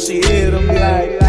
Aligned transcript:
she 0.00 0.14
hit 0.14 0.52
them 0.52 0.66
like. 0.66 1.19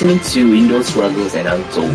Listening 0.00 0.20
to 0.20 0.54
Indo 0.54 0.80
Struggles 0.82 1.34
and 1.34 1.48
Untold. 1.48 1.90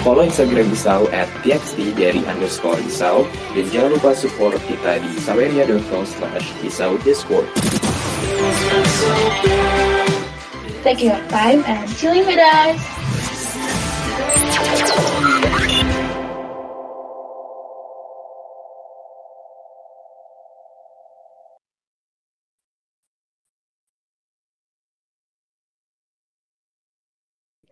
Follow 0.00 0.24
Instagram 0.24 0.72
Isau 0.72 1.04
at 1.12 1.28
txt 1.44 1.92
dari 1.92 2.24
underscore 2.24 2.80
Isau 2.80 3.28
dan 3.52 3.68
jangan 3.68 3.92
lupa 3.92 4.16
support 4.16 4.56
kita 4.64 5.04
di 5.04 5.10
saweria.com 5.20 6.08
slash 6.08 6.48
Isau 6.64 6.96
Discord. 7.04 7.44
Take 10.80 11.04
your 11.04 11.20
time 11.28 11.60
and 11.68 11.84
chilling 12.00 12.24
with 12.24 12.40
us. 12.40 12.80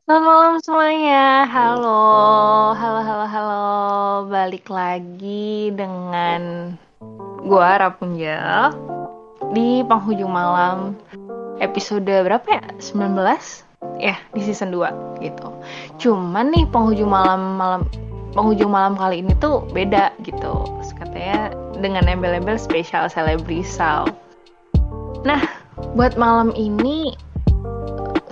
Selamat 0.04 0.28
malam 0.28 0.56
semuanya. 0.60 1.48
Halo, 1.48 1.96
halo, 2.76 3.00
halo, 3.00 3.24
halo. 3.24 3.64
Balik 4.28 4.68
lagi 4.68 5.72
dengan 5.72 6.76
gua 7.40 7.80
Rapunzel 7.80 8.76
di 9.56 9.80
penghujung 9.88 10.28
malam 10.28 10.92
episode 11.56 12.04
berapa 12.04 12.44
ya? 12.44 12.60
19? 12.84 13.16
Ya, 13.96 14.20
di 14.36 14.44
season 14.44 14.76
2 14.76 15.24
gitu. 15.24 15.48
Cuman 15.96 16.52
nih 16.52 16.68
penghujung 16.68 17.08
malam 17.08 17.56
malam 17.56 17.88
penghujung 18.36 18.76
malam 18.76 19.00
kali 19.00 19.24
ini 19.24 19.32
tuh 19.40 19.64
beda 19.72 20.12
gitu. 20.20 20.68
Terus 20.84 20.92
Katanya 21.00 21.48
dengan 21.80 22.04
embel-embel 22.04 22.60
spesial 22.60 23.08
celebrisal. 23.08 24.12
Nah, 25.24 25.40
buat 25.96 26.20
malam 26.20 26.52
ini 26.52 27.16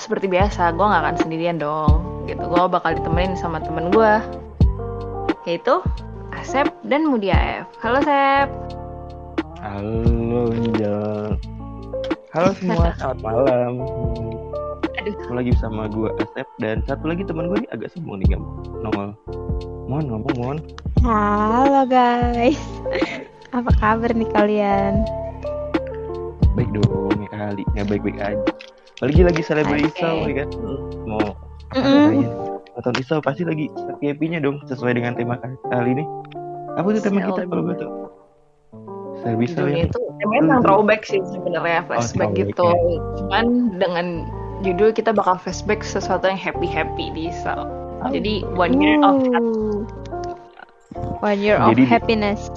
seperti 0.02 0.26
biasa 0.26 0.74
gue 0.74 0.82
nggak 0.82 1.02
akan 1.06 1.16
sendirian 1.22 1.62
dong 1.62 2.26
gitu 2.26 2.42
gue 2.42 2.64
bakal 2.66 2.90
ditemenin 2.90 3.38
sama 3.38 3.62
temen 3.62 3.94
gue 3.94 4.12
yaitu 5.46 5.78
Asep 6.34 6.66
dan 6.90 7.06
Mudia 7.06 7.62
F 7.62 7.70
halo 7.78 8.02
Sep 8.02 8.50
Halo 9.62 10.50
Angel. 10.50 11.38
Halo 12.34 12.50
semua, 12.58 12.90
selamat 12.98 13.18
malam. 13.22 13.72
Aduh. 14.98 15.14
Aku 15.22 15.38
lagi 15.38 15.54
bersama 15.54 15.86
gue 15.86 16.10
Asep 16.18 16.48
dan 16.58 16.82
satu 16.82 17.06
lagi 17.06 17.22
teman 17.22 17.46
gue 17.46 17.62
nih 17.62 17.70
agak 17.70 17.94
sombong 17.94 18.18
nih 18.18 18.34
gak 18.34 18.42
nongol. 18.82 19.14
Mohon 19.86 20.04
ngomong 20.10 20.34
mohon. 20.34 20.58
Halo 21.06 21.86
guys, 21.86 22.58
apa 23.54 23.70
kabar 23.78 24.10
nih 24.10 24.26
kalian? 24.34 25.06
Baik 26.58 26.74
dong 26.82 27.22
ya 27.22 27.30
kali, 27.30 27.62
nggak 27.78 27.86
baik-baik 27.86 28.18
aja. 28.18 28.42
Apalagi 28.98 29.22
lagi 29.24 29.42
selebrasi 29.42 29.86
Oke. 29.88 29.98
Isau 29.98 30.16
ya 30.26 30.34
kan. 30.44 30.48
Mau 31.08 31.26
Mm-mm. 31.72 32.28
Nonton 32.72 32.94
Isau 33.00 33.18
pasti 33.20 33.44
lagi 33.44 33.68
happy-nya 34.00 34.40
dong 34.40 34.60
sesuai 34.68 34.96
dengan 34.96 35.12
tema 35.16 35.36
kali 35.68 35.96
ini. 35.96 36.04
Apa 36.76 36.88
tuh 36.96 37.02
tema 37.04 37.20
kita 37.24 37.44
kalau 37.48 37.62
gue 37.68 37.76
tuh? 37.76 37.90
Isau 39.22 39.38
judulnya 39.38 39.86
ya. 39.86 39.86
itu 39.86 40.00
emang 40.26 40.36
emang 40.42 40.60
throwback 40.66 41.06
sih 41.06 41.22
sebenarnya 41.30 41.86
flashback 41.86 42.34
throwback, 42.34 42.42
gitu 42.42 42.66
ya. 42.66 42.98
cuman 43.22 43.44
dengan 43.78 44.06
judul 44.66 44.90
kita 44.90 45.14
bakal 45.14 45.38
flashback 45.38 45.86
sesuatu 45.86 46.26
yang 46.26 46.34
happy 46.34 46.66
happy 46.66 47.06
di 47.14 47.30
Sal 47.30 47.70
jadi 48.10 48.42
one 48.58 48.82
year 48.82 48.98
of. 49.06 49.22
One 51.22 51.38
year 51.38 51.54
of 51.62 51.70
Jadi- 51.70 51.86
happiness. 51.86 52.50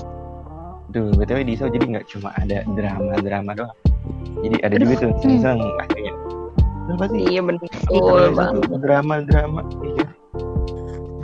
Tuh, 0.90 1.12
btw 1.14 1.46
di 1.46 1.54
Isau 1.54 1.70
jadi 1.70 1.86
nggak 1.86 2.08
cuma 2.10 2.34
ada 2.34 2.66
drama-drama 2.66 3.52
doang. 3.54 3.78
Jadi 4.46 4.56
ada 4.62 4.76
juga 4.78 4.94
tuh 5.02 5.12
seneng 5.24 5.60
akhirnya. 5.82 6.14
Terus 6.86 6.98
pasti 7.02 7.20
iya 7.26 7.42
bener 7.42 7.62
Iya, 7.66 7.72
betul 7.74 8.02
kalau 8.06 8.30
banget 8.38 8.54
satu 8.62 8.78
drama-drama 8.78 9.62
iya. 9.82 10.08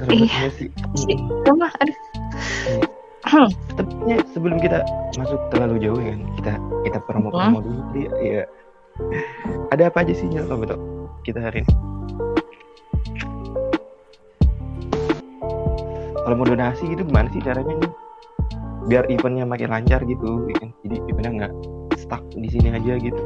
Iya. 0.10 0.50
sih. 0.58 0.70
sih 0.98 1.18
Drama, 1.46 1.70
aduh 1.78 1.98
Tapi 3.78 3.92
sebelum 4.34 4.58
kita 4.58 4.82
masuk 5.16 5.40
terlalu 5.54 5.78
jauh 5.80 6.02
ya 6.02 6.18
kan, 6.18 6.22
kita 6.42 6.54
kita 6.90 6.98
promo-promo 7.06 7.62
dulu 7.62 7.80
kali 7.94 8.02
ya. 8.10 8.12
ya. 8.20 8.44
Ada 9.72 9.94
apa 9.94 10.04
aja 10.04 10.14
sih 10.18 10.28
Nyel, 10.28 10.50
kalau 10.50 10.60
betul 10.66 10.80
kita 11.22 11.40
hari 11.40 11.62
ini? 11.64 11.74
Kalau 16.22 16.36
mau 16.38 16.48
donasi 16.48 16.84
gitu 16.90 17.02
gimana 17.06 17.30
sih 17.30 17.42
caranya 17.46 17.74
nih? 17.78 17.92
Biar 18.90 19.06
eventnya 19.14 19.46
makin 19.46 19.70
lancar 19.70 20.02
gitu, 20.04 20.50
ya 20.50 20.56
kan? 20.58 20.70
Jadi 20.84 20.96
eventnya 21.08 21.32
nggak 21.46 21.54
stuck 22.12 22.28
di 22.36 22.52
sini 22.52 22.76
aja 22.76 23.00
gitu. 23.00 23.24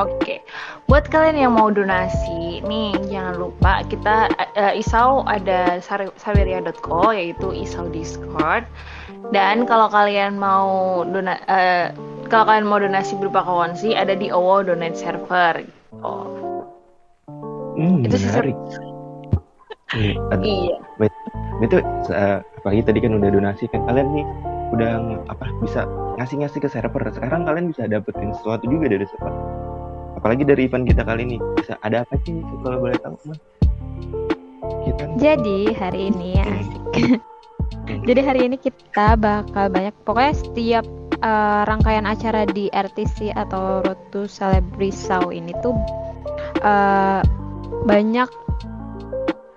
Oke, 0.00 0.40
buat 0.88 1.04
kalian 1.12 1.36
yang 1.36 1.52
mau 1.52 1.68
donasi, 1.68 2.64
nih 2.64 2.96
jangan 3.12 3.36
lupa 3.36 3.84
kita 3.92 4.32
eh, 4.56 4.80
Isau 4.80 5.20
ada 5.28 5.84
saweria.co 6.16 7.12
yaitu 7.12 7.52
Isau 7.52 7.92
Discord. 7.92 8.64
Dan 9.36 9.68
kalau 9.68 9.92
kalian 9.92 10.40
mau 10.40 11.04
dona 11.04 11.36
eh, 11.44 11.92
kalau 12.32 12.48
kalian 12.48 12.64
mau 12.64 12.80
donasi 12.80 13.20
berupa 13.20 13.44
kawansi 13.44 13.92
ada 13.92 14.16
di 14.16 14.32
OWO 14.32 14.64
Donate 14.64 14.96
Server. 14.96 15.60
Oh, 16.00 16.64
Hmm, 17.76 18.02
Itu 18.02 18.16
menarik. 18.16 18.56
Iya, 19.96 20.20
iya. 20.44 20.76
Itu 21.64 21.80
uh, 21.80 22.44
apalagi 22.60 22.84
tadi 22.84 23.00
kan 23.00 23.16
udah 23.16 23.32
donasi 23.32 23.64
kan 23.72 23.88
kalian 23.88 24.12
nih 24.12 24.26
udah 24.72 25.24
apa 25.32 25.46
bisa 25.64 25.88
ngasih-ngasih 26.20 26.60
ke 26.60 26.68
server. 26.68 27.02
Sekarang 27.14 27.48
kalian 27.48 27.72
bisa 27.72 27.88
dapetin 27.88 28.34
sesuatu 28.36 28.64
juga 28.68 28.92
dari 28.92 29.06
server. 29.08 29.34
Apalagi 30.18 30.42
dari 30.42 30.66
event 30.66 30.84
kita 30.84 31.06
kali 31.06 31.22
ini 31.24 31.36
bisa 31.54 31.78
ada 31.86 32.02
apa 32.02 32.18
sih 32.26 32.42
kalau 32.66 32.82
boleh 32.82 32.98
tahu 32.98 33.14
mas? 33.28 33.38
Kita 34.82 35.04
Jadi 35.16 35.72
hari 35.78 36.10
ini 36.10 36.28
ya 36.36 36.46
asik. 36.46 36.82
Jadi 38.08 38.20
hari 38.20 38.40
ini 38.50 38.56
kita 38.60 39.16
bakal 39.16 39.72
banyak 39.72 39.94
pokoknya 40.04 40.34
setiap 40.36 40.84
eh, 41.22 41.62
rangkaian 41.64 42.04
acara 42.04 42.44
di 42.48 42.68
RTC 42.72 43.32
atau 43.32 43.80
Road 43.84 44.00
to 44.12 44.28
Celebrisau 44.28 45.30
ini 45.32 45.54
tuh 45.62 45.76
eh, 46.60 47.20
banyak 47.86 48.47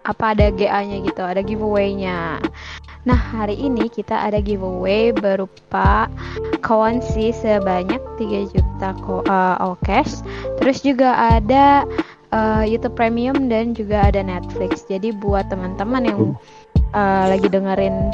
apa 0.06 0.34
ada 0.34 0.50
GA-nya 0.50 1.06
gitu, 1.06 1.22
ada 1.22 1.42
giveaway-nya. 1.46 2.42
Nah, 3.02 3.18
hari 3.18 3.58
ini 3.58 3.90
kita 3.90 4.14
ada 4.14 4.38
giveaway 4.38 5.10
berupa 5.10 6.06
kawansi 6.62 7.34
sebanyak 7.34 7.98
3 8.22 8.54
juta 8.54 8.90
ko 9.02 9.26
eh, 9.26 9.56
all 9.58 9.78
cash. 9.82 10.22
Terus 10.62 10.86
juga 10.86 11.18
ada 11.18 11.86
eh, 12.30 12.64
YouTube 12.70 12.94
Premium 12.94 13.50
dan 13.50 13.74
juga 13.74 14.06
ada 14.06 14.22
Netflix. 14.22 14.86
Jadi 14.86 15.14
buat 15.18 15.50
teman-teman 15.50 16.06
yang 16.06 16.22
eh, 16.94 17.26
lagi 17.26 17.50
dengerin 17.50 18.14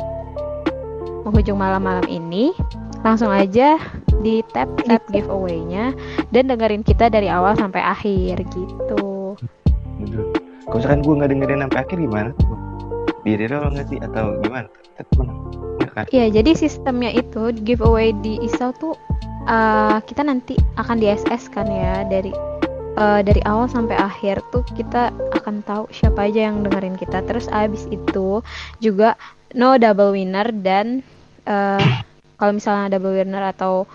penghujung 1.28 1.60
malam-malam 1.60 2.08
ini, 2.08 2.56
langsung 3.04 3.28
aja 3.28 3.76
di 4.24 4.40
tap 4.56 4.72
tap 4.88 5.04
giveaway-nya 5.12 5.92
dan 6.32 6.48
dengerin 6.48 6.88
kita 6.88 7.12
dari 7.12 7.28
awal 7.28 7.60
sampai 7.60 7.84
akhir 7.84 8.40
gitu. 8.56 9.36
Aduh. 10.00 10.47
Kalau 10.68 10.84
misalkan 10.84 11.00
gue 11.00 11.14
nggak 11.16 11.32
dengerin 11.32 11.64
sampai 11.64 11.80
akhir 11.80 11.98
gimana 12.04 12.30
tuh? 12.36 12.58
Di 13.24 13.32
reroll 13.40 13.72
nggak 13.72 13.88
sih 13.88 14.00
atau 14.04 14.26
gimana? 14.44 14.68
Nggak 15.80 15.92
kan? 15.96 16.06
Iya, 16.12 16.26
jadi 16.28 16.52
sistemnya 16.60 17.12
itu 17.16 17.56
giveaway 17.64 18.12
di 18.20 18.36
Isau 18.44 18.76
tuh 18.76 19.00
eh, 19.48 19.98
kita 20.04 20.28
nanti 20.28 20.60
akan 20.76 21.00
di 21.00 21.08
SS 21.08 21.48
kan 21.56 21.72
ya 21.72 22.04
dari 22.04 22.36
eh, 23.00 23.22
dari 23.24 23.40
awal 23.48 23.72
sampai 23.72 23.96
akhir 23.96 24.44
tuh 24.52 24.68
kita 24.76 25.16
akan 25.40 25.64
tahu 25.64 25.88
siapa 25.96 26.28
aja 26.28 26.52
yang 26.52 26.68
dengerin 26.68 27.00
kita. 27.00 27.24
Terus 27.24 27.48
abis 27.48 27.88
itu 27.88 28.44
juga 28.84 29.16
no 29.56 29.80
double 29.80 30.20
winner 30.20 30.52
dan 30.52 31.00
eh, 31.48 31.88
kalau 32.36 32.52
misalnya 32.60 33.00
double 33.00 33.16
winner 33.16 33.56
atau 33.56 33.88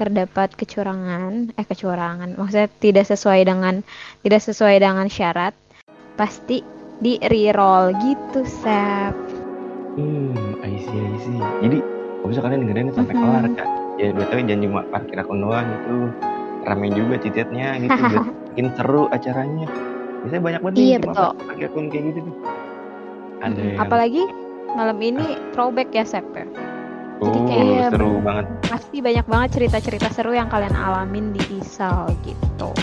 terdapat 0.00 0.56
kecurangan, 0.56 1.52
eh 1.60 1.66
kecurangan, 1.68 2.32
maksudnya 2.40 2.72
tidak 2.80 3.04
sesuai 3.04 3.44
dengan 3.44 3.84
tidak 4.24 4.40
sesuai 4.40 4.80
dengan 4.80 5.12
syarat, 5.12 5.52
pasti 6.20 6.60
di 7.00 7.16
reroll 7.18 7.96
gitu, 7.96 8.44
Sep. 8.44 9.16
Hmm, 9.96 10.36
I 10.60 10.76
see, 10.76 11.00
I 11.00 11.16
see. 11.16 11.40
Jadi, 11.64 11.78
kalau 11.80 12.28
bisa 12.28 12.40
kalian 12.44 12.60
dengerin 12.62 12.92
sampai 12.92 13.14
Mhm. 13.16 13.22
kelar 13.24 13.44
kan? 13.56 13.68
Ya, 13.96 14.12
tahun 14.12 14.44
jangan 14.44 14.62
cuma 14.68 14.80
parkir 14.92 15.16
akun 15.16 15.40
doang 15.40 15.64
gitu. 15.66 15.96
Rame 16.60 16.92
juga 16.92 17.16
cicetnya 17.16 17.80
gitu, 17.80 17.88
makin 18.52 18.66
seru 18.76 19.08
acaranya. 19.08 19.64
Biasanya 20.20 20.42
banyak 20.44 20.60
banget 20.60 20.76
Iya, 20.76 20.96
betul. 21.00 21.30
parkir 21.40 21.66
akun 21.66 21.84
kayak 21.88 22.04
gitu 22.12 22.20
tuh. 22.20 22.36
Ada 23.40 23.60
yang, 23.64 23.80
Apalagi 23.80 24.22
malam 24.70 24.98
ini 25.00 25.24
throwback 25.50 25.88
ya 25.90 26.04
Sep 26.04 26.28
ya. 26.30 26.44
jadi 27.18 27.38
kayak- 27.42 27.90
seru 27.92 28.12
banget. 28.20 28.46
Pasti 28.64 28.96
banyak 29.00 29.24
banget 29.24 29.48
cerita-cerita 29.56 30.08
seru 30.12 30.32
yang 30.32 30.48
kalian 30.48 30.72
alamin 30.72 31.32
di 31.32 31.40
Isal 31.54 32.12
gitu. 32.20 32.76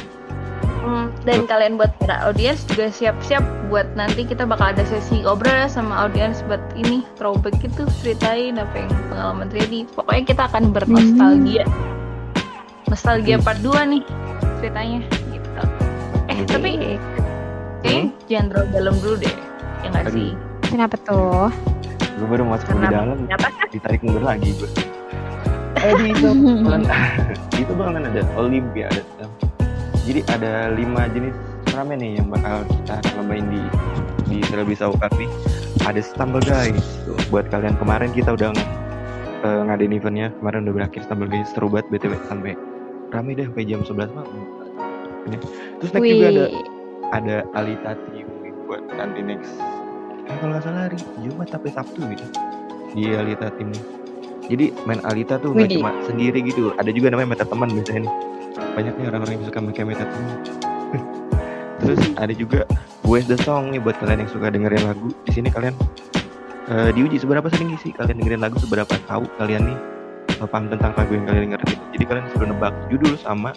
Hmm, 0.88 1.12
dan 1.28 1.44
kalian 1.44 1.76
buat 1.76 1.92
para 2.00 2.24
audiens 2.24 2.64
juga 2.64 2.88
siap-siap 2.88 3.44
buat 3.68 3.84
nanti 4.00 4.24
kita 4.24 4.48
bakal 4.48 4.72
ada 4.72 4.88
sesi 4.88 5.20
ngobrol 5.20 5.68
sama 5.68 6.08
audiens 6.08 6.40
buat 6.48 6.64
ini 6.80 7.04
throwback 7.20 7.60
gitu 7.60 7.84
ceritain 8.00 8.56
apa 8.56 8.88
yang 8.88 8.92
pengalaman 9.12 9.52
terjadi. 9.52 9.80
Pokoknya 9.92 10.24
kita 10.24 10.44
akan 10.48 10.64
bernostalgia. 10.72 11.68
Nostalgia 12.88 13.36
part 13.44 13.60
2 13.60 13.92
nih 13.92 14.04
ceritanya 14.64 15.04
gitu. 15.36 15.62
Eh, 16.32 16.40
tapi 16.48 16.72
kayaknya 17.84 18.04
jangan 18.32 18.46
terlalu 18.48 18.68
dalam 18.72 18.96
dulu 19.04 19.16
deh. 19.20 19.36
Ya 19.84 19.88
nggak 19.92 20.06
sih? 20.16 20.32
Kenapa 20.72 20.96
tuh? 21.04 21.52
gue 22.18 22.28
baru 22.28 22.44
masuk 22.50 22.68
Karena 22.74 22.90
dalam 22.90 23.18
ditarik 23.70 24.02
mundur 24.02 24.24
lagi 24.26 24.50
gue 24.58 24.70
eh 25.86 25.94
di 25.94 26.06
itu 26.10 26.30
itu 27.62 27.72
bakalan 27.78 28.10
ada 28.10 28.22
olimpiade 28.34 29.06
jadi 30.08 30.24
ada 30.32 30.72
lima 30.72 31.12
jenis 31.12 31.36
ramen 31.76 32.00
nih 32.00 32.24
yang 32.24 32.32
bakal 32.32 32.64
kita 32.64 32.96
cobain 33.12 33.44
di 33.52 33.62
di 34.32 34.38
Televisa 34.48 34.88
Cup 34.96 35.12
nih. 35.20 35.28
Ada 35.84 36.00
stumble 36.00 36.40
guys. 36.48 36.80
Tuh, 37.04 37.20
buat 37.28 37.52
kalian 37.52 37.76
kemarin 37.76 38.16
kita 38.16 38.34
udah 38.40 38.56
eh, 39.44 39.62
ngadain 39.68 39.92
eventnya. 39.92 40.32
Kemarin 40.40 40.64
udah 40.64 40.74
berakhir 40.80 41.04
stumble 41.04 41.28
guys 41.28 41.52
seru 41.52 41.68
banget 41.68 41.92
btw 41.92 42.16
sampai 42.32 42.56
rame 43.12 43.36
deh 43.36 43.46
sampai 43.52 43.68
jam 43.68 43.84
11 43.84 44.16
malam. 44.16 44.36
Ini. 45.28 45.38
terus 45.84 45.92
next 45.92 46.08
juga 46.08 46.28
ada 46.32 46.46
ada 47.52 47.92
nih 48.16 48.24
buat 48.64 48.82
nanti 48.96 49.20
next. 49.20 49.52
Eh, 50.32 50.36
kalau 50.40 50.56
nggak 50.56 50.64
salah 50.64 50.88
hari 50.88 50.98
Jumat 51.20 51.48
tapi 51.52 51.68
Sabtu 51.68 52.00
gitu. 52.16 52.26
Di 52.96 53.12
Alita 53.12 53.52
nih. 53.60 53.84
jadi 54.48 54.72
main 54.88 55.04
Alita 55.04 55.36
tuh 55.44 55.52
nggak 55.52 55.76
cuma 55.76 55.92
sendiri 56.08 56.40
gitu. 56.48 56.72
Ada 56.80 56.96
juga 56.96 57.12
namanya 57.12 57.36
meta 57.36 57.44
teman 57.44 57.68
biasanya. 57.76 58.08
nih 58.08 58.37
banyak 58.76 58.94
nih 58.98 59.06
orang-orang 59.10 59.34
yang 59.42 59.46
suka 59.50 59.60
pakai 59.62 59.84
meta 59.86 60.06
teman 60.06 60.38
terus 61.82 62.02
ada 62.18 62.34
juga 62.34 62.62
Where's 63.08 63.30
the 63.30 63.40
Song 63.40 63.72
nih 63.72 63.80
buat 63.80 63.96
kalian 64.04 64.28
yang 64.28 64.32
suka 64.32 64.52
dengerin 64.52 64.84
lagu 64.84 65.10
di 65.24 65.32
sini 65.32 65.48
kalian 65.50 65.76
eh, 66.70 66.90
diuji 66.92 67.18
seberapa 67.22 67.48
sering 67.54 67.78
sih 67.80 67.94
kalian 67.96 68.20
dengerin 68.22 68.42
lagu 68.44 68.58
seberapa 68.60 68.94
tahu 69.08 69.26
kalian 69.40 69.72
nih 69.74 69.78
eh, 70.42 70.48
paham 70.48 70.68
tentang 70.68 70.92
lagu 70.98 71.12
yang 71.16 71.26
kalian 71.26 71.44
dengerin 71.54 71.68
gitu. 71.72 71.84
jadi 71.96 72.04
kalian 72.10 72.26
suruh 72.36 72.48
nebak 72.50 72.74
judul 72.90 73.14
sama 73.22 73.50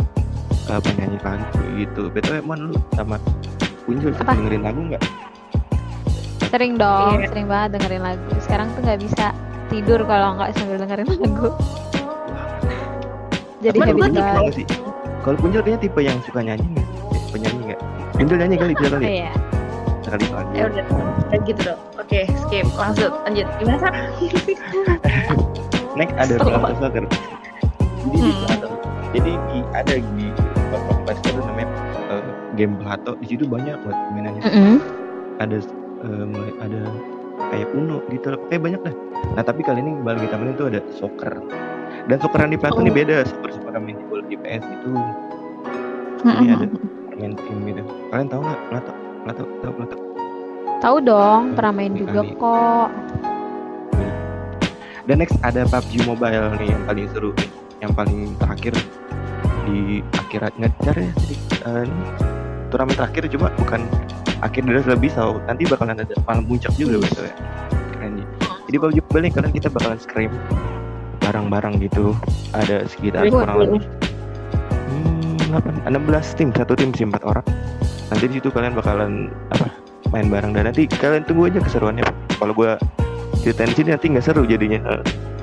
eh, 0.70 0.80
penyanyi 0.84 1.18
lagu 1.20 1.60
gitu 1.76 2.02
btw 2.12 2.44
mon 2.44 2.72
lu 2.72 2.76
sama 2.94 3.16
Kunjul 3.88 4.14
dengerin 4.14 4.62
lagu 4.62 4.80
nggak 4.86 5.02
sering 6.50 6.74
dong, 6.74 7.22
Iya. 7.22 7.30
sering 7.30 7.46
banget 7.46 7.78
dengerin 7.78 8.02
lagu. 8.02 8.30
Sekarang 8.42 8.66
tuh 8.74 8.82
nggak 8.82 9.00
bisa 9.06 9.26
tidur 9.70 10.02
kalau 10.02 10.34
nggak 10.34 10.50
sambil 10.58 10.76
dengerin 10.82 11.06
lagu. 11.06 11.50
Jadi 13.62 13.78
habis 13.78 13.94
banget. 13.94 14.89
Kalau 15.20 15.36
Kunjul 15.36 15.60
kayaknya 15.60 15.80
tipe 15.82 16.00
yang 16.00 16.18
suka 16.24 16.40
nyanyi 16.40 16.66
nggak? 16.72 16.86
Eh, 17.12 17.22
penyanyi 17.30 17.60
nggak? 17.68 17.80
Kunjul 18.16 18.36
nyanyi 18.38 18.56
kali 18.56 18.72
bisa 18.74 18.88
kali? 18.90 19.04
Ya 19.04 19.12
Iya. 19.12 19.32
sekali 20.00 20.24
lagi 20.32 20.52
ya 20.56 20.64
udah. 20.66 20.84
Udah 21.28 21.40
gitu 21.44 21.60
dong. 21.62 21.80
Oke, 21.94 22.20
skip. 22.40 22.66
Langsung 22.72 23.12
lanjut. 23.22 23.46
Gimana 23.60 23.88
sih? 24.16 24.56
next 25.98 26.14
ada 26.16 26.34
Plato 26.38 26.72
Soccer 26.78 27.04
jadi 28.00 28.16
di 28.16 28.30
Hmm. 28.32 28.40
Plato 28.46 28.68
jadi 29.12 29.32
di 29.50 29.58
ada 29.72 29.94
di 29.98 30.26
Store 31.10 31.20
tuh 31.26 31.42
namanya 31.44 31.68
eh, 32.08 32.24
game 32.54 32.74
Plato. 32.78 33.12
Di 33.18 33.26
situ 33.28 33.44
banyak 33.44 33.76
buat 33.82 33.96
mainannya. 34.10 34.42
Mm-mm. 34.42 34.76
ada 35.36 35.56
eh, 36.00 36.24
mulai 36.24 36.52
ada 36.60 36.80
kayak 37.50 37.68
Uno 37.74 37.98
gitu. 38.08 38.38
Kayak 38.48 38.62
banyak 38.62 38.80
dah. 38.82 38.94
Nah 39.34 39.42
tapi 39.42 39.60
kali 39.60 39.82
ini 39.82 39.92
balik 40.00 40.24
kita 40.24 40.34
main 40.34 40.54
itu 40.54 40.64
ada 40.66 40.80
soccer 40.94 41.34
dan 42.10 42.18
socceran 42.18 42.50
di 42.50 42.58
Plato 42.58 42.82
ini 42.82 42.90
Oh. 42.90 42.96
beda 42.98 43.16
super 43.22 43.54
super 43.54 43.70
main 43.78 43.94
di 43.94 44.04
bola 44.10 44.22
di 44.26 44.34
PS 44.34 44.64
itu 44.66 44.90
jadi 46.20 46.46
ada 46.52 46.66
main 47.14 47.32
tim 47.38 47.56
gitu 47.64 47.82
kalian 48.10 48.26
tahu 48.26 48.40
nggak 48.42 48.60
Plato 48.68 48.92
Plato 49.22 49.42
tahu 49.62 49.72
Plato 49.78 49.96
Tahu 50.80 50.96
dong, 51.04 51.52
pernah 51.52 51.76
main 51.76 51.92
Ini 51.92 52.08
juga 52.08 52.24
kali. 52.24 52.40
kok. 52.40 52.88
Dan 55.04 55.20
next 55.20 55.36
ada 55.44 55.68
PUBG 55.68 56.08
Mobile 56.08 56.56
nih 56.56 56.72
yang 56.72 56.82
paling 56.88 57.06
seru 57.12 57.36
nih, 57.36 57.50
yang 57.84 57.92
paling 57.92 58.32
terakhir 58.40 58.72
di 59.68 60.00
akhirat 60.16 60.56
ngejar 60.56 60.96
ya. 60.96 61.12
Ini 61.12 61.36
turnamen 62.72 62.96
terakhir 62.96 63.28
cuma 63.28 63.52
bukan 63.60 63.84
akhir 64.40 64.64
dari 64.64 64.80
lebih 64.80 65.12
so 65.12 65.36
nanti 65.44 65.68
bakalan 65.68 66.00
ada 66.00 66.16
malam 66.24 66.48
puncak 66.48 66.72
juga 66.80 66.96
betul 66.96 67.28
ya. 67.28 67.34
Keren 67.92 68.24
nih. 68.24 68.26
Jadi 68.72 68.76
PUBG 68.80 68.96
Mobile 69.04 69.22
nih 69.28 69.32
kalian 69.36 69.52
kita 69.52 69.68
bakalan 69.68 70.00
scrim 70.00 70.32
bareng-bareng 71.20 71.78
gitu. 71.84 72.16
Ada 72.56 72.88
sekitar 72.88 73.28
Wih, 73.28 73.32
kurang 73.32 73.58
lebih 73.60 73.82
hmm, 74.90 75.86
8, 75.86 75.86
16 75.86 76.38
tim, 76.38 76.48
satu 76.50 76.72
tim 76.74 76.90
sih 76.96 77.06
4 77.06 77.22
orang. 77.22 77.46
Nanti 78.10 78.24
di 78.26 78.34
situ 78.42 78.50
kalian 78.50 78.74
bakalan 78.74 79.30
apa 79.54 79.70
main 80.10 80.26
bareng 80.26 80.50
dan 80.50 80.66
nanti 80.66 80.90
kalian 80.90 81.22
tunggu 81.22 81.46
aja 81.46 81.62
keseruannya. 81.62 82.02
Kalau 82.40 82.52
gua 82.56 82.74
ceritain 83.40 83.70
sini 83.72 83.94
nanti 83.94 84.10
nggak 84.10 84.24
seru 84.24 84.42
jadinya. 84.44 84.80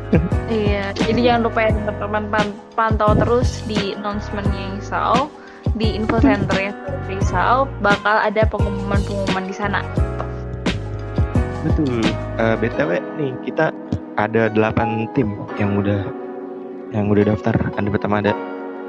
Iya, 0.48 0.96
jadi 0.96 1.20
jangan 1.20 1.52
lupa 1.52 1.60
ya 1.68 1.72
teman-teman 1.76 2.24
pan- 2.32 2.60
pantau 2.80 3.12
terus 3.12 3.60
di 3.68 3.92
announcementnya 3.92 4.80
Isau 4.80 5.28
di 5.76 6.00
info 6.00 6.24
centernya 6.24 6.72
Isau 7.12 7.68
bakal 7.84 8.16
ada 8.16 8.48
pengumuman-pengumuman 8.48 9.44
di 9.44 9.52
sana. 9.52 9.84
Betul. 11.68 12.08
Eh, 12.40 12.56
BTW 12.56 13.04
nih 13.20 13.36
kita 13.44 13.76
ada 14.17 14.49
8 14.49 15.13
tim 15.13 15.38
yang 15.62 15.77
udah 15.77 16.01
yang 16.91 17.08
udah 17.08 17.34
daftar. 17.34 17.56
Ada 17.77 17.89
pertama 17.89 18.19
ada 18.19 18.34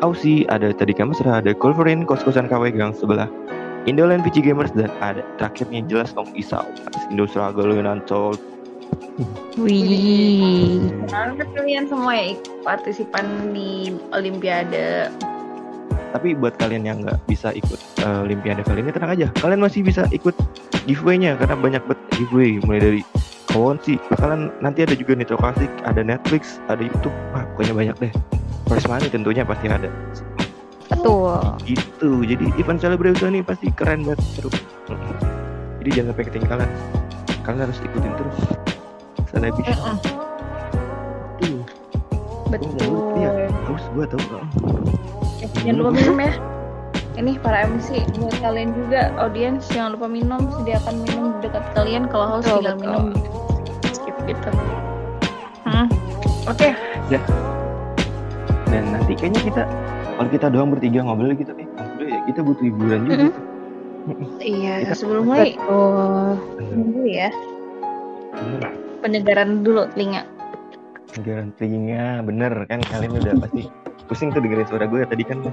Aussie, 0.00 0.48
ada 0.48 0.72
tadi 0.72 0.96
Mesra, 1.04 1.44
ada 1.44 1.52
Colverin, 1.52 2.08
kos-kosan 2.08 2.48
KW 2.48 2.72
Gang 2.72 2.96
sebelah. 2.96 3.28
Indoland 3.86 4.20
PC 4.26 4.44
Gamers 4.44 4.74
dan 4.74 4.92
ada 5.00 5.24
terakhirnya 5.40 5.80
jelas 5.86 6.12
dong 6.12 6.28
Isau. 6.36 6.64
Indo 7.08 7.24
Struggle 7.24 7.72
Ancol. 7.78 8.36
Wih. 9.58 10.92
Nah, 11.08 11.34
kalian 11.34 11.88
semua 11.88 12.12
ya 12.14 12.24
ikut 12.36 12.62
partisipan 12.64 13.52
di 13.52 13.96
Olimpiade. 14.14 15.12
Tapi 16.14 16.32
buat 16.36 16.56
kalian 16.56 16.88
yang 16.88 17.04
nggak 17.04 17.20
bisa 17.28 17.52
ikut 17.52 17.80
eh, 18.00 18.24
Olimpiade 18.24 18.64
kali 18.64 18.80
ini 18.80 18.92
tenang 18.94 19.12
aja. 19.12 19.26
Kalian 19.40 19.60
masih 19.60 19.84
bisa 19.84 20.08
ikut 20.14 20.32
giveaway-nya 20.88 21.36
karena 21.36 21.56
banyak 21.58 21.82
banget 21.84 22.00
giveaway 22.16 22.60
mulai 22.64 22.80
dari 22.80 23.00
kawan 23.48 23.80
sih 23.80 23.96
bakalan 24.12 24.52
nanti 24.60 24.84
ada 24.84 24.94
juga 24.94 25.16
Nitro 25.16 25.40
Classic, 25.40 25.70
ada 25.88 26.04
Netflix, 26.04 26.60
ada 26.68 26.84
YouTube, 26.84 27.14
wah 27.32 27.44
pokoknya 27.56 27.74
banyak 27.74 27.96
deh. 28.08 28.12
Prize 28.68 28.84
money 28.84 29.08
tentunya 29.08 29.42
pasti 29.48 29.66
ada. 29.72 29.88
Betul. 30.92 31.40
Gitu. 31.64 32.10
Jadi 32.28 32.44
event 32.60 32.80
celebration 32.80 33.32
ini 33.32 33.40
pasti 33.40 33.72
keren 33.72 34.04
banget 34.04 34.20
seru. 34.36 34.50
Jadi 35.80 35.88
jangan 35.94 36.08
sampai 36.12 36.24
ketinggalan. 36.28 36.70
Kalian 37.46 37.60
harus 37.64 37.78
ikutin 37.80 38.12
terus. 38.12 38.36
Sana 39.32 39.48
bisa. 39.56 39.72
Tuh. 41.40 41.64
Betul. 42.52 42.92
Iya, 43.16 43.48
haus 43.68 43.84
gua 43.96 44.04
tau. 44.04 44.20
Eh, 45.40 45.48
jangan 45.64 45.74
lupa 45.80 45.90
minum 45.96 46.16
ya. 46.20 46.32
Ini 47.18 47.34
para 47.42 47.66
MC 47.66 47.98
buat 48.14 48.38
kalian 48.38 48.70
juga 48.78 49.10
audiens 49.18 49.66
jangan 49.74 49.98
lupa 49.98 50.06
minum 50.06 50.38
sediakan 50.54 51.02
minum 51.02 51.34
di 51.42 51.50
dekat 51.50 51.66
kalian 51.74 52.06
kalau 52.06 52.38
haus 52.38 52.46
tinggal 52.46 52.78
betul. 52.78 52.86
minum 52.86 53.04
skip 53.90 54.16
gitu. 54.30 54.50
Hmm. 55.66 55.90
Oke, 56.46 56.78
Dan 58.70 58.94
nanti 58.94 59.18
kayaknya 59.18 59.40
kita 59.42 59.62
kalau 60.14 60.30
kita 60.30 60.46
doang 60.46 60.70
bertiga 60.70 61.02
ngobrol 61.02 61.34
gitu 61.34 61.50
eh 61.58 61.66
ngobrol 61.66 62.06
ya 62.06 62.20
kita 62.30 62.40
butuh 62.46 62.64
hiburan 62.64 63.00
juga. 63.04 63.26
Iya 64.40 64.88
Kita- 64.88 64.96
sebelum 64.96 65.28
mulai 65.28 65.52
Betul. 65.52 66.32
dulu 66.72 67.04
ya 67.04 67.28
Bener. 68.32 68.70
pendengaran 69.04 69.60
dulu 69.60 69.84
telinga. 69.92 70.22
Negara 71.18 71.44
telinga 71.60 72.24
bener 72.24 72.52
kan 72.70 72.80
kalian 72.88 73.12
udah 73.20 73.34
pasti 73.42 73.68
pusing 74.08 74.32
tuh 74.32 74.40
dengerin 74.40 74.64
suara 74.64 74.88
gue 74.88 75.04
tadi 75.04 75.24
kan 75.28 75.44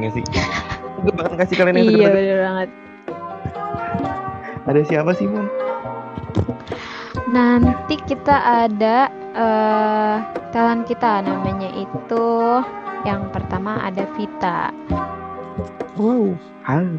enggak 0.00 0.16
sih 0.16 0.24
gue 1.04 1.12
bakal 1.12 1.36
kasih 1.36 1.56
kalian 1.60 1.76
yang 1.78 1.88
Iya 1.92 2.08
bener 2.10 2.38
banget. 2.42 2.68
ada 4.64 4.80
siapa 4.82 5.12
sih 5.12 5.28
Mon? 5.28 5.44
Nanti 7.28 8.00
kita 8.00 8.36
ada 8.64 9.12
eh 9.34 10.16
talent 10.50 10.86
kita 10.86 11.20
namanya 11.20 11.68
itu 11.74 12.26
yang 13.04 13.28
pertama 13.28 13.82
ada 13.82 14.06
Vita. 14.16 14.72
wow 15.94 16.32
hal 16.64 16.96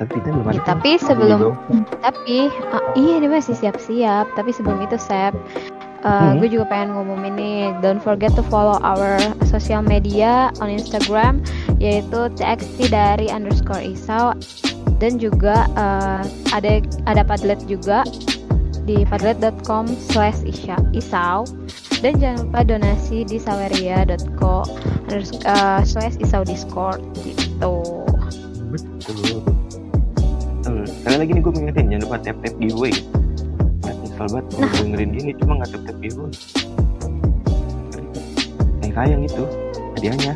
tapi 0.00 0.18
kita 0.18 0.32
belum 0.32 0.50
Ya, 0.50 0.62
tapi 0.64 0.90
sebelum 0.98 1.54
tapi 2.00 2.48
ah, 2.72 2.82
iya 2.96 3.20
dia 3.20 3.30
masih 3.30 3.54
siap-siap. 3.54 4.26
Tapi 4.34 4.50
sebelum 4.50 4.80
itu 4.82 4.96
Sep, 4.96 5.36
eh, 6.02 6.10
Hmm. 6.10 6.38
gue 6.38 6.48
juga 6.50 6.66
pengen 6.68 6.98
ngumumin 6.98 7.34
nih. 7.34 7.60
Don't 7.80 8.02
forget 8.02 8.34
to 8.34 8.42
follow 8.46 8.78
our 8.82 9.16
social 9.46 9.80
media 9.80 10.50
on 10.58 10.68
Instagram 10.68 11.42
yaitu 11.78 12.30
txt 12.34 12.90
dari 12.90 13.26
underscore 13.30 13.82
isau 13.82 14.34
dan 15.02 15.18
juga 15.18 15.66
eh, 15.74 16.22
ada 16.50 16.82
ada 17.06 17.22
Padlet 17.26 17.58
juga 17.66 18.02
di 18.82 19.06
padlet.com 19.06 19.86
slash 20.10 20.42
isau 20.90 21.46
dan 22.02 22.18
jangan 22.18 22.50
lupa 22.50 22.60
donasi 22.66 23.22
di 23.22 23.38
saweria.co 23.38 24.66
eh, 25.14 25.80
slash 25.86 26.18
isau 26.18 26.42
discord 26.42 26.98
gitu 27.22 27.74
Eh, 30.62 30.84
sekali 30.86 31.16
lagi 31.18 31.30
nih 31.34 31.42
gue 31.42 31.52
mengingetin 31.52 31.84
jangan 31.90 32.02
lupa 32.06 32.16
tap 32.22 32.36
tap 32.40 32.54
giveaway 32.56 32.94
Nyesel 34.22 34.38
banget 34.38 34.46
Nah. 34.54 34.70
dengerin 34.78 35.10
gini 35.18 35.30
cuma 35.34 35.52
nggak 35.58 35.68
tap 35.74 35.82
giveaway 35.98 36.30
yang 38.82 38.92
sayang 38.94 39.22
itu 39.26 39.44
hadiahnya 39.98 40.34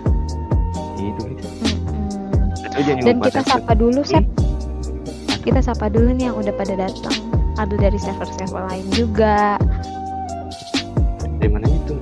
itu 0.98 1.22
Mm-mm. 1.22 2.66
Itu 2.66 2.78
jangan 2.82 3.02
Dan 3.06 3.16
lupa 3.20 3.26
kita 3.30 3.42
sapa 3.46 3.72
dulu, 3.78 4.00
Sep. 4.02 4.24
Hmm. 4.26 5.38
Kita 5.46 5.60
sapa 5.62 5.86
dulu 5.86 6.10
nih 6.18 6.24
yang 6.32 6.36
udah 6.40 6.54
pada 6.56 6.74
datang. 6.74 7.16
Ada 7.56 7.74
dari 7.78 7.98
server-server 8.00 8.62
lain 8.66 8.86
juga. 8.90 9.54
dari 11.38 11.48
mana 11.52 11.68
itu 11.68 11.94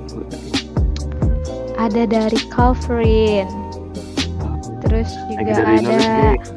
Ada 1.77 2.03
dari 2.09 2.41
Calvin. 2.49 3.47
Terus 4.81 5.11
juga 5.29 5.53
ada 5.53 5.75
knowledge. 5.83 6.49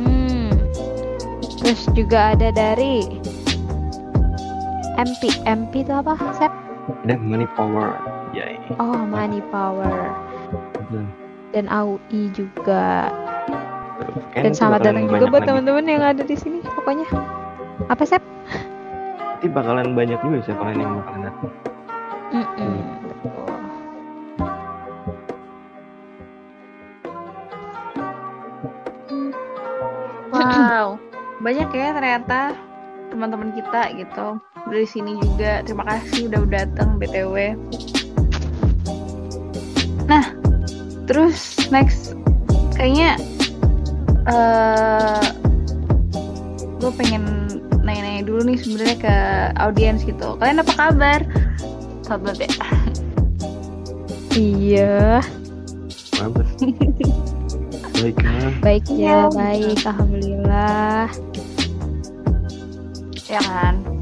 Hmm. 0.00 0.50
Terus 1.60 1.80
juga 1.94 2.18
ada 2.34 2.48
dari 2.50 3.25
MP. 4.96 5.22
MP 5.44 5.72
itu 5.84 5.92
apa, 5.92 6.16
Sep? 6.36 6.52
dan 7.02 7.18
money 7.26 7.50
power 7.58 7.98
ya 8.30 8.46
ini 8.46 8.78
Oh, 8.78 8.94
Money 9.06 9.42
Power. 9.50 10.14
Hmm. 10.86 11.10
Dan 11.50 11.66
AUI 11.66 12.30
juga. 12.30 13.10
Kayaknya 14.30 14.42
Dan 14.46 14.52
selamat 14.54 14.80
datang 14.86 15.06
juga 15.10 15.26
buat 15.26 15.42
teman-teman 15.42 15.86
yang 15.88 16.02
ada 16.04 16.22
di 16.22 16.36
sini. 16.38 16.62
Pokoknya. 16.62 17.06
Apa, 17.90 18.06
Sep? 18.06 18.22
nanti 19.46 19.62
bakalan 19.62 19.94
banyak 19.94 20.18
juga 20.26 20.38
siapa 20.42 20.62
lain 20.64 20.80
yang 20.82 20.94
bakalan 20.98 21.22
datang 21.30 21.52
Mm-mm. 22.34 22.74
Betul. 23.22 23.46
Wow, 30.34 30.86
banyak 31.38 31.68
ya 31.70 31.88
ternyata 31.94 32.40
teman-teman 33.14 33.54
kita 33.54 33.94
gitu 33.94 34.42
dari 34.66 34.86
sini 34.86 35.14
juga. 35.22 35.62
Terima 35.62 35.86
kasih 35.86 36.28
udah 36.30 36.42
datang 36.50 36.98
btw. 36.98 37.54
Nah, 40.06 40.34
terus 41.10 41.66
next 41.70 42.14
kayaknya 42.74 43.18
eh 44.26 45.22
gue 46.76 46.92
pengen 46.94 47.46
nanya-nanya 47.86 48.22
dulu 48.26 48.40
nih 48.46 48.58
sebenarnya 48.58 48.96
ke 48.98 49.16
audiens 49.62 50.02
gitu. 50.02 50.34
Kalian 50.38 50.62
apa 50.62 50.72
kabar? 50.74 51.20
Sahabat 52.06 52.38
ya. 52.38 52.50
Iya, 54.36 55.24
Bagus. 56.20 56.50
Baiklah. 57.96 58.52
baik 58.60 58.84
Iya, 58.92 59.32
ya, 59.32 59.32
baik. 59.32 59.78
Alhamdulillah. 59.88 61.08
ya 63.26 63.42
kan 63.42 63.95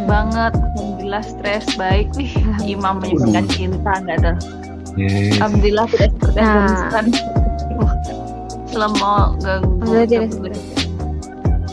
baik 0.00 0.08
banget 0.08 0.52
alhamdulillah 0.56 1.24
stres 1.24 1.66
baik 1.76 2.08
wih 2.16 2.32
imam 2.72 3.04
menyebutkan 3.04 3.44
cinta 3.52 3.92
nggak 4.00 4.16
ada 4.24 4.32
Yes. 4.98 5.38
alhamdulillah 5.38 5.86
tidak 5.86 6.10
seperti 6.18 6.38
yang 6.42 6.50
Nah. 6.50 7.06
selama 8.72 9.12
ganggu 9.38 10.50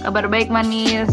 kabar 0.04 0.26
baik 0.28 0.52
manis 0.52 1.10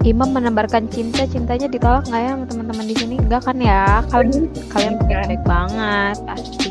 Imam 0.00 0.32
menebarkan 0.32 0.88
cinta, 0.88 1.28
cintanya 1.28 1.68
ditolak 1.68 2.08
nggak 2.08 2.22
ya 2.24 2.32
sama 2.32 2.44
teman-teman 2.48 2.86
di 2.88 2.96
sini? 2.96 3.14
Enggak 3.20 3.44
kan 3.44 3.60
ya? 3.60 4.00
Kalian 4.08 4.48
kalian 4.72 4.94
Enggak. 4.96 5.22
baik 5.28 5.42
banget 5.44 6.16
pasti. 6.24 6.68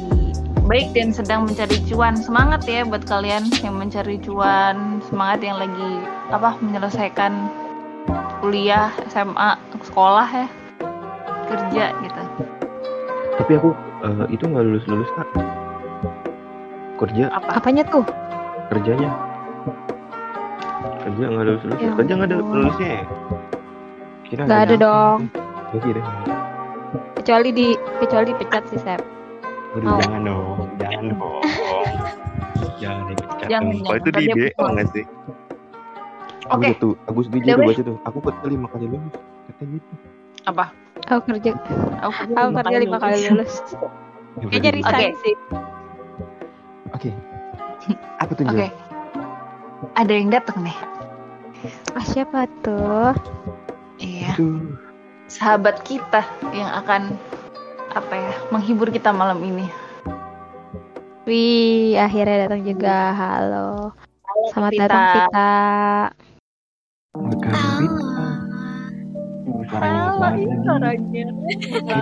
baik 0.65 0.88
dan 0.97 1.10
sedang 1.10 1.45
mencari 1.45 1.78
cuan 1.86 2.17
semangat 2.17 2.65
ya 2.65 2.82
buat 2.86 3.06
kalian 3.06 3.45
yang 3.62 3.78
mencari 3.78 4.17
cuan 4.17 4.97
semangat 5.10 5.41
yang 5.41 5.58
lagi 5.58 5.89
apa 6.30 6.54
menyelesaikan 6.62 7.34
kuliah 8.39 8.93
SMA 9.10 9.58
sekolah 9.84 10.28
ya 10.30 10.48
kerja 11.50 11.86
gitu 12.00 12.22
Tapi 13.41 13.52
aku 13.58 13.69
eh, 14.06 14.26
itu 14.30 14.43
nggak 14.45 14.63
lulus 14.63 14.86
lulus 14.86 15.10
kak. 15.17 15.28
Kerja 17.00 17.32
apa 17.32 17.58
Apanya 17.58 17.84
tuh? 17.88 18.04
kerjanya. 18.69 19.10
Kerja 21.02 21.24
nggak 21.26 21.45
lulus 21.48 21.63
lulus. 21.65 21.80
Ya 21.82 21.89
kerja 21.95 22.12
nggak 22.13 22.30
ada 22.30 22.38
lulusnya 22.38 22.89
ya. 22.91 23.04
Kira 24.30 24.41
Nggak 24.45 24.62
ada 24.62 24.76
dong. 24.78 25.19
Kira. 25.74 26.02
Kecuali 27.17 27.50
di 27.50 27.67
kecuali 27.98 28.26
dipecat 28.30 28.63
sih 28.69 28.80
Sep. 28.80 29.02
Aduh, 29.69 29.86
Mau. 29.86 30.00
jangan 30.02 30.22
dong, 30.26 30.58
jangan 30.78 31.04
dong. 31.13 31.41
jangan 32.80 33.04
dipecat 33.13 33.48
Jangan. 33.52 33.74
Kalau 33.84 33.98
itu 34.00 34.10
di 34.10 34.24
Ntar 34.26 34.36
dia 34.36 34.48
BO 34.50 34.56
pulang. 34.56 34.74
nggak 34.74 34.88
sih? 34.96 35.06
Aku 36.50 36.62
Oke. 36.65 36.72
tuh, 36.82 36.94
aku 37.06 37.20
tuh 37.28 37.30
weh. 37.38 37.68
baca 37.70 37.82
tuh. 37.86 37.98
Aku 38.10 38.18
kerja 38.26 38.48
lima 38.50 38.68
kali 38.72 38.86
lulus. 38.89 39.15
Katanya 39.46 39.72
gitu. 39.78 39.94
apa 40.48 40.65
Aku 41.12 41.22
kerja 41.28 41.52
aku 42.02 42.12
aku 42.34 42.50
kerja 42.63 42.78
lima 42.82 42.98
kali 42.98 43.18
lulus. 43.30 43.54
Kayaknya 44.39 44.72
resign 44.80 45.12
Oke. 45.13 45.22
sih. 45.22 45.36
Oke. 46.96 47.10
Apa 48.18 48.32
tuh? 48.34 48.46
Oke. 48.50 48.68
Ada 49.96 50.12
yang 50.12 50.30
datang 50.32 50.63
nih. 50.63 50.78
Ah 51.94 52.06
siapa 52.08 52.48
tuh? 52.63 53.13
Iya. 54.00 54.34
Sahabat 55.30 55.84
kita 55.84 56.24
yang 56.56 56.72
akan 56.72 57.13
apa 57.94 58.13
ya 58.15 58.34
menghibur 58.50 58.89
kita 58.89 59.12
malam 59.12 59.44
ini. 59.44 59.68
Wih, 61.27 61.99
akhirnya 61.99 62.47
datang 62.47 62.62
juga. 62.63 63.12
Halo. 63.12 63.91
Selamat 64.51 64.71
Vita. 64.71 64.82
datang 64.88 65.05
Vita. 65.12 65.51
Bukan 67.12 67.53
Vita. 67.79 68.25
Uh, 69.69 70.10
Suaranya. 70.65 71.25
Kita 71.45 71.93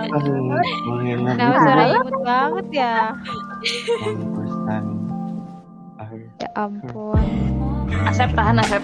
Kenapa 1.36 1.58
suaranya 1.60 1.98
imut 2.00 2.16
banget 2.24 2.66
ya? 2.72 2.94
Ya 6.38 6.48
ampun. 6.56 7.24
Asep 8.08 8.30
tahan 8.32 8.62
Asep. 8.62 8.82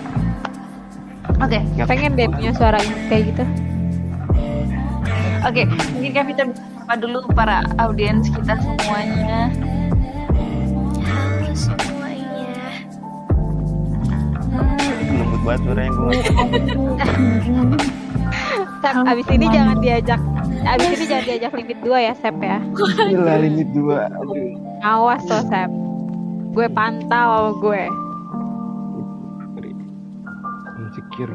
Oke, 1.41 1.59
Nggak 1.75 1.87
Pengen 1.89 2.13
deh 2.21 2.29
punya 2.29 2.53
suara 2.53 2.77
kayak 3.09 3.33
gitu. 3.33 3.45
oke. 5.45 5.63
Mungkin 5.97 6.13
kan 6.13 6.25
kita 6.29 6.43
bisa 6.53 6.61
sapa 6.85 6.95
dulu 7.01 7.25
para 7.33 7.65
audiens 7.81 8.29
kita 8.29 8.61
semuanya. 8.61 9.49
Lembut 15.15 15.41
banget 15.47 15.61
suaranya 15.63 15.93
gue 15.95 16.13
Sep, 18.85 19.01
abis 19.01 19.27
ini 19.33 19.47
jangan 19.49 19.77
diajak 19.81 20.21
Abis 20.65 20.89
ini 20.97 21.05
jangan 21.09 21.25
diajak 21.25 21.53
limit 21.57 21.79
dua 21.81 21.99
ya 22.05 22.13
Sep 22.17 22.37
ya. 22.41 22.61
Gila 23.09 23.35
limit 23.41 23.69
dua 23.73 24.13
Awas 24.85 25.25
tuh 25.25 25.41
Sep. 25.49 25.73
Gue 26.53 26.69
pantau 26.69 27.57
gue. 27.61 27.89
Insecure. 30.85 31.33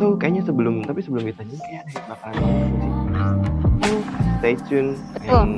So 0.00 0.16
kayaknya 0.16 0.48
sebelum 0.48 0.86
tapi 0.86 1.04
sebelum 1.04 1.28
kita 1.28 1.44
nyanyi 1.44 1.60
kayak 1.60 1.82
ada 1.82 1.90
yang 1.92 2.06
bakalan 2.08 2.44
so 3.82 3.94
stay 4.38 4.54
tune 4.68 4.90
Betul. 5.16 5.42
and 5.42 5.52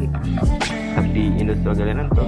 tetap 0.00 0.75
di 1.04 1.28
galenan 1.76 2.08
tuh 2.12 2.24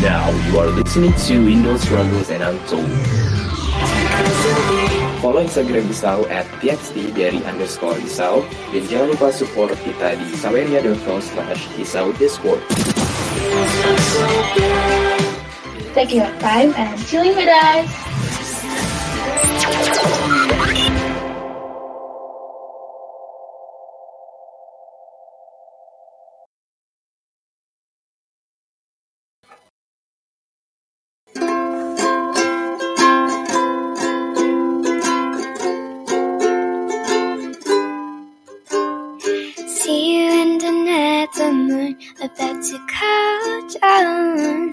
Now 0.00 0.32
you 0.48 0.58
are 0.58 0.66
listening 0.72 1.12
to 1.28 1.44
Windows 1.44 1.82
Struggles 1.82 2.30
and 2.30 2.42
Untold. 2.42 3.29
Follow 5.20 5.44
Instagram 5.44 5.84
Isau 5.92 6.24
at 6.32 6.48
txt 6.64 7.12
dari 7.12 7.44
underscore 7.44 8.00
Isau 8.00 8.40
dan 8.72 8.82
jangan 8.88 9.12
lupa 9.12 9.28
support 9.28 9.68
kita 9.84 10.16
di 10.16 10.32
saweria.com 10.32 11.20
slash 11.20 11.60
Isau 11.76 12.08
Discord. 12.16 12.64
Take 15.92 16.16
your 16.16 16.32
time 16.40 16.72
and 16.72 16.96
chilling 17.04 17.36
with 17.36 17.52
us. 17.52 17.84
About 42.22 42.62
to 42.62 42.78
go 42.78 43.78
down. 43.80 44.72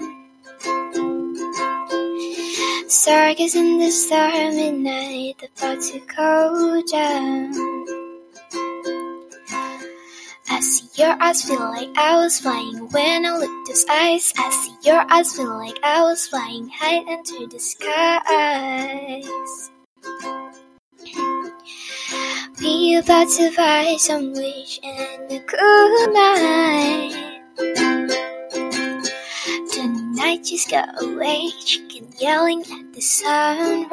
Stargazing 2.88 3.74
in 3.74 3.78
the 3.78 3.90
star 3.90 4.30
midnight, 4.52 5.42
about 5.42 5.80
to 5.82 5.98
go 6.14 6.82
down. 6.90 7.52
I 10.50 10.60
see 10.60 11.02
your 11.02 11.16
eyes, 11.22 11.42
feel 11.44 11.58
like 11.58 11.96
I 11.96 12.16
was 12.16 12.40
flying 12.40 12.88
when 12.90 13.24
I 13.24 13.36
looked 13.36 13.68
those 13.68 13.86
eyes. 13.90 14.32
I 14.36 14.50
see 14.50 14.90
your 14.90 15.04
eyes, 15.10 15.34
feel 15.36 15.56
like 15.56 15.78
I 15.82 16.02
was 16.02 16.26
flying 16.26 16.68
high 16.68 16.96
into 16.96 17.46
the 17.46 17.58
skies. 17.58 19.28
We 22.60 22.96
about 22.96 23.28
to 23.36 23.52
buy 23.56 23.96
some 23.98 24.32
wish 24.32 24.80
and 24.82 25.30
a 25.30 25.38
good 25.38 26.12
night. 26.12 27.37
The 27.58 27.74
night 30.14 30.44
just 30.44 30.70
got 30.70 31.02
away, 31.02 31.50
chicken 31.64 32.08
yelling 32.20 32.62
at 32.62 32.92
the 32.92 33.00
sunrise. 33.00 33.88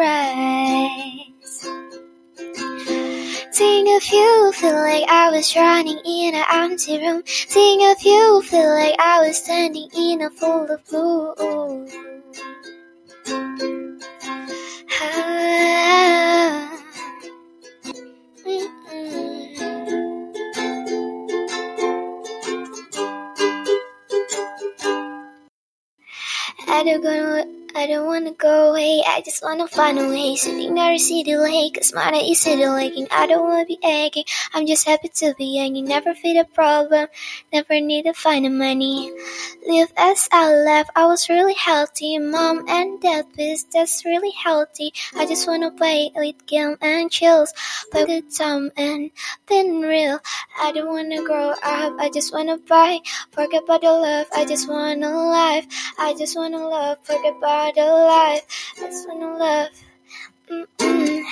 Think 3.55 3.89
of 3.89 4.07
you, 4.11 4.51
feel 4.53 4.73
like 4.73 5.09
I 5.09 5.31
was 5.31 5.55
running 5.55 5.99
in 6.05 6.35
an 6.35 6.45
empty 6.51 6.99
room. 6.99 7.23
Think 7.25 7.81
of 7.83 8.03
you, 8.03 8.43
feel 8.43 8.69
like 8.75 8.99
I 8.99 9.25
was 9.25 9.37
standing 9.37 9.89
in 9.97 10.21
a 10.21 10.29
full 10.29 10.69
of 10.69 10.85
blue. 10.85 11.33
I 26.85 26.93
don't 26.93 27.03
gonna, 27.03 27.64
I 27.77 27.87
don't 27.87 28.07
wanna 28.07 28.31
go 28.31 28.71
away. 28.71 29.03
I 29.05 29.19
just 29.19 29.43
wanna 29.43 29.67
find 29.67 29.99
a 29.99 30.07
way. 30.07 30.37
Sitting 30.37 30.75
there 30.75 30.97
see 30.97 31.23
the 31.23 31.35
lake, 31.35 31.75
cause 31.75 31.93
mine 31.93 32.15
is 32.15 32.39
city 32.39 32.65
laking. 32.65 33.07
I 33.11 33.27
don't 33.27 33.43
wanna 33.43 33.65
be 33.65 33.77
aching. 33.83 34.23
I'm 34.53 34.65
just 34.65 34.87
happy 34.87 35.09
to 35.09 35.35
be 35.37 35.57
hanging. 35.57 35.83
Never 35.83 36.15
feel 36.15 36.39
a 36.39 36.45
problem. 36.45 37.07
Never 37.51 37.81
need 37.81 38.03
to 38.03 38.13
find 38.13 38.45
the 38.45 38.49
money. 38.49 39.11
Live 39.67 39.91
as 39.97 40.29
I 40.31 40.53
left. 40.53 40.91
I 40.95 41.05
was 41.07 41.27
really 41.27 41.53
healthy. 41.53 42.17
Mom 42.17 42.63
and 42.69 43.01
dad 43.01 43.25
biz, 43.35 43.65
that's 43.65 44.05
really 44.05 44.31
healthy. 44.31 44.93
I 45.13 45.25
just 45.25 45.45
wanna 45.45 45.69
play 45.71 46.11
with 46.15 46.45
game 46.45 46.77
and 46.79 47.11
chills. 47.11 47.51
Play 47.91 48.05
with 48.05 48.37
time 48.37 48.71
and 48.77 49.11
been 49.47 49.81
real. 49.81 50.19
I 50.57 50.71
don't 50.71 50.87
wanna 50.87 51.21
grow 51.23 51.49
up. 51.49 51.93
I 51.99 52.09
just 52.13 52.31
wanna 52.31 52.57
buy. 52.57 52.99
Forget 53.31 53.63
about 53.63 53.81
the 53.81 53.91
love. 53.91 54.27
I 54.33 54.45
just 54.45 54.69
wanna 54.69 55.09
life. 55.11 55.67
I 55.99 56.13
just 56.13 56.37
wanna 56.37 56.69
love. 56.69 56.99
Forget 57.03 57.35
about 57.37 57.64
the 57.73 57.85
life. 57.85 58.73
I 58.77 58.81
just 58.81 59.07
wanna 59.07 59.37
love. 59.37 59.69
Mm-mm. 60.49 61.23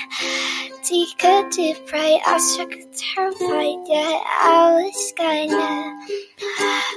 Take 0.84 1.24
a 1.24 1.50
deep 1.52 1.78
breath. 1.88 2.22
I 2.26 2.38
shook 2.56 2.74
and 2.74 2.94
terrified. 2.94 3.88
Yeah, 3.88 4.20
I 4.42 4.82
was 4.84 5.14
kinda 5.16 6.08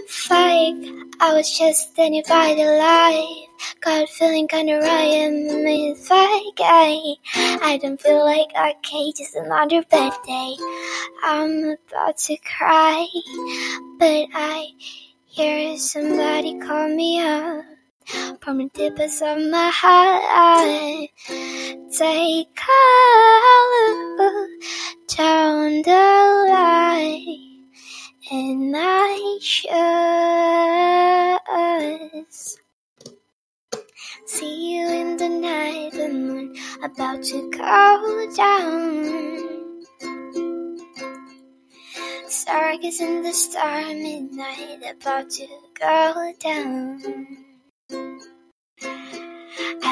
fake. 0.08 0.92
I 1.20 1.34
was 1.34 1.58
just 1.58 1.94
the 1.94 2.08
light. 2.78 3.46
Got 3.80 4.08
feeling 4.08 4.48
kinda 4.48 4.80
right 4.80 5.12
and 5.26 5.62
me 5.64 5.94
fake. 5.94 6.60
I, 6.60 7.14
I 7.62 7.78
don't 7.82 8.00
feel 8.00 8.24
like 8.24 8.50
okay, 8.56 9.12
just 9.12 9.34
another 9.34 9.82
bad 9.90 10.12
day. 10.26 10.56
I'm 11.22 11.76
about 11.76 12.16
to 12.18 12.36
cry, 12.38 13.06
but 13.98 14.26
I 14.34 14.68
hear 15.26 15.76
somebody 15.76 16.58
call 16.58 16.88
me 16.88 17.20
up 17.20 17.75
from 18.40 18.58
the 18.58 18.68
deepest 18.74 19.22
of 19.22 19.38
my 19.50 19.70
heart. 19.72 21.10
Take 21.90 22.58
a 22.58 22.84
look 24.18 24.50
down 25.08 25.82
the 25.82 26.46
line, 26.50 27.64
and 28.30 28.74
I 28.76 29.38
just 29.40 29.76
see 34.26 34.76
you 34.76 34.88
in 34.88 35.16
the 35.16 35.28
night, 35.28 35.92
the 35.92 36.08
moon 36.08 36.54
about 36.82 37.22
to 37.24 37.50
go 37.50 38.30
down. 38.36 39.56
Stargaze 42.28 43.00
in 43.00 43.22
the 43.22 43.32
star, 43.32 43.82
midnight 43.94 44.82
about 44.90 45.30
to 45.30 45.46
go 45.78 46.32
down. 46.40 47.45
I 47.90 48.18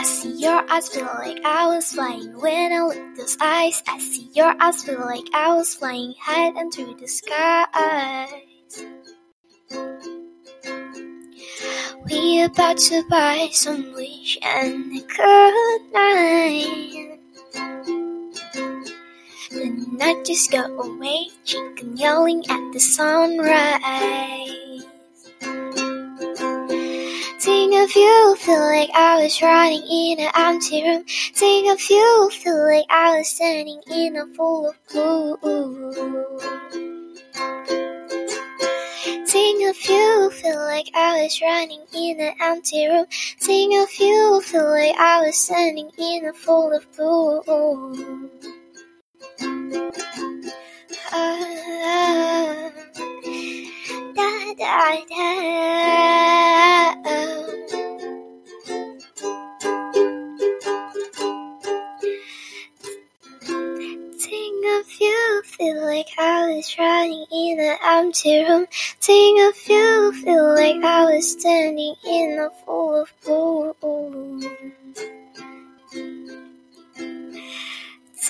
see 0.05 0.37
your 0.39 0.65
eyes, 0.71 0.89
feel 0.89 1.05
like 1.05 1.45
I 1.45 1.67
was 1.69 1.93
flying 1.93 2.41
when 2.41 2.73
I 2.73 2.81
look 2.81 3.17
those 3.17 3.37
eyes. 3.41 3.83
I 3.87 3.99
see 3.99 4.31
your 4.35 4.55
eyes, 4.61 4.83
feel 4.83 4.99
like 5.01 5.29
I 5.33 5.55
was 5.55 5.75
flying 5.75 6.15
high 6.21 6.49
into 6.61 6.95
the 6.97 7.07
skies. 7.07 8.29
We 12.11 12.43
about 12.43 12.79
to 12.79 13.05
buy 13.09 13.49
some 13.53 13.93
wish 13.95 14.37
and 14.43 14.93
a 14.93 15.01
good 15.01 15.93
night. 15.93 17.21
The 19.51 19.71
night 19.93 20.25
just 20.25 20.51
got 20.51 20.71
away, 20.71 21.29
chicken 21.45 21.97
yelling 21.97 22.45
at 22.51 22.73
the 22.73 22.81
sunrise. 22.81 24.64
Think 27.55 27.73
of 27.85 27.95
you, 27.95 28.37
feel 28.41 28.59
like 28.59 28.91
I 28.95 29.23
was 29.23 29.41
running 29.41 29.85
in 29.89 30.19
an 30.19 30.33
empty 30.35 30.83
room. 30.83 31.05
Think 31.07 31.73
of 31.73 31.81
you, 31.89 32.31
feel 32.33 32.67
like 32.67 32.85
I 32.91 33.19
was 33.19 33.29
standing 33.29 33.81
in 33.93 34.17
a 34.17 34.27
pool 34.27 34.71
of 34.71 34.77
blue. 34.91 35.87
Think 39.29 39.71
of 39.71 39.77
you, 39.89 40.31
feel 40.33 40.57
like 40.57 40.91
I 40.97 41.23
was 41.23 41.41
running 41.41 41.85
in 41.95 42.19
an 42.19 42.35
empty 42.41 42.89
room. 42.89 43.07
Think 43.39 43.73
of 43.81 44.01
you, 44.01 44.41
feel 44.43 44.69
like 44.69 44.97
I 44.97 45.21
was 45.25 45.37
standing 45.39 45.91
in 45.97 46.27
a 46.27 46.33
pool 46.33 46.73
of 46.73 46.85
blue. 46.97 48.31
Ah, 51.13 52.73
da 54.15 54.55
da 54.59 54.97
da. 55.11 56.95
Think 64.19 64.65
of 64.67 65.01
you, 65.01 65.43
feel 65.45 65.85
like 65.85 66.09
I 66.19 66.55
was 66.55 66.77
running 66.79 67.27
in 67.33 67.61
an 67.61 67.77
empty 67.85 68.45
room. 68.45 68.67
Think 69.01 69.41
of 69.49 69.69
you, 69.69 70.13
feel 70.25 70.55
like 70.55 70.83
I 70.83 71.05
was 71.05 71.33
standing 71.33 71.95
in 72.07 72.39
a 72.39 72.51
pool 72.65 73.03
of 73.03 73.13
blue. 73.25 74.41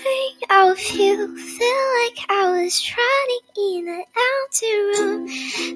Think 0.05 0.37
of 0.51 0.79
you, 0.91 1.35
feel 1.35 1.85
like 2.03 2.19
I 2.29 2.51
was 2.53 2.93
running 2.95 3.47
in 3.57 3.89
an 3.89 4.05
empty 4.29 4.73
room. 4.77 5.27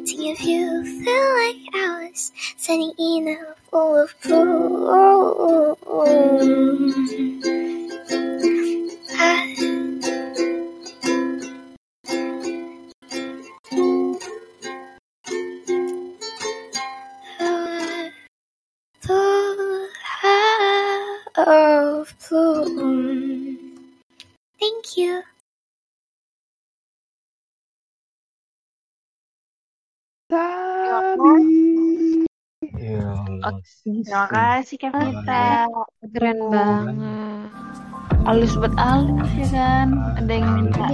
Think 0.05 0.39
of 0.39 0.45
you, 0.47 0.85
feel 1.03 1.29
like 1.39 1.63
I 1.75 1.77
was 2.11 2.31
standing 2.59 2.93
in 2.99 3.29
a 3.29 3.55
pool 3.71 3.97
of 4.03 4.15
blue. 4.23 4.87
Ah. 4.91 5.09
of 21.39 22.13
bloom. 22.29 23.38
Thank 24.69 25.01
you. 25.01 25.25
Ya 32.77 33.01
Allah. 33.01 33.65
Terima 33.65 34.29
kasih 34.29 34.77
Kevita. 34.77 35.73
Keren 36.13 36.39
banget. 36.53 37.49
Alus 38.29 38.53
buat 38.61 38.77
alus 38.77 39.33
ya 39.41 39.49
kan. 39.57 39.89
Ada 40.21 40.33
yang 40.37 40.49
minta. 40.53 40.85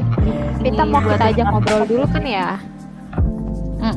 Kita 0.62 0.82
mau 0.86 1.02
kita 1.02 1.34
ajak 1.34 1.46
ngobrol 1.50 1.82
dulu 1.90 2.06
kan 2.14 2.22
ya? 2.22 2.62
Eh. 3.82 3.90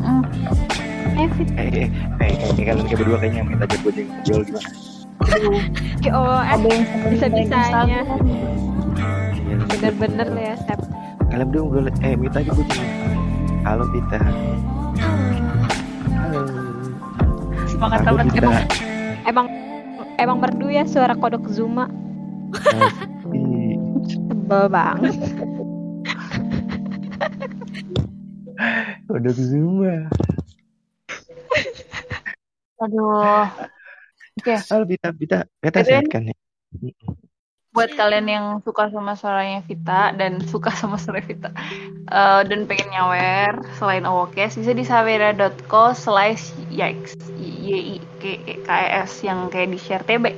Eh, 1.21 1.29
eh, 1.53 1.69
eh, 1.77 1.89
eh, 2.17 2.65
kalian 2.65 2.85
kayak 2.89 2.97
berdua 2.97 3.17
kayaknya 3.21 3.45
minta 3.45 3.69
ajak 3.69 3.79
gue 3.85 3.93
ngobrol 4.25 4.41
gimana? 4.41 4.69
Oh, 6.17 6.41
Ada 6.41 6.65
yang 6.65 6.85
bisa-bisanya. 7.13 8.01
Bener-bener 9.67 10.27
ya, 10.33 10.53
Sep. 10.63 10.79
Kalian 11.27 11.47
berdua 11.51 11.61
ngobrol, 11.67 11.87
eh 12.01 12.15
minta 12.15 12.39
aja 12.39 12.51
gue. 12.55 12.65
Halo 13.67 13.83
Pita. 13.91 14.19
Halo. 16.15 16.39
Semangat 17.67 17.99
banget 18.01 18.25
emang. 18.39 18.55
Emang 19.27 19.47
emang 20.17 20.37
merdu 20.39 20.71
ya 20.71 20.87
suara 20.87 21.13
kodok 21.13 21.51
Zuma. 21.51 21.91
Tebel 24.07 24.63
banget. 24.71 25.15
Kodok 29.05 29.35
Zuma. 29.35 30.07
Aduh. 32.77 33.45
Oke, 34.37 34.53
Oh, 34.69 34.85
Vita, 34.85 35.09
Vita, 35.11 35.39
Vita 35.59 35.81
Keren. 35.81 35.87
sehat 35.89 36.05
kan 36.13 36.29
ya? 36.29 36.35
Buat 37.77 37.93
kalian 37.93 38.25
yang 38.25 38.45
suka 38.65 38.89
sama 38.89 39.13
suaranya 39.13 39.61
Vita 39.69 40.09
dan 40.17 40.41
suka 40.41 40.73
sama 40.73 40.97
suara 40.97 41.21
Vita 41.21 41.53
eh, 42.09 42.41
dan 42.41 42.65
pengen 42.65 42.89
nyawer 42.89 43.53
selain 43.77 44.01
Awokes 44.01 44.57
bisa 44.57 44.73
di 44.73 44.81
savera.co 44.81 45.93
slash 45.93 46.57
yikes 46.73 47.13
y 47.37 47.95
i 47.95 47.97
k 48.17 48.41
k 48.65 48.69
e 48.73 48.87
s 49.05 49.21
yang 49.21 49.45
kayak 49.53 49.69
di 49.69 49.77
share 49.77 50.01
TB 50.01 50.33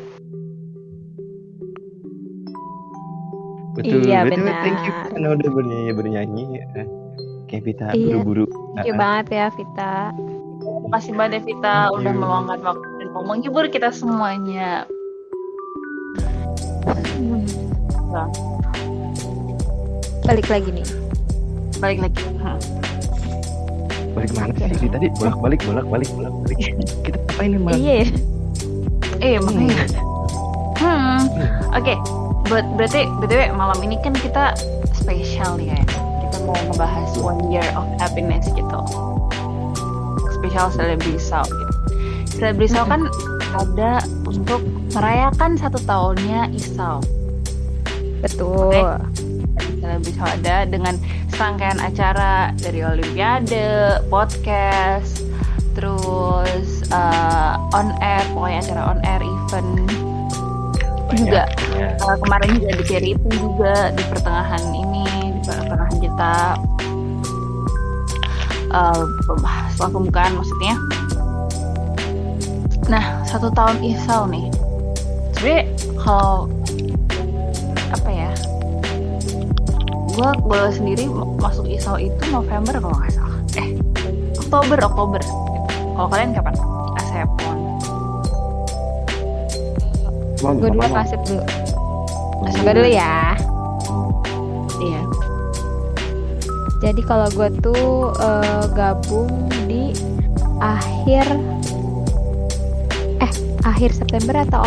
Betul, 3.79 4.03
Iya, 4.03 4.27
betul. 4.27 4.43
benar. 4.43 4.59
Thank 4.59 4.81
you 4.83 4.93
karena 5.07 5.27
udah 5.39 5.49
bernyanyi 5.55 5.91
bernyanyi. 5.95 6.43
ya. 6.51 6.65
Kayak 7.47 7.63
Vita 7.63 7.87
Iya. 7.95 8.19
buru-buru. 8.19 8.45
Thank 8.75 8.91
you 8.91 8.95
banget 8.99 9.25
ya 9.31 9.45
Vita. 9.55 10.11
Makasih 10.91 11.13
banget 11.15 11.31
ya 11.31 11.41
Vita 11.47 11.75
Thank 11.87 11.95
udah 12.03 12.11
you. 12.11 12.19
meluangkan 12.19 12.59
waktu 12.59 12.87
dan 12.99 13.07
mau 13.15 13.23
menghibur 13.23 13.65
kita 13.71 13.89
semuanya. 13.95 14.83
Nah, 17.19 18.27
Balik 20.23 20.47
lagi 20.47 20.69
nih. 20.71 20.87
balik 21.79 21.99
lagi. 22.03 22.21
Hmm. 22.39 22.59
Balik 24.13 24.31
mana 24.35 24.51
sih? 24.55 24.67
Dari 24.67 24.87
tadi 24.87 25.07
bolak-balik, 25.15 25.59
bolak-balik, 25.63 26.09
bolak-balik. 26.15 26.57
Kita 27.03 27.17
ngapain 27.17 27.55
emang? 27.55 27.73
Iya. 27.75 27.95
ya. 28.03 28.07
Eh, 29.19 29.35
makanya. 29.39 29.83
Hmm. 30.79 31.19
Oke, 31.75 31.95
buat 32.47 32.65
berarti 32.75 33.03
btw 33.19 33.51
malam 33.51 33.79
ini 33.83 33.95
kan 33.99 34.11
kita 34.15 34.55
spesial 34.95 35.55
nih 35.59 35.75
ya. 35.75 35.79
Kita 36.23 36.37
mau 36.43 36.55
ngebahas 36.67 37.11
one 37.19 37.39
year 37.47 37.65
of 37.75 37.87
happiness 37.99 38.47
gitu. 38.51 38.79
Spesial 40.35 40.67
selebrisa 40.71 41.43
gitu. 41.43 41.73
Selebrisa 42.37 42.83
kan 42.87 43.07
ada 43.55 44.03
untuk 44.27 44.61
merayakan 44.93 45.57
satu 45.57 45.79
tahunnya 45.85 46.53
Isau. 46.53 47.01
Betul. 48.19 48.99
Selebrisa 49.79 50.25
ada 50.27 50.67
dengan 50.67 50.99
serangkaian 51.31 51.79
acara 51.79 52.51
dari 52.59 52.83
Olimpiade, 52.83 54.03
podcast, 54.11 55.23
terus 55.73 56.83
uh, 56.91 57.55
on 57.71 57.95
air, 58.03 58.21
pokoknya 58.35 58.59
acara 58.59 58.81
on 58.91 58.99
air 59.07 59.21
event 59.23 59.69
juga 61.15 61.43
Ya. 61.79 61.95
Uh, 62.03 62.17
kemarin 62.21 62.59
juga 62.59 62.71
di 62.75 63.15
itu 63.15 63.27
juga 63.39 63.93
di 63.95 64.03
pertengahan 64.11 64.63
ini 64.75 65.05
di 65.31 65.39
pertengahan 65.47 65.95
kita 66.01 66.35
uh, 68.75 69.01
setelah 69.71 69.91
pembukaan 69.95 70.33
maksudnya 70.35 70.75
nah 72.89 73.21
satu 73.23 73.53
tahun 73.53 73.77
Isau 73.85 74.25
nih. 74.27 74.49
Sebenarnya 75.37 75.63
kalau 76.01 76.49
apa 77.93 78.09
ya? 78.09 78.31
Gue 80.17 80.29
gue 80.33 80.61
sendiri 80.73 81.05
masuk 81.37 81.69
Isau 81.69 81.95
itu 82.01 82.19
November 82.33 82.81
kalau 82.81 82.97
nggak 82.97 83.13
salah. 83.13 83.39
Eh 83.55 83.77
Oktober 84.41 84.77
Oktober. 84.81 85.21
Kalau 85.95 86.07
kalian 86.09 86.33
kapan. 86.33 86.57
Mon, 90.39 90.55
Gue 90.55 90.71
dulu 90.71 90.87
Asep 90.95 91.19
dulu? 91.27 91.43
Gue 92.63 92.71
dulu 92.71 92.89
ya. 92.89 93.35
iya. 94.79 95.01
Jadi 96.79 97.01
kalau 97.03 97.27
gue 97.35 97.49
tuh 97.59 98.15
eh, 98.15 98.63
gabung 98.71 99.27
di 99.67 99.91
akhir 100.63 101.27
akhir 103.69 103.93
September 103.93 104.41
atau 104.41 104.63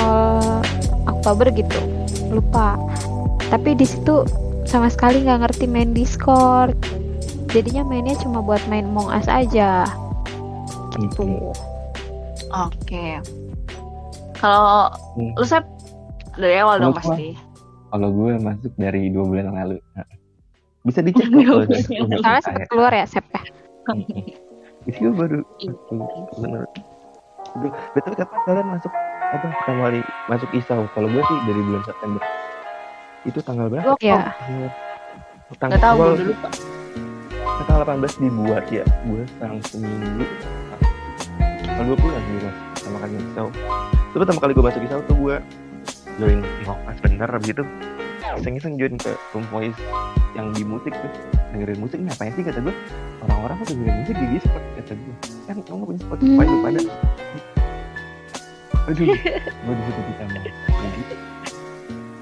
Oktober 1.06 1.50
gitu, 1.50 1.78
lupa. 2.28 2.78
Tapi 3.48 3.74
di 3.74 3.84
situ 3.84 4.22
sama 4.64 4.86
sekali 4.86 5.20
nggak 5.20 5.44
ngerti 5.44 5.64
main 5.66 5.90
Discord. 5.90 6.74
Jadinya 7.48 7.84
mainnya 7.84 8.16
cuma 8.16 8.40
buat 8.40 8.62
main 8.66 8.86
Among 8.86 9.10
Us 9.10 9.26
aja. 9.26 9.84
Gitu. 10.92 11.24
oke 12.50 13.04
kalau 14.34 14.92
Hmm. 15.16 15.32
lu 15.32 15.44
Sep 15.46 15.64
dari 16.34 16.60
awal 16.60 16.76
dong 16.78 16.92
pasti 16.92 17.32
Kalau 17.88 18.08
gue 18.08 18.36
masuk 18.36 18.72
dari 18.74 19.08
dua 19.08 19.24
bulan 19.24 19.44
yang 19.48 19.58
lalu. 19.58 19.76
Nah, 19.92 20.04
Bisa 20.82 21.00
dicek 21.06 21.28
kok 21.28 21.40
Soalnya 21.64 22.20
saya. 22.24 22.40
sempet 22.40 22.64
keluar 22.68 22.92
ya 22.92 23.04
Sep 23.04 23.24
ya. 23.26 23.40
Itu 24.84 24.98
gue 24.98 25.12
baru 25.12 25.38
bener. 26.36 26.64
Gue- 27.54 27.74
Betul 27.92 28.12
kapan 28.14 28.38
kalian 28.42 28.68
masuk 28.70 28.92
apa 29.32 29.46
pertama 29.50 29.80
kali 29.86 30.00
masuk 30.26 30.48
ISAU? 30.52 30.84
Kalau 30.90 31.08
gue 31.08 31.22
sih 31.22 31.38
dari 31.44 31.60
bulan 31.62 31.82
September. 31.82 32.22
Itu 33.22 33.38
tanggal 33.40 33.66
berapa? 33.68 33.92
Iya. 33.98 34.32
Tanggal, 35.52 35.68
nggak 35.68 35.80
tahu 35.80 35.94
gue 35.94 36.02
awal- 36.02 36.18
dulu 36.18 36.34
Pak. 36.38 36.52
tanggal 37.62 37.82
18 37.86 38.14
dibuat 38.18 38.64
ya. 38.68 38.84
Gue 39.02 39.22
sekarang 39.30 39.58
seminggu. 39.62 40.24
Tanggal 41.62 41.84
20 41.90 42.10
kan 42.10 42.22
gue 42.22 42.40
masuk 42.40 42.54
pertama 42.74 42.96
kali 42.98 43.12
ISAU. 43.22 43.48
Itu 44.02 44.16
pertama 44.18 44.38
kali 44.40 44.52
gue 44.52 44.64
masuk 44.64 44.82
ISAU 44.82 45.02
tuh 45.04 45.16
gue 45.18 45.36
join 46.18 46.40
Mokas 46.62 46.96
bener 47.00 47.30
gitu. 47.40 47.62
Iseng-iseng 48.34 48.74
join 48.74 48.96
ke 48.96 49.12
room 49.30 49.44
voice 49.48 49.76
yang 50.32 50.52
di 50.56 50.62
musik 50.64 50.92
tuh. 50.92 51.12
Dengerin 51.52 51.78
musik 51.80 51.98
ini 52.00 52.08
apa 52.08 52.32
sih 52.32 52.42
kata 52.44 52.60
gue 52.64 52.74
orang-orang 53.22 53.56
kok 53.60 53.66
dengerin 53.70 53.96
musik 54.02 54.16
di 54.16 54.26
Discord 54.36 54.64
kata 54.80 54.92
gue 54.96 55.14
kan 55.46 55.56
kamu 55.62 55.76
nggak 55.76 55.88
punya 55.88 56.00
Spotify 56.00 56.44
lu 56.48 56.58
pada 56.64 56.80
aduh 58.90 59.06
gue 59.06 59.74
di 59.78 59.82
situ 59.86 60.00
kita 60.10 60.24
mau 60.26 60.42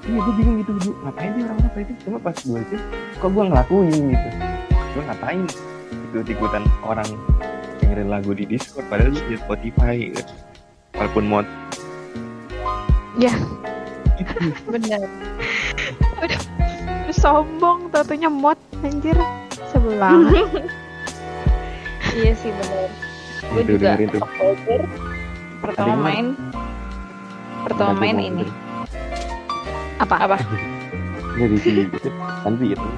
iya 0.01 0.19
gue 0.19 0.33
bingung 0.35 0.57
gitu 0.61 0.71
dulu 0.77 0.91
ngapain 1.07 1.29
sih 1.33 1.43
orang-orang 1.45 1.81
itu 1.87 1.93
cuma 2.05 2.17
pas 2.19 2.37
gue 2.37 2.59
itu 2.59 2.77
kok 3.21 3.29
gue 3.29 3.43
ngelakuin 3.47 4.01
gitu? 4.11 4.29
Gue 4.91 5.03
ngapain 5.07 5.41
ikut 6.11 6.27
ikutan 6.27 6.63
orang 6.83 7.09
dengerin 7.79 8.09
lagu 8.11 8.35
di 8.35 8.43
Discord 8.45 8.85
padahal 8.91 9.15
di 9.15 9.35
Spotify 9.39 10.11
gitu. 10.11 10.33
walaupun 10.99 11.23
mod. 11.25 11.47
Ya. 13.17 13.33
Gitu. 14.19 14.35
Udah 14.69 15.01
sombong 17.21 17.93
tatunya 17.93 18.27
mod 18.27 18.57
anjir. 18.81 19.15
Sebel 19.69 19.95
banget. 20.01 20.65
iya 22.17 22.33
sih 22.35 22.49
benar 22.51 22.89
gue 23.51 23.61
Itu 23.67 23.71
juga 23.77 23.87
dengerin 23.95 24.09
tuh. 24.09 24.21
Oktober 24.23 24.79
pertama 25.61 25.93
main. 25.99 26.25
pertama 27.61 27.93
main 27.93 28.17
ini. 28.17 28.45
Apa? 30.01 30.15
apa? 30.25 30.37
Dari 31.37 31.57
si 31.61 31.69
gitu. 31.85 32.09
Kan 32.41 32.57
gitu 32.57 32.89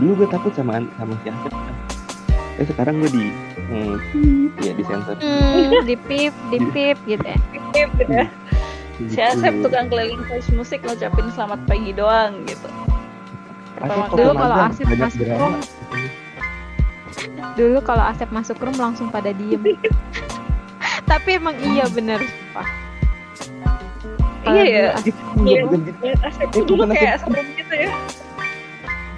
dulu 0.00 0.24
gue 0.24 0.28
takut 0.32 0.52
sama 0.56 0.80
sama 0.96 1.12
si 1.20 1.28
Asep 1.28 1.52
kan. 1.52 1.74
eh 2.56 2.64
sekarang 2.64 2.94
gue 3.04 3.10
di 3.12 3.24
hmm, 3.68 3.94
ya 4.64 4.72
di 4.72 4.84
sensor. 4.88 5.20
Hmm, 5.20 5.84
di 5.88 5.96
pip, 6.00 6.32
di 6.48 6.58
pip 6.72 6.96
gitu 7.04 7.20
ya. 7.28 7.36
si 9.04 9.20
Asep 9.20 9.52
tukang 9.60 9.92
keliling 9.92 10.24
voice 10.24 10.48
musik 10.56 10.80
ngucapin 10.80 11.28
selamat 11.36 11.60
pagi 11.68 11.92
doang 11.92 12.40
gitu 12.48 12.91
Asep 13.82 14.06
Dulu 14.12 14.32
kalau 14.32 14.56
Asep 14.62 14.86
masuk 14.88 15.20
drama. 15.20 15.38
room, 15.38 15.54
dulu 17.52 17.78
kalau 17.82 18.04
Asep 18.04 18.28
masuk 18.30 18.56
room 18.58 18.76
langsung 18.76 19.08
pada 19.08 19.30
diem. 19.30 19.60
Tapi 21.10 21.28
emang 21.36 21.56
iya 21.60 21.84
bener. 21.86 22.22
Wah. 22.52 22.68
Kalau 24.42 24.54
Iya 24.54 24.64
ya. 24.64 24.86
Iya, 25.38 25.60
bukan 25.62 25.80
gitu. 25.84 25.98
Asep 26.20 26.46
tuh 26.50 26.62
dulu 26.64 26.82
kayak 26.88 27.20
serem 27.20 27.46
gitu 27.52 27.74
ya 27.76 27.90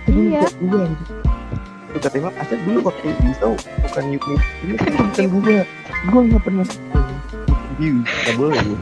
Iya. 0.05 0.43
gue 0.61 0.83
gitu. 0.85 1.13
Tuh 1.89 2.01
kata 2.03 2.17
Imam, 2.19 2.35
Asep 2.37 2.59
dulu 2.63 2.79
waktu 2.85 3.07
di 3.15 3.33
show 3.35 3.55
bukan 3.81 4.05
Yuk. 4.11 4.25
Ini 4.61 4.75
kan 4.77 4.91
bukan 4.99 5.25
gue. 5.31 5.57
Gue 6.05 6.21
nggak 6.29 6.43
pernah 6.43 6.67
view. 7.75 7.97
Gak 8.05 8.35
boleh 8.37 8.59
gue. 8.67 8.79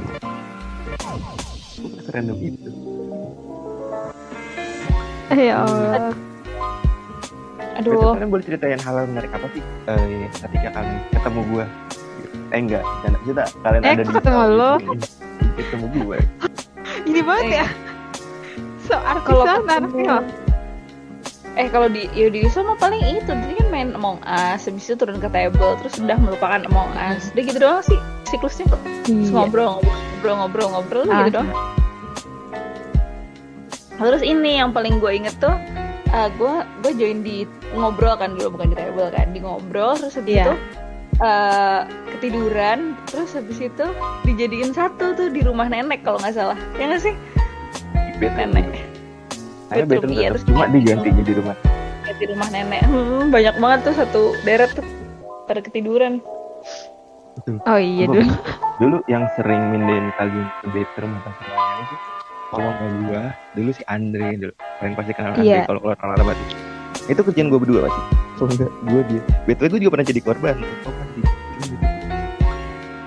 Gue 1.79 2.01
serandom 2.03 2.39
itu. 2.39 2.71
Ya 5.35 5.55
Allah. 5.59 6.13
Betul, 7.73 7.97
aduh 7.97 8.15
kalian 8.15 8.31
boleh 8.31 8.45
ceritain 8.45 8.79
hal 8.79 8.95
menarik 9.07 9.33
apa 9.33 9.47
sih 9.51 9.63
eh, 9.87 10.29
ketika 10.31 10.69
kalian 10.73 10.97
ketemu 11.11 11.41
gue? 11.49 11.65
Eh 12.49 12.59
enggak, 12.59 12.85
jangan 13.01 13.19
cerita 13.19 13.45
kalian 13.59 13.81
Eh, 13.81 13.89
ada 13.89 13.97
kok 13.97 14.05
di 14.05 14.15
ketemu 14.15 14.43
lo? 14.51 14.71
gitu. 14.79 15.07
Ketemu 15.57 15.87
gue. 15.97 16.19
Ini 17.09 17.21
banget 17.23 17.45
Eh. 17.45 17.57
ya. 17.57 17.67
So 18.83 18.95
artis 18.95 19.25
Kalau 19.25 19.45
banget 19.47 19.61
ketemu- 19.63 19.89
anaknya. 19.89 20.17
eh 21.53 21.69
kalau 21.69 21.85
di 21.87 22.09
Yudi 22.13 22.49
sama 22.49 22.73
paling 22.75 23.01
itu 23.15 23.29
dia 23.29 23.55
kan 23.55 23.69
main 23.69 23.89
Among 23.93 24.17
Us 24.23 24.65
habis 24.65 24.85
itu 24.85 24.95
turun 24.95 25.17
ke 25.17 25.29
table 25.29 25.77
terus 25.77 25.97
udah 25.97 26.17
melupakan 26.17 26.61
Among 26.63 26.89
Us 26.95 27.29
udah 27.31 27.43
gitu 27.43 27.59
doang 27.59 27.81
sih 27.83 28.01
siklusnya 28.25 28.73
Terus 29.03 29.29
Iya. 29.29 29.33
ngobrol 29.35 29.77
ngobrol 29.77 29.93
ngobrol 30.39 30.67
ngobrol 30.69 30.69
ngobrol 30.71 31.05
Ah. 31.07 31.19
gitu 31.23 31.33
doang 31.37 31.51
terus 33.97 34.23
ini 34.23 34.59
yang 34.59 34.73
paling 34.73 34.99
gue 34.99 35.13
inget 35.13 35.37
tuh 35.37 35.55
gue 36.37 36.55
gue 36.85 36.93
join 36.93 37.25
di 37.25 37.49
ngobrol 37.73 38.17
kan 38.17 38.37
dulu 38.37 38.61
bukan 38.61 38.73
di 38.73 38.77
table 38.77 39.09
kan 39.09 39.33
di 39.33 39.41
ngobrol 39.41 39.97
terus 39.97 40.17
habis 40.17 40.37
Iya. 40.37 40.45
itu 40.45 40.55
eh, 41.21 41.81
ketiduran 42.13 42.79
terus 43.09 43.33
habis 43.33 43.59
itu 43.61 43.87
dijadiin 44.25 44.73
satu 44.73 45.13
tuh 45.13 45.29
di 45.29 45.41
rumah 45.41 45.69
nenek 45.69 46.05
kalau 46.05 46.21
nggak 46.21 46.35
salah. 46.37 46.59
Ya 46.77 46.89
nggak 46.89 47.03
sih? 47.05 47.15
Nenek. 48.23 48.87
Saya 49.67 49.83
Bedroom, 49.83 49.89
bedroom 49.89 50.13
iya, 50.15 50.29
tetap 50.31 50.33
terus 50.37 50.45
cuma 50.47 50.65
di- 50.69 50.73
diganti 50.79 51.09
jadi 51.11 51.33
rumah. 51.43 51.57
Kayak 52.03 52.17
di 52.17 52.27
rumah 52.29 52.49
nenek. 52.53 52.83
Hmm, 52.87 53.23
banyak 53.33 53.55
banget 53.59 53.79
tuh 53.83 53.95
satu 53.99 54.23
deret 54.45 54.71
tuh 54.73 54.87
pada 55.49 55.61
ketiduran. 55.61 56.21
Oh 57.65 57.81
iya 57.81 58.05
dulu. 58.07 58.31
Dulu 58.79 58.97
yang 59.09 59.25
sering 59.35 59.73
mindahin 59.73 60.13
kalian 60.21 60.47
ke 60.61 60.67
bedroom 60.71 61.13
atau 61.23 61.33
semuanya 61.41 61.83
itu 61.83 61.97
kalau 62.53 62.69
nggak 62.69 62.91
gua 63.09 63.23
dulu 63.57 63.71
si 63.73 63.83
Andre 63.89 64.37
dulu 64.37 64.53
kalian 64.79 64.93
pasti 64.93 65.13
kenal 65.17 65.33
Andre 65.33 65.49
Iya. 65.49 65.63
kalau 65.65 65.81
keluar 65.81 65.97
rabat 65.97 66.37
itu 66.37 66.55
itu 67.09 67.21
kerjaan 67.25 67.49
gua 67.49 67.61
berdua 67.65 67.81
pasti 67.89 68.03
so 68.37 68.45
enggak 68.45 68.71
gua 68.85 69.01
dia. 69.09 69.23
Betul 69.49 69.67
gua 69.73 69.79
juga 69.81 69.93
pernah 69.97 70.07
jadi 70.13 70.21
korban. 70.21 70.57
Pasti. 70.85 71.21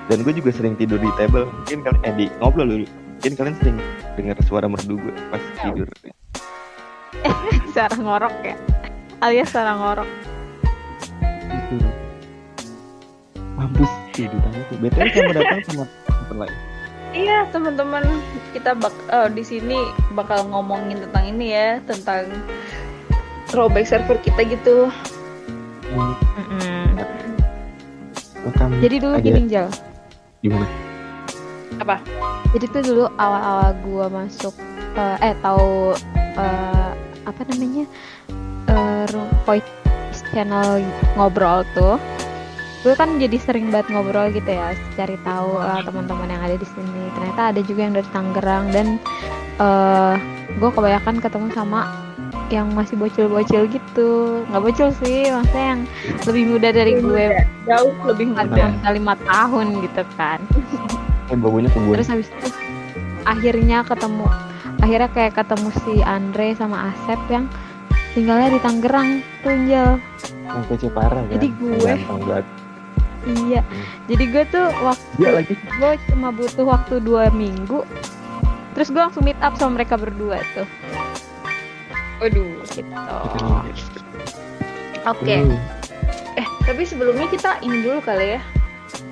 dan 0.05 0.21
gue 0.21 0.37
juga 0.37 0.53
sering 0.53 0.77
tidur 0.77 1.01
di 1.01 1.09
table. 1.17 1.49
Mungkin 1.49 1.81
kalian 1.81 2.01
eh 2.05 2.13
di 2.13 2.25
ngobrol 2.37 2.69
dulu. 2.69 2.85
Mungkin 3.17 3.33
kalian 3.33 3.55
sering 3.57 3.77
dengar 4.13 4.37
suara 4.45 4.69
merdu 4.69 5.01
gue 5.01 5.13
pas 5.33 5.41
tidur. 5.65 5.89
Suara 7.73 7.95
ngorok 7.97 8.33
ya. 8.45 8.53
Alias 9.25 9.49
suara 9.49 9.73
ngorok. 9.73 10.09
mampus 13.57 13.89
sih 14.13 14.29
ditanya 14.29 14.61
tuh. 14.69 14.77
Betul 14.77 15.09
kamu 15.09 15.31
datang 15.33 15.59
sama 15.65 15.85
teman 16.29 16.45
lain 16.45 16.74
Iya 17.15 17.47
teman-teman 17.47 18.03
kita 18.51 18.75
bak 18.75 18.91
eh, 19.07 19.29
di 19.31 19.39
sini 19.41 19.79
bakal 20.11 20.51
ngomongin 20.51 20.99
tentang 20.99 21.23
ini 21.25 21.55
ya 21.55 21.69
tentang 21.87 22.27
throwback 23.47 23.87
server 23.87 24.19
kita 24.19 24.43
gitu. 24.43 24.91
Hmm, 25.95 26.99
rekam 28.43 28.69
Jadi 28.83 28.95
dulu 28.99 29.15
Ada- 29.15 29.23
gini 29.23 29.41
Jal. 29.47 29.67
gimana 30.43 30.67
Apa? 31.79 32.03
Jadi 32.51 32.65
tuh 32.67 32.83
dulu 32.83 33.03
awal-awal 33.15 33.71
gua 33.81 34.05
masuk 34.11 34.51
eh, 34.93 35.15
eh 35.23 35.33
tahu 35.39 35.95
eh, 36.35 36.91
apa 37.23 37.41
namanya 37.47 37.87
eh 38.67 39.03
ru- 39.09 39.33
voice 39.47 39.71
channel 40.29 40.83
ngobrol 41.15 41.63
tuh. 41.71 41.95
Gue 42.85 42.93
kan 42.93 43.17
jadi 43.17 43.33
sering 43.35 43.73
banget 43.73 43.89
ngobrol 43.89 44.29
gitu 44.29 44.45
ya, 44.45 44.69
cari 44.93 45.17
tahu 45.19 45.57
eh, 45.57 45.81
teman-teman 45.81 46.29
yang 46.29 46.39
ada 46.39 46.53
di 46.53 46.67
sini. 46.67 47.09
Ternyata 47.11 47.41
ada 47.49 47.61
juga 47.61 47.81
yang 47.81 47.93
dari 47.93 48.09
Tangerang 48.11 48.65
dan 48.69 48.87
eh 49.57 50.13
gue 50.53 50.69
kebanyakan 50.69 51.17
ketemu 51.17 51.47
sama 51.49 51.89
yang 52.47 52.69
masih 52.69 52.93
bocil-bocil 52.93 53.65
gitu. 53.67 54.09
Nggak 54.45 54.61
bocil 54.61 54.89
sih, 54.95 55.27
maksudnya 55.27 55.65
yang 55.67 55.81
lebih 56.23 56.43
muda 56.47 56.69
dari 56.69 56.93
gue 56.95 57.25
Jauh 57.65 57.89
lebih 58.05 58.25
muda. 58.29 58.69
ada 58.69 58.89
lima 58.93 59.17
tahun 59.19 59.81
gitu 59.81 60.05
kan 60.13 60.37
eh 61.33 61.33
baunya 61.33 61.65
ke 61.65 61.81
gue 61.81 61.93
terus 61.97 62.05
habis 62.05 62.29
itu 62.29 62.53
akhirnya 63.25 63.81
ketemu 63.81 64.29
akhirnya 64.77 65.09
kayak 65.09 65.33
ketemu 65.33 65.69
si 65.81 65.93
Andre 66.05 66.53
sama 66.53 66.93
Asep 66.93 67.17
yang 67.25 67.49
tinggalnya 68.13 68.53
di 68.53 68.59
Tangerang 68.61 69.09
tuh 69.41 69.57
Jel. 69.65 69.97
yang 70.45 70.63
kece 70.69 70.93
parah 70.93 71.25
kan 71.25 71.33
Jadi 71.33 71.47
gue- 71.57 71.81
Ganteng 71.81 72.21
banget 72.21 72.45
iya 73.27 73.61
jadi 74.05 74.23
gue 74.25 74.43
tuh 74.47 74.65
waktu 74.79 75.25
lagi 75.25 75.53
gue 75.57 75.91
cuma 76.07 76.29
butuh 76.29 76.65
waktu 76.65 76.99
dua 76.99 77.29
minggu 77.29 77.81
terus 78.71 78.87
gue 78.87 78.99
langsung 78.99 79.23
meet 79.23 79.37
up 79.39 79.55
sama 79.55 79.75
mereka 79.75 79.95
berdua 79.95 80.39
tuh 80.53 80.67
Waduh. 82.17 82.47
gitu 82.69 82.87
Oke. 85.05 85.35
Hmm. 85.37 85.53
Eh 86.33 86.47
tapi 86.63 86.81
sebelumnya 86.81 87.27
kita 87.27 87.61
ini 87.61 87.83
dulu 87.83 88.01
kali 88.01 88.33
ya. 88.33 88.41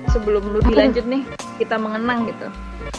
Sebelum 0.08 0.42
lu 0.42 0.58
dilanjut 0.60 1.04
nih 1.04 1.22
kita 1.56 1.76
mengenang 1.76 2.26
gitu. 2.26 2.50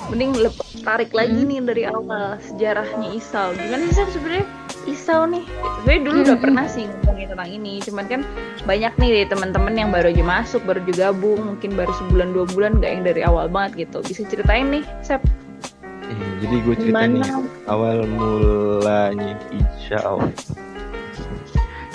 Mending 0.07 0.31
lep- 0.39 0.55
tarik 0.79 1.11
lagi 1.11 1.35
Hmm. 1.35 1.49
nih 1.49 1.59
dari 1.59 1.83
awal 1.85 2.39
sejarahnya 2.39 3.11
Isau. 3.11 3.51
Gimana 3.51 3.83
sih 3.89 4.07
sebenarnya 4.07 4.47
Isau 4.85 5.25
nih? 5.25 5.43
Sebenarnya 5.81 6.01
dulu 6.05 6.17
udah 6.21 6.37
Hmm. 6.37 6.45
pernah 6.45 6.65
sih 6.65 6.85
ngomongin 6.85 7.27
tentang 7.29 7.49
ini. 7.49 7.73
Cuman 7.81 8.05
kan 8.05 8.21
banyak 8.63 8.93
nih 8.95 9.09
dari 9.11 9.27
teman-teman 9.27 9.73
yang 9.73 9.89
baru 9.89 10.09
aja 10.09 10.23
masuk, 10.23 10.61
baru 10.63 10.79
juga 10.85 11.09
gabung, 11.09 11.41
mungkin 11.41 11.73
baru 11.73 11.91
sebulan 11.97 12.29
dua 12.31 12.45
bulan 12.49 12.71
nggak 12.77 12.91
yang 12.93 13.03
dari 13.03 13.21
awal 13.21 13.49
banget 13.49 13.89
gitu. 13.89 14.05
Bisa 14.05 14.21
ceritain 14.25 14.69
nih, 14.69 14.85
Sep. 15.01 15.21
Eh, 16.05 16.31
jadi 16.37 16.55
gue 16.61 16.75
cerita 16.77 17.01
nih 17.01 17.25
awal 17.65 18.05
mulanya 18.05 19.41
insya 19.49 19.97
Allah 20.05 20.29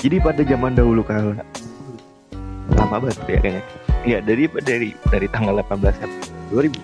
jadi 0.03 0.19
pada 0.19 0.43
zaman 0.43 0.75
dahulu 0.75 1.07
kala 1.07 1.39
lama 2.75 2.99
banget 2.99 3.23
ya 3.31 3.39
kayaknya 3.39 3.63
ya 4.03 4.19
dari 4.19 4.51
dari 4.67 4.89
dari 5.15 5.27
tanggal 5.31 5.63
18 5.63 5.95
September 5.95 6.27
2000 6.51 6.75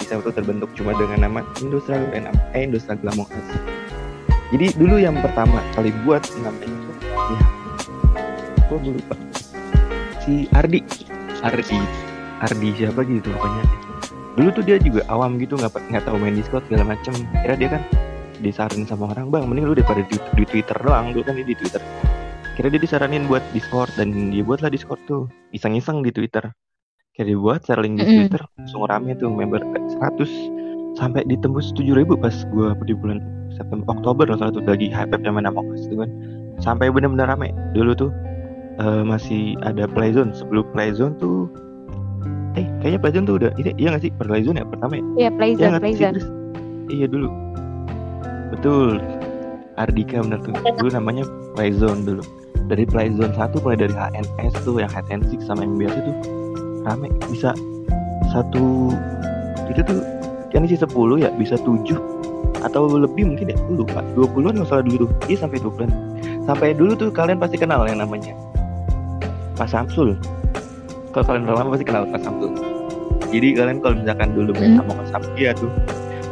bisa 0.00 0.12
itu 0.16 0.30
terbentuk 0.32 0.72
cuma 0.72 0.96
dengan 0.96 1.28
nama 1.28 1.44
Industrial 1.60 2.00
Renam 2.08 2.32
eh 2.56 2.64
Industrial 2.64 2.96
Glamong 2.96 3.28
As. 3.28 3.48
Jadi 4.52 4.68
dulu 4.76 5.00
yang 5.00 5.16
pertama 5.24 5.64
kali 5.72 5.88
buat 6.04 6.20
namanya 6.44 6.68
itu 6.68 6.92
ya. 7.08 7.40
Gue 8.68 8.78
lupa. 8.92 9.16
Si 10.20 10.44
Ardi. 10.52 10.84
Ardi. 11.40 11.80
Ardi 12.44 12.68
siapa 12.76 13.00
gitu 13.08 13.32
pokoknya. 13.32 13.64
Dulu 14.36 14.48
tuh 14.52 14.64
dia 14.68 14.76
juga 14.76 15.08
awam 15.08 15.40
gitu 15.40 15.56
nggak 15.56 15.72
nggak 15.88 16.04
tahu 16.04 16.20
main 16.20 16.36
Discord 16.36 16.68
segala 16.68 16.92
macem. 16.92 17.16
Kira 17.40 17.56
dia 17.56 17.68
kan 17.72 17.82
disarankan 18.44 18.84
sama 18.84 19.16
orang 19.16 19.32
bang 19.32 19.44
mending 19.48 19.64
lu 19.64 19.72
daripada 19.72 20.04
di, 20.04 20.20
di 20.20 20.44
Twitter 20.44 20.76
doang. 20.84 21.16
Dulu 21.16 21.24
kan 21.24 21.32
dia 21.40 21.48
di 21.48 21.56
Twitter. 21.56 21.80
Kira 22.52 22.68
dia 22.68 22.80
disaranin 22.84 23.24
buat 23.32 23.40
Discord 23.56 23.96
dan 23.96 24.12
dia 24.36 24.44
buatlah 24.44 24.68
Discord 24.68 25.00
tuh. 25.08 25.32
Iseng-iseng 25.56 26.04
di 26.04 26.12
Twitter. 26.12 26.44
Kira 27.16 27.24
dia 27.24 27.40
buat 27.40 27.64
share 27.64 27.80
link 27.80 28.04
di. 28.04 28.28
Twitter 28.28 28.44
langsung 28.60 28.84
rame 28.84 29.16
tuh 29.16 29.32
member 29.32 29.64
100 29.96 31.00
sampai 31.00 31.24
ditembus 31.24 31.72
7000 31.72 32.04
pas 32.20 32.36
gua 32.52 32.76
di 32.84 32.92
bulan 32.92 33.41
September 33.56 33.86
Oktober 33.92 34.24
loh 34.28 34.38
salah 34.38 34.52
tuh 34.54 34.64
lagi 34.64 34.88
hype 34.88 35.14
zaman 35.22 35.44
Among 35.48 35.68
Us 35.74 35.86
kan 35.88 36.10
sampai 36.62 36.88
bener-bener 36.92 37.26
rame 37.26 37.50
dulu 37.74 37.92
tuh 37.96 38.10
eh, 38.78 39.02
masih 39.02 39.58
ada 39.66 39.88
Playzone 39.90 40.32
sebelum 40.32 40.64
Playzone 40.70 41.16
tuh 41.18 41.50
eh 42.54 42.66
kayaknya 42.80 43.00
Playzone 43.00 43.26
tuh 43.26 43.36
udah 43.40 43.50
ini 43.58 43.70
iya 43.80 43.96
gak 43.96 44.02
sih 44.06 44.12
Playzone 44.16 44.60
ya 44.60 44.66
pertama 44.68 44.98
ya 44.98 45.02
iya 45.02 45.10
Iya 45.16 45.30
Playzone 45.34 45.68
nggak 45.68 45.80
sih, 45.80 45.84
Playzone 45.84 46.12
Chris? 46.14 46.28
Iya 46.92 47.06
dulu. 47.08 47.28
Betul. 48.52 49.00
Ardika 49.80 50.20
bener 50.20 50.40
tuh. 50.44 50.52
Dulu 50.52 50.90
namanya 50.92 51.24
Playzone 51.56 52.04
dulu. 52.04 52.22
Dari 52.68 52.84
Playzone 52.84 53.32
1 53.32 53.64
mulai 53.64 53.78
dari 53.80 53.94
HNS 53.96 54.54
tuh 54.62 54.78
yang 54.78 54.92
hide 54.92 55.08
and 55.10 55.24
seek 55.32 55.40
sama 55.42 55.64
yang 55.64 55.76
biasa 55.80 55.98
tuh 56.04 56.16
rame 56.82 57.08
bisa 57.30 57.54
satu 58.30 58.94
itu 59.70 59.80
tuh 59.86 60.00
kan 60.50 60.66
isi 60.66 60.76
10 60.76 60.92
ya 61.22 61.30
bisa 61.38 61.56
7 61.58 62.21
atau 62.60 62.86
lebih 62.92 63.32
mungkin 63.32 63.52
ya 63.52 63.56
dulu 63.66 63.88
pak 63.88 64.04
20-an 64.14 64.52
nggak 64.60 64.68
salah 64.68 64.84
dulu. 64.84 65.08
Tuh 65.08 65.10
iya 65.32 65.36
sampai 65.40 65.58
20-an 65.62 65.90
sampai 66.44 66.68
dulu 66.76 66.92
tuh 66.98 67.08
kalian 67.08 67.38
pasti 67.40 67.56
kenal 67.56 67.86
yang 67.88 68.02
namanya. 68.02 68.34
Pak 69.56 69.68
Samsul. 69.70 70.18
Kalau 71.12 71.24
kalian 71.28 71.44
udah 71.48 71.56
lama 71.60 71.68
pasti 71.76 71.86
kenal 71.86 72.04
Pak 72.08 72.20
Samsul. 72.24 72.50
Jadi 73.32 73.48
kalian 73.56 73.78
kalau 73.80 73.94
misalkan 73.96 74.28
dulu 74.36 74.50
main 74.56 74.76
Hmm. 74.76 74.78
sama 74.84 74.92
Mas 75.00 75.08
Samsul 75.08 75.52
tuh. 75.56 75.70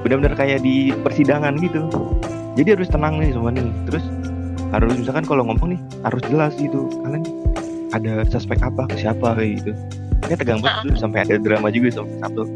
Benar-benar 0.01 0.35
kayak 0.37 0.61
di 0.64 0.93
persidangan 1.05 1.57
gitu. 1.61 1.81
Jadi 2.57 2.68
harus 2.77 2.89
tenang 2.89 3.21
nih 3.21 3.33
semua 3.33 3.53
nih. 3.53 3.68
Terus 3.89 4.05
harus 4.73 4.93
misalkan 4.97 5.25
kalau 5.25 5.43
ngomong 5.49 5.77
nih 5.77 5.81
harus 6.05 6.23
jelas 6.29 6.53
gitu. 6.57 6.89
Kalian 7.05 7.25
ada 7.91 8.23
suspek 8.31 8.62
apa 8.62 8.87
ke 8.87 9.03
siapa 9.03 9.35
kayak 9.35 9.62
gitu 9.62 9.73
Ini 10.29 10.35
tegang 10.37 10.61
banget 10.61 10.81
dulu 10.87 10.97
sampai 11.01 11.18
ada 11.25 11.35
drama 11.41 11.68
juga 11.73 11.89
sama 12.01 12.11
Samsul. 12.23 12.47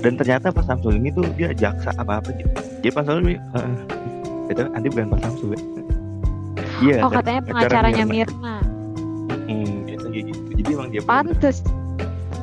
Dan 0.00 0.12
ternyata 0.16 0.46
Pak 0.48 0.64
Samsul 0.64 0.96
ini 0.96 1.12
tuh 1.12 1.26
dia 1.36 1.52
jaksa 1.52 1.92
apa 2.00 2.18
apa 2.22 2.28
gitu. 2.34 2.50
Jadi 2.80 2.90
Pak 2.94 3.02
Samsul 3.04 3.22
ini 3.28 3.36
uh, 3.54 3.72
itu 4.48 4.60
nanti 4.66 4.86
bukan 4.88 5.06
Pak 5.12 5.20
Samsul 5.24 5.48
ya. 5.54 5.60
Iya 6.80 6.94
oh 7.04 7.10
katanya 7.12 7.40
pengacaranya 7.44 8.04
Mirna. 8.08 8.24
Mirna. 8.24 8.56
Hmm, 9.46 9.74
biasa 9.84 10.06
kayak 10.08 10.24
gitu. 10.32 10.40
Jadi 10.56 10.68
emang 10.72 10.88
dia 10.88 11.02
pantes. 11.04 11.58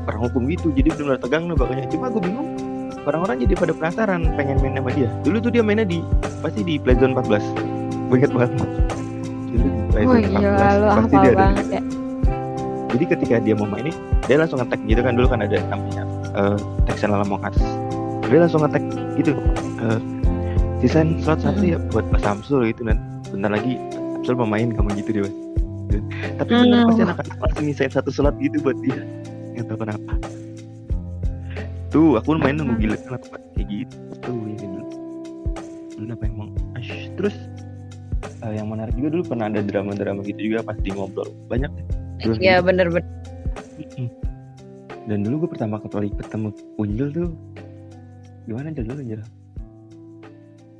orang 0.08 0.24
hukum 0.32 0.48
gitu. 0.48 0.72
Jadi 0.72 0.88
benar 0.96 1.20
tegang 1.20 1.52
loh 1.52 1.58
makanya 1.60 1.84
cuma 1.92 2.08
gue 2.08 2.24
bingung 2.24 2.48
orang-orang 3.04 3.44
jadi 3.44 3.54
pada 3.60 3.74
penasaran 3.76 4.22
pengen 4.40 4.56
main 4.64 4.80
sama 4.80 4.92
dia. 4.96 5.10
Dulu 5.28 5.38
tuh 5.44 5.52
dia 5.52 5.64
mainnya 5.66 5.84
di 5.84 6.00
pasti 6.40 6.64
di 6.64 6.80
Playzone 6.80 7.12
14 7.12 8.08
gue 8.08 8.16
inget 8.16 8.32
banget. 8.32 8.56
Dulu 9.52 9.68
di 9.68 9.82
Playzone 9.92 10.24
gila 10.32 10.48
14 10.48 10.80
lu 10.80 10.88
pasti 10.88 11.16
dia 11.20 11.28
ada 11.28 11.36
banget 11.36 11.68
ya 11.68 11.97
jadi 12.98 13.14
ketika 13.14 13.36
dia 13.46 13.54
mau 13.54 13.70
main 13.70 13.86
ini 13.86 13.94
dia 14.26 14.42
langsung 14.42 14.58
ngetek 14.58 14.82
gitu 14.90 15.02
kan 15.06 15.14
dulu 15.14 15.30
kan 15.30 15.46
ada 15.46 15.62
namanya 15.70 16.04
uh, 16.34 16.58
channel 16.98 17.22
Among 17.22 17.46
Us 17.46 17.54
dia 18.26 18.42
langsung 18.42 18.66
ngetek 18.66 18.84
gitu 19.22 19.38
uh, 19.86 20.02
desain 20.82 21.22
slot 21.22 21.46
satu 21.46 21.62
ya 21.62 21.78
buat 21.94 22.10
Pak 22.10 22.26
Samsul 22.26 22.74
gitu 22.74 22.90
kan 22.90 22.98
bentar 23.30 23.54
lagi 23.54 23.78
Samsul 24.26 24.34
mau 24.42 24.50
main 24.50 24.74
kamu 24.74 24.98
gitu 24.98 25.22
dia. 25.22 25.30
Gitu. 25.88 26.04
tapi 26.42 26.52
bener 26.52 26.84
Hmm. 26.84 26.90
pasti 26.92 27.02
anak-anak 27.06 27.38
pasti 27.40 27.60
ngisain 27.70 27.92
satu 27.94 28.10
slot 28.10 28.36
gitu 28.42 28.58
buat 28.66 28.76
dia 28.82 28.98
nggak 29.54 29.66
tahu 29.70 29.78
kenapa 29.86 30.14
tuh 31.94 32.18
aku 32.18 32.36
main 32.42 32.58
nunggu 32.58 32.76
gila 32.82 32.98
kenapa 32.98 33.38
kayak 33.56 33.68
gitu 33.72 33.96
tuh 34.26 34.36
ya 34.52 34.56
dulu 34.66 34.84
dulu 35.96 36.12
apa 36.18 36.24
emang 36.26 36.50
Ash. 36.76 37.08
terus 37.16 37.36
eh, 38.42 38.54
yang 38.54 38.68
menarik 38.68 38.94
juga 38.94 39.10
dulu 39.18 39.24
pernah 39.26 39.46
ada 39.48 39.62
drama-drama 39.62 40.22
gitu 40.24 40.52
juga 40.52 40.60
pas 40.62 40.78
di 40.78 40.90
ngobrol 40.92 41.30
banyak. 41.48 41.72
Terus 42.18 42.38
Iya 42.38 42.62
bener-bener. 42.62 43.06
Mm-mm. 43.78 44.10
dan 45.08 45.22
dulu 45.22 45.46
gue 45.46 45.50
pertama 45.54 45.78
kali 45.80 46.10
ketemu 46.12 46.50
Unjul 46.76 47.10
tuh 47.14 47.30
gimana 48.44 48.74
Jel 48.74 48.90
dulu 48.90 49.02
Jel 49.06 49.22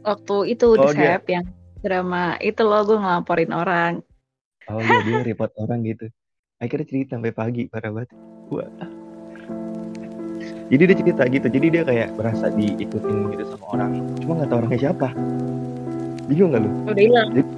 Waktu 0.02 0.36
itu 0.50 0.68
di 0.74 0.82
Oh, 0.82 0.92
dia. 0.92 1.16
Sep 1.16 1.24
yang 1.30 1.46
drama 1.78 2.36
itu 2.42 2.62
loh 2.62 2.82
gue 2.84 2.98
ngelaporin 2.98 3.52
orang. 3.54 3.94
oh 4.68 4.82
iya 4.82 4.98
dia 5.06 5.18
repot 5.24 5.48
orang 5.56 5.80
gitu 5.86 6.12
akhirnya 6.58 6.84
cerita 6.84 7.16
sampai 7.16 7.32
pagi 7.32 7.70
parah 7.70 7.88
banget 7.94 8.12
wah 8.50 8.68
jadi 10.68 10.84
dia 10.92 10.98
cerita 11.00 11.24
gitu 11.30 11.48
jadi 11.48 11.68
dia 11.72 11.84
kayak 11.88 12.10
merasa 12.18 12.52
diikutin 12.52 13.32
gitu 13.32 13.44
sama 13.56 13.66
orang 13.72 13.92
cuma 14.20 14.32
nggak 14.36 14.50
tahu 14.50 14.58
orangnya 14.60 14.80
siapa 14.82 15.08
bingung 16.28 16.52
gak 16.52 16.62
lu 16.62 16.70
Udah 16.86 16.96
hilang. 16.98 17.28
jadi, 17.32 17.52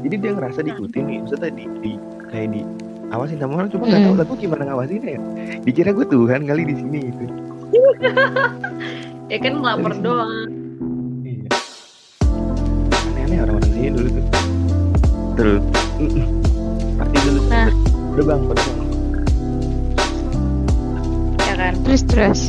jadi 0.00 0.16
dia 0.16 0.30
ngerasa 0.32 0.58
diikutin 0.62 1.02
nih 1.04 1.16
maksudnya 1.20 1.50
di, 1.50 1.64
di 1.78 1.92
kayak 2.26 2.48
di 2.50 2.60
awasin 3.08 3.36
sama 3.36 3.52
orang 3.56 3.68
cuma 3.68 3.84
nggak 3.84 4.02
tahu 4.02 4.14
lah 4.14 4.24
gue 4.24 4.38
gimana 4.38 4.62
ngawasinnya 4.64 5.10
ya 5.10 5.20
dikira 5.60 5.90
gue 5.90 6.06
Tuhan 6.06 6.40
kali 6.42 6.62
di 6.64 6.74
sini 6.74 6.98
gitu 7.04 7.24
Ya 9.26 9.38
kan 9.38 9.52
ngelapor 9.56 9.80
Dari 9.86 9.96
sini. 9.96 10.04
doang. 10.04 10.32
iya 11.22 11.48
aneh-aneh 13.02 13.38
orang-orang 13.40 13.70
sini 13.70 13.88
dulu 13.90 14.08
tuh 14.10 14.24
terus 15.32 15.62
pasti 16.94 17.16
dulu 17.22 17.40
Nah. 17.44 17.68
udah 18.12 18.24
bang 18.26 18.40
udah 18.42 18.62
bang 18.62 18.78
Ya 21.42 21.54
kan. 21.58 21.74
Terus 21.82 22.02
terus. 22.06 22.40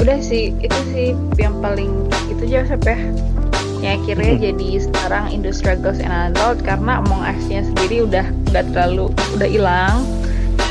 Udah 0.00 0.16
sih 0.24 0.56
itu 0.64 0.80
sih 0.96 1.12
yang 1.36 1.60
paling 1.60 2.08
itu 2.32 2.48
aja 2.48 2.72
Sep 2.72 2.88
ya. 2.88 2.96
Ya 3.80 3.96
akhirnya 3.96 4.52
jadi 4.52 4.68
sekarang 4.80 5.32
Indo 5.32 5.52
Struggles 5.52 6.00
and 6.00 6.12
Adult 6.12 6.60
karena 6.64 7.00
Among 7.04 7.24
Us-nya 7.24 7.64
sendiri 7.64 8.04
udah 8.04 8.24
nggak 8.52 8.72
terlalu 8.72 9.08
udah 9.36 9.48
hilang 9.48 10.04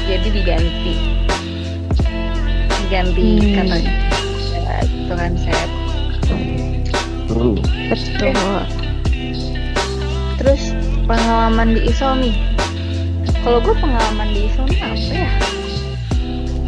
jadi 0.05 0.29
diganti 0.29 0.93
diganti 2.85 3.25
Hmm. 3.29 3.53
katanya 3.57 3.93
ya, 4.53 4.75
itu 4.85 5.13
kan 5.13 5.31
tuh 5.37 5.69
Betul. 7.89 8.61
Terus 10.37 10.61
pengalaman 11.09 11.77
di 11.77 11.89
ISO 11.89 12.13
nih. 12.17 12.35
Kalau 13.41 13.57
gue 13.61 13.73
pengalaman 13.77 14.29
di 14.33 14.49
ISO 14.49 14.61
apa 14.65 14.93
ya? 15.09 15.29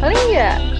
Paling 0.02 0.26
ya 0.34 0.71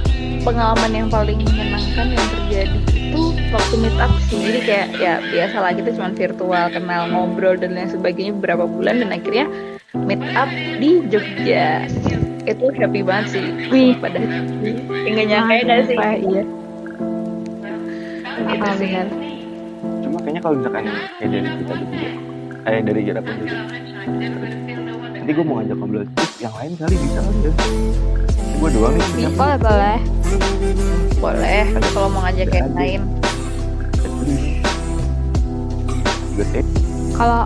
pengalaman 0.43 0.90
yang 0.90 1.09
paling 1.09 1.38
menyenangkan 1.38 2.07
yang 2.12 2.26
terjadi 2.28 2.78
itu 2.93 3.22
waktu 3.55 3.74
meet 3.78 3.97
up 4.03 4.12
sih. 4.26 4.38
Jadi 4.43 4.61
kayak 4.66 4.88
ya 4.99 5.14
biasa 5.22 5.57
lah 5.59 5.72
kita 5.72 5.90
cuma 5.95 6.11
virtual 6.12 6.64
kenal 6.70 7.03
ngobrol 7.09 7.55
dan 7.55 7.78
lain 7.78 7.88
sebagainya 7.88 8.32
beberapa 8.36 8.66
bulan 8.66 9.01
dan 9.01 9.11
akhirnya 9.14 9.47
meet 9.95 10.22
up 10.34 10.51
di 10.51 10.90
Jogja. 11.09 11.86
Itu 12.43 12.74
happy 12.74 13.01
banget 13.07 13.26
sih. 13.38 13.45
Wih. 13.70 13.95
pada 14.03 14.18
nggak 14.18 15.26
nyangka 15.30 15.55
ya 15.62 15.76
sih? 15.86 15.97
Apa, 15.97 16.11
iya. 16.18 16.43
Itu 18.43 18.59
Ah, 18.62 18.74
benar. 18.74 19.07
cuma 20.03 20.18
kayaknya 20.18 20.40
kalau 20.43 20.57
misalkan 20.59 20.84
kayak 21.18 21.30
dari 21.30 21.49
kita 21.62 21.72
bertiga 21.78 22.11
eh 22.62 22.80
dari 22.82 23.01
jarak 23.03 23.22
pun 23.22 23.34
juga 23.43 23.57
nanti 25.12 25.30
gue 25.30 25.45
mau 25.47 25.55
ngajak 25.59 25.76
ngobrol 25.78 26.05
yang 26.38 26.55
lain 26.55 26.72
kali 26.78 26.95
bisa 26.95 27.20
kali 27.22 27.38
ya 27.43 27.53
gue 28.62 28.70
doang 28.78 28.94
nih 28.94 29.06
punya 29.10 29.28
Boleh 29.34 29.58
boleh. 29.58 29.98
Boleh 31.18 31.62
kalau 31.90 32.08
mau 32.14 32.22
ngajak 32.22 32.50
yang 32.54 32.70
lain. 32.78 33.00
Kalau 37.18 37.42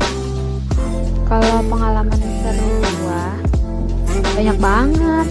kalau 1.24 1.58
pengalaman 1.72 2.20
seru 2.44 2.72
gua 3.00 3.24
banyak 4.36 4.56
banget. 4.60 5.28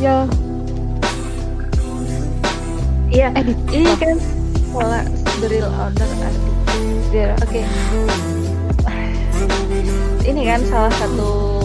Yo, 0.00 0.26
Iya, 3.12 3.28
eh 3.36 3.44
di 3.44 3.54
Iya 3.70 3.94
kan 4.00 4.16
pola 4.72 5.04
real 5.44 5.68
order 5.68 6.08
arti. 6.08 6.50
Iya. 7.12 7.36
Oke. 7.36 7.60
Ini 10.24 10.40
kan 10.48 10.60
salah 10.64 10.92
satu 10.96 11.61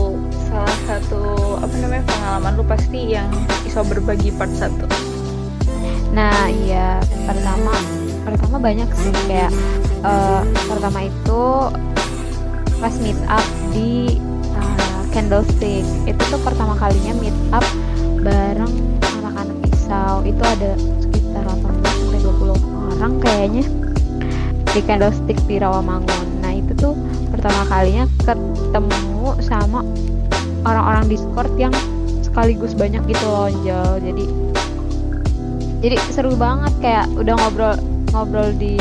salah 0.58 0.80
satu 0.90 1.22
apa 1.62 1.76
namanya 1.78 2.04
pengalaman 2.10 2.52
lu 2.58 2.66
pasti 2.66 3.14
yang 3.14 3.30
iso 3.62 3.86
berbagi 3.86 4.34
part 4.34 4.50
satu. 4.58 4.90
Nah 6.18 6.50
iya 6.50 6.98
pertama 7.30 7.78
pertama 8.26 8.58
banyak 8.58 8.90
sih 8.98 9.14
kayak 9.30 9.54
eh, 10.02 10.42
pertama 10.66 11.06
itu 11.06 11.44
pas 12.82 12.94
meet 13.06 13.22
up 13.30 13.46
di 13.70 14.18
eh, 14.58 15.02
Candlestick 15.14 15.86
itu 16.10 16.22
tuh 16.26 16.42
pertama 16.42 16.74
kalinya 16.74 17.14
meet 17.22 17.38
up 17.54 17.66
bareng 18.26 18.74
anak-anak 19.22 19.58
Isau 19.70 20.26
itu 20.26 20.42
ada 20.42 20.74
sekitar 21.06 21.46
18 21.54 21.86
sampai 21.86 22.20
20 22.26 22.98
orang 22.98 23.14
kayaknya 23.22 23.64
di 24.74 24.82
Candlestick 24.82 25.38
di 25.46 25.62
Rawamangun. 25.62 26.42
Nah 26.42 26.54
itu 26.58 26.74
tuh 26.74 26.98
pertama 27.30 27.62
kalinya 27.70 28.10
ketemu 28.26 29.38
sama 29.46 29.86
orang-orang 30.68 31.08
Discord 31.08 31.52
yang 31.56 31.72
sekaligus 32.20 32.76
banyak 32.76 33.02
gitu 33.08 33.26
loh 33.26 33.48
Angel. 33.48 33.98
Jadi 34.04 34.26
jadi 35.82 35.96
seru 36.12 36.34
banget 36.36 36.74
kayak 36.82 37.08
udah 37.16 37.34
ngobrol 37.38 37.76
ngobrol 38.12 38.50
di 38.58 38.78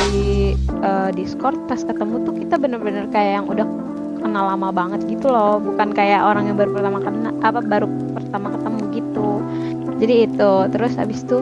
eh, 0.82 1.10
Discord 1.16 1.56
pas 1.70 1.80
ketemu 1.80 2.24
tuh 2.26 2.34
kita 2.36 2.60
bener-bener 2.60 3.08
kayak 3.08 3.42
yang 3.42 3.46
udah 3.46 3.64
kenal 4.20 4.44
lama 4.50 4.68
banget 4.74 5.08
gitu 5.08 5.30
loh. 5.30 5.56
Bukan 5.62 5.96
kayak 5.96 6.20
orang 6.20 6.50
yang 6.50 6.56
baru 6.60 6.76
pertama 6.76 6.98
kena 7.00 7.30
apa 7.40 7.60
baru 7.62 7.86
pertama 8.12 8.46
ketemu 8.52 8.80
gitu. 8.92 9.28
Jadi 9.96 10.14
itu 10.28 10.52
terus 10.74 10.92
abis 11.00 11.24
itu 11.24 11.38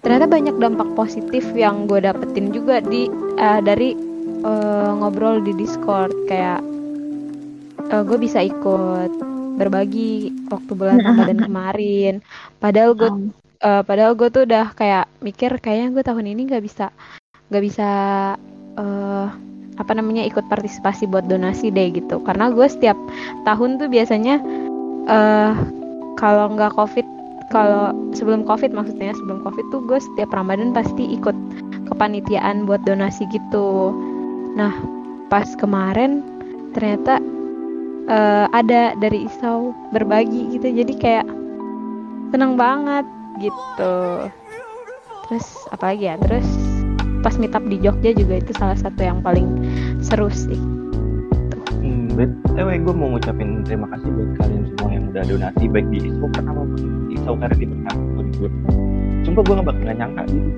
ternyata 0.00 0.24
banyak 0.24 0.56
dampak 0.56 0.88
positif 0.96 1.44
yang 1.52 1.84
gue 1.84 2.00
dapetin 2.00 2.56
juga 2.56 2.80
di 2.80 3.08
eh, 3.36 3.60
dari 3.60 3.92
eh, 4.44 4.90
ngobrol 4.96 5.44
di 5.44 5.52
Discord. 5.56 6.12
Kayak 6.24 6.64
gue 7.90 8.18
bisa 8.22 8.38
ikut 8.46 9.39
berbagi 9.60 10.32
waktu 10.48 10.72
bulan 10.72 11.04
Ramadan 11.04 11.38
kemarin. 11.52 12.14
Padahal 12.56 12.96
gue 12.96 13.10
eh, 13.60 13.82
padahal 13.84 14.16
gue 14.16 14.28
tuh 14.32 14.48
udah 14.48 14.72
kayak 14.72 15.04
mikir 15.20 15.52
kayaknya 15.60 15.92
gue 15.92 16.02
tahun 16.04 16.32
ini 16.32 16.48
nggak 16.48 16.64
bisa 16.64 16.88
nggak 17.52 17.64
bisa 17.68 17.88
eh 18.80 19.28
apa 19.80 19.92
namanya 19.96 20.28
ikut 20.28 20.44
partisipasi 20.48 21.04
buat 21.04 21.28
donasi 21.28 21.68
deh 21.68 21.92
gitu. 21.92 22.24
Karena 22.24 22.48
gue 22.48 22.64
setiap 22.64 22.96
tahun 23.44 23.76
tuh 23.76 23.92
biasanya 23.92 24.40
eh 25.12 25.52
kalau 26.16 26.56
nggak 26.56 26.72
covid 26.72 27.04
kalau 27.50 27.92
sebelum 28.14 28.46
covid 28.46 28.70
maksudnya 28.70 29.12
sebelum 29.12 29.42
covid 29.42 29.66
tuh 29.74 29.82
gue 29.84 29.98
setiap 29.98 30.30
ramadan 30.30 30.70
pasti 30.70 31.02
ikut 31.12 31.34
kepanitiaan 31.90 32.64
buat 32.64 32.80
donasi 32.88 33.28
gitu. 33.28 33.92
Nah 34.56 34.72
pas 35.30 35.46
kemarin 35.58 36.22
ternyata 36.74 37.18
eh, 38.10 38.46
ada 38.50 38.98
dari 38.98 39.30
Isau 39.30 39.70
berbagi 39.94 40.58
gitu. 40.58 40.66
Jadi 40.66 40.94
kayak 40.98 41.26
seneng 42.34 42.58
banget 42.58 43.06
gitu. 43.38 43.96
Terus 45.30 45.46
apa 45.70 45.94
lagi 45.94 46.04
ya? 46.10 46.18
Terus 46.18 46.46
pas 47.20 47.36
meet 47.36 47.54
up 47.54 47.64
di 47.68 47.76
Jogja 47.78 48.10
juga 48.16 48.40
itu 48.40 48.52
salah 48.56 48.76
satu 48.76 49.00
yang 49.00 49.22
paling 49.22 49.46
seru 50.02 50.26
sih. 50.32 50.58
Hmm, 51.80 52.12
btw 52.16 52.68
gue 52.80 52.94
mau 52.96 53.14
ngucapin 53.14 53.62
terima 53.64 53.88
kasih 53.94 54.08
buat 54.12 54.30
kalian 54.40 54.62
semua 54.74 54.90
yang 54.92 55.04
udah 55.12 55.22
donasi 55.24 55.64
baik 55.68 55.86
di 55.92 55.98
ISO 56.08 56.26
pertama 56.32 56.64
di 56.76 57.16
ISO 57.16 57.32
karena 57.36 57.56
di 57.56 57.66
pertama 57.68 58.00
gue 58.36 58.48
sumpah 59.24 59.42
gue 59.44 59.54
gak 59.60 59.66
bakal 59.68 59.82
nggak 59.84 59.96
nyangka 60.00 60.22
gitu. 60.32 60.50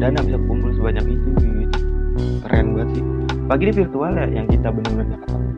Dana 0.00 0.16
bisa 0.24 0.38
kumpul 0.48 0.72
sebanyak 0.72 1.04
itu 1.12 1.28
gitu 1.36 1.78
keren 2.40 2.72
banget 2.72 2.88
sih. 2.96 3.04
Pagi 3.44 3.64
di 3.68 3.74
virtual 3.84 4.12
ya 4.16 4.26
yang 4.32 4.46
kita 4.48 4.68
benar-benar 4.72 5.04
nggak 5.12 5.20
ketemu 5.28 5.49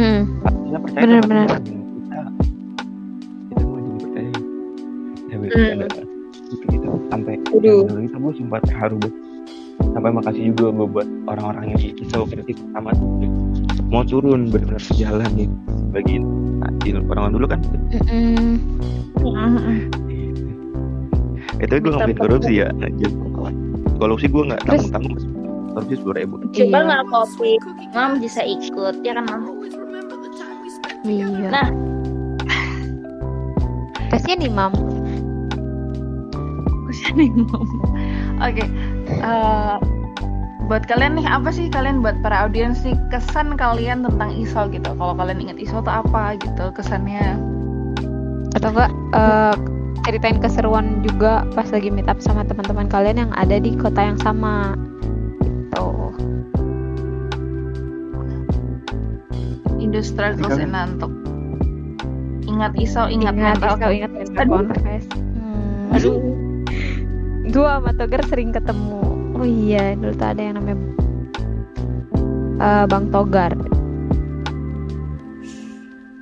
hmm. 0.00 0.20
kita 0.64 0.78
percaya 0.80 1.04
Bener, 1.04 1.20
sama 1.20 1.28
bener. 1.28 1.48
Kita 1.50 2.18
kita 3.50 3.62
mau 3.62 3.76
jadi 3.76 3.98
percaya. 4.00 4.30
Ya 4.30 5.34
Hmm. 5.36 5.42
bercanda 5.42 5.86
gitu 6.50 6.64
gitu. 6.66 6.88
Sampai 7.10 7.34
Aduh. 7.52 7.80
yang 7.86 8.04
kita 8.06 8.16
gue 8.18 8.32
sempat 8.36 8.62
haru 8.72 8.96
banget 8.98 9.14
sampai 9.90 10.10
makasih 10.12 10.42
juga 10.52 10.66
gue 10.70 10.86
buat 10.88 11.08
orang-orang 11.26 11.64
yang 11.72 11.80
kisah 11.96 12.20
kritik 12.22 12.56
pertama 12.60 12.92
tuh 12.92 13.08
mau 13.88 14.04
turun 14.04 14.46
benar-benar 14.46 14.82
jalan 14.94 15.26
nih 15.34 15.48
bagiin 15.90 16.24
adil 16.62 17.00
orang 17.08 17.32
dulu 17.32 17.46
kan 17.48 17.58
gitu. 17.64 17.76
itu 21.60 21.74
gue 21.76 21.90
ngapain 21.92 22.16
korupsi 22.16 22.52
ya. 22.60 22.68
Anjir. 22.80 23.10
Korupsi 24.00 24.26
gue 24.28 24.42
nggak 24.48 24.60
Terus- 24.64 24.88
tanggung 24.88 25.12
tanggung 25.16 25.16
korupsi 25.70 25.94
sepuluh 25.96 26.16
ribu. 26.16 26.34
Coba 26.50 26.56
Iya. 26.72 26.78
nggak 26.88 27.02
kopi, 27.08 27.52
mam 27.92 28.10
bisa 28.20 28.40
ikut 28.42 28.94
ya 29.04 29.12
kan 29.16 29.24
mam. 29.28 29.42
Iya 31.04 31.26
Nah, 31.48 31.68
Kasian 34.10 34.42
Imam. 34.50 34.72
Kasihan 36.90 37.18
Imam. 37.22 37.64
Oke. 38.42 38.64
eh, 39.10 39.76
buat 40.66 40.86
kalian 40.86 41.18
nih 41.18 41.26
apa 41.26 41.50
sih 41.50 41.66
kalian 41.66 41.98
buat 41.98 42.14
para 42.22 42.46
audiens 42.46 42.82
nih 42.86 42.94
kesan 43.10 43.58
kalian 43.58 44.06
tentang 44.06 44.30
Isol 44.34 44.70
gitu? 44.70 44.90
Kalau 44.94 45.14
kalian 45.18 45.42
ingat 45.42 45.58
Isol 45.58 45.82
tuh 45.82 45.94
apa 45.94 46.38
gitu 46.38 46.70
kesannya? 46.74 47.38
Atau 48.58 48.74
enggak 48.74 48.90
eh, 49.14 49.54
ceritain 50.06 50.38
keseruan 50.42 51.06
juga 51.06 51.46
pas 51.54 51.68
lagi 51.70 51.90
meet 51.90 52.10
up 52.10 52.18
sama 52.18 52.42
teman-teman 52.42 52.90
kalian 52.90 53.28
yang 53.28 53.32
ada 53.38 53.58
di 53.62 53.74
kota 53.78 54.02
yang 54.10 54.18
sama. 54.18 54.74
Gitu. 55.42 55.86
Indo 59.90 60.06
struggles 60.06 60.54
Kalian- 60.54 60.70
and 60.70 61.02
nantuk. 61.02 61.10
Ingat 62.46 62.78
Isol, 62.78 63.10
ingat, 63.10 63.34
Ingat, 63.34 63.58
mental. 63.58 63.74
Isau, 63.74 63.90
ingat 63.90 64.10
mental 64.14 64.38
Aduh. 64.38 64.54
confess. 64.70 65.04
Hmm. 65.10 65.94
Aduh. 65.98 66.16
Gua 67.50 67.70
sama 67.82 67.90
Togar 67.98 68.22
sering 68.30 68.54
ketemu. 68.54 69.02
Oh 69.34 69.42
iya, 69.42 69.98
dulu 69.98 70.14
tuh 70.14 70.28
ada 70.30 70.38
yang 70.38 70.62
namanya 70.62 70.78
eh, 72.62 72.84
Bang 72.86 73.10
Togar. 73.10 73.50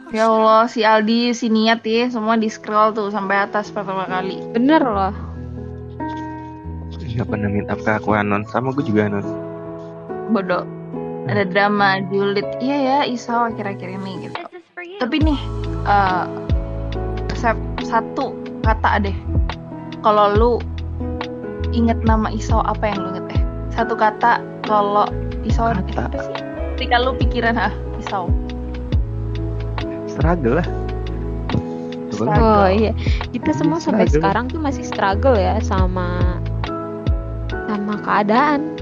Ya 0.09 0.33
Allah, 0.33 0.65
si 0.65 0.81
Aldi, 0.81 1.37
si 1.37 1.53
Niat 1.53 1.85
ya, 1.85 2.09
semua 2.09 2.41
di 2.41 2.49
scroll 2.49 2.97
tuh 2.97 3.13
sampai 3.13 3.45
atas 3.45 3.69
pertama 3.69 4.09
kali. 4.09 4.41
Bener 4.57 4.81
loh. 4.81 5.13
Nggak 6.97 7.29
pernah 7.29 7.51
minta 7.53 7.77
ke 7.77 7.91
aku 7.93 8.17
anons 8.17 8.49
sama 8.49 8.73
gue 8.73 8.89
juga 8.89 9.13
anons. 9.13 9.29
Bodoh. 10.33 10.78
Ada 11.29 11.45
drama, 11.45 12.01
julid. 12.09 12.49
Iya 12.59 12.77
ya, 12.77 12.99
Isol 13.05 13.53
akhir-akhir 13.53 13.89
ini 14.01 14.29
gitu. 14.29 14.37
Tapi 14.99 15.17
nih, 15.21 15.39
eh 15.85 16.25
sep- 17.37 17.81
satu 17.85 18.33
kata 18.65 19.05
deh. 19.05 19.17
Kalau 20.01 20.33
lu 20.35 20.53
inget 21.77 22.01
nama 22.09 22.33
Isau 22.33 22.65
apa 22.65 22.89
yang 22.89 22.99
lu 23.05 23.09
inget 23.15 23.27
eh? 23.37 23.43
Satu 23.77 23.95
kata 23.95 24.41
kalau 24.65 25.05
Isau 25.45 25.71
eh, 25.71 25.77
Kata. 25.93 26.09
apa 26.09 26.19
sih? 26.25 26.35
Ketika 26.75 26.97
lu 27.03 27.13
pikiran 27.19 27.55
ah 27.61 27.73
Isau. 28.01 28.31
Struggle 30.09 30.65
lah. 30.65 30.69
Struggle. 32.11 32.43
Oh 32.43 32.67
iya, 32.67 32.91
kita 33.31 33.55
semua 33.55 33.79
sampai 33.79 34.11
struggle. 34.11 34.19
sekarang 34.19 34.45
tuh 34.51 34.59
masih 34.59 34.83
struggle 34.83 35.37
ya 35.39 35.61
sama 35.63 36.41
sama 37.69 37.95
keadaan. 38.03 38.78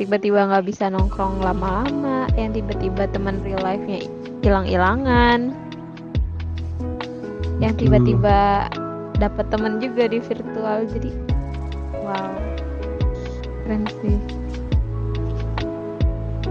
Tiba-tiba 0.00 0.48
nggak 0.48 0.64
bisa 0.64 0.88
nongkrong 0.88 1.44
lama-lama, 1.44 2.24
yang 2.32 2.56
tiba-tiba 2.56 3.04
teman 3.12 3.36
real 3.44 3.60
life-nya 3.60 4.00
hilang-hilangan, 4.40 5.52
yang 7.60 7.76
tiba-tiba 7.76 8.64
dapat 9.20 9.44
temen 9.52 9.76
juga 9.76 10.08
di 10.08 10.24
virtual, 10.24 10.88
jadi 10.88 11.12
wow, 12.00 12.32
keren 13.68 13.84
sih. 14.00 14.16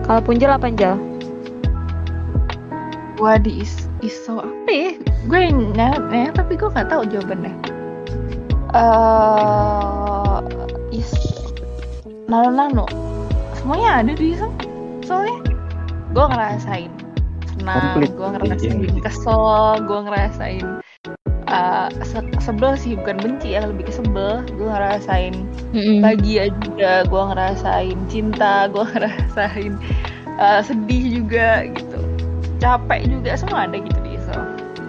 Kalau 0.06 0.22
Punjel 0.22 0.54
apa 0.54 0.70
Punjel? 0.70 0.94
Gua 3.18 3.42
di 3.42 3.66
is 3.66 3.90
Isau 4.06 4.46
apa 4.46 4.70
ya? 4.70 4.94
Gue 5.26 5.50
nanya 5.50 6.30
tapi 6.38 6.54
gue 6.54 6.70
nggak 6.70 6.86
tahu 6.94 7.02
jawabannya. 7.10 7.58
Eh 8.78 10.38
is 10.94 11.10
nano 12.30 12.54
nano 12.54 13.09
semuanya 13.70 14.02
ada 14.02 14.18
di 14.18 14.34
Isau 14.34 14.50
soalnya. 15.06 15.46
Gue 16.10 16.26
ngerasain 16.26 16.90
senang 17.54 18.02
gue 18.02 18.28
ngerasain 18.34 18.82
iya. 18.82 19.02
kesel 19.06 19.46
gue 19.86 20.00
ngerasain 20.10 20.66
eh, 21.54 21.88
se- 22.02 22.34
sebel 22.42 22.74
sih 22.74 22.98
bukan 22.98 23.22
benci 23.22 23.54
ya 23.54 23.70
lebih 23.70 23.86
ke 23.86 23.94
sebel. 23.94 24.42
Gue 24.58 24.74
ngerasain 24.74 25.38
bahagia 26.02 26.50
juga 26.66 27.06
gue 27.06 27.24
ngerasain 27.30 27.98
cinta 28.10 28.66
gue 28.74 28.82
ngerasain 28.98 29.78
uh, 30.42 30.66
sedih 30.66 31.22
juga 31.22 31.70
gitu. 31.70 32.02
Capek 32.58 33.06
juga 33.06 33.38
semua 33.38 33.70
ada 33.70 33.78
gitu 33.78 34.02
di 34.02 34.18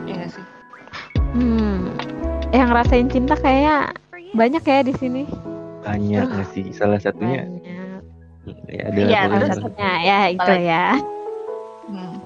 Iya 0.09 0.25
nggak 0.25 0.31
sih. 0.33 0.45
Hmm, 1.37 1.93
yang 2.49 2.73
ngerasain 2.73 3.13
cinta 3.13 3.37
kayaknya 3.37 3.93
banyak 4.33 4.65
ya 4.65 4.81
di 4.89 4.97
sini. 4.97 5.29
Banyak 5.85 6.33
nggak 6.33 6.49
sih? 6.57 6.73
Salah 6.73 6.97
satunya 6.97 7.45
Banyak. 7.45 7.70
Ya 8.67 8.85
Iya, 8.89 9.21
Salah 9.21 9.39
terus- 9.39 9.51
pokoknya. 9.53 9.55
satunya 9.55 9.91
ya 10.01 10.19
itu 10.29 10.53
ya. 10.63 10.87
hmm. 11.87 12.17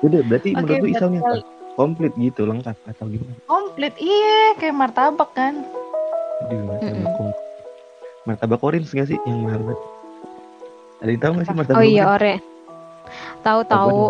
Udah 0.00 0.20
berarti 0.22 0.48
Oke, 0.52 0.58
menurut 0.58 0.76
lu 0.76 0.82
buat 0.82 0.92
Isaunya 0.92 1.20
apa? 1.20 1.30
kali- 1.30 1.48
Komplit 1.70 2.12
gitu 2.14 2.42
lengkap 2.44 2.76
atau 2.84 3.04
gimana? 3.06 3.32
komplit 3.46 3.94
iya 3.96 4.52
kayak 4.54 4.74
martabak 4.74 5.30
kan 5.32 5.64
Aduh, 6.42 6.60
martabak 6.62 6.92
Mm-mm. 6.92 7.14
komplit. 7.14 7.38
Martabak 8.22 8.60
orange 8.60 8.88
nggak 8.90 9.08
sih 9.08 9.18
yang 9.22 9.38
mahal 9.40 9.60
banget? 9.62 9.80
Ada 10.98 11.08
yang 11.08 11.20
tahu 11.20 11.30
nggak 11.32 11.46
sih 11.46 11.56
martabak 11.56 11.78
Oh 11.78 11.84
iya 11.86 12.04
orange? 12.04 12.12
ore. 12.12 12.34
Tahu 13.40 13.60
tahu. 13.64 14.00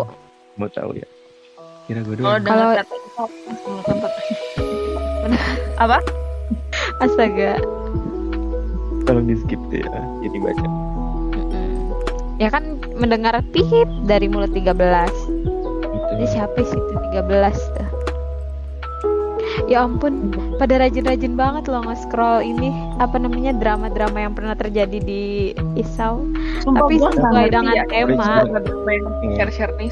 Mau 0.53 0.67
tahu 0.69 0.89
ya? 0.93 1.07
Kira 1.81 1.99
gue 2.01 2.15
kalau 2.17 2.35
doang. 2.35 2.43
Kalau- 2.43 2.75
apa 5.81 5.97
Astaga. 6.99 7.55
Tolong 9.03 9.25
di 9.25 9.35
skip 9.37 9.61
deh 9.69 9.81
ya, 9.81 10.01
jadi 10.21 10.37
baca. 10.39 10.67
Ya 12.37 12.49
kan 12.49 12.63
mendengar 12.97 13.37
pihit 13.53 13.89
dari 14.05 14.25
mulut 14.25 14.49
13. 14.49 14.73
Itu. 15.13 15.69
Ini 16.17 16.25
siapa 16.25 16.57
sih 16.57 16.77
itu 16.77 16.95
13 17.13 17.57
tuh? 17.77 17.89
Ya 19.69 19.83
ampun, 19.83 20.31
pada 20.57 20.79
rajin-rajin 20.79 21.35
banget 21.35 21.69
loh 21.69 21.85
nge-scroll 21.85 22.43
ini 22.43 22.71
apa 22.97 23.15
namanya 23.15 23.55
drama-drama 23.55 24.17
yang 24.19 24.33
pernah 24.33 24.55
terjadi 24.55 24.99
di 24.99 25.53
Isau. 25.75 26.27
Sumpah 26.59 26.87
Tapi 26.87 26.95
sesuai 26.99 27.45
dengan 27.51 27.75
ya, 27.75 27.85
tema. 27.87 28.43
Iya. 28.43 29.37
share-share 29.37 29.73
nih 29.79 29.91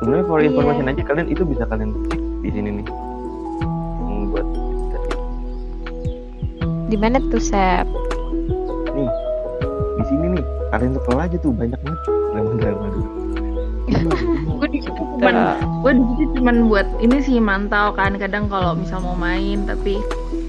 Sebenarnya 0.00 0.24
for 0.24 0.40
Iya. 0.40 0.48
information 0.52 0.86
aja 0.88 1.02
kalian 1.04 1.28
itu 1.28 1.42
bisa 1.44 1.64
kalian 1.68 1.92
cek 2.08 2.20
di 2.42 2.50
sini 2.52 2.68
nih. 2.80 2.86
Yang 4.08 4.22
buat 4.32 4.46
Di 6.90 6.98
mana 6.98 7.22
tuh, 7.30 7.38
Sep? 7.38 7.86
nih 8.90 9.06
di 9.96 10.04
sini 10.10 10.26
nih. 10.34 10.44
Kalian 10.70 10.98
scroll 10.98 11.22
aja 11.22 11.36
tuh 11.38 11.54
banyak 11.54 11.78
banget. 11.80 12.00
Drama-drama 12.34 12.86
dulu. 12.90 13.08
gue 14.60 14.68
di 14.70 14.80
situ 14.84 15.02
cuman 15.18 15.34
gue 15.82 15.92
di 15.98 16.04
situ 16.14 16.32
cuman 16.38 16.56
buat 16.70 16.86
ini 16.98 17.16
sih 17.22 17.38
mantau 17.38 17.90
kan. 17.94 18.14
Kadang 18.18 18.46
kalau 18.46 18.74
misal 18.74 19.02
mau 19.02 19.14
main 19.14 19.66
tapi 19.66 19.98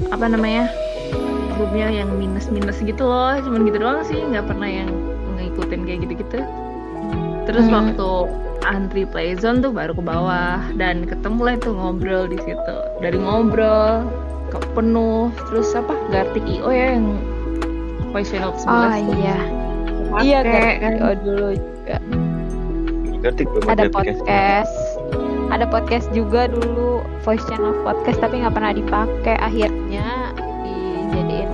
apa 0.09 0.25
namanya 0.25 0.69
grupnya 1.57 1.89
yang 1.89 2.09
minus 2.17 2.49
minus 2.49 2.81
gitu 2.81 3.05
loh. 3.05 3.37
Cuman 3.41 3.65
gitu 3.65 3.77
doang 3.81 4.01
sih 4.05 4.17
nggak 4.17 4.45
pernah 4.45 4.69
yang 4.69 4.89
ngikutin 5.37 5.81
kayak 5.85 5.99
gitu 6.05 6.13
gitu 6.21 6.39
terus 7.41 7.65
Hmm. 7.65 7.73
waktu 7.73 8.09
antri 8.61 9.03
playzone 9.09 9.65
tuh 9.65 9.73
baru 9.73 9.97
ke 9.97 10.03
bawah. 10.05 10.61
Dan 10.77 11.09
ketemu 11.09 11.39
lah 11.41 11.53
itu 11.57 11.69
ngobrol 11.73 12.29
di 12.29 12.37
situ. 12.41 12.75
Dari 13.01 13.17
ngobrol 13.17 14.05
penuh 14.73 15.29
terus 15.47 15.71
apa 15.71 15.95
Gartik 16.09 16.43
IO 16.43 16.67
ya 16.67 16.97
yang 16.97 17.15
voice 18.11 18.27
channel 18.27 18.51
11 18.51 18.59
Oh 18.59 18.83
tuh 18.99 19.15
iya. 19.15 19.37
kepake, 19.87 20.21
Iya 20.21 20.39
kan. 20.43 20.73
kan. 20.77 20.93
Oh 20.99 21.13
dulu 21.15 21.47
juga. 21.53 21.95
Berarti 23.21 23.41
belum 23.45 23.63
Ada 23.63 23.83
aplikasi. 23.85 23.93
podcast. 23.93 24.75
Ada 25.47 25.65
podcast 25.67 26.07
juga 26.11 26.41
dulu 26.47 26.91
voice 27.21 27.45
channel 27.45 27.75
podcast 27.81 28.19
tapi 28.19 28.41
nggak 28.41 28.51
pernah 28.51 28.73
dipakai. 28.73 29.35
Akhirnya 29.37 30.35
dijadiin 30.65 31.51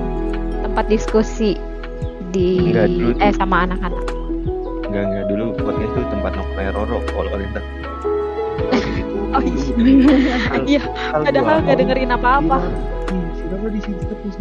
tempat 0.62 0.86
diskusi 0.88 1.58
di 2.30 2.74
Enggak, 2.74 2.88
dulu 2.90 3.10
eh 3.20 3.34
sama 3.34 3.66
anak-anak. 3.66 4.04
Enggak 4.88 5.04
enggak 5.06 5.26
dulu 5.28 5.46
podcast 5.56 5.92
itu 5.92 6.02
tempat 6.10 6.32
nongkrong 6.34 6.70
Roro 6.74 6.98
kalau 7.06 7.30
kalian. 7.30 7.52
Oh 9.36 9.42
iya. 10.64 10.82
Padahal 11.26 11.64
nggak 11.64 11.78
dengerin 11.84 12.12
apa-apa. 12.16 12.58
Ih, 13.12 13.24
Si 13.36 13.44
Roro 13.52 13.68
di 13.68 13.80
sini 13.84 14.02
terus. 14.08 14.36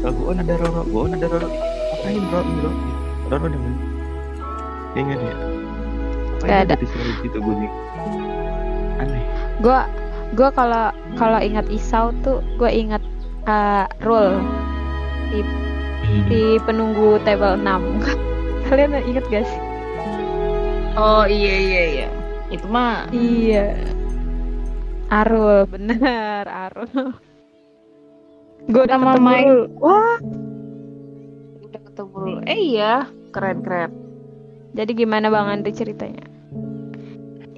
Kalau 0.00 0.12
Goon 0.20 0.40
ada 0.40 0.54
Roro, 0.60 0.82
Goon 0.88 1.12
ada 1.16 1.26
Roro. 1.28 1.48
Ngapain 1.48 2.24
Roro? 2.32 2.50
Roro, 2.60 2.70
Roro 3.28 3.46
dengan 3.48 3.74
Ya 4.94 5.00
enggak 5.02 5.20
ya? 5.20 5.34
Nggak 6.44 6.58
ada. 6.70 6.74
gue 7.24 7.40
bingung. 7.40 7.74
Aneh. 9.02 9.22
Gua 9.58 9.90
gua 10.38 10.48
kalau 10.54 10.86
kalau 11.18 11.38
ingat 11.42 11.66
Isau 11.70 12.14
tuh 12.22 12.38
gue 12.58 12.70
ingat 12.70 13.02
uh, 13.48 13.86
Rule 14.02 14.38
di, 15.30 15.40
di 16.30 16.42
penunggu 16.62 17.18
table 17.26 17.58
6 17.58 17.66
kalian 18.68 18.98
inget 19.04 19.24
gak 19.30 19.44
sih? 19.46 19.60
oh 20.94 21.26
iya 21.26 21.54
iya 21.58 21.82
iya 21.90 22.08
itu 22.52 22.66
mah. 22.68 23.08
Iya. 23.14 23.78
Arul, 25.12 25.68
bener 25.68 26.44
Arul. 26.48 27.12
Gue 28.68 28.82
udah 28.88 28.98
Sama. 28.98 29.32
Rul. 29.44 29.68
Wah, 29.80 30.16
udah 31.60 31.80
ketemu 31.92 32.18
eh 32.48 32.60
iya. 32.74 32.94
Keren 33.32 33.60
keren. 33.60 33.92
Jadi 34.74 34.90
gimana 34.96 35.30
Bang 35.30 35.46
Andri 35.46 35.70
ceritanya? 35.70 36.24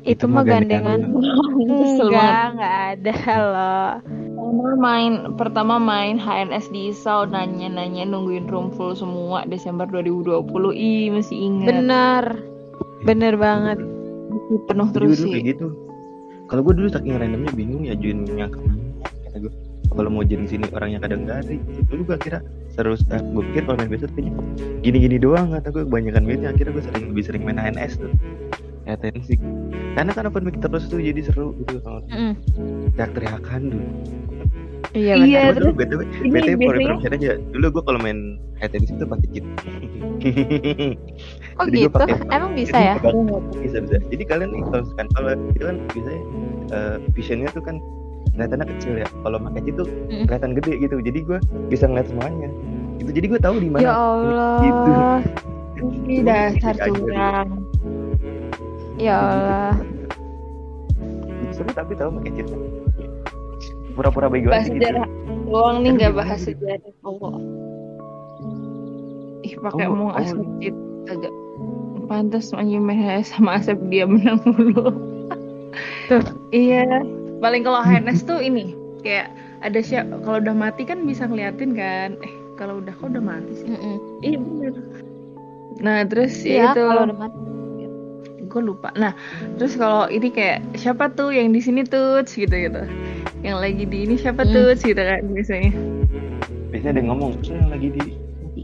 itu 0.07 0.22
Itu 0.22 0.30
mah 0.30 0.47
gandengan. 0.47 1.11
enggak 1.99 2.43
enggak 2.55 2.76
ada 2.95 3.16
loh. 3.43 3.91
Pertama 4.07 4.70
main 4.78 5.12
pertama 5.34 5.74
main 5.82 6.14
HNS 6.14 6.70
di 6.70 6.95
ISAU. 6.95 7.26
Nanya-nanya 7.26 8.07
nungguin 8.07 8.47
room 8.47 8.70
full 8.70 8.95
semua 8.95 9.43
Desember 9.51 9.89
2020 9.91 10.47
ih 10.76 11.11
masih 11.11 11.39
ingat. 11.51 11.66
Bener 11.74 12.24
bener. 13.03 13.34
banget 13.34 13.95
penuh 14.47 14.88
terus 14.94 15.09
dulu 15.18 15.22
sih 15.26 15.30
kayak 15.34 15.47
gitu. 15.57 15.66
Kalau 16.47 16.62
gue 16.62 16.74
dulu 16.78 16.88
saking 16.90 17.18
randomnya 17.18 17.53
bingung 17.55 17.82
ya 17.82 17.94
join 17.99 18.22
yang 18.38 18.51
ke 18.55 18.59
mana 18.62 18.82
kata 19.26 19.36
gue. 19.42 19.53
Kalau 19.86 20.11
mau 20.12 20.22
join 20.26 20.44
sini 20.47 20.66
orangnya 20.70 20.99
kadang 21.03 21.26
nggak 21.26 21.38
ada. 21.47 21.55
Dulu 21.90 22.03
gue 22.07 22.16
kira 22.22 22.38
seru. 22.70 22.94
Eh, 22.94 23.22
gue 23.22 23.42
pikir 23.51 23.62
kalau 23.66 23.76
main 23.82 23.90
besok 23.90 24.11
kayaknya 24.14 24.32
gini-gini 24.82 25.16
doang 25.18 25.51
kata 25.51 25.68
gue 25.74 25.82
kebanyakan 25.86 26.22
duitnya. 26.26 26.49
Akhirnya 26.55 26.72
gue 26.78 26.84
sering 26.86 27.05
lebih 27.11 27.24
sering 27.26 27.42
main 27.42 27.59
HNS 27.59 27.99
tuh. 27.99 28.12
Ya 28.86 28.94
tensi. 28.94 29.34
Karena 29.99 30.12
kan 30.14 30.30
open 30.30 30.47
mic 30.47 30.62
terus 30.62 30.86
tuh 30.86 31.03
jadi 31.03 31.18
seru 31.26 31.57
gitu. 31.66 31.82
Kalau 31.82 32.07
Mm-mm. 32.07 32.32
teriak-teriakan 32.94 33.61
dulu. 33.74 33.88
Iya 34.97 35.14
Iya, 35.20 35.40
dulu 35.53 35.76
btw 35.76 36.01
ini 36.24 36.28
btw 36.32 36.57
for 36.59 36.74
information 36.74 37.12
aja. 37.12 37.30
Dulu 37.53 37.66
gue 37.70 37.82
kalau 37.84 38.01
main 38.01 38.18
tenis 38.59 38.88
itu 38.88 39.05
pakai 39.05 39.28
cheat. 39.30 39.44
oh 41.57 41.64
Jadi 41.66 41.78
gitu? 41.78 41.92
pakai- 41.92 42.18
emang 42.32 42.53
bisa 42.53 42.76
ya? 42.76 42.94
bisa 43.61 43.76
bisa. 43.78 43.97
Jadi 44.09 44.22
kalian 44.24 44.51
nih 44.51 44.62
kalau 44.64 44.80
misalkan 44.82 45.09
kalau 45.12 45.30
itu 45.53 45.62
kan 45.62 45.76
biasanya 45.86 46.20
eh, 46.72 46.97
visionnya 47.12 47.49
tuh 47.53 47.61
kan 47.61 47.76
kelihatannya 48.32 48.66
kecil 48.72 48.92
ya. 48.97 49.09
Kalau 49.20 49.36
pakai 49.38 49.61
cheat 49.62 49.76
tuh 49.76 49.86
kelihatan 50.24 50.51
gede 50.55 50.72
gitu. 50.80 50.97
Jadi 50.99 51.18
gue 51.22 51.38
bisa 51.68 51.84
ngeliat 51.84 52.09
semuanya. 52.09 52.49
Itu 52.97 53.11
jadi 53.12 53.26
gue 53.28 53.40
tahu 53.40 53.57
di 53.61 53.68
mana 53.68 53.82
ya 53.82 53.92
Allah. 53.92 54.57
Gitu. 54.59 54.92
Ih, 56.09 56.20
dasar 56.24 56.74
curang. 56.80 57.49
Ya 58.97 59.14
Allah. 59.14 59.72
Seru 61.53 61.68
tapi 61.70 61.92
tahu 61.94 62.16
pakai 62.16 62.32
cheat 62.34 62.49
pura-pura 63.97 64.28
bego 64.28 64.53
bahas 64.53 64.68
aja 64.68 64.70
gitu. 64.70 64.84
sejarah 64.84 65.07
doang 65.47 65.76
nih 65.80 65.90
nggak 65.97 66.12
bahas 66.14 66.40
sejarah. 66.47 66.92
Allah. 67.03 67.34
Ih 69.42 69.55
pakai 69.57 69.86
Oh, 69.86 69.94
omong 69.94 70.11
oh. 70.12 70.18
asap 70.18 70.38
cheat 70.61 70.76
agak 71.07 71.32
pantas 72.07 72.55
main 72.55 72.86
sama 73.22 73.59
Asep 73.59 73.78
dia 73.90 74.07
menang 74.07 74.38
mulu. 74.47 74.94
Tuh. 76.07 76.22
iya. 76.51 76.86
Paling 77.36 77.62
kalau 77.62 77.82
HNS 77.82 78.22
tuh 78.22 78.38
ini 78.38 78.72
kayak 79.03 79.28
ada 79.61 79.80
siap 79.80 80.07
kalau 80.22 80.38
udah 80.38 80.55
mati 80.55 80.82
kan 80.82 81.03
bisa 81.03 81.26
ngeliatin 81.26 81.74
kan. 81.74 82.14
Eh 82.22 82.32
kalau 82.55 82.78
udah 82.78 82.94
kok 82.94 83.11
udah 83.11 83.20
mati 83.20 83.53
sih? 83.55 83.66
Mm-mm. 83.66 83.97
iya 84.22 84.38
bener. 84.38 84.74
Nah 85.76 85.99
terus 86.07 86.40
Iya, 86.40 86.55
ya 86.57 86.66
itu. 86.72 86.82
kalau 86.84 87.03
udah 87.07 87.18
mati. 87.18 87.38
gue 88.47 88.62
lupa. 88.62 88.88
Nah 88.94 89.12
terus 89.59 89.74
kalau 89.74 90.07
ini 90.07 90.30
kayak 90.30 90.62
siapa 90.74 91.11
tuh 91.11 91.28
yang 91.28 91.51
di 91.51 91.61
sini 91.61 91.82
tuh 91.82 92.22
gitu 92.24 92.49
gitu 92.49 92.82
yang 93.41 93.59
lagi 93.59 93.85
di 93.85 93.99
ini 94.05 94.14
siapa 94.16 94.43
Hmm. 94.43 94.53
tuh 94.53 94.74
gitu 94.77 94.99
kan 94.99 95.22
biasanya 95.31 95.70
biasanya 96.70 96.91
ada 96.93 97.01
yang 97.01 97.09
ngomong 97.14 97.33
"Eh, 97.43 97.66
lagi 97.68 97.89
di 97.93 98.05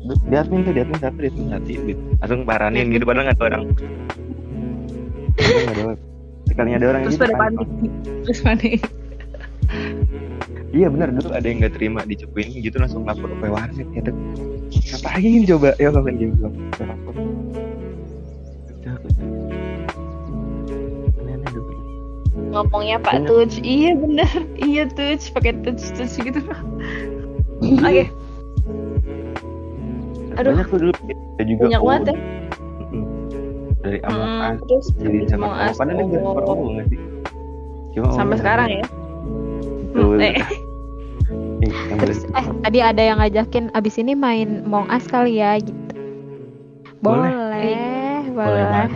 di 0.03 0.35
admin 0.35 0.61
tuh 0.65 0.73
di 0.73 0.81
admin 0.81 0.99
satu 0.99 1.19
di 1.19 1.29
admin 1.29 1.49
satu 1.51 1.69
gitu 1.69 1.93
langsung 2.19 2.41
paranin 2.43 2.87
gitu 2.91 3.05
padahal 3.05 3.25
nggak 3.29 3.39
ada 3.39 3.45
orang 3.47 3.63
nggak 5.37 5.73
ada 5.73 5.83
orang 5.85 5.99
sekalinya 6.43 6.77
ada 6.77 6.87
orang 6.91 7.01
terus 7.03 7.15
gitu, 7.15 7.23
pada 7.23 7.35
panik 7.39 7.69
terus 8.25 8.41
panik 8.41 8.81
Iya 10.73 10.89
benar 10.89 11.13
dulu 11.13 11.37
ada 11.37 11.45
yang 11.45 11.61
nggak 11.61 11.77
terima 11.77 12.01
dicepuin 12.03 12.49
gitu 12.65 12.81
langsung 12.81 13.05
lapor 13.05 13.29
ke 13.29 13.45
warnet 13.45 13.85
tuh. 13.93 14.17
Ngapain 14.73 15.45
coba? 15.45 15.77
Ya 15.77 15.93
ngapain 15.93 16.17
game 16.17 16.33
belum. 16.41 16.53
Ngomongnya 22.53 22.97
Pak 23.01 23.13
Banyak. 23.17 23.29
Tuj 23.29 23.53
iya 23.61 23.91
bener 23.93 24.31
iya 24.61 24.85
Tuj 24.87 25.21
pakai 25.33 25.53
Tuj 25.61 25.81
Tuj 25.97 26.13
gitu 26.23 26.41
oke 27.81 28.05
Aduh. 30.33 30.53
Banyak 30.57 30.67
tuh 30.67 30.79
dulu 30.81 30.93
ada 31.37 31.45
juga 31.45 31.63
banyak 31.67 31.83
banget 31.83 32.03
ya. 32.05 32.17
Dari 33.83 33.99
Among 34.07 34.31
Hmm, 34.63 34.73
Us 34.73 34.87
jadi 34.97 35.19
sama 35.27 35.45
Among. 35.45 35.59
Us, 35.61 35.77
Padahal 35.77 36.07
dia 36.07 36.21
OWO. 36.23 36.33
per 36.33 36.45
OWO 36.47 36.65
nggak 36.73 36.87
sih? 36.89 36.99
Cuma 37.93 38.07
sampai 38.15 38.37
sekarang 38.39 38.69
ya 38.71 38.85
Betul. 39.93 40.17
Eh, 40.23 40.37
Terus 42.01 42.25
eh 42.27 42.47
tadi 42.61 42.79
ada 42.81 43.03
yang 43.03 43.21
ngajakin 43.21 43.69
abis 43.73 43.95
ini 43.97 44.15
main 44.15 44.65
Among 44.65 44.89
Us 44.89 45.05
kali 45.05 45.37
ya 45.37 45.61
gitu. 45.61 45.77
Boleh. 46.99 47.29
Boleh, 47.29 48.23
boleh. 48.33 48.65
Boleh. 48.65 48.89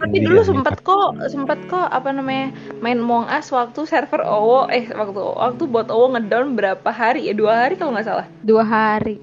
Tapi 0.00 0.16
Iya, 0.16 0.24
dulu 0.32 0.40
iya, 0.40 0.48
sempet 0.48 0.76
kok 0.80 1.08
sempet 1.28 1.58
kok 1.68 1.88
apa 1.92 2.08
namanya 2.08 2.56
main 2.80 2.96
Among 2.96 3.28
Us 3.28 3.52
waktu 3.52 3.84
server 3.84 4.24
OWO 4.24 4.72
eh 4.72 4.88
waktu 4.88 5.20
waktu 5.20 5.62
buat 5.68 5.92
OWO 5.92 6.16
ngedown 6.16 6.56
berapa 6.56 6.88
hari 6.88 7.28
ya 7.28 7.36
dua 7.36 7.68
hari 7.68 7.76
kalau 7.76 7.92
nggak 7.92 8.08
salah 8.08 8.26
Dua 8.40 8.64
hari. 8.64 9.20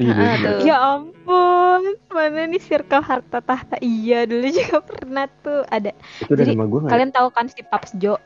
Iya, 0.00 0.12
Ah, 0.12 0.16
bener. 0.16 0.38
tuh. 0.40 0.64
Ya 0.64 0.76
ampun, 0.80 1.82
mana 2.08 2.40
nih 2.48 2.62
circle 2.64 3.04
harta 3.04 3.38
tahta? 3.44 3.76
Iya, 3.84 4.24
dulu 4.24 4.48
juga 4.48 4.80
pernah 4.88 5.28
tuh 5.44 5.60
ada. 5.68 5.92
Itu 6.24 6.32
Jadi, 6.32 6.56
gue 6.56 6.64
nggak? 6.64 6.88
Kalian 6.88 7.10
tahu 7.12 7.28
kan 7.28 7.46
si 7.52 7.60
Paps 7.60 7.92
Jo? 8.00 8.16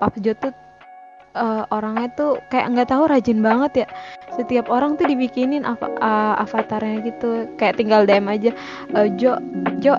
Paps 0.00 0.16
Jo 0.24 0.32
tuh 0.32 0.56
eh, 1.34 1.62
orangnya 1.72 2.08
tuh 2.16 2.38
kayak 2.52 2.72
nggak 2.76 2.88
tahu 2.92 3.04
rajin 3.08 3.40
banget 3.40 3.72
ya. 3.84 3.86
Setiap 4.32 4.72
orang 4.72 4.96
tuh 4.96 5.08
dibikinin 5.08 5.64
apa 5.64 5.88
eh, 5.88 6.34
avatarnya 6.44 7.04
gitu. 7.04 7.48
Kayak 7.60 7.76
tinggal 7.80 8.04
DM 8.08 8.26
aja. 8.28 8.50
Eh, 8.96 9.08
Jo, 9.18 9.36
Jo, 9.80 9.96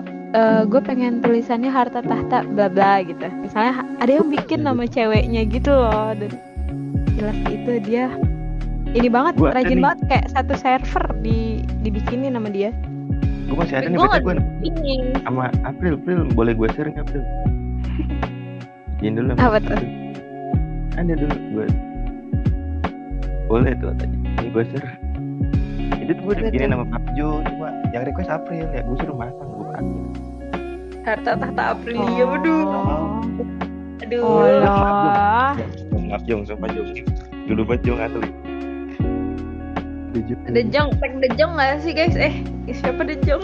gue 0.66 0.80
pengen 0.82 1.22
tulisannya 1.22 1.70
harta 1.70 2.02
tahta 2.02 2.42
bla 2.42 2.66
bla 2.66 3.02
gitu. 3.06 3.26
Misalnya 3.38 3.86
ada 4.02 4.10
yang 4.10 4.26
bikin 4.30 4.66
nama 4.66 4.82
ceweknya 4.86 5.46
gitu 5.46 5.70
loh. 5.70 6.14
Dan 6.18 6.34
jelas 7.14 7.38
itu 7.46 7.78
dia 7.86 8.10
ini 8.94 9.10
banget 9.10 9.34
Gua 9.38 9.50
rajin 9.54 9.78
nih. 9.78 9.84
banget 9.84 10.00
kayak 10.10 10.26
satu 10.34 10.54
server 10.58 11.04
di 11.22 11.62
dibikinin 11.82 12.34
nama 12.34 12.46
dia. 12.50 12.70
Gue 13.50 13.56
masih 13.60 13.76
ada 13.78 13.86
nih 13.90 13.98
gue 13.98 14.34
ini 14.64 14.94
sama 15.22 15.52
April, 15.62 16.00
April 16.00 16.26
boleh 16.32 16.54
gue 16.56 16.68
share 16.74 16.90
nggak 16.90 17.06
April? 17.06 17.22
Izin 19.04 19.14
dulu. 19.20 19.36
Apa 19.36 19.58
tuh? 19.60 20.03
Ada 20.94 21.12
dulu 21.18 21.36
gue. 21.52 21.66
Boleh 23.50 23.72
tuh 23.78 23.92
tadi. 23.98 24.16
Ini 24.40 24.48
gue 24.50 24.64
share. 24.72 24.90
Itu 26.00 26.10
tuh 26.14 26.22
gue 26.22 26.34
dibikinin 26.40 26.70
nama 26.72 26.84
Pak 26.86 27.16
Jo, 27.16 27.40
cuma 27.44 27.68
yang 27.90 28.04
request 28.06 28.30
April 28.30 28.64
ya. 28.70 28.80
Gue 28.84 28.96
suruh 29.02 29.16
masang 29.16 29.48
gue 29.48 29.64
pakai. 29.68 29.84
harta 31.04 31.36
tahta 31.36 31.76
Aprilia 31.76 32.24
waduh 32.24 32.64
aduh 34.00 34.24
Oh 34.24 34.48
lah. 34.48 35.52
Maaf 35.92 36.24
Jong, 36.24 36.48
sumpah 36.48 36.72
Jong. 36.72 37.04
Dulu 37.44 37.60
banget 37.68 37.92
Jong 37.92 38.00
asli. 38.00 38.30
Ada 40.48 40.62
jong 40.70 40.94
tag 41.02 41.12
the 41.18 41.28
jong 41.34 41.58
nggak 41.58 41.82
sih 41.82 41.90
guys 41.90 42.14
eh 42.14 42.38
siapa 42.70 43.02
the 43.02 43.18
jong 43.26 43.42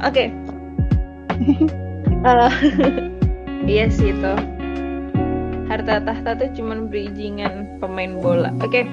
oke 0.00 0.24
Eh, 2.18 2.50
iya 3.70 3.86
sih 3.86 4.10
itu 4.10 4.32
harta 5.68 6.00
tahta 6.00 6.30
tuh 6.34 6.48
cuman 6.56 6.88
bridgingan 6.88 7.78
pemain 7.78 8.16
bola. 8.18 8.50
Oke 8.64 8.88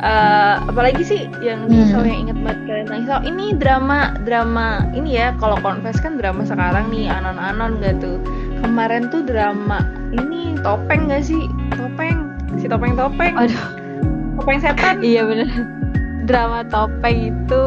Eh, 0.00 0.54
apalagi 0.64 1.04
sih 1.04 1.20
yang 1.44 1.68
Hmm. 1.68 2.08
Yang 2.08 2.18
inget 2.24 2.38
banget 2.40 2.60
kalian? 2.64 2.86
Tentang 2.88 3.22
ini 3.28 3.46
drama 3.60 4.16
drama 4.24 4.88
ini 4.96 5.20
ya 5.20 5.36
kalau 5.36 5.60
confess 5.60 6.00
kan 6.00 6.16
drama 6.16 6.40
sekarang 6.48 6.88
nih 6.88 7.12
anon-anon 7.12 7.84
gak 7.84 8.00
tuh 8.00 8.16
kemarin 8.64 9.12
tuh 9.12 9.20
drama 9.28 9.84
ini 10.16 10.56
topeng 10.64 11.12
gak 11.12 11.28
sih? 11.28 11.44
Topeng? 11.76 12.32
Si 12.56 12.64
topeng 12.64 12.96
topeng? 12.96 13.36
Aduh. 13.36 13.60
topeng 14.40 14.56
setan? 14.64 14.96
Iya 15.04 15.28
bener. 15.28 15.52
Drama 16.24 16.64
topeng 16.64 17.36
itu 17.36 17.62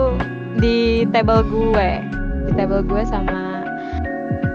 di 0.58 1.06
table 1.14 1.46
gue. 1.46 2.02
Di 2.50 2.52
table 2.58 2.82
gue 2.82 3.06
sama 3.06 3.62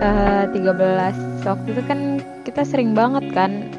eh 0.03 0.51
13 0.51 1.47
Waktu 1.47 1.69
itu 1.79 1.83
kan 1.87 2.19
kita 2.43 2.67
sering 2.67 2.91
banget 2.91 3.23
kan 3.31 3.71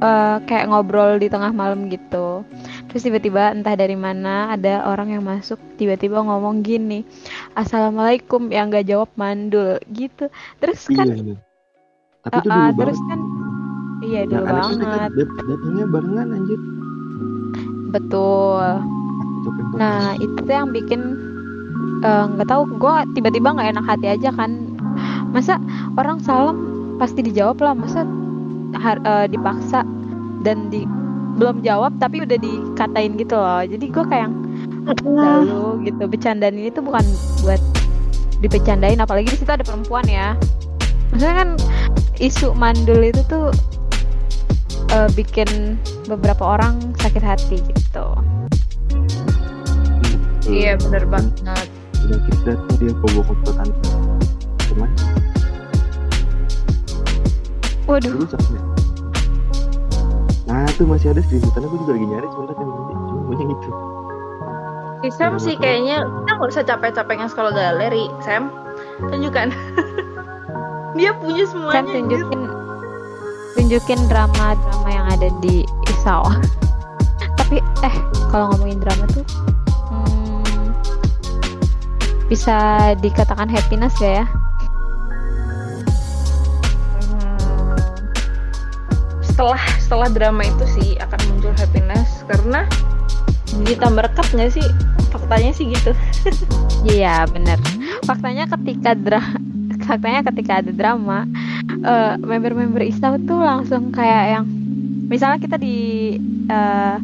eh, 0.00 0.36
Kayak 0.44 0.66
ngobrol 0.68 1.16
di 1.16 1.28
tengah 1.28 1.52
malam 1.52 1.86
gitu 1.86 2.42
Terus 2.90 3.02
tiba-tiba 3.06 3.54
entah 3.54 3.76
dari 3.76 3.94
mana 3.94 4.50
ada 4.50 4.84
orang 4.84 5.14
yang 5.14 5.22
masuk 5.22 5.60
Tiba-tiba 5.76 6.20
ngomong 6.20 6.60
gini 6.60 7.04
Assalamualaikum 7.54 8.50
yang 8.50 8.68
gak 8.68 8.88
jawab 8.88 9.10
mandul 9.14 9.78
gitu 9.92 10.26
Terus 10.58 10.88
Iya 10.88 10.96
kan 10.96 11.06
bener. 11.12 11.36
Tapi 12.20 12.36
itu 12.38 12.48
eh, 12.48 12.52
dulu 12.52 12.72
Terus 12.76 12.98
banget. 12.98 13.08
kan 13.08 13.20
Iya 14.00 14.20
Nah, 14.20 14.28
dulu 14.28 14.44
kan 14.44 14.54
banget 14.56 15.10
dat- 15.12 15.36
datangnya 15.44 15.84
barengan 15.86 16.28
anjir. 16.32 16.60
Betul. 17.90 18.64
Nah 19.76 20.14
itu 20.16 20.42
yang 20.46 20.70
bikin 20.70 21.00
eh, 22.00 22.24
nggak 22.28 22.48
tahu 22.48 22.62
gue 22.76 22.94
tiba-tiba 23.12 23.52
nggak 23.52 23.70
enak 23.76 23.84
hati 23.86 24.06
aja 24.08 24.30
kan 24.32 24.50
masa 25.30 25.60
orang 25.94 26.18
salam 26.20 26.56
pasti 26.96 27.20
dijawab 27.22 27.60
lah 27.60 27.72
masa 27.72 28.02
har- 28.76 29.02
eh, 29.02 29.26
dipaksa 29.26 29.82
dan 30.42 30.70
di 30.70 30.86
belum 31.38 31.64
jawab 31.64 31.96
tapi 31.96 32.20
udah 32.22 32.36
dikatain 32.36 33.16
gitu 33.16 33.34
loh. 33.38 33.62
Jadi 33.64 33.86
gue 33.88 34.04
kayak 34.04 34.30
lalu 35.04 35.88
gitu. 35.88 36.02
Bercandaan 36.10 36.54
ini 36.58 36.68
tuh 36.68 36.84
bukan 36.84 37.04
buat 37.46 37.60
dibecandain 38.40 39.00
apalagi 39.00 39.32
di 39.32 39.38
situ 39.40 39.50
ada 39.52 39.64
perempuan 39.64 40.04
ya. 40.08 40.36
Maksudnya 41.12 41.34
kan 41.34 41.48
isu 42.20 42.52
mandul 42.54 43.00
itu 43.00 43.20
tuh 43.26 43.48
eh, 44.90 45.08
bikin 45.14 45.78
beberapa 46.10 46.58
orang 46.58 46.80
sakit 46.98 47.22
hati 47.22 47.62
gitu. 47.62 48.06
Iya 50.50 50.74
bener 50.82 51.06
banget. 51.06 51.68
udah 52.00 52.20
kita 52.26 52.52
tuh 52.66 52.74
dia 52.80 52.92
foto 53.22 53.50
tante 53.54 53.90
cuman 54.66 54.90
waduh. 57.90 58.12
Dulu 58.14 58.26
sampai 58.30 58.62
nah 60.50 60.66
tuh 60.74 60.82
masih 60.82 61.14
ada 61.14 61.22
screenshotannya 61.22 61.68
gue 61.70 61.78
juga 61.86 61.92
lagi 61.94 62.06
nyari 62.10 62.26
sebentar 62.26 62.54
kan 62.58 62.66
ini 62.66 62.82
cuma 63.06 63.22
banyak 63.30 63.48
itu. 63.54 63.70
Si 65.00 65.08
Sam 65.14 65.34
sih 65.38 65.54
kayaknya 65.54 66.02
kita 66.02 66.30
nggak 66.36 66.50
usah 66.50 66.64
capek-capek 66.66 67.14
nge-scroll 67.22 67.54
galeri, 67.54 68.10
Sam. 68.20 68.50
Tunjukkan. 68.98 69.48
Dia 70.98 71.14
punya 71.22 71.46
Sam 71.46 71.70
semuanya. 71.70 71.92
tunjukin 71.94 72.40
tunjukin 73.54 74.00
drama-drama 74.08 74.88
yang 74.90 75.06
ada 75.10 75.28
di 75.42 75.66
Isau 75.90 76.22
tapi 77.38 77.58
eh 77.82 77.96
kalau 78.30 78.54
ngomongin 78.54 78.78
drama 78.78 79.04
tuh 79.10 79.26
hmm, 79.90 80.70
bisa 82.30 82.56
dikatakan 83.02 83.50
happiness 83.50 83.94
gak 83.98 84.22
ya 84.22 84.26
Setelah 89.40 89.64
setelah 89.80 90.08
drama 90.12 90.44
itu 90.44 90.64
sih 90.68 90.88
akan 91.00 91.16
muncul 91.32 91.56
happiness 91.56 92.28
karena 92.28 92.68
ditambah 93.64 94.12
rekat 94.12 94.28
nggak 94.36 94.52
sih? 94.52 94.66
Faktanya 95.08 95.56
sih 95.56 95.72
gitu. 95.72 95.96
Iya 96.92 97.24
bener 97.24 97.56
Faktanya 98.04 98.44
ketika 98.52 98.92
dra 98.92 99.24
faktanya 99.88 100.20
ketika 100.28 100.60
ada 100.60 100.76
drama 100.76 101.24
eh, 101.72 102.20
member-member 102.20 102.84
Isau 102.84 103.16
tuh 103.24 103.40
langsung 103.40 103.96
kayak 103.96 104.24
yang 104.28 104.44
misalnya 105.08 105.40
kita 105.40 105.56
di 105.56 106.20
eh, 106.52 106.96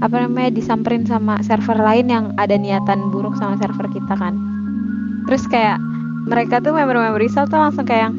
apa 0.00 0.16
namanya 0.16 0.56
disamperin 0.56 1.04
sama 1.04 1.44
server 1.44 1.76
lain 1.76 2.08
yang 2.08 2.24
ada 2.40 2.56
niatan 2.56 3.12
buruk 3.12 3.36
sama 3.36 3.60
server 3.60 3.84
kita 3.92 4.16
kan 4.16 4.32
terus 5.28 5.44
kayak 5.44 5.76
mereka 6.24 6.56
tuh 6.64 6.72
member-member 6.72 7.20
Isau 7.20 7.44
tuh 7.44 7.60
langsung 7.60 7.84
kayak 7.84 8.08
yang 8.08 8.16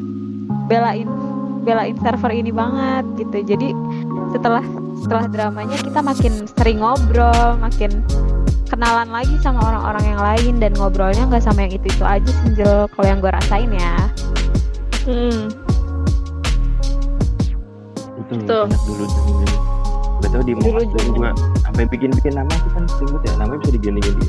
belain 0.70 1.17
belain 1.62 1.96
server 2.00 2.32
ini 2.32 2.50
banget 2.54 3.04
gitu. 3.18 3.36
Jadi 3.54 3.68
setelah 4.34 4.64
setelah 4.98 5.24
dramanya 5.30 5.78
kita 5.78 6.00
makin 6.02 6.32
sering 6.58 6.78
ngobrol 6.82 7.56
makin 7.62 8.02
kenalan 8.68 9.08
lagi 9.08 9.34
sama 9.40 9.64
orang-orang 9.64 10.04
yang 10.04 10.20
lain 10.20 10.54
dan 10.60 10.72
ngobrolnya 10.76 11.24
nggak 11.24 11.40
sama 11.40 11.64
yang 11.64 11.72
itu 11.72 11.86
itu 11.88 12.04
aja 12.04 12.30
Senjel 12.44 12.84
kalau 12.92 13.06
yang 13.08 13.18
gue 13.18 13.32
rasain 13.32 13.70
ya. 13.72 13.96
Hmm. 15.08 15.48
itu 18.18 18.44
Tuh. 18.44 18.68
dulu 18.68 19.04
dulu 19.08 19.56
Gak 20.18 20.34
tau 20.34 20.42
di 20.42 20.52
Dulu 20.52 20.82
gua 21.14 21.30
sampai 21.62 21.86
bikin 21.88 22.10
bikin 22.10 22.34
nama 22.34 22.50
tuh 22.50 22.70
kan 22.74 22.84
banget 22.90 23.22
ya. 23.24 23.32
Namanya 23.38 23.58
bisa 23.62 23.72
diganti 23.78 24.00
ganti 24.02 24.28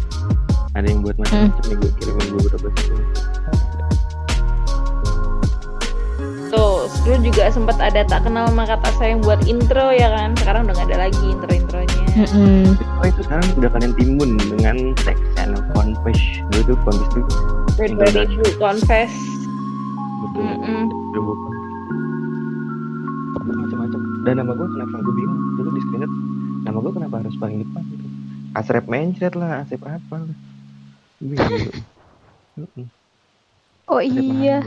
ada 0.78 0.86
yang 0.86 1.02
buat 1.02 1.16
macam-macam 1.18 1.64
nih 1.66 1.76
gue 1.82 1.92
kirimin 1.98 2.28
beberapa 2.38 2.70
dulu 7.06 7.18
juga 7.32 7.50
sempat 7.50 7.78
ada 7.80 8.02
tak 8.06 8.28
kenal 8.28 8.50
maka 8.52 8.78
kata 8.78 8.90
sayang 9.00 9.20
buat 9.24 9.42
intro 9.46 9.94
ya 9.94 10.10
kan. 10.14 10.36
Sekarang 10.38 10.68
udah 10.68 10.74
nggak 10.76 10.90
ada 10.94 10.98
lagi 11.10 11.24
intro-intronya. 11.30 12.04
Oh 13.00 13.06
itu 13.08 13.22
sekarang 13.26 13.46
udah 13.58 13.70
kalian 13.72 13.94
timbun 13.96 14.32
dengan 14.38 14.76
teks 15.02 15.22
channel 15.38 15.62
Confess. 15.74 16.20
Dulu 16.52 16.62
tuh 16.74 16.78
Confess 16.84 17.10
tuh 17.16 17.24
to 17.80 18.52
confess. 18.60 19.14
betul. 20.20 20.44
Buka. 21.16 21.50
Macam-macam. 23.40 24.00
Dan 24.28 24.34
nama 24.44 24.52
gue 24.52 24.68
kenapa? 24.68 24.96
Gue 25.00 25.14
bingung. 25.16 25.42
Dulu 25.56 25.70
di 25.72 25.82
nama 26.68 26.78
gue 26.84 26.92
kenapa 26.92 27.16
harus 27.24 27.36
paling 27.40 27.64
depan 27.64 27.84
gitu? 27.88 28.06
Asrep 28.58 28.86
mencret 28.92 29.34
lah 29.38 29.64
Asrep 29.64 29.82
apa 29.88 30.16
lah? 30.20 30.38
Oh 33.90 33.98
iya. 33.98 34.62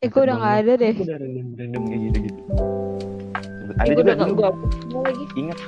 Eh 0.00 0.08
gue 0.08 0.16
udah 0.16 0.32
nggak 0.32 0.56
ada 0.64 0.72
deh. 0.74 0.92
Gue 0.96 1.04
udah 1.04 1.18
random 1.20 1.46
random 1.54 1.82
kayak 1.84 2.00
gitu 2.00 2.18
gitu. 2.24 2.40
Ada 3.70 3.80
Eh, 3.82 3.84
gue 3.86 4.00
juga 4.00 4.12
dulu. 4.18 4.32
gue 4.32 5.00
lagi. 5.04 5.24
ingat 5.36 5.58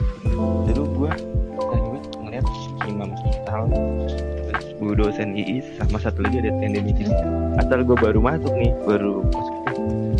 dulu 0.67 0.83
gue 0.89 1.11
eh, 1.13 1.81
gue 1.83 1.99
ngeliat 2.19 2.47
Imam 2.83 3.11
terus 3.13 4.65
gue 4.73 4.93
dosen 4.97 5.37
IIS 5.37 5.77
sama 5.77 6.01
satu 6.01 6.25
lagi 6.25 6.41
ada 6.41 6.53
tendensi 6.59 7.05
asal 7.57 7.85
gue 7.85 7.93
baru 7.95 8.19
masuk 8.19 8.53
nih 8.55 8.73
baru 8.83 9.21
masuk. 9.23 9.57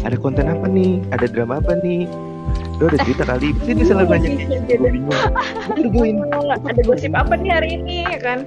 Ada 0.03 0.17
konten 0.19 0.45
apa 0.45 0.67
nih? 0.69 1.01
Ada 1.09 1.27
drama 1.27 1.57
apa 1.57 1.73
nih? 1.79 2.05
Lo 2.77 2.93
ada 2.93 3.01
cerita 3.01 3.25
kali? 3.25 3.49
Pasti 3.57 3.73
dia 3.73 3.87
selalu 3.87 4.09
nanya. 4.11 4.29
Gitu 4.29 4.77
gue 5.89 6.03
bingung. 6.03 6.29
Gue 6.29 6.69
ada 6.69 6.83
gosip 6.85 7.13
apa 7.15 7.33
nih 7.33 7.49
hari 7.51 7.81
ini 7.81 8.05
ya 8.05 8.19
kan? 8.21 8.39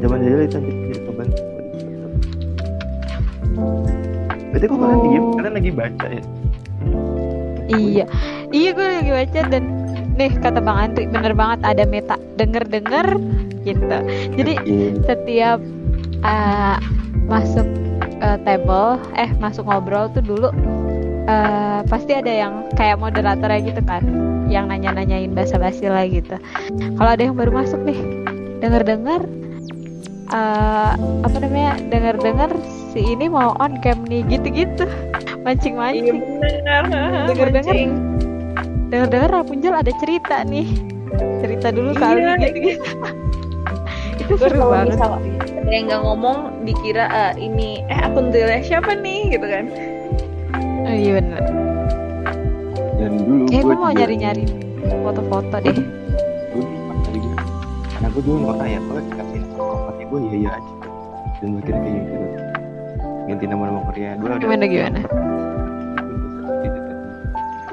Zaman 0.00 0.18
jahil 0.24 0.40
itu 0.46 0.56
anjir 0.58 0.74
jadi 0.74 1.00
korban 1.06 1.28
berarti 4.48 4.64
kok 4.74 4.78
kalian 4.80 5.00
diem? 5.04 5.24
Kalian 5.38 5.54
lagi 5.54 5.70
baca 5.70 6.06
ya? 6.08 6.22
Iya. 7.68 8.04
Iya 8.48 8.68
gue 8.72 8.86
lagi 8.88 9.10
baca 9.12 9.40
dan 9.52 9.64
nih 10.18 10.32
kata 10.40 10.58
bang 10.58 10.78
Andri 10.88 11.04
bener 11.06 11.32
banget 11.36 11.60
ada 11.62 11.84
meta. 11.84 12.16
Denger 12.40 12.64
denger 12.66 13.06
gitu. 13.62 13.98
Jadi 14.34 14.52
Iya. 14.64 14.88
setiap 15.04 15.58
uh, 16.24 16.76
masuk 17.28 17.68
uh, 18.24 18.38
table 18.42 18.96
eh 19.20 19.30
masuk 19.36 19.68
ngobrol 19.68 20.08
tuh 20.16 20.24
dulu 20.24 20.48
uh, 21.28 21.84
pasti 21.86 22.16
ada 22.16 22.32
yang 22.32 22.66
kayak 22.74 22.98
moderatornya 22.98 23.60
gitu 23.62 23.82
kan 23.84 24.02
yang 24.48 24.66
nanya-nanyain 24.72 25.28
basa-basi 25.36 25.92
lah 25.92 26.08
gitu. 26.08 26.40
Kalau 26.96 27.10
ada 27.12 27.20
yang 27.20 27.36
baru 27.36 27.52
masuk 27.52 27.84
nih 27.84 28.00
denger-dengar 28.64 29.28
uh, 30.30 30.92
apa 31.22 31.36
namanya 31.38 31.76
denger-dengar 31.88 32.50
si 32.92 33.04
ini 33.04 33.28
mau 33.28 33.52
on 33.58 33.76
cam 33.80 34.00
nih 34.04 34.24
gitu-gitu 34.26 34.84
Iya 34.84 35.40
mancing-mancing 35.44 36.18
benar. 36.20 36.82
Dengar-dengar. 37.28 37.72
Mancing. 37.72 37.90
denger-dengar 38.88 39.30
Rapunzel 39.30 39.74
ada 39.76 39.92
cerita 40.00 40.36
nih 40.44 40.68
cerita 41.40 41.68
dulu 41.68 41.92
kali 41.92 42.20
Iya. 42.20 42.34
gitu-gitu 42.40 42.84
itu 44.18 44.34
seru 44.36 44.56
kalau 44.58 44.72
banget 44.72 44.88
misal 44.92 45.10
yang 45.68 45.82
nggak 45.86 46.00
ngomong 46.00 46.38
dikira 46.64 47.04
ah, 47.06 47.32
ini 47.36 47.84
eh 47.86 47.98
akun 48.00 48.32
siapa 48.60 48.96
nih 48.96 49.36
gitu 49.36 49.46
kan? 49.46 49.64
Oh, 50.84 50.96
iya 50.96 51.20
bener 51.20 51.42
dan 52.98 53.12
dulu 53.20 53.44
Eh, 53.48 53.60
gue 53.60 53.76
mau 53.76 53.92
nyari-nyari 53.92 54.44
foto-foto 55.04 55.56
deh. 55.60 55.76
gue 55.76 56.64
gue 56.64 57.20
karena 57.92 58.08
gue 58.08 58.22
dulu 58.24 58.38
mau 58.42 58.54
kayak 58.56 58.80
gue 58.82 59.00
gue 60.08 60.18
iya 60.24 60.36
iya 60.36 60.50
aja. 60.56 60.72
Dan 61.38 61.48
gue 61.54 61.62
kira 61.62 61.78
kayak 61.78 61.94
gitu. 62.02 62.16
Ganti 63.28 63.44
nama 63.44 63.62
nama 63.68 63.80
Korea. 63.92 64.10
Dulu 64.16 64.30
ada 64.32 64.40
Gimana 64.42 64.64
gimana? 64.66 65.00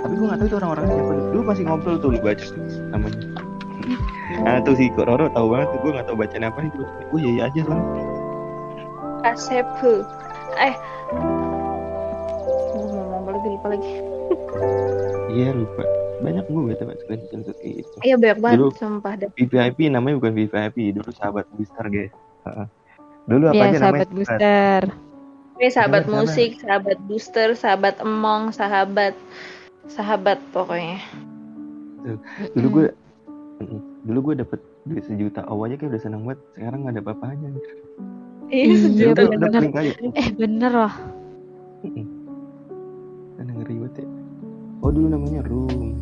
tapi 0.05 0.21
gue 0.21 0.27
gak 0.29 0.37
tahu 0.37 0.47
itu 0.53 0.57
orang-orang 0.61 0.85
siapa. 0.85 1.13
Dulu 1.33 1.41
masih 1.41 1.63
ngobrol 1.65 1.97
tuh 1.97 2.09
lu 2.13 2.19
baca 2.21 2.45
namanya. 2.93 3.19
Nah 4.45 4.61
tuh 4.61 4.77
si 4.77 4.85
Roro 4.93 5.25
tahu 5.33 5.47
banget 5.49 5.67
tuh 5.73 5.79
gue 5.81 5.91
gak 5.97 6.05
tahu 6.05 6.17
bacaan 6.21 6.45
apa 6.45 6.57
nih. 6.61 6.71
Gue 6.77 6.85
gue 6.85 7.19
iya 7.25 7.31
iya 7.33 7.43
aja 7.49 7.61
lah 7.65 7.79
Kasepu. 9.25 10.05
Eh, 10.61 10.73
gue 12.69 12.85
mau 12.85 13.05
ngomong 13.17 13.33
lagi 13.33 13.47
lupa 13.49 13.67
lagi. 13.73 13.91
iya 15.33 15.49
lupa 15.51 15.83
banyak 16.17 16.45
gue 16.45 16.61
baca 16.65 16.83
baca 16.85 17.01
screenshot 17.01 17.57
kayak 17.57 17.73
gitu 17.79 17.95
Iya 18.01 18.15
banyak 18.15 18.39
banget 18.39 18.57
Dulu. 18.57 18.69
sumpah 18.73 19.13
dah. 19.15 19.29
VVIP 19.33 19.79
namanya 19.89 20.15
bukan 20.17 20.33
VVIP 20.33 20.77
dulu 20.93 21.09
sahabat 21.11 21.45
booster 21.51 21.85
guys 21.85 22.13
Heeh. 22.43 22.67
dulu 23.25 23.43
apa 23.45 23.55
Iya, 23.55 23.63
aja 23.65 23.77
sahabat 23.79 23.99
namanya 24.01 24.15
booster. 24.15 24.81
Ini 25.55 25.69
sahabat 25.71 26.03
musik, 26.05 26.51
sahabat 26.59 26.97
booster, 27.01 27.49
sahabat 27.53 27.95
emong, 27.97 28.51
sahabat 28.51 29.15
sahabat 29.87 30.35
pokoknya. 30.51 30.99
dulu 32.53 32.67
gue 32.69 32.85
dulu 34.03 34.19
gue 34.21 34.35
dapet 34.37 34.59
duit 34.83 35.01
sejuta 35.01 35.41
awalnya 35.43 35.75
kayak 35.75 35.91
udah 35.91 36.01
seneng 36.01 36.21
banget 36.21 36.39
sekarang 36.53 36.79
gak 36.83 36.91
ada 36.91 37.01
apa-apanya 37.01 37.47
Iya, 38.45 38.65
Iya, 38.67 38.75
sejuta. 38.77 39.21
bener. 39.25 39.61
Eh 40.13 40.27
bener 40.31 40.71
loh. 40.75 40.93
Kan 43.35 43.45
ngeri 43.47 43.75
banget 43.75 43.95
ya 43.97 44.07
oh 44.85 44.93
dulu 44.93 45.07
namanya 45.09 45.41
room. 45.49 45.97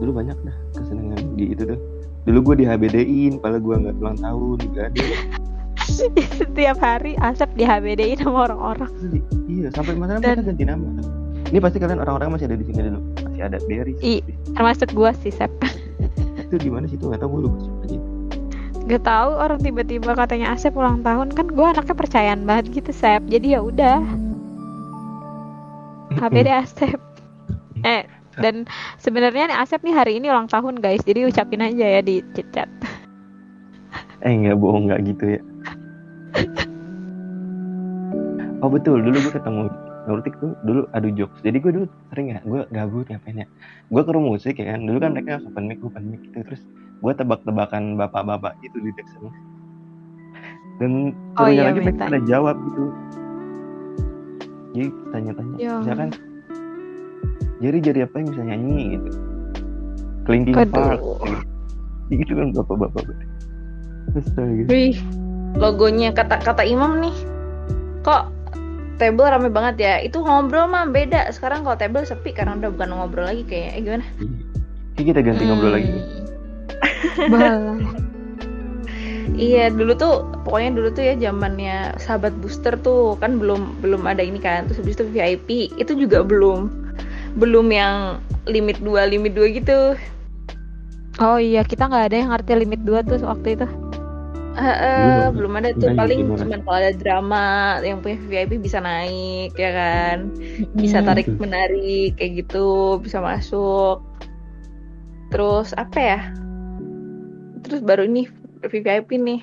Dulu 0.00 0.10
banyak 0.10 0.34
dah 0.42 0.56
kesenangan 0.74 1.22
di 1.36 1.54
itu 1.54 1.62
dah 1.62 1.78
dulu 2.26 2.52
gue 2.52 2.54
di 2.60 2.64
HBD-in 2.66 3.38
pala 3.38 3.56
gue 3.56 3.74
nggak 3.78 3.94
ulang 3.96 4.18
tahun 4.18 4.58
gak 4.74 4.86
ada. 4.90 5.04
Setiap 6.40 6.78
hari 6.78 7.14
Asep 7.18 7.50
di 7.54 7.62
HBD 7.62 8.18
sama 8.18 8.50
orang-orang. 8.50 8.90
Asli. 8.90 9.20
iya 9.46 9.68
sampai 9.70 9.94
masalah 9.94 10.18
Dan- 10.18 10.42
mereka 10.42 10.50
ganti 10.50 10.64
nama. 10.66 10.88
Ini 11.50 11.58
pasti 11.58 11.82
kalian 11.82 11.98
orang-orang 11.98 12.28
masih 12.30 12.46
ada 12.46 12.56
di 12.58 12.64
sini 12.64 12.80
dulu. 12.84 13.00
Masih 13.22 13.42
ada 13.42 13.58
Berry 13.66 13.94
I- 14.00 14.22
Termasuk 14.54 14.94
gua 14.94 15.10
sih 15.16 15.30
Sep. 15.30 15.50
itu 16.50 16.54
gimana 16.58 16.86
sih 16.86 16.98
itu? 16.98 17.06
Nggak 17.06 17.22
tahu 17.22 17.30
gue 17.30 17.40
lupa 17.46 17.58
aja 17.86 17.98
Gak 18.90 19.02
tahu 19.06 19.30
orang 19.38 19.58
tiba-tiba 19.62 20.10
katanya 20.14 20.50
Asep 20.50 20.74
ulang 20.74 21.02
tahun. 21.02 21.30
Kan 21.30 21.46
gue 21.46 21.62
anaknya 21.62 21.94
percayaan 21.94 22.42
banget 22.42 22.74
gitu 22.74 22.90
Sep. 22.90 23.22
Jadi 23.26 23.54
ya 23.54 23.62
udah 23.62 24.02
HP 26.18 26.34
deh 26.46 26.54
Asep. 26.62 27.00
Eh 27.86 28.02
dan 28.40 28.64
sebenarnya 28.98 29.52
Asep 29.58 29.82
nih 29.84 29.94
hari 29.94 30.18
ini 30.18 30.32
ulang 30.32 30.48
tahun 30.48 30.80
guys. 30.80 31.04
Jadi 31.04 31.28
ucapin 31.28 31.62
aja 31.62 31.86
ya 31.98 32.00
di 32.02 32.24
chat 32.54 32.70
eh 34.26 34.32
nggak 34.32 34.56
bohong 34.58 34.90
nggak 34.90 35.00
gitu 35.06 35.24
ya. 35.38 35.40
Oh 38.60 38.68
betul. 38.68 39.00
Dulu 39.00 39.24
gue 39.24 39.32
ketemu 39.32 39.72
Nurtik 40.04 40.36
tuh 40.36 40.52
dulu 40.68 40.84
adu 40.92 41.08
jokes. 41.16 41.40
Jadi 41.40 41.64
gue 41.64 41.72
dulu 41.80 41.86
sering 42.12 42.36
ya 42.36 42.44
gue 42.44 42.60
gabut 42.76 43.08
ngapain 43.08 43.40
ya? 43.40 43.48
Gue 43.88 44.04
ke 44.04 44.12
rumah 44.12 44.36
musik 44.36 44.60
ya 44.60 44.76
kan. 44.76 44.84
Dulu 44.84 45.00
kan 45.00 45.16
mereka 45.16 45.40
open 45.40 45.64
mic 45.64 45.80
open 45.80 46.12
mic 46.12 46.20
gitu. 46.28 46.44
Terus 46.44 46.60
gue 47.00 47.12
tebak-tebakan 47.16 47.96
bapak-bapak 47.96 48.60
gitu 48.60 48.84
di 48.84 48.92
sana 49.00 49.32
dan 50.80 51.12
Oh 51.36 51.46
iya, 51.46 51.68
lagi 51.68 51.84
mereka 51.84 52.08
ada 52.08 52.20
jawab 52.24 52.56
gitu 52.72 52.88
jadi 54.70 54.88
tanya-tanya 55.10 55.54
Ya. 55.56 55.74
misalkan 55.78 56.10
jadi 57.58 57.78
jadi 57.82 57.98
apa 58.04 58.14
yang 58.16 58.28
bisa 58.28 58.42
nyanyi 58.42 58.76
gitu 58.94 59.10
Linkin. 60.26 60.54
Park 60.54 61.00
gitu. 62.06 62.16
gitu 62.16 62.32
kan 62.32 62.48
bapak-bapak 62.54 63.02
Astaga. 64.10 64.62
Wih, 64.66 64.98
logonya 65.54 66.10
kata-kata 66.10 66.62
Imam 66.62 66.98
nih. 66.98 67.14
Kok 68.00 68.22
table 68.96 69.22
rame 69.24 69.46
banget 69.46 69.76
ya? 69.78 69.94
Itu 69.98 70.18
ngobrol 70.20 70.66
mah 70.66 70.86
beda. 70.86 71.30
Sekarang 71.30 71.62
kalau 71.62 71.74
table 71.74 72.02
sepi 72.02 72.30
karena 72.30 72.54
udah 72.56 72.70
bukan 72.70 72.90
ngobrol 72.90 73.22
lagi 73.24 73.42
kayaknya. 73.44 73.70
Eh, 73.70 73.80
gimana? 73.80 74.04
Kayak 74.92 75.06
kita 75.06 75.20
ganti 75.22 75.42
ngobrol 75.46 75.72
lagi 75.72 75.88
nih. 75.94 76.04
Balah. 77.26 77.78
Iya, 79.38 79.70
dulu 79.72 79.92
tuh 79.96 80.26
pokoknya 80.44 80.70
dulu 80.76 80.88
tuh 80.92 81.02
ya 81.06 81.14
zamannya 81.16 81.94
sahabat 82.02 82.34
booster 82.42 82.74
tuh 82.80 83.16
kan 83.22 83.38
belum 83.40 83.78
belum 83.80 84.02
ada 84.04 84.20
ini 84.20 84.38
kan. 84.42 84.66
Terus 84.68 84.82
habis 84.82 84.96
itu 84.98 85.06
VIP 85.08 85.48
itu 85.78 85.92
juga 85.96 86.20
belum 86.26 86.70
belum 87.38 87.66
yang 87.70 88.18
limit 88.50 88.82
2 88.82 89.06
limit 89.06 89.32
2 89.38 89.48
gitu. 89.54 89.94
oh 91.20 91.38
iya 91.38 91.62
kita 91.62 91.86
nggak 91.90 92.04
ada 92.10 92.16
yang 92.16 92.30
ngerti 92.32 92.52
limit 92.56 92.80
2 92.82 93.00
tuh 93.04 93.18
waktu 93.22 93.48
itu 93.56 93.66
Heeh, 94.50 95.30
Belum. 95.30 95.30
belum 95.30 95.52
ada 95.62 95.70
tuh 95.78 95.94
paling 95.94 96.34
cuma 96.34 96.58
kalau 96.66 96.78
ada 96.82 96.90
drama 96.92 97.44
yang 97.86 98.02
punya 98.02 98.18
VIP 98.26 98.58
bisa 98.58 98.82
naik 98.82 99.54
ya 99.54 99.70
kan 99.70 100.18
bisa 100.74 100.98
Hmm. 101.00 101.06
tarik 101.06 101.30
menarik 101.38 102.18
kayak 102.18 102.44
gitu 102.44 102.98
bisa 102.98 103.22
masuk 103.22 104.02
terus 105.30 105.70
apa 105.78 105.98
ya 106.02 106.18
terus 107.62 107.80
baru 107.80 108.04
ini 108.10 108.26
VIP 108.68 109.16
nih. 109.16 109.40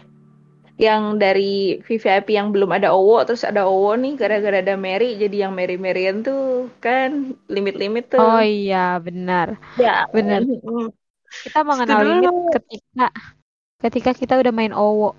Yang 0.77 1.03
dari 1.17 1.81
VIP 1.81 2.37
yang 2.37 2.53
belum 2.53 2.69
ada 2.69 2.93
Owo 2.93 3.17
terus 3.25 3.41
ada 3.41 3.65
Owo 3.65 3.97
nih 3.97 4.13
gara-gara 4.13 4.61
ada 4.61 4.77
Mary 4.77 5.17
jadi 5.17 5.49
yang 5.49 5.57
Mary 5.57 5.73
Maryan 5.73 6.21
tuh 6.21 6.69
kan 6.77 7.33
limit-limit 7.49 8.13
tuh. 8.13 8.21
Oh 8.21 8.43
iya 8.43 9.01
benar. 9.01 9.57
Ya 9.81 10.05
bener. 10.13 10.45
mm. 10.45 10.93
kita 11.49 11.59
mengenal 11.65 11.97
Itu 11.97 12.05
limit 12.05 12.29
dulu. 12.29 12.53
ketika 12.53 13.07
ketika 13.81 14.11
kita 14.13 14.33
udah 14.37 14.53
main 14.53 14.73
Owo 14.77 15.17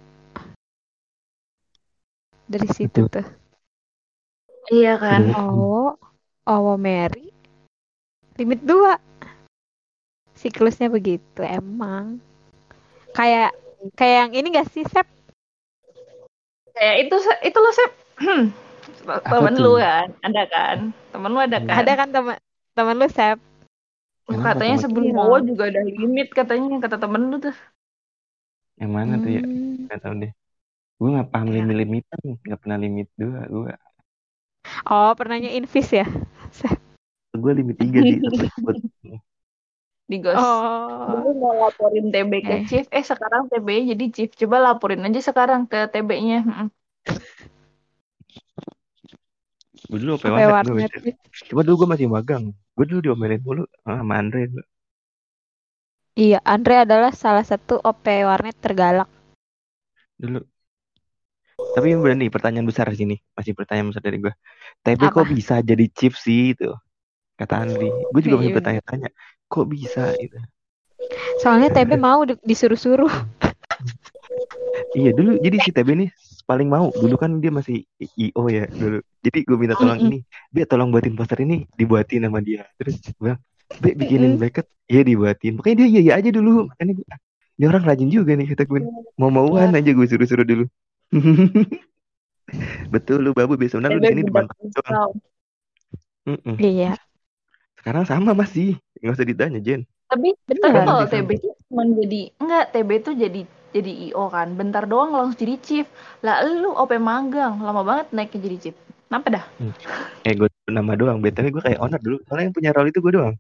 dari 2.47 2.69
situ 2.71 3.11
tuh. 3.11 3.27
Iya 4.71 4.95
kan. 5.03 5.35
Owo 5.35 5.99
Owo 6.47 6.75
Mary 6.79 7.35
limit 8.39 8.63
2 8.63 8.95
siklusnya 10.39 10.87
begitu 10.87 11.43
emang. 11.43 12.23
Kayak 13.11 13.51
kayak 13.95 14.17
yang 14.27 14.33
ini 14.35 14.49
gak 14.55 14.69
sih 14.71 14.85
Sep 14.87 15.07
kayak 16.73 16.97
itu 17.07 17.17
itu 17.43 17.59
lo 17.59 17.71
sep 17.75 17.93
temen 19.27 19.55
tuh? 19.55 19.63
lu 19.63 19.73
kan 19.79 20.09
ada 20.23 20.43
kan 20.47 20.77
temen 21.11 21.31
lu 21.35 21.41
ada 21.43 21.59
kan 21.63 21.75
ada 21.83 21.93
kan 21.95 22.09
teman 22.11 22.37
teman 22.75 22.97
lu 22.99 23.09
Sep 23.11 23.39
Kenapa 24.29 24.61
katanya 24.61 24.77
temen- 24.77 24.85
sebelum 24.85 25.09
Iya. 25.09 25.25
Owo 25.25 25.37
juga 25.41 25.63
ada 25.73 25.81
limit 25.83 26.29
katanya 26.31 26.77
kata 26.85 26.97
temen 27.01 27.33
lu 27.33 27.41
tuh 27.41 27.57
Yang 28.79 28.93
mana 28.95 29.13
tuh 29.19 29.31
ya? 29.35 29.43
Hmm. 29.43 29.91
Gak 29.91 29.99
tau 30.05 30.15
deh. 30.15 30.31
Gue 31.01 31.09
gak 31.17 31.29
paham 31.35 31.49
Ya. 31.51 31.55
limit-limitan. 31.59 32.21
Gak 32.47 32.59
pernah 32.63 32.79
limit 32.79 33.09
dua. 33.19 33.43
Gue 33.51 33.73
oh 34.87 35.11
pernahnya 35.17 35.51
invis 35.51 35.89
ya 35.91 36.07
gue 37.39 37.53
limit 37.55 37.77
tiga 37.79 38.01
sih. 38.03 38.19
Di 40.09 40.17
ghost 40.25 40.41
oh 40.41 41.21
dulu 41.21 41.31
mau 41.37 41.53
laporin 41.69 42.09
TB 42.09 42.33
ke 42.41 42.55
Eh. 42.57 42.63
Chief 42.65 42.87
eh 42.89 43.05
sekarang 43.05 43.53
TB 43.53 43.93
jadi 43.93 44.05
Chief 44.09 44.31
coba 44.33 44.73
laporin 44.73 45.05
aja 45.05 45.21
sekarang 45.21 45.69
ke 45.69 45.85
TB-nya 45.93 46.73
Gue 49.89 49.99
dulu 50.05 50.21
OP 50.21 50.25
warnet. 50.29 50.53
warnet 50.53 50.91
Gue. 51.01 51.15
Coba 51.49 51.61
dulu 51.65 51.85
gue 51.85 51.89
masih 51.97 52.07
magang. 52.13 52.53
Gue 52.77 52.85
dulu 52.85 53.01
diomelin 53.01 53.41
mulu 53.41 53.65
ah, 53.89 54.05
sama 54.05 54.21
Andre. 54.21 54.53
iya 56.19 56.43
Andre 56.45 56.85
adalah 56.85 57.15
salah 57.15 57.47
satu 57.47 57.81
OP 57.81 58.05
warnet 58.05 58.57
tergalak 58.59 59.09
Dulu. 60.19 60.43
Tapi 61.79 61.87
yang 61.95 62.03
berani 62.03 62.27
pertanyaan 62.27 62.67
besar 62.67 62.91
sini. 62.91 63.17
Masih 63.39 63.55
pertanyaan 63.55 63.95
besar 63.95 64.03
dari 64.03 64.19
gue. 64.19 64.35
TB 64.83 65.03
Apa? 65.09 65.15
kok 65.23 65.31
bisa 65.31 65.63
jadi 65.63 65.87
chief 65.95 66.19
sih 66.19 66.59
itu? 66.59 66.75
Kata 67.39 67.63
Andri. 67.63 67.87
Gue 68.11 68.21
juga 68.21 68.43
masih 68.43 68.51
Iya, 68.51 68.57
bertanya-tanya. 68.59 69.09
Kok 69.49 69.65
bisa 69.69 70.13
gitu? 70.21 70.37
soalnya 71.41 71.73
TB 71.73 71.97
mau 71.97 72.27
di- 72.27 72.37
disuruh-suruh. 72.43 73.09
Iya 74.93 75.11
dulu 75.15 75.39
jadi 75.41 75.57
si 75.63 75.71
TB 75.73 75.89
nih 76.05 76.11
paling 76.45 76.69
mau. 76.69 76.91
Dulu 76.93 77.15
kan 77.17 77.39
dia 77.41 77.53
masih 77.53 77.87
IO 78.19 78.43
ya 78.51 78.69
dulu. 78.69 78.99
Jadi 79.25 79.39
gue 79.47 79.57
minta 79.57 79.75
tolong 79.79 79.99
ini 80.01 80.19
Be 80.53 80.69
tolong 80.69 80.93
buatin 80.93 81.15
poster 81.17 81.39
ini 81.45 81.65
dibuatin 81.79 82.27
sama 82.29 82.43
dia. 82.45 82.67
Terus 82.77 83.01
gue 83.01 83.15
bilang 83.21 83.41
Be 83.81 83.95
bikinin 83.95 84.37
bracket. 84.37 84.67
Iya 84.89 85.03
dibuatin. 85.05 85.57
Makanya 85.61 85.77
dia 85.85 85.89
iya 85.89 86.01
iya 86.01 86.13
aja 86.21 86.31
dulu. 86.33 86.69
Makanya 86.73 86.93
gue 86.99 87.07
"Ah, 87.09 87.19
ini 87.57 87.65
orang 87.69 87.85
rajin 87.85 88.09
juga 88.13 88.33
nih 88.37 88.47
kata 88.53 88.65
gue 88.69 88.81
mau 89.17 89.31
mauan 89.33 89.73
aja 89.73 89.91
gue 89.93 90.07
suruh-suruh 90.09 90.45
dulu. 90.45 90.65
Betul 92.93 93.29
lu 93.29 93.31
babu. 93.37 93.57
Biasa 93.57 93.81
benar 93.81 93.93
lu 93.97 94.01
di 94.01 94.09
sini 94.13 94.23
Mm-mm. 96.29 96.61
iya. 96.61 96.93
Sekarang 97.81 98.05
sama 98.05 98.37
masih 98.37 98.77
nggak 99.03 99.15
usah 99.15 99.29
ditanya 99.29 99.61
Jen. 99.63 99.83
Tapi 100.09 100.29
Bener. 100.49 100.61
tapi 100.65 100.79
kalau 100.89 101.05
Bisa. 101.05 101.15
TB 101.21 101.31
tuh 101.39 101.53
cuma 101.69 101.83
jadi 101.85 102.21
enggak 102.41 102.65
TB 102.73 102.91
tuh 103.05 103.15
jadi 103.15 103.41
jadi 103.69 103.93
IO 104.11 104.25
kan. 104.33 104.49
Bentar 104.57 104.85
doang 104.89 105.13
langsung 105.13 105.37
jadi 105.37 105.55
Chief. 105.61 105.87
Lah 106.25 106.41
lu 106.45 106.73
OP 106.73 106.97
magang. 106.97 107.61
Lama 107.61 107.85
banget 107.85 108.07
naiknya 108.17 108.41
jadi 108.49 108.57
Chief. 108.59 108.77
Kenapa 109.09 109.27
dah? 109.33 109.45
Eh 110.25 110.33
gue 110.37 110.49
nama 110.69 110.93
doang. 110.97 111.21
Btw 111.21 111.49
gue 111.53 111.63
kayak 111.65 111.81
owner 111.81 112.01
dulu. 112.01 112.17
Soalnya 112.29 112.45
yang 112.49 112.55
punya 112.57 112.71
role 112.73 112.89
itu 112.89 113.01
gue 113.01 113.13
doang. 113.13 113.35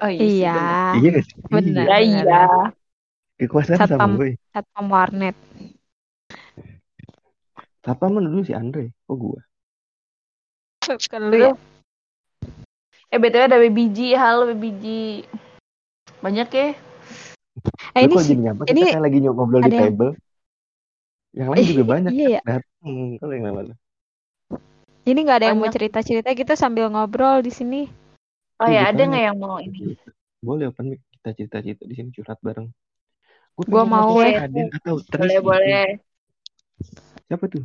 Oh 0.00 0.06
iya, 0.06 0.22
iya. 0.22 0.56
iya 1.02 1.10
benar. 1.50 1.86
Ya, 1.86 1.98
iya. 1.98 2.42
Kekuasaan 3.40 3.78
sama 3.82 3.90
Satpam. 3.90 4.10
gue 4.20 4.30
satpam 4.54 4.86
warnet. 4.86 5.36
Siapa 7.80 8.04
mana 8.12 8.28
dulu 8.28 8.44
si 8.44 8.52
Andre? 8.52 8.92
Oh 9.08 9.16
gue. 9.16 9.40
lu 11.22 11.36
ya 11.38 11.54
eh 13.10 13.18
btw 13.18 13.42
ada 13.50 13.58
BBG 13.58 14.14
halo 14.14 14.46
BBG 14.54 14.84
banyak 16.22 16.48
ya 16.50 16.66
eh 17.98 18.02
ini 18.06 18.14
sih 18.22 18.38
nyapa? 18.38 18.62
ini 18.70 18.80
Kita 18.86 18.94
kayak 18.94 19.02
lagi 19.02 19.18
ngobrol 19.20 19.60
di 19.60 19.66
ada 19.66 19.76
yang- 19.76 19.84
table. 19.92 20.12
Yang 21.30 21.48
lain 21.50 21.64
juga 21.66 21.84
banyak. 21.86 22.10
iya 22.14 22.28
ya 22.30 22.40
Datang 22.42 22.96
kalau 23.18 23.34
yang 23.34 23.44
lain. 23.50 23.74
ini 25.06 25.18
nggak 25.26 25.38
ada 25.42 25.46
yang 25.50 25.58
mau 25.58 25.66
Banyak. 25.66 25.74
cerita-cerita 25.74 26.28
gitu 26.34 26.52
sambil 26.54 26.86
ngobrol 26.86 27.42
di 27.42 27.50
sini 27.50 27.90
oh 28.62 28.68
Iya, 28.68 28.74
ya 28.78 28.82
ada 28.90 28.94
banyak. 28.94 29.08
nggak 29.10 29.22
yang 29.26 29.36
mau 29.38 29.56
ini 29.58 29.78
Boleh 30.40 30.72
open 30.72 30.86
mic 30.94 31.00
kita 31.12 31.30
cerita-cerita 31.36 31.84
di 31.84 31.94
sini 31.98 32.08
curhat 32.16 32.40
bareng. 32.40 32.70
Gue 33.52 33.64
Gua 33.68 33.84
mau, 33.84 34.16
eh. 34.24 34.40
Aden 34.40 34.72
atau 34.72 34.96
boleh 35.04 35.36
gitu. 35.36 35.44
boleh 35.44 35.88
Siapa 37.28 37.44
tuh? 37.44 37.62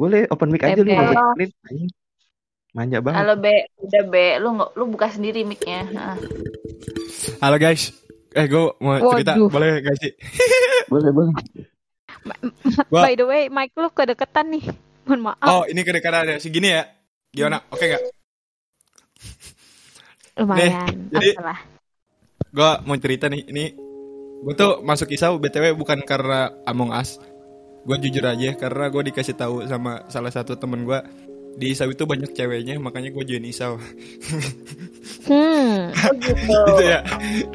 Boleh 0.00 0.24
open 0.32 0.48
mic 0.48 0.62
aja 0.64 0.80
lu 0.80 0.88
Manja 2.72 2.98
banget. 2.98 3.18
halo 3.20 3.34
B 3.36 3.46
udah 3.78 4.02
B 4.08 4.14
lu 4.40 4.48
nggak 4.56 4.70
lu 4.72 4.84
buka 4.88 5.06
sendiri 5.08 5.44
mic-nya 5.44 5.84
Heeh. 5.84 6.16
Halo 7.38 7.56
guys. 7.56 7.92
Eh 8.32 8.48
gue 8.48 8.64
mau 8.80 8.96
cerita 9.12 9.36
Waduh. 9.36 9.48
boleh 9.52 9.70
gak 9.78 9.96
sih? 10.00 10.12
Boleh 10.92 11.08
boleh. 11.08 11.32
Gua- 12.88 13.02
by 13.02 13.12
the 13.12 13.24
way 13.24 13.42
mic 13.48 13.72
lu 13.74 13.88
kedeketan 13.88 14.48
nih 14.50 14.64
mohon 15.04 15.20
maaf 15.22 15.44
Oh 15.44 15.62
ini 15.64 15.80
kedekatan 15.80 16.20
ada 16.22 16.34
segini 16.38 16.68
ya. 16.70 16.88
Gimana? 17.28 17.60
Oke 17.68 17.84
nggak? 17.86 18.02
lumayan 20.34 21.12
jadi- 21.12 21.36
apalah 21.36 21.60
Gue 22.48 22.70
mau 22.84 22.96
cerita 22.96 23.28
nih. 23.28 23.44
Ini 23.46 23.64
gue 24.42 24.54
tuh 24.54 24.80
masuk 24.80 25.08
isau 25.10 25.36
btw 25.36 25.72
bukan 25.72 26.00
karena 26.02 26.52
Among 26.64 26.88
Us. 26.90 27.20
Gue 27.82 27.96
jujur 27.98 28.22
aja 28.22 28.52
karena 28.54 28.88
gue 28.88 29.02
dikasih 29.06 29.32
tahu 29.34 29.64
sama 29.64 30.08
salah 30.08 30.28
satu 30.28 30.54
temen 30.54 30.84
gue 30.84 31.00
di 31.52 31.66
isau 31.70 31.88
itu 31.88 32.02
banyak 32.02 32.32
ceweknya 32.32 32.76
makanya 32.76 33.10
gue 33.10 33.24
join 33.24 33.44
isau 33.44 33.76
hmm 35.28 35.92
Oh, 35.92 36.12
gitu. 36.18 36.34
gitu 36.72 36.82
ya. 36.82 37.00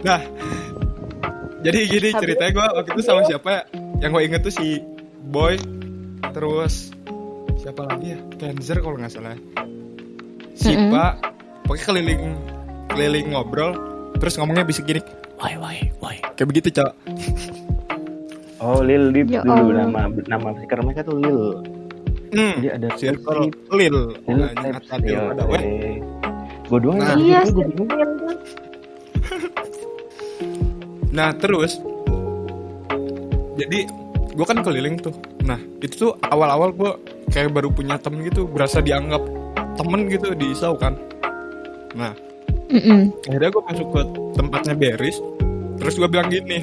Nah 0.02 0.22
Jadi 1.58 1.80
gini 1.90 2.10
ceritanya 2.14 2.52
gue 2.54 2.66
waktu 2.80 2.90
itu 2.96 3.02
sama 3.04 3.22
siapa 3.26 3.50
ya? 3.50 3.62
Yang 4.00 4.10
gue 4.14 4.22
inget 4.24 4.42
tuh 4.42 4.54
si 4.54 4.68
Boy, 5.28 5.58
terus 6.32 6.94
siapa 7.58 7.84
lagi 7.84 8.16
ya? 8.16 8.20
Kenzer 8.38 8.80
kalau 8.80 8.96
nggak 8.96 9.12
salah. 9.12 9.36
Sipa, 10.54 11.18
pokoknya 11.66 11.84
keliling 11.84 12.24
keliling 12.88 13.28
ngobrol, 13.34 13.74
terus 14.16 14.38
ngomongnya 14.38 14.64
bisik 14.64 14.88
gini, 14.88 15.02
why 15.36 15.60
why 15.60 15.78
why, 16.00 16.16
kayak 16.34 16.48
begitu 16.48 16.80
cok. 16.80 16.92
Oh 18.58 18.80
Lil 18.80 19.12
Deep 19.12 19.30
Ya 19.30 19.44
dulu 19.44 19.70
nama 19.70 20.08
nama 20.26 20.48
stiker 20.56 20.80
mereka 20.82 21.04
tuh 21.04 21.20
Lil. 21.20 21.40
Hmm, 22.28 22.56
Jadi 22.58 22.68
ada 22.70 22.88
circle 22.94 23.42
lil, 23.72 23.96
Lil 24.22 24.38
Nah, 24.38 24.52
Tips. 24.52 24.88
ada 24.90 25.00
Lil, 25.02 25.22
ada 25.32 25.44
weh. 25.46 25.64
Gue 26.68 26.80
doang 26.80 26.98
Nah. 26.98 27.08
yang 27.10 27.20
Iya, 27.20 27.40
gitu, 27.44 27.54
gua 27.54 27.66
bingung. 27.66 27.90
Nah 31.10 31.34
terus 31.34 31.80
Jadi 33.56 33.80
gue 34.30 34.46
kan 34.46 34.60
keliling 34.60 35.00
tuh 35.00 35.16
Nah 35.42 35.58
itu 35.80 35.96
tuh 35.98 36.12
awal-awal 36.24 36.70
gue 36.72 36.92
Kayak 37.28 37.54
baru 37.54 37.72
punya 37.72 37.98
temen 37.98 38.22
gitu 38.22 38.46
Berasa 38.46 38.80
dianggap 38.80 39.24
temen 39.74 40.06
gitu 40.08 40.34
di 40.34 40.52
Isau 40.52 40.76
kan 40.76 40.94
Nah 41.94 42.14
Mm-mm. 42.68 43.16
akhirnya 43.26 43.50
gue 43.50 43.64
masuk 43.66 43.88
ke 43.90 44.02
tempatnya 44.36 44.74
Beris 44.76 45.18
Terus 45.78 45.96
gue 45.96 46.06
bilang 46.06 46.28
gini 46.28 46.62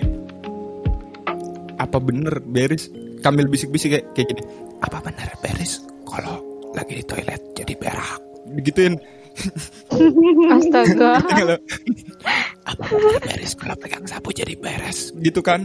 Apa 1.74 1.98
bener 1.98 2.38
Beris 2.38 2.86
Kambil 3.24 3.48
bisik-bisik 3.48 3.96
kayak, 3.96 4.06
kayak 4.12 4.26
gini. 4.36 4.42
Apa 4.84 5.00
bener 5.00 5.32
Beris 5.40 5.80
Kalau 6.04 6.68
lagi 6.76 7.00
di 7.00 7.04
toilet 7.08 7.40
jadi 7.56 7.72
berak. 7.80 8.20
Digituin. 8.52 9.00
Astaga. 10.52 11.18
apa 12.70 12.84
bener 12.86 13.20
beres 13.24 13.52
kalau 13.56 13.76
pegang 13.80 14.04
sapu 14.04 14.28
jadi 14.36 14.52
beres. 14.60 15.16
Gitu 15.16 15.40
kan. 15.40 15.64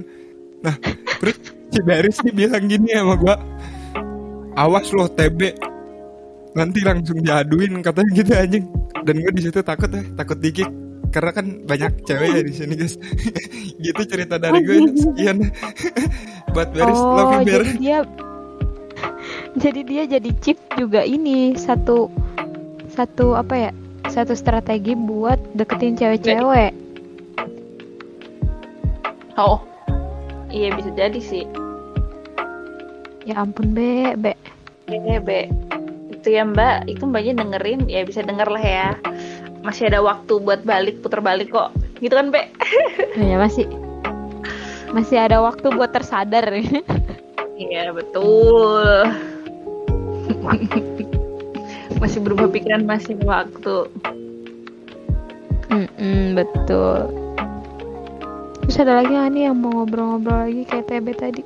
Nah 0.63 0.79
terus 1.19 1.35
si 1.69 1.79
beres 1.83 2.17
dia 2.23 2.33
bilang 2.33 2.65
gini 2.65 2.95
sama 2.95 3.19
gua 3.19 3.35
awas 4.55 4.89
loh 4.95 5.11
TB 5.11 5.59
nanti 6.57 6.79
langsung 6.81 7.19
diaduin 7.19 7.83
katanya 7.83 8.11
gitu 8.15 8.31
anjing. 8.33 8.65
Dan 9.03 9.15
gue 9.19 9.31
di 9.35 9.43
situ 9.43 9.59
takut 9.59 9.91
ya 9.91 10.01
takut 10.15 10.39
dikit 10.39 10.88
karena 11.09 11.31
kan 11.33 11.45
banyak 11.65 12.05
cewek 12.05 12.29
ya 12.29 12.41
di 12.45 12.53
sini 12.53 12.73
guys 12.77 12.95
gitu 13.85 14.01
cerita 14.05 14.37
dari 14.37 14.61
gue 14.61 14.93
sekian 14.93 15.49
buat 16.53 16.69
beres 16.73 16.97
oh, 16.97 17.17
love 17.17 17.33
you, 17.41 17.45
Ber. 17.45 17.61
jadi 17.65 17.73
dia 17.77 17.99
jadi 19.63 19.81
dia 19.85 20.03
jadi 20.05 20.29
chip 20.41 20.57
juga 20.77 21.01
ini 21.01 21.57
satu 21.57 22.09
satu 22.99 23.37
apa 23.39 23.55
ya? 23.55 23.71
Satu 24.11 24.35
strategi 24.35 24.91
buat 24.97 25.39
deketin 25.55 25.95
cewek-cewek. 25.95 26.75
Oh, 29.39 29.63
iya 30.51 30.75
bisa 30.75 30.91
jadi 30.97 31.19
sih. 31.23 31.45
Ya 33.23 33.39
ampun, 33.39 33.71
Be, 33.71 34.17
Be. 34.19 34.35
Iya, 34.89 35.23
Be. 35.23 35.47
Itu 36.11 36.27
ya 36.33 36.43
Mbak, 36.43 36.91
itu 36.91 37.03
Mbaknya 37.07 37.39
dengerin, 37.39 37.87
ya 37.87 38.03
bisa 38.03 38.25
denger 38.25 38.49
lah 38.51 38.63
ya. 38.65 38.89
Masih 39.59 39.91
ada 39.91 39.99
waktu 39.99 40.39
buat 40.39 40.63
balik, 40.63 41.03
putar 41.03 41.19
balik 41.19 41.51
kok. 41.51 41.75
Gitu 41.99 42.15
kan, 42.15 42.31
Be? 42.31 42.47
Ya 43.19 43.35
masih 43.35 43.67
masih 44.89 45.21
ada 45.21 45.37
waktu 45.43 45.69
buat 45.69 45.93
tersadar. 45.93 46.49
Iya, 47.59 47.91
betul. 47.91 49.05
masih 52.01 52.19
berubah 52.23 52.47
pikiran, 52.47 52.87
masih 52.87 53.19
waktu. 53.21 53.85
Mm-mm, 55.69 56.33
betul. 56.33 57.05
Terus 58.65 58.77
ada 58.79 59.03
lagi 59.03 59.11
nggak 59.11 59.29
nih 59.33 59.43
yang 59.49 59.57
mau 59.59 59.81
ngobrol-ngobrol 59.81 60.49
lagi 60.49 60.63
kayak 60.65 60.87
TB 60.87 61.07
tadi? 61.17 61.43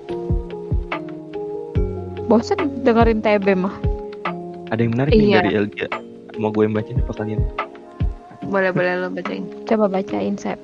Bosan 2.27 2.83
dengerin 2.83 3.19
TB 3.19 3.47
mah. 3.57 3.75
Ada 4.71 4.79
yang 4.79 4.93
menarik 4.95 5.11
nih 5.11 5.27
Iya. 5.27 5.37
dari 5.39 5.51
Elgia. 5.55 5.87
Mau 6.39 6.49
gue 6.49 6.63
yang 6.65 6.73
bacain 6.73 6.99
apa 6.99 7.13
kalian? 7.13 7.41
Boleh-boleh 8.53 9.01
lo 9.01 9.09
bacain. 9.09 9.49
Coba 9.65 9.89
bacain, 9.89 10.37
Sep. 10.37 10.61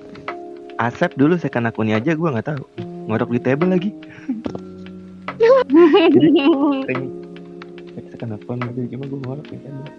Asep 0.77 1.17
dulu 1.17 1.41
second 1.41 1.65
akunnya 1.65 1.97
aja 1.97 2.13
gue 2.13 2.29
nggak 2.29 2.53
tahu. 2.53 2.63
Ngorok 3.09 3.33
di 3.33 3.39
table 3.41 3.73
lagi. 3.73 3.89
Jadi 6.13 6.29
sering 6.85 7.01
second 8.13 8.37
akun 8.37 8.61
gitu 8.61 8.93
cuma 8.93 9.03
gue 9.09 9.19
ngorok 9.25 9.45
di 9.49 9.57
table. 9.57 9.89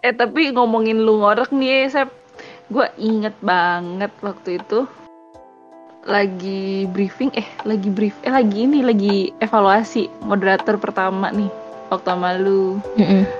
Eh 0.00 0.14
tapi 0.16 0.48
ngomongin 0.56 1.04
lu 1.04 1.20
ngorek 1.20 1.52
nih, 1.52 1.92
Sep. 1.92 2.08
Gue 2.72 2.88
inget 2.96 3.36
banget 3.44 4.12
waktu 4.24 4.56
itu 4.56 4.88
lagi 6.08 6.88
briefing, 6.88 7.28
eh 7.36 7.44
lagi 7.68 7.92
brief, 7.92 8.16
eh 8.24 8.32
lagi 8.32 8.64
ini 8.64 8.80
lagi 8.80 9.28
evaluasi 9.44 10.08
moderator 10.24 10.80
pertama 10.80 11.28
nih 11.28 11.52
waktu 11.92 12.08
sama 12.08 12.36
lu 12.40 12.80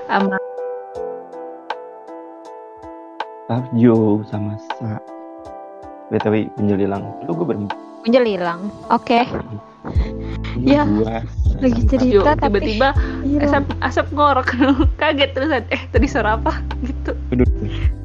sama 0.05 0.37
Tarjo 3.49 4.21
sama 4.29 4.53
Sa. 4.77 5.01
BTW 6.13 6.53
penjelilang. 6.53 7.01
Lu 7.25 7.33
gue 7.33 7.45
berempat. 7.49 7.73
Punjel 8.05 8.37
hilang. 8.37 8.69
Oke. 8.93 9.25
Ya, 10.59 10.85
Gua, 10.85 11.25
Lagi 11.57 11.81
cerita 11.89 12.37
tapi 12.37 12.61
tiba-tiba 12.61 12.93
hilang. 13.25 13.65
Asap 13.65 13.65
Asap 13.81 14.07
ngorok 14.13 14.47
kaget 15.01 15.33
terusan 15.33 15.63
eh 15.73 15.81
tadi 15.89 16.05
suara 16.05 16.37
apa 16.37 16.61
gitu 16.83 17.15
Udah, 17.33 17.47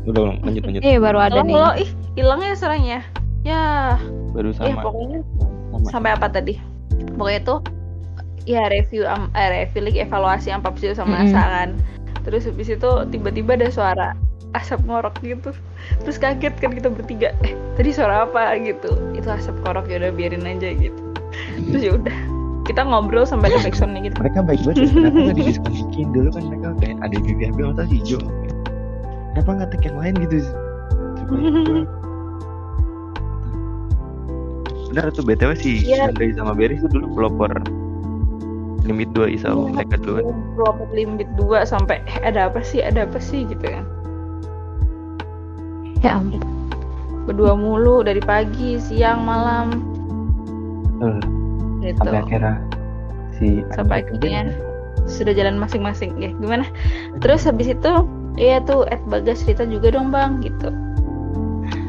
udah, 0.07 0.23
lanjut 0.41 0.62
lanjut. 0.65 0.81
Eh, 0.81 0.97
baru 0.97 1.19
ada 1.21 1.43
nih. 1.43 1.53
halo, 1.53 1.71
ih 1.77 1.91
hilangnya 2.15 2.55
suaranya 2.55 2.99
ya 3.43 3.99
Baru 4.33 4.55
ya 4.55 4.71
sama. 4.71 4.81
pokoknya 4.81 5.19
sama. 5.75 5.87
sampai 5.91 6.11
apa 6.15 6.27
tadi 6.31 6.55
pokoknya 7.19 7.41
tuh 7.43 7.59
ya 8.47 8.71
review 8.71 9.03
am 9.05 9.29
eh, 9.35 9.66
review 9.66 9.83
lagi 9.85 9.99
evaluasi 10.01 10.49
am 10.55 10.62
Papsio 10.62 10.95
sama 10.95 11.21
Mm-mm. 11.21 11.35
Asa 11.35 11.43
kan 11.43 11.69
terus 12.23 12.47
habis 12.47 12.71
itu 12.71 12.91
tiba-tiba 13.11 13.59
ada 13.59 13.69
suara 13.69 14.09
asap 14.55 14.81
ngorok 14.86 15.18
gitu. 15.20 15.51
Terus 16.02 16.16
kaget 16.16 16.55
kan 16.59 16.72
kita 16.72 16.89
bertiga 16.89 17.35
eh 17.43 17.52
tadi 17.74 17.90
suara 17.90 18.24
apa? 18.24 18.55
Gitu. 18.56 18.90
Itu 19.12 19.28
asap 19.28 19.59
ngorok 19.62 19.90
ya 19.90 19.98
udah 20.01 20.12
biarin 20.14 20.47
aja 20.47 20.70
gitu. 20.72 21.01
Terus 21.70 21.82
ya 21.82 21.93
udah 21.98 22.16
kita 22.64 22.81
ngobrol 22.81 23.28
sampai 23.28 23.52
ada 23.52 23.60
backsoundnya 23.60 24.09
gitu. 24.09 24.16
Mereka 24.24 24.40
baik 24.40 24.60
banget 24.64 24.89
kenapa 24.89 25.18
nggak 25.20 25.36
didiskusikin 25.36 26.06
dulu 26.16 26.28
kan 26.32 26.43
mereka 26.48 26.68
kayak 26.81 26.97
ada 27.05 27.14
yang 27.20 27.36
diambil 27.36 27.64
masa 27.74 27.85
si 27.93 27.98
Jo 28.01 28.18
kenapa 29.35 29.51
nggak 29.52 29.68
tag 29.74 29.82
yang 29.85 29.97
lain 30.01 30.14
gitu? 30.24 30.39
Benar 34.89 35.10
tuh 35.12 35.24
btw 35.26 35.52
si 35.59 35.72
Iya. 35.85 36.09
Andre 36.09 36.32
sama 36.39 36.55
Berry 36.55 36.78
tuh 36.78 36.89
dulu 36.89 37.06
pelopor 37.18 37.52
limit 38.85 39.10
2 39.16 39.36
isau 39.36 39.66
Iya. 39.68 39.72
mereka 39.74 39.97
dulu 40.01 40.14
kan 40.22 40.36
Robot 40.55 40.89
limit 40.94 41.28
2 41.36 41.66
sampai 41.66 41.98
eh, 42.06 42.18
ada 42.22 42.48
apa 42.48 42.62
sih? 42.62 42.81
Ada 42.81 43.05
apa 43.09 43.18
sih? 43.18 43.44
Gitu 43.44 43.60
kan 43.60 43.85
Ya 46.05 46.20
ampun. 46.20 46.44
berdua 47.24 47.56
mulu 47.56 48.05
dari 48.05 48.20
pagi 48.20 48.76
siang 48.76 49.24
malam. 49.24 49.81
Eh, 51.01 51.16
gitu. 51.81 52.05
Sampai 52.05 52.20
akhirnya 52.20 52.55
si 53.40 53.64
sampai 53.72 54.05
akhirnya 54.05 54.52
sudah 55.09 55.32
jalan 55.32 55.56
masing-masing. 55.56 56.12
Ya 56.20 56.36
gimana? 56.36 56.68
Terus 57.24 57.48
habis 57.48 57.72
itu 57.72 57.93
iya 58.36 58.60
tuh 58.60 58.85
Ed 58.93 59.01
Bagas 59.09 59.40
cerita 59.40 59.64
juga 59.64 59.97
dong 59.97 60.12
bang 60.12 60.44
gitu. 60.44 60.68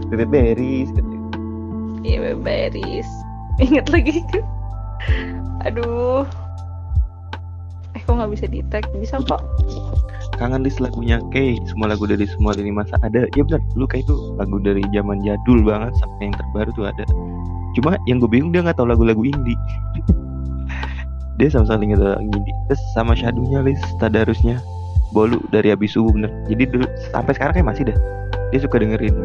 Bebe 0.07 0.23
Berry 0.23 0.87
gitu. 0.87 1.03
iya 2.05 2.31
beberis 2.31 3.09
inget 3.65 3.91
lagi. 3.91 4.23
Aduh. 5.67 6.23
Eh 7.91 8.01
kok 8.07 8.15
nggak 8.15 8.31
bisa 8.31 8.47
di 8.47 8.63
tag 8.71 8.87
bisa 8.95 9.19
kok 9.19 9.43
kangen 10.37 10.65
list 10.65 10.81
lagunya 10.81 11.21
Kay 11.29 11.57
semua 11.69 11.93
lagu 11.93 12.05
dari 12.09 12.25
semua 12.25 12.53
lini 12.57 12.73
masa 12.73 12.97
ada. 13.01 13.27
Ya 13.33 13.41
benar 13.45 13.61
dulu 13.73 13.85
kayak 13.89 14.09
itu 14.09 14.15
lagu 14.37 14.57
dari 14.61 14.83
zaman 14.91 15.21
jadul 15.21 15.59
banget 15.61 15.93
sampai 16.01 16.21
yang 16.29 16.35
terbaru 16.35 16.69
tuh 16.75 16.85
ada. 16.89 17.05
Cuma 17.75 17.99
yang 18.07 18.23
gue 18.23 18.29
bingung 18.31 18.51
dia 18.55 18.63
nggak 18.63 18.79
tahu 18.79 18.87
lagu-lagu 18.87 19.21
indie. 19.23 19.59
Dia 21.35 21.51
sama 21.51 21.67
sekali 21.67 21.91
nggak 21.91 21.99
tahu 21.99 22.11
lagu 22.15 22.31
indie. 22.31 22.55
Terus 22.71 22.81
sama 22.95 23.11
shadunya 23.11 23.59
list 23.59 23.83
tadarusnya. 23.99 24.57
Bolu 25.11 25.39
dari 25.51 25.71
abis 25.71 25.95
subuh 25.95 26.11
bener. 26.15 26.31
Jadi 26.47 26.63
dulu 26.71 26.85
sampai 27.11 27.35
sekarang 27.35 27.53
kayak 27.59 27.67
masih 27.67 27.83
dah. 27.91 27.97
Dia 28.51 28.59
suka 28.63 28.79
dengerin 28.79 29.15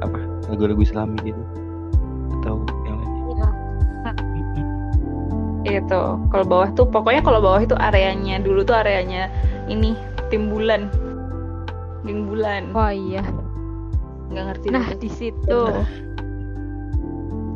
apa 0.00 0.18
lagu-lagu 0.48 0.80
islami 0.80 1.16
gitu. 1.20 1.42
Atau 2.40 2.64
yang 2.88 2.96
lainnya. 2.96 3.48
Itu 5.84 6.00
kalau 6.32 6.44
bawah 6.48 6.68
tuh 6.72 6.88
pokoknya 6.88 7.20
kalau 7.20 7.44
bawah 7.44 7.60
itu 7.60 7.76
areanya 7.76 8.40
dulu 8.40 8.64
tuh 8.64 8.80
areanya 8.80 9.28
ini 9.70 9.94
tim 10.28 10.50
bulan 10.50 10.90
geng 12.02 12.26
bulan 12.26 12.74
Oh 12.74 12.90
iya. 12.90 13.22
nggak 14.28 14.44
ngerti 14.46 14.66
Nah, 14.68 14.86
di 14.94 15.08
situ. 15.08 15.60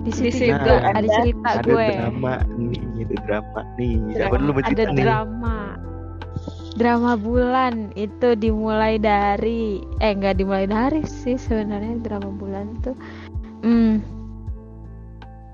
Di 0.05 0.11
Di 0.13 0.31
situ 0.31 0.53
juga 0.53 0.85
ada- 0.85 1.01
ada 1.01 1.09
cerita 1.09 1.49
ada 1.55 1.63
gue. 1.65 1.89
drama 1.89 2.35
nih 2.55 2.81
ada 3.01 3.17
drama 3.25 3.61
nih 3.75 3.93
siapa 4.13 4.35
dulu 4.37 4.51
Ada 4.59 4.85
nih 4.87 4.97
drama. 5.01 5.59
Drama 6.75 7.13
bulan 7.15 7.75
itu 7.95 8.35
dimulai 8.35 8.99
dari 8.99 9.79
eh 9.99 10.11
enggak 10.11 10.37
dimulai 10.37 10.67
dari 10.67 11.07
sih 11.07 11.39
sebenarnya 11.39 12.03
drama 12.03 12.29
bulan 12.29 12.75
tuh. 12.83 12.99
Hmm, 13.63 14.03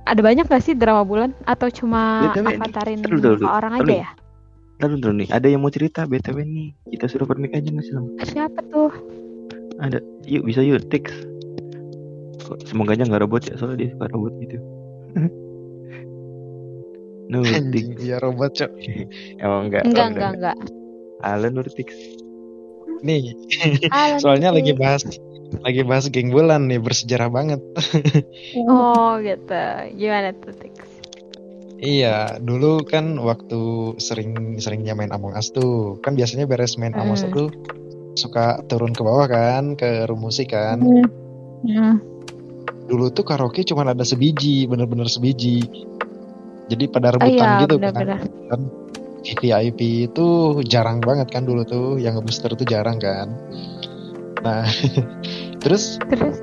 ada 0.02 0.18
banyak 0.18 0.48
gak 0.48 0.64
sih 0.64 0.74
drama 0.74 1.04
bulan 1.04 1.30
atau 1.44 1.68
cuma 1.68 2.32
nih, 2.32 2.56
avatarin 2.56 2.98
orang 3.44 3.72
aja 3.76 3.84
nih. 3.86 4.00
ya? 4.02 4.10
Taruh, 4.80 4.96
taruh 4.96 5.12
nih, 5.12 5.28
ada 5.28 5.44
yang 5.44 5.60
mau 5.60 5.68
cerita 5.68 6.08
BTW 6.08 6.40
nih. 6.40 6.72
Kita 6.88 7.04
suruh 7.04 7.28
permik 7.28 7.52
aja 7.52 7.68
sih 7.68 7.92
Lam? 7.92 8.16
Siapa 8.24 8.64
tuh? 8.72 8.88
Ada. 9.76 10.00
Yuk, 10.24 10.48
bisa 10.48 10.64
yuk, 10.64 10.80
Tix. 10.88 11.12
Semoga 12.64 12.96
aja 12.96 13.04
nggak 13.04 13.28
robot 13.28 13.44
ya, 13.44 13.60
soalnya 13.60 13.84
dia 13.84 13.88
suka 13.92 14.08
robot 14.08 14.32
gitu. 14.40 14.56
no, 17.30 17.44
Tix. 17.44 17.84
Iya 18.00 18.24
robot 18.24 18.56
cok. 18.56 18.72
Emang 19.44 19.68
enggak. 19.68 19.84
Enggak, 19.84 20.00
oh, 20.00 20.10
enggak, 20.16 20.32
enggak. 20.40 20.56
Alan 21.20 21.52
Nur 21.52 21.68
Tix. 21.68 21.92
Nih, 23.04 23.36
Alan 23.92 24.16
soalnya 24.16 24.48
Tix. 24.48 24.64
lagi 24.64 24.72
bahas 24.80 25.04
lagi 25.60 25.84
bahas 25.84 26.08
geng 26.08 26.32
bulan 26.32 26.72
nih 26.72 26.80
bersejarah 26.80 27.28
banget. 27.28 27.60
Oh 28.64 29.20
gitu. 29.20 29.60
Gimana 29.92 30.32
tuh 30.40 30.56
Tix? 30.56 30.89
Iya, 31.80 32.36
dulu 32.44 32.84
kan 32.84 33.16
waktu 33.16 33.96
sering 33.96 34.60
seringnya 34.60 34.92
main 34.92 35.08
Among 35.16 35.32
Us 35.32 35.48
tuh, 35.48 35.96
kan 36.04 36.12
biasanya 36.12 36.44
beres 36.44 36.76
main 36.76 36.92
Among 36.92 37.16
Us 37.16 37.24
Hmm. 37.24 37.32
tuh 37.32 37.48
suka 38.20 38.60
turun 38.68 38.92
ke 38.92 39.00
bawah 39.00 39.24
kan, 39.24 39.80
ke 39.80 40.04
room 40.04 40.28
musik 40.28 40.52
kan. 40.52 40.76
Hmm. 41.64 41.96
Dulu 42.84 43.08
tuh 43.16 43.24
karaoke 43.24 43.64
cuma 43.64 43.88
ada 43.88 44.04
sebiji, 44.04 44.68
bener-bener 44.68 45.08
sebiji. 45.08 45.64
Jadi 46.68 46.84
pada 46.86 47.10
Oh 47.10 47.16
rebutan 47.16 47.48
iya, 47.48 47.62
gitu 47.64 47.76
kan. 47.80 47.92
benar-benar. 47.96 48.20
kan 48.52 48.60
VIP 49.20 49.80
itu 50.08 50.26
jarang 50.64 51.00
banget 51.04 51.28
kan 51.28 51.44
dulu 51.44 51.60
tuh 51.68 52.00
yang 52.00 52.16
ngebooster 52.16 52.56
tuh 52.56 52.64
jarang 52.64 52.96
kan 52.96 53.28
nah 54.40 54.64
terus 55.62 56.00
Terus 56.08 56.40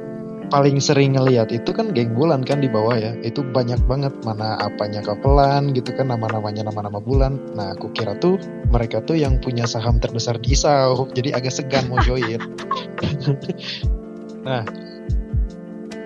paling 0.47 0.79
sering 0.79 1.19
ngeliat 1.19 1.51
itu 1.51 1.75
kan 1.75 1.91
geng 1.91 2.15
bulan 2.15 2.43
kan 2.43 2.63
di 2.63 2.71
bawah 2.71 2.95
ya. 2.95 3.11
Itu 3.23 3.43
banyak 3.43 3.83
banget 3.87 4.13
mana 4.23 4.55
apanya 4.59 5.03
kapelan 5.03 5.75
gitu 5.75 5.91
kan 5.95 6.07
nama-namanya 6.11 6.67
nama-nama 6.67 6.99
bulan. 7.03 7.39
Nah 7.55 7.75
aku 7.75 7.91
kira 7.91 8.15
tuh 8.17 8.39
mereka 8.71 9.03
tuh 9.03 9.19
yang 9.19 9.39
punya 9.43 9.67
saham 9.67 9.99
terbesar 9.99 10.39
di 10.39 10.55
Isau. 10.55 11.11
Jadi 11.11 11.35
agak 11.35 11.53
segan 11.53 11.91
mau 11.91 11.99
join. 12.03 12.39
Nah 14.47 14.63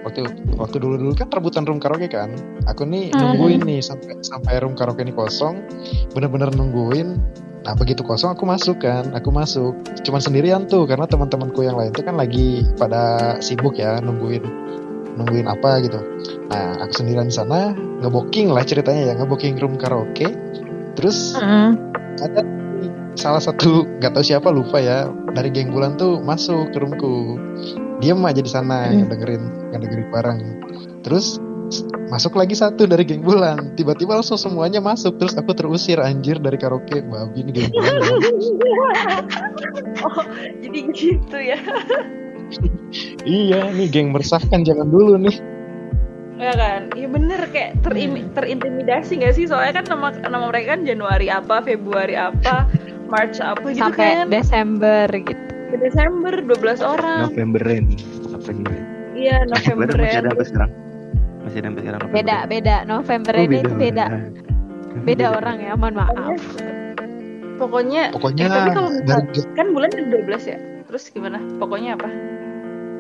waktu 0.01 0.25
waktu 0.57 0.77
dulu 0.81 0.97
dulu 0.97 1.13
kan 1.13 1.29
rebutan 1.29 1.63
room 1.69 1.77
karaoke 1.77 2.09
kan. 2.09 2.33
Aku 2.65 2.89
nih 2.89 3.13
Hmm. 3.13 3.37
nungguin 3.37 3.61
nih 3.61 3.79
sampai 3.85 4.17
sampai 4.25 4.57
room 4.61 4.73
karaoke 4.73 5.05
ini 5.05 5.13
kosong. 5.13 5.61
Bener-bener 6.17 6.49
nungguin 6.57 7.21
nah 7.61 7.77
begitu 7.77 8.01
kosong 8.01 8.33
aku 8.33 8.43
masuk 8.49 8.81
kan. 8.81 9.13
Aku 9.13 9.29
masuk. 9.29 9.77
Cuman 10.01 10.17
sendirian 10.17 10.65
tuh 10.65 10.89
karena 10.89 11.05
teman-temanku 11.05 11.61
yang 11.61 11.77
lain 11.77 11.93
tuh 11.93 12.01
kan 12.01 12.17
lagi 12.17 12.65
pada 12.75 13.37
sibuk 13.37 13.77
ya 13.77 14.01
nungguin 14.01 14.41
nungguin 15.17 15.45
apa 15.45 15.83
gitu. 15.85 15.99
Nah 16.49 16.81
aku 16.81 17.03
sendirian 17.05 17.29
di 17.29 17.35
sana 17.35 17.75
ngeboking 18.01 18.49
lah 18.49 18.65
ceritanya 18.65 19.11
ya 19.11 19.13
ngeboking 19.21 19.59
room 19.61 19.77
karaoke. 19.77 20.25
Terus 20.97 21.37
Mm. 21.37 21.71
ada 22.21 22.41
salah 23.15 23.43
satu 23.43 23.85
nggak 23.99 24.11
tahu 24.15 24.23
siapa 24.23 24.49
lupa 24.49 24.79
ya 24.79 25.05
dari 25.35 25.51
geng 25.51 25.69
bulan 25.69 25.99
tuh 25.99 26.17
masuk 26.23 26.71
ke 26.73 26.77
roomku. 26.81 27.37
Diem 28.01 28.17
aja 28.25 28.41
di 28.41 28.49
sana 28.49 28.89
Hmm. 28.89 29.05
ngedengerin 29.05 29.43
ngedengerin 29.75 30.07
bareng. 30.09 30.39
Terus 31.05 31.37
masuk 32.11 32.35
lagi 32.35 32.55
satu 32.55 32.83
dari 32.83 33.07
geng 33.07 33.23
bulan 33.23 33.71
tiba-tiba 33.79 34.19
langsung 34.19 34.35
semuanya 34.35 34.83
masuk 34.83 35.15
terus 35.15 35.33
aku 35.39 35.55
terusir 35.55 35.97
anjir 36.03 36.37
dari 36.37 36.59
karaoke 36.59 36.99
babi 37.07 37.47
ini 37.47 37.51
geng 37.55 37.71
bulan 37.71 37.91
ya. 37.95 38.03
oh, 40.07 40.23
jadi 40.59 40.79
gitu 40.91 41.37
ya. 41.39 41.59
iya 43.23 43.71
nih 43.71 43.87
geng 43.87 44.11
meresahkan 44.11 44.67
jangan 44.67 44.91
dulu 44.91 45.15
nih 45.15 45.39
Ya 46.41 46.57
kan? 46.57 46.89
Iya 46.97 47.05
bener 47.05 47.41
kayak 47.53 47.85
terimi- 47.85 48.25
terintimidasi 48.33 49.21
gak 49.21 49.37
sih? 49.37 49.45
Soalnya 49.45 49.77
kan 49.77 49.93
nama 49.93 50.09
nama 50.25 50.49
mereka 50.49 50.73
kan 50.73 50.81
Januari 50.89 51.29
apa, 51.29 51.61
Februari 51.61 52.17
apa, 52.17 52.65
March 53.05 53.37
apa 53.37 53.61
gitu 53.69 53.85
sampai 53.85 54.25
kan. 54.25 54.33
Desember 54.33 55.05
gitu. 55.21 55.37
Ke 55.69 55.77
Desember 55.77 56.33
12 56.41 56.81
orang. 56.81 57.29
Novemberin. 57.29 57.93
Apa 58.33 58.49
gimana? 58.57 58.81
Iya, 59.13 59.45
November. 59.45 59.85
November 59.85 59.97
masih 60.01 60.17
ada 60.17 60.29
sampai 60.33 60.47
sekarang. 60.49 60.71
Masih 61.41 61.59
sampai 61.61 61.81
sekarang. 61.81 61.99
November. 62.01 62.15
Beda, 62.17 62.37
beda. 62.45 62.75
November 62.85 63.33
Oh, 63.33 63.43
ini 63.43 63.57
itu 63.59 63.73
beda. 63.73 64.05
orang. 64.07 64.23
Beda 65.01 65.25
orang 65.33 65.57
ya, 65.63 65.73
mohon 65.73 65.95
maaf. 65.97 66.37
Pokoknya 67.61 68.09
pokoknya 68.09 68.45
eh, 68.45 68.51
tapi 68.51 68.69
kalau 68.73 68.89
dari 69.05 69.41
kan 69.53 69.67
bulan 69.69 69.89
ada 69.93 70.05
12 70.09 70.51
ya. 70.51 70.57
Terus 70.89 71.03
gimana? 71.13 71.37
Pokoknya 71.61 71.93
apa? 71.95 72.09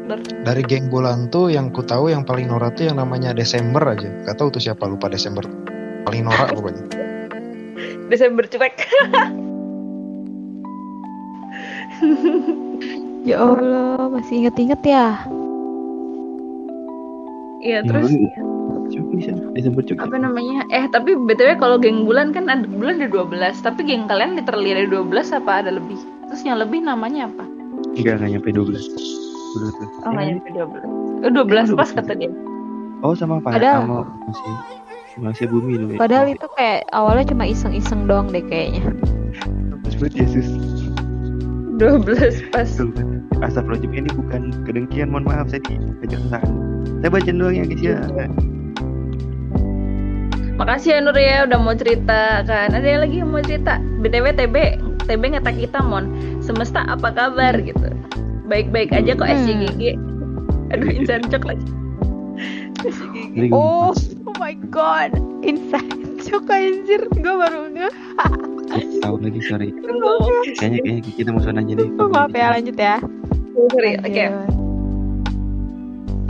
Ber 0.01 0.17
dari 0.45 0.61
geng 0.65 0.89
bulan 0.89 1.29
tuh 1.29 1.53
yang 1.53 1.69
ku 1.69 1.85
tahu 1.85 2.09
yang 2.09 2.25
paling 2.25 2.49
norak 2.49 2.73
tuh 2.73 2.89
yang 2.89 2.97
namanya 2.97 3.37
Desember 3.37 3.85
aja 3.85 4.09
gak 4.25 4.33
tahu 4.33 4.49
tuh 4.49 4.57
siapa 4.57 4.89
lupa 4.89 5.05
Desember 5.05 5.45
paling 6.09 6.25
norak 6.25 6.57
pokoknya 6.57 6.83
Desember 8.11 8.43
cuek. 8.49 8.75
Ya 13.21 13.37
Allah, 13.37 14.09
masih 14.09 14.41
inget-inget 14.41 14.81
ya. 14.81 15.21
Iya, 17.61 17.79
Ya, 17.79 17.85
terus 17.85 18.11
bisa 19.11 19.31
Desember 19.53 19.81
juga. 19.81 20.03
apa 20.03 20.17
namanya? 20.17 20.65
Eh, 20.67 20.85
tapi 20.87 21.13
BTW 21.15 21.55
kalau 21.55 21.77
geng 21.77 22.03
bulan 22.03 22.31
kan 22.31 22.45
ada 22.45 22.65
bulan 22.65 22.97
ada 22.97 23.07
12, 23.07 23.61
tapi 23.61 23.83
geng 23.83 24.05
kalian 24.05 24.35
literally 24.35 24.73
ada 24.73 24.83
12 24.83 25.31
apa 25.31 25.61
ada 25.61 25.71
lebih? 25.71 25.95
Terus 26.27 26.41
yang 26.41 26.57
lebih 26.57 26.81
namanya 26.81 27.27
apa? 27.27 27.43
Enggak, 27.91 28.17
enggak 28.17 28.29
nyampe 28.33 28.49
12. 28.51 28.83
Dulu 29.51 29.67
tuh. 29.73 29.87
Oh, 30.01 30.09
nggak 30.09 30.23
Eh, 30.23 30.29
nyampe 30.31 30.49
12. 30.49 30.83
Oh, 31.21 31.29
12 31.29 31.69
pas 31.73 31.89
kata 31.91 32.11
dia. 32.13 32.31
Oh, 33.01 33.13
sama 33.13 33.37
Pak. 33.37 33.51
Padahal- 33.53 33.83
Sama 33.83 33.97
masih 34.23 34.51
masih 35.19 35.45
bumi 35.47 35.73
dulu. 35.75 35.91
ya. 35.91 35.99
Padahal 35.99 36.25
itu 36.27 36.47
kayak 36.51 36.87
awalnya 36.89 37.25
cuma 37.27 37.43
iseng-iseng 37.43 38.07
doang 38.07 38.27
deh 38.27 38.41
kayaknya. 38.41 38.81
Sebut 39.87 40.11
Yesus. 40.13 40.47
12 41.81 42.53
pas. 42.53 42.69
Astagfirullahaladzim 43.41 43.91
ini 43.97 44.09
bukan 44.13 44.53
kedengkian, 44.69 45.09
mohon 45.09 45.25
maaf 45.25 45.49
saya 45.49 45.65
diajak 45.65 46.21
kesalahan. 46.29 46.53
Saya 47.01 47.09
baca 47.09 47.31
doang 47.33 47.55
ya 47.57 47.65
guys 47.65 47.81
ya. 47.81 47.97
Makasih 50.61 50.89
ya 50.93 50.99
Nur 51.01 51.17
ya 51.17 51.49
udah 51.49 51.57
mau 51.57 51.73
cerita 51.73 52.45
kan. 52.45 52.69
Ada 52.69 52.85
yang 52.85 53.01
lagi 53.01 53.15
yang 53.25 53.33
mau 53.33 53.41
cerita? 53.41 53.81
BTW 54.05 54.25
TB, 54.37 54.55
TB 55.09 55.23
ngetak 55.33 55.57
kita 55.57 55.81
mon. 55.81 56.05
Semesta 56.37 56.85
apa 56.85 57.09
kabar 57.09 57.57
gitu. 57.57 57.89
Baik-baik 58.45 58.93
aja 58.93 59.17
kok 59.17 59.25
Hmm. 59.25 59.41
SCGG. 59.41 59.97
Aduh 60.77 60.93
insan 60.93 61.25
cok 61.25 61.49
lagi. 61.49 61.65
SCGG. 62.85 63.49
Oh, 63.49 63.89
oh 64.29 64.35
my 64.37 64.53
god. 64.69 65.17
Inside 65.41 66.00
joke 66.21 66.53
anjir. 66.53 67.01
Gue 67.11 67.33
baru 67.35 67.67
nge. 67.73 67.89
tahu 69.01 69.15
lagi 69.19 69.41
sorry. 69.43 69.69
Kayaknya 70.61 70.79
kayaknya 70.85 71.11
kita 71.17 71.29
musuhan 71.33 71.59
aja 71.59 71.73
deh. 71.75 71.89
Oh, 71.99 72.07
maaf 72.07 72.31
ya, 72.31 72.47
lanjut 72.53 72.77
ya. 72.77 72.97
Sorry, 73.73 73.99
oke. 73.99 74.07
Lanjut. 74.07 74.61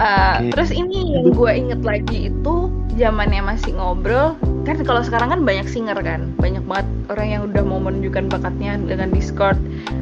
Uh, 0.01 0.41
Oke. 0.41 0.49
Terus 0.57 0.71
ini 0.73 1.13
yang 1.13 1.29
gue 1.29 1.51
inget 1.53 1.81
lagi 1.85 2.33
itu 2.33 2.55
zamannya 2.97 3.41
masih 3.43 3.77
ngobrol 3.77 4.35
kan 4.67 4.77
kalau 4.85 5.01
sekarang 5.01 5.31
kan 5.31 5.41
banyak 5.41 5.65
singer 5.65 5.97
kan 6.01 6.29
banyak 6.37 6.61
banget 6.67 6.87
orang 7.09 7.27
yang 7.27 7.41
udah 7.49 7.63
mau 7.65 7.79
menunjukkan 7.81 8.29
bakatnya 8.29 8.77
dengan 8.77 9.09
Discord 9.09 9.57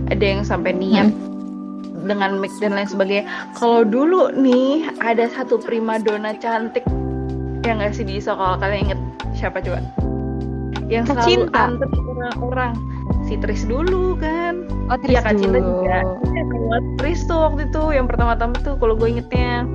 ada 0.10 0.24
yang 0.24 0.42
sampai 0.44 0.74
niat 0.76 1.14
dengan 2.04 2.40
mic 2.42 2.52
dan 2.60 2.76
lain 2.76 2.90
sebagainya 2.90 3.26
kalau 3.56 3.86
dulu 3.86 4.34
nih 4.34 4.90
ada 5.00 5.30
satu 5.32 5.62
primadona 5.62 6.36
cantik 6.40 6.84
yang 7.70 7.78
nggak 7.78 7.94
sih 7.94 8.04
di 8.04 8.18
ISO 8.18 8.34
kalau 8.34 8.58
kalian 8.58 8.90
inget 8.90 9.00
siapa 9.32 9.62
coba 9.62 9.80
yang 10.90 11.06
Kak 11.06 11.22
selalu 11.22 11.46
Cinta. 11.46 11.62
antet 11.70 11.92
orang-orang 11.94 12.74
si 13.24 13.38
Tris 13.38 13.62
dulu 13.64 14.18
kan 14.18 14.66
Oh, 14.90 14.98
Iya 14.98 15.22
Tris 15.22 15.22
Kak 15.22 15.34
Cinta 15.38 15.60
dulu. 15.62 15.86
juga 15.86 15.98
Iya, 16.34 16.42
Kak 16.44 16.82
Tris 16.98 17.20
tuh 17.24 17.38
waktu 17.40 17.62
itu 17.70 17.82
yang 17.94 18.10
pertama-tama 18.10 18.58
tuh 18.60 18.74
kalau 18.76 18.98
gue 18.98 19.08
ingetnya 19.08 19.70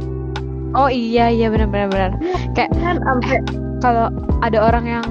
Oh 0.74 0.90
iya 0.90 1.30
iya 1.30 1.46
benar 1.48 1.70
benar 1.70 1.86
benar. 1.86 2.10
Kayak 2.52 2.74
kan 2.74 2.98
sampai 2.98 3.38
kalau 3.78 4.10
ada 4.42 4.58
orang 4.58 4.84
yang 4.90 5.06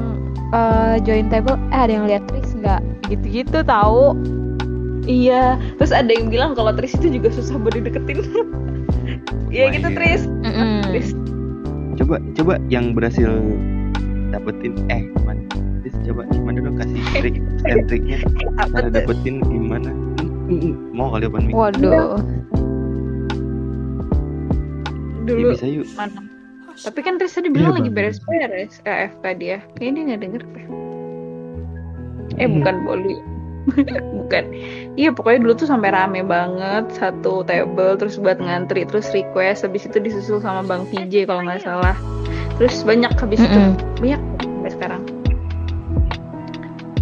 eh, 0.52 1.00
join 1.02 1.32
table, 1.32 1.56
eh 1.72 1.80
ada 1.88 1.94
yang 1.96 2.04
lihat 2.04 2.28
Tris 2.28 2.52
nggak? 2.52 2.84
Gitu-gitu 3.08 3.64
tahu. 3.64 4.12
Iya, 5.04 5.56
terus 5.80 5.96
ada 5.96 6.12
yang 6.12 6.28
bilang 6.28 6.52
kalau 6.52 6.76
Tris 6.76 6.92
itu 7.00 7.16
juga 7.16 7.32
susah 7.32 7.56
buat 7.56 7.80
dideketin. 7.80 8.20
Iya 9.54 9.64
Wah, 9.64 9.72
gitu 9.72 9.88
iya. 9.88 9.96
Tris. 9.96 10.22
Mm-mm. 10.28 10.82
Tris. 10.90 11.08
Coba 12.04 12.20
coba 12.36 12.54
yang 12.68 12.92
berhasil 12.92 13.32
dapetin 14.28 14.76
eh 14.92 15.08
gimana? 15.16 15.40
Terus 15.88 15.96
coba 16.04 16.28
gimana 16.28 16.58
dong 16.60 16.76
kasih 16.76 17.00
trik 17.16 17.36
and 17.64 17.88
triknya 17.88 18.20
cara 18.76 18.92
dapetin 18.92 19.40
gimana? 19.40 19.88
Mm, 20.20 20.52
mm, 20.52 20.74
Mau 20.92 21.16
kali 21.16 21.32
open 21.32 21.48
mic? 21.48 21.56
Waduh. 21.56 22.20
Dulu 25.24 25.40
Ya, 25.40 25.56
bisa 25.56 25.64
yuk. 25.64 25.88
mana? 25.96 26.28
Tapi 26.76 27.00
kan 27.00 27.16
Tris 27.16 27.40
tadi 27.40 27.48
bilang 27.48 27.72
Iya, 27.72 27.80
lagi 27.80 27.92
beres-beres 27.96 28.84
AFK 28.84 29.24
dia. 29.40 29.64
Kayaknya 29.80 29.96
dia 29.96 30.04
nggak 30.04 30.22
denger 30.28 30.44
deh. 30.44 30.66
Eh 32.36 32.44
Iya. 32.44 32.48
bukan 32.52 32.76
Bolu. 32.84 33.16
bukan. 34.20 34.44
Iya 34.94 35.10
pokoknya 35.10 35.40
dulu 35.42 35.54
tuh 35.58 35.66
sampai 35.66 35.90
rame 35.90 36.22
banget 36.22 36.86
satu 36.94 37.42
table 37.42 37.98
terus 37.98 38.22
buat 38.22 38.38
ngantri 38.38 38.86
terus 38.86 39.10
request 39.10 39.66
habis 39.66 39.90
itu 39.90 39.98
disusul 39.98 40.38
sama 40.38 40.62
Bang 40.62 40.86
PJ 40.86 41.26
kalau 41.26 41.42
nggak 41.42 41.66
salah. 41.66 41.98
terus 42.62 42.86
banyak 42.86 43.10
habis 43.18 43.42
itu 43.42 43.58
Mm-mm. 43.58 43.74
banyak 43.98 44.22
sampai 44.46 44.72
sekarang 44.78 45.02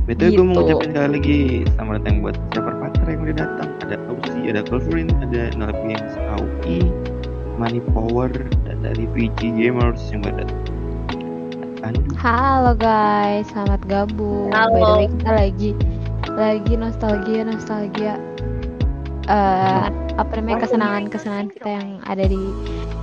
Betul 0.08 0.30
gue 0.32 0.44
mau 0.44 0.56
Gitu. 0.56 0.64
ngucapin 0.64 0.90
sekali 0.92 1.12
lagi 1.14 1.40
selamat 1.76 1.94
datang 2.00 2.16
buat 2.20 2.36
server 2.52 2.76
partner 2.80 3.08
yang 3.08 3.22
udah 3.22 3.36
datang. 3.38 3.70
Ada 3.82 3.96
Ausi, 4.08 4.40
ada 4.48 4.62
Colvin, 4.64 5.08
ada 5.22 5.42
Nolap 5.56 5.80
Games 5.84 6.14
AUI, 6.18 6.80
Money 7.56 7.80
Power, 7.92 8.32
dan 8.66 8.78
dari 8.82 9.04
VG 9.12 9.40
Gamers 9.54 10.02
yang 10.10 10.24
udah 10.24 10.44
datang. 10.44 10.60
Halo 12.16 12.72
guys, 12.74 13.50
selamat 13.50 13.82
gabung. 13.86 14.52
By 14.52 14.80
the 14.80 14.80
Halo. 14.80 14.96
way 14.96 15.08
kita 15.10 15.32
lagi 15.32 15.70
lagi 16.38 16.74
nostalgia 16.78 17.42
nostalgia 17.46 18.14
eh 19.30 19.86
apa 20.20 20.32
namanya 20.38 20.68
kesenangan 20.68 21.08
kesenangan 21.08 21.48
kita 21.54 21.70
yang 21.70 21.88
ada 22.06 22.26
di 22.28 22.42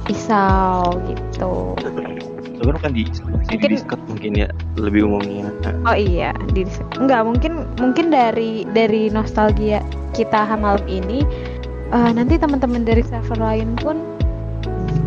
Isau 0.08 0.96
gitu. 1.04 1.76
sebenarnya 2.58 2.80
kan 2.80 2.92
di 2.96 3.04
di 3.06 3.20
Mungkin- 3.54 3.70
Discord 3.70 4.02
mungkin 4.10 4.32
ya 4.34 4.48
lebih 4.74 5.06
umumnya. 5.06 5.46
Oh 5.86 5.94
iya, 5.94 6.34
di 6.50 6.66
enggak 6.98 7.22
mungkin 7.22 7.52
mungkin 7.78 8.10
dari 8.10 8.66
dari 8.74 9.12
nostalgia 9.14 9.78
kita 10.16 10.42
malam 10.58 10.82
ini 10.90 11.22
eh, 11.94 12.10
nanti 12.12 12.34
teman-teman 12.34 12.82
dari 12.82 13.04
server 13.06 13.38
lain 13.38 13.78
pun 13.78 14.00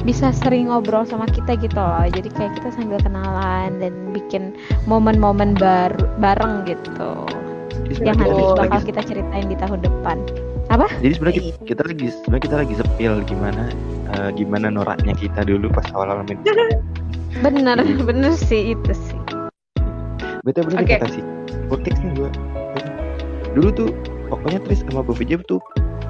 bisa 0.07 0.31
sering 0.33 0.71
ngobrol 0.71 1.03
sama 1.05 1.27
kita 1.29 1.59
gitu 1.59 1.75
loh. 1.75 2.07
Jadi 2.07 2.29
kayak 2.33 2.55
kita 2.61 2.69
sambil 2.73 2.97
kenalan 3.03 3.77
dan 3.83 3.93
bikin 4.15 4.55
momen-momen 4.87 5.53
baru 5.59 6.07
bareng 6.23 6.63
gitu. 6.65 7.25
Jadi 7.89 8.03
Yang 8.05 8.17
nanti 8.17 8.41
kita 8.41 8.53
bakal 8.53 8.69
lagi, 8.69 8.87
kita 8.89 9.01
ceritain 9.07 9.45
di 9.49 9.57
tahun 9.57 9.79
depan. 9.81 10.17
Apa? 10.71 10.87
jadi 11.03 11.13
sebenarnya 11.19 11.41
kita, 11.43 11.57
kita 11.67 11.81
lagi 11.83 12.07
sebenarnya 12.15 12.43
kita 12.47 12.57
lagi 12.63 12.73
sepil 12.79 13.13
gimana 13.27 13.63
eh, 14.15 14.29
gimana 14.39 14.71
noraknya 14.71 15.11
kita 15.19 15.43
dulu 15.43 15.67
pas 15.67 15.83
awal-awal 15.91 16.23
main. 16.23 16.39
Bener, 17.43 17.75
bener 18.07 18.31
sih 18.39 18.71
itu 18.71 18.93
sih. 18.95 19.19
Betul 20.47 20.71
bener 20.71 20.87
Oke. 20.87 20.95
kata 20.95 21.07
sih. 21.11 21.23
Vortex 21.67 21.99
nih 21.99 22.11
gue. 22.15 22.29
Dulu 23.51 23.69
tuh 23.75 23.89
pokoknya 24.31 24.63
Tris 24.63 24.79
sama 24.87 25.03
VJ 25.03 25.43
tuh 25.43 25.59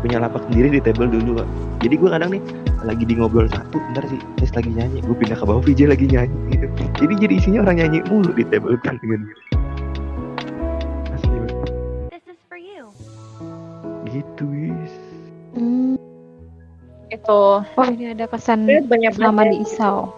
punya 0.02 0.18
lapak 0.22 0.42
sendiri 0.50 0.78
di 0.78 0.80
table 0.82 1.10
dulu 1.10 1.42
Pak. 1.42 1.48
Jadi 1.82 1.96
gue 1.98 2.10
kadang 2.10 2.30
nih 2.34 2.44
lagi 2.82 3.04
di 3.06 3.14
ngobrol 3.18 3.46
satu, 3.50 3.78
ntar 3.94 4.06
sih 4.10 4.18
Tris 4.42 4.54
lagi 4.58 4.70
nyanyi, 4.74 5.06
gue 5.06 5.16
pindah 5.18 5.38
ke 5.38 5.46
bawah 5.46 5.62
VJ 5.62 5.90
lagi 5.90 6.06
nyanyi 6.10 6.38
gitu. 6.54 6.66
Jadi 7.02 7.14
jadi 7.18 7.34
isinya 7.38 7.60
orang 7.66 7.78
nyanyi 7.82 8.00
mulu 8.10 8.30
di 8.34 8.46
table 8.50 8.78
kan 8.82 8.98
dengan 9.02 9.26
gitu. 9.30 9.61
Gitu 14.12 14.44
guys. 14.44 14.96
Hmm. 15.56 15.96
itu 17.12 17.42
Oh 17.60 17.88
ini 17.92 18.16
ada 18.16 18.24
kesan 18.28 18.64
banyak 18.88 19.12
selama 19.16 19.44
di 19.52 19.64
Isau. 19.64 20.16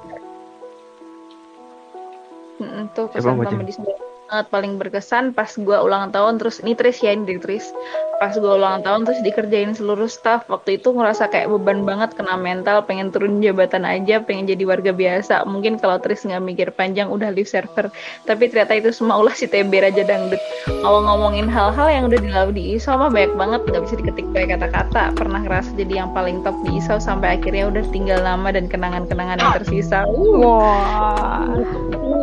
Mm, 2.61 2.85
kesan 3.09 3.33
mau 3.33 3.41
pertama 3.41 3.65
baca? 3.65 3.65
di 3.65 3.73
sana 3.73 4.12
banget 4.33 4.49
paling 4.49 4.81
berkesan 4.81 5.29
pas 5.37 5.53
gua 5.61 5.85
ulang 5.85 6.09
tahun 6.09 6.41
terus 6.41 6.57
ini 6.65 6.73
Tris 6.73 7.05
ya 7.05 7.13
ini 7.13 7.37
Tris. 7.37 7.69
Pas 8.17 8.33
gua 8.33 8.57
ulang 8.57 8.81
tahun 8.81 9.05
terus 9.05 9.21
dikerjain 9.21 9.77
seluruh 9.77 10.09
staff. 10.09 10.49
Waktu 10.49 10.81
itu 10.81 10.89
ngerasa 10.89 11.29
kayak 11.29 11.53
beban 11.53 11.85
banget 11.85 12.17
kena 12.17 12.33
mental 12.33 12.81
pengen 12.81 13.13
turun 13.13 13.45
jabatan 13.45 13.85
aja 13.85 14.25
pengen 14.25 14.49
jadi 14.49 14.65
warga 14.65 14.89
biasa. 14.89 15.45
Mungkin 15.45 15.77
kalau 15.77 16.01
Tris 16.01 16.25
nggak 16.25 16.41
mikir 16.41 16.73
panjang 16.73 17.13
udah 17.13 17.29
leave 17.29 17.45
server. 17.45 17.93
Tapi 18.25 18.49
ternyata 18.49 18.73
itu 18.73 18.89
semua 18.89 19.21
ulah 19.21 19.37
si 19.37 19.45
TB 19.45 19.69
Raja 19.69 20.01
Dangdut. 20.01 20.41
Ngomong-ngomongin 20.81 21.45
hal-hal 21.45 21.87
yang 21.93 22.03
udah 22.09 22.17
dilalu 22.17 22.51
di 22.57 22.63
ISO 22.73 22.97
mah 22.97 23.13
banyak 23.13 23.37
banget 23.37 23.61
nggak 23.69 23.85
bisa 23.85 23.95
diketik 24.01 24.25
pakai 24.33 24.57
kata-kata. 24.57 25.13
Pernah 25.13 25.45
ngerasa 25.45 25.77
jadi 25.77 26.01
yang 26.01 26.09
paling 26.09 26.41
top 26.41 26.57
di 26.65 26.81
ISO 26.81 26.97
sampai 26.97 27.37
akhirnya 27.37 27.69
udah 27.69 27.85
tinggal 27.93 28.17
nama 28.25 28.49
dan 28.49 28.65
kenangan-kenangan 28.65 29.37
yang 29.37 29.53
tersisa. 29.61 30.09
Uh 30.09 30.41
Wah. 30.41 31.45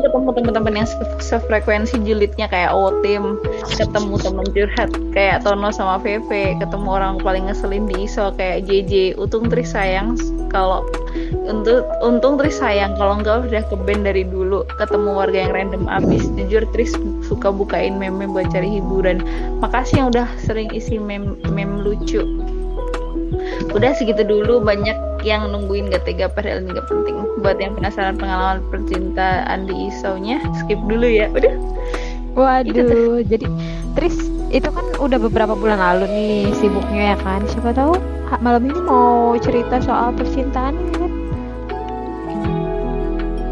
ketemu 0.00 0.32
teman-teman 0.32 0.74
yang 0.82 0.88
se- 0.88 1.20
sefrekuensi 1.22 1.99
julidnya 2.02 2.47
kayak 2.51 2.72
Otim 2.72 3.39
ketemu 3.77 4.14
temen 4.20 4.47
curhat 4.51 4.90
kayak 5.12 5.43
Tono 5.44 5.70
sama 5.72 6.01
VV 6.02 6.60
ketemu 6.60 6.89
orang 6.89 7.14
paling 7.20 7.48
ngeselin 7.48 7.89
di 7.89 8.05
ISO 8.09 8.32
kayak 8.35 8.66
JJ 8.68 9.16
untung 9.20 9.48
Tris 9.48 9.72
sayang 9.72 10.16
kalau 10.51 10.82
untuk 11.47 11.86
untung 12.02 12.39
Tris 12.39 12.59
sayang 12.59 12.94
kalau 12.98 13.18
enggak 13.18 13.47
udah 13.47 13.62
ke 13.66 13.77
band 13.86 14.06
dari 14.06 14.22
dulu 14.27 14.66
ketemu 14.78 15.10
warga 15.14 15.39
yang 15.47 15.52
random. 15.55 15.82
Abis 15.90 16.27
jujur 16.39 16.62
Tris 16.74 16.94
suka 17.27 17.51
bukain 17.51 17.98
meme 17.98 18.31
buat 18.31 18.51
cari 18.55 18.78
hiburan. 18.78 19.22
Makasih 19.62 20.05
yang 20.05 20.09
udah 20.14 20.28
sering 20.43 20.70
isi 20.74 20.98
meme 20.98 21.39
meme 21.51 21.82
lucu. 21.82 22.22
Udah 23.70 23.94
segitu 23.94 24.27
dulu 24.27 24.62
banyak 24.62 25.09
yang 25.20 25.52
nungguin 25.52 25.92
gak 25.92 26.09
tega 26.09 26.32
padahal 26.32 26.64
ini 26.64 26.76
gak 26.76 26.88
penting 26.88 27.16
buat 27.44 27.60
yang 27.60 27.76
penasaran 27.76 28.16
pengalaman 28.16 28.64
percintaan 28.72 29.68
di 29.68 29.74
ISO-nya 29.92 30.40
skip 30.60 30.80
dulu 30.88 31.09
ya 31.09 31.28
udah 31.32 31.55
Waduh, 32.30 33.26
jadi 33.26 33.47
Tris 33.98 34.30
itu 34.55 34.68
kan 34.70 34.86
udah 35.02 35.18
beberapa 35.18 35.59
bulan 35.59 35.82
lalu 35.82 36.06
nih 36.14 36.38
sibuknya 36.55 37.14
ya 37.14 37.16
kan. 37.18 37.42
Siapa 37.51 37.74
tahu 37.74 37.98
malam 38.38 38.70
ini 38.70 38.78
mau 38.86 39.34
cerita 39.34 39.82
soal 39.82 40.14
percintaan 40.14 40.78
kan? 40.94 41.10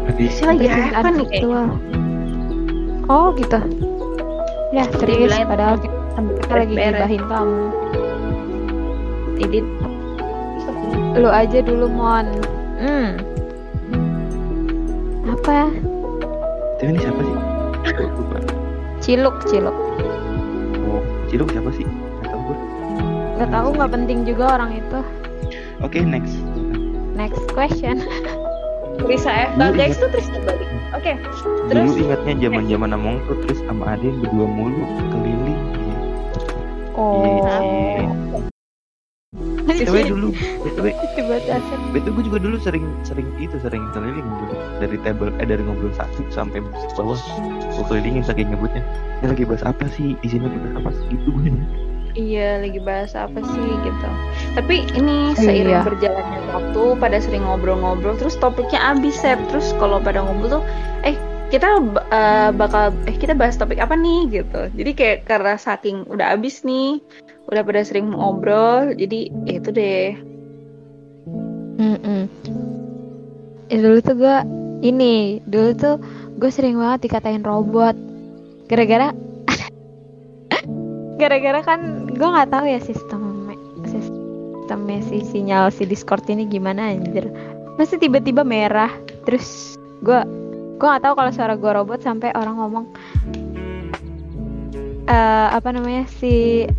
Tadi 0.07 0.25
sih 0.31 0.47
lagi 0.47 0.63
Percintaan 0.71 0.95
apa 0.95 1.09
nih 1.11 1.27
kayaknya. 1.27 1.63
Oh 3.11 3.35
gitu. 3.35 3.59
Ya 4.71 4.87
Tris, 4.95 5.33
padahal 5.43 5.75
kita, 5.83 6.53
lagi 6.55 6.73
beres. 6.77 6.95
gibahin 6.95 7.23
kamu. 7.27 7.59
edit 9.39 9.63
Lu 11.15 11.29
aja 11.29 11.59
dulu 11.59 11.87
Mon. 11.87 12.27
Hmm. 12.79 13.09
Apa? 15.29 15.67
Tapi 16.79 16.89
ini 16.89 16.99
siapa 16.99 17.21
sih? 17.21 17.35
Ciluk, 18.99 19.35
ciluk. 19.47 19.75
Oh, 20.83 21.01
Ciluk 21.27 21.49
siapa 21.51 21.69
sih? 21.73 21.83
Gak 22.23 22.29
tau 22.31 22.39
gue. 22.43 22.57
Gak 23.39 23.49
tahu 23.51 23.67
nggak 23.75 23.91
penting 23.91 24.19
juga 24.23 24.59
orang 24.59 24.71
itu. 24.75 24.99
Oke, 25.79 26.03
next. 26.03 26.35
Next 27.15 27.43
question. 27.51 28.03
Risa 29.07 29.47
Dulu 29.55 29.71
guys 29.79 29.95
ingat- 29.95 30.01
tuh 30.03 30.09
Tris 30.11 30.27
kembali 30.27 30.65
oke 30.91 31.13
Dulu 31.15 31.67
terus 31.71 31.95
ingatnya 31.95 32.33
zaman-zaman 32.43 32.89
Among 32.91 33.15
tuh 33.31 33.39
Tris 33.47 33.59
sama 33.63 33.95
Ade 33.95 34.11
berdua 34.11 34.43
mulu 34.43 34.83
keliling. 35.07 35.59
Iya. 35.71 35.95
Oh. 36.99 38.43
BTW 39.69 39.95
dulu, 40.09 40.27
BTW. 40.65 40.85
BTW 41.93 42.07
gue 42.17 42.23
juga 42.25 42.39
dulu 42.41 42.57
sering 42.57 42.85
sering 43.05 43.29
itu 43.37 43.53
sering 43.61 43.85
keliling 43.93 44.25
dulu 44.25 44.53
dari 44.81 44.97
table 45.05 45.29
eh 45.37 45.45
dari 45.45 45.61
ngobrol 45.61 45.93
satu 45.93 46.25
sampai 46.33 46.65
bawah 46.97 47.17
gue 47.77 47.85
kelilingin 47.85 48.25
saking 48.25 48.49
ngebutnya. 48.49 48.81
Ini 49.21 49.35
lagi 49.35 49.43
bahas 49.45 49.61
apa 49.61 49.85
sih? 49.93 50.17
Di 50.19 50.27
sini 50.27 50.49
lagi 50.49 50.57
bahas 50.57 50.75
apa 50.81 50.89
sih? 50.95 51.05
Itu 51.13 51.29
gue. 51.29 51.49
Iya, 52.17 52.65
lagi 52.65 52.79
bahas 52.81 53.13
apa 53.13 53.37
sih 53.37 53.67
gitu. 53.85 54.09
Tapi 54.57 54.75
ini 54.97 55.37
seiring 55.37 55.77
Iya. 55.77 55.85
berjalannya 55.85 56.39
waktu 56.49 56.83
pada 56.97 57.17
sering 57.21 57.45
ngobrol-ngobrol 57.45 58.17
terus 58.17 58.33
topiknya 58.35 58.81
abis 58.97 59.21
Sep. 59.21 59.37
Terus 59.53 59.77
kalau 59.77 60.01
pada 60.01 60.25
ngobrol 60.25 60.59
tuh 60.59 60.63
eh 61.05 61.13
kita 61.53 61.81
eh, 62.09 62.49
bakal 62.53 62.91
eh 63.05 63.13
kita 63.13 63.37
bahas 63.37 63.61
topik 63.61 63.77
apa 63.77 63.93
nih 63.93 64.41
gitu. 64.41 64.73
Jadi 64.73 64.91
kayak 64.97 65.17
karena 65.29 65.53
saking 65.55 66.03
udah 66.09 66.33
abis 66.33 66.65
nih, 66.65 66.97
udah 67.49 67.61
pada 67.65 67.81
sering 67.81 68.13
ngobrol, 68.13 68.93
jadi 68.93 69.33
ya 69.49 69.53
itu 69.57 69.69
deh. 69.73 70.13
Mm-mm. 71.79 72.29
Ya, 73.69 73.77
dulu 73.81 73.97
tuh 74.01 74.15
gue 74.17 74.37
ini 74.81 75.43
dulu 75.45 75.69
tuh 75.75 75.95
gue 76.39 76.49
sering 76.49 76.79
banget 76.79 77.09
dikatain 77.11 77.43
robot 77.43 77.93
gara-gara 78.71 79.11
gara-gara 81.21 81.59
kan 81.61 82.07
gue 82.07 82.29
nggak 82.29 82.49
tahu 82.49 82.65
ya 82.65 82.79
sistem 82.79 83.21
sistemnya 84.69 85.01
si 85.01 85.17
sinyal 85.25 85.73
si 85.73 85.83
Discord 85.89 86.29
ini 86.29 86.45
gimana 86.45 86.93
anjir 86.93 87.25
masih 87.81 87.97
tiba-tiba 87.97 88.45
merah 88.45 88.93
terus 89.25 89.73
gue 90.05 90.19
gue 90.77 90.87
nggak 90.87 91.03
tahu 91.03 91.13
kalau 91.17 91.31
suara 91.33 91.57
gue 91.57 91.71
robot 91.73 91.99
sampai 92.05 92.29
orang 92.37 92.55
ngomong 92.61 92.85
eh 95.09 95.47
apa 95.49 95.73
namanya 95.73 96.05
si 96.21 96.69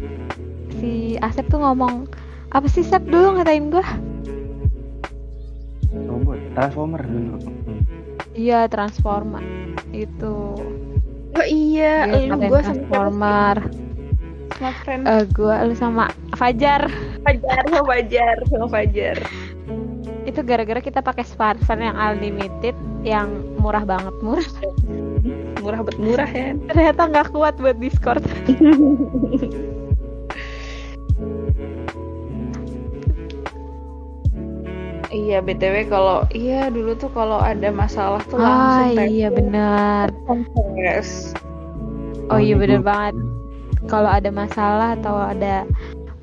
si 0.81 1.15
Asep 1.21 1.47
tuh 1.47 1.61
ngomong 1.61 2.09
apa 2.51 2.67
sih 2.67 2.83
Sep 2.83 3.05
dulu 3.05 3.39
ngatain 3.39 3.71
gue 3.71 3.85
Robot, 5.91 6.39
transformer 6.55 7.03
dulu. 7.03 7.35
Iya 8.31 8.71
transformer 8.71 9.43
itu. 9.91 10.55
Oh 11.35 11.47
iya, 11.47 12.07
Iya, 12.07 12.31
lu 12.31 12.39
sama 12.39 12.63
transformer. 12.63 13.57
sama 14.55 14.71
friend 14.85 15.03
Eh 15.09 15.25
gua 15.35 15.57
lu 15.67 15.75
sama 15.75 16.05
Fajar. 16.39 16.87
Fajar 17.27 17.63
sama 17.67 17.83
Fajar 17.91 18.37
sama 18.47 18.67
Fajar. 18.71 19.19
Itu 20.31 20.41
gara-gara 20.47 20.79
kita 20.79 21.03
pakai 21.03 21.27
smartphone 21.27 21.83
yang 21.83 21.97
unlimited 21.99 22.77
yang 23.03 23.27
murah 23.59 23.83
banget 23.83 24.15
murah. 24.23 24.47
Murah 25.59 25.81
bet 25.83 25.99
murah 25.99 26.31
ya. 26.31 26.55
Ternyata 26.71 27.01
nggak 27.11 27.35
kuat 27.35 27.59
buat 27.59 27.83
Discord. 27.83 28.23
iya 35.11 35.39
btw 35.39 35.91
kalau 35.91 36.23
iya 36.31 36.71
dulu 36.71 36.95
tuh 36.95 37.11
kalau 37.11 37.39
ada 37.39 37.69
masalah 37.71 38.23
tuh 38.27 38.39
Ah 38.39 38.87
langsung 38.87 39.11
iya 39.11 39.29
benar. 39.29 40.11
confess. 40.25 41.35
Oh 42.31 42.39
iya 42.39 42.55
gua- 42.55 42.81
banget. 42.81 43.15
Kalau 43.87 44.07
ada 44.07 44.31
masalah 44.31 44.95
atau 44.95 45.19
ada 45.19 45.67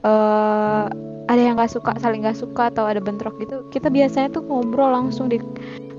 eh 0.07 0.83
ada 1.27 1.41
yang 1.41 1.59
nggak 1.59 1.73
suka 1.73 1.91
saling 1.99 2.23
nggak 2.23 2.39
suka 2.39 2.71
atau 2.71 2.87
ada 2.87 3.03
bentrok 3.03 3.35
gitu, 3.43 3.59
kita 3.67 3.91
biasanya 3.91 4.31
tuh 4.31 4.47
ngobrol 4.47 4.87
langsung 4.87 5.27
di 5.27 5.43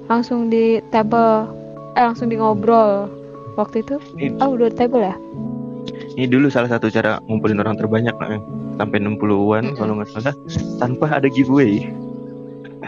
langsung 0.09 0.49
di 0.49 0.81
table, 0.89 1.45
eh 1.93 2.05
langsung 2.09 2.33
di 2.33 2.41
ngobrol. 2.41 3.13
Waktu 3.61 3.85
itu, 3.85 4.01
Ini, 4.17 4.39
oh 4.41 4.57
udah 4.57 4.73
di 4.73 4.77
table 4.79 5.03
ya? 5.05 5.17
ini 6.17 6.27
dulu 6.27 6.47
salah 6.49 6.71
satu 6.71 6.89
cara 6.89 7.19
ngumpulin 7.29 7.59
orang 7.61 7.77
terbanyak 7.77 8.15
lah, 8.17 8.39
sampai 8.75 8.99
60-an 8.99 9.75
kalau 9.77 9.99
nggak 10.01 10.11
salah 10.15 10.35
tanpa 10.81 11.21
ada 11.21 11.29
giveaway. 11.29 11.85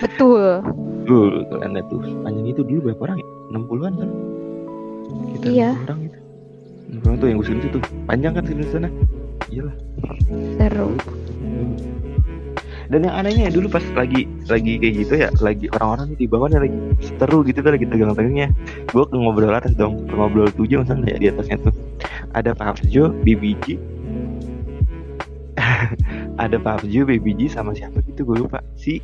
Betul. 0.00 0.64
Dulu 1.04 1.38
tuh 1.48 1.58
anda 1.60 1.80
tuh 1.88 2.00
panjang 2.24 2.46
itu 2.48 2.60
dulu 2.64 2.90
berapa 2.90 3.12
orang 3.12 3.18
ya? 3.20 3.28
60-an 3.52 3.92
kan? 3.94 4.10
Kita 5.36 5.46
Iya. 5.48 5.70
60 5.76 5.84
orang 5.86 6.00
itu. 6.00 6.18
60 6.90 7.06
orang 7.06 7.16
tuh 7.20 7.26
yang 7.28 7.36
gue 7.38 7.46
itu 7.54 7.68
tuh 7.68 7.82
panjang 8.08 8.32
kan 8.32 8.44
sini 8.48 8.62
sana. 8.72 8.88
Iyalah. 9.50 9.76
Seru. 10.56 10.88
Dan 12.90 13.06
yang 13.06 13.22
anehnya 13.22 13.46
ya, 13.46 13.52
dulu 13.54 13.70
pas 13.70 13.86
lagi 13.94 14.26
lagi 14.50 14.74
kayak 14.82 14.94
gitu 14.98 15.14
ya, 15.14 15.30
lagi 15.38 15.70
orang-orang 15.78 16.10
di 16.18 16.26
bawahnya 16.26 16.58
lagi 16.58 16.74
seteru 16.98 17.46
gitu 17.46 17.62
kan 17.62 17.78
lagi 17.78 17.86
tegang-tegangnya. 17.86 18.50
Gue 18.90 19.06
ngobrol 19.14 19.54
atas 19.54 19.78
dong, 19.78 20.10
ngobrol 20.10 20.50
tujuh 20.50 20.82
misalnya 20.82 21.14
ya 21.14 21.18
di 21.22 21.26
atasnya 21.30 21.70
tuh. 21.70 21.74
Ada 22.34 22.50
Pak 22.50 22.82
Arjo, 22.82 23.14
BBG, 23.22 23.78
ada 26.42 26.56
Arjo, 26.60 27.04
BBG 27.04 27.52
sama 27.52 27.76
siapa 27.76 28.00
gitu 28.06 28.24
gue 28.24 28.46
lupa. 28.46 28.64
Si 28.76 29.00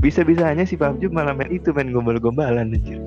bisa-bisanya 0.00 0.64
si 0.68 0.76
Arjo 0.78 1.08
malah 1.10 1.32
main 1.32 1.50
itu 1.52 1.72
main 1.72 1.90
gombal-gombalan 1.90 2.74
anjir. 2.74 3.00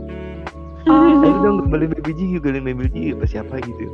Ayo 0.88 1.36
dong 1.44 1.68
gombalin 1.68 1.91
BBG, 1.99 2.40
gombalin 2.40 2.64
BBG 2.64 3.18
apa 3.18 3.26
siapa 3.28 3.60
gitu. 3.64 3.86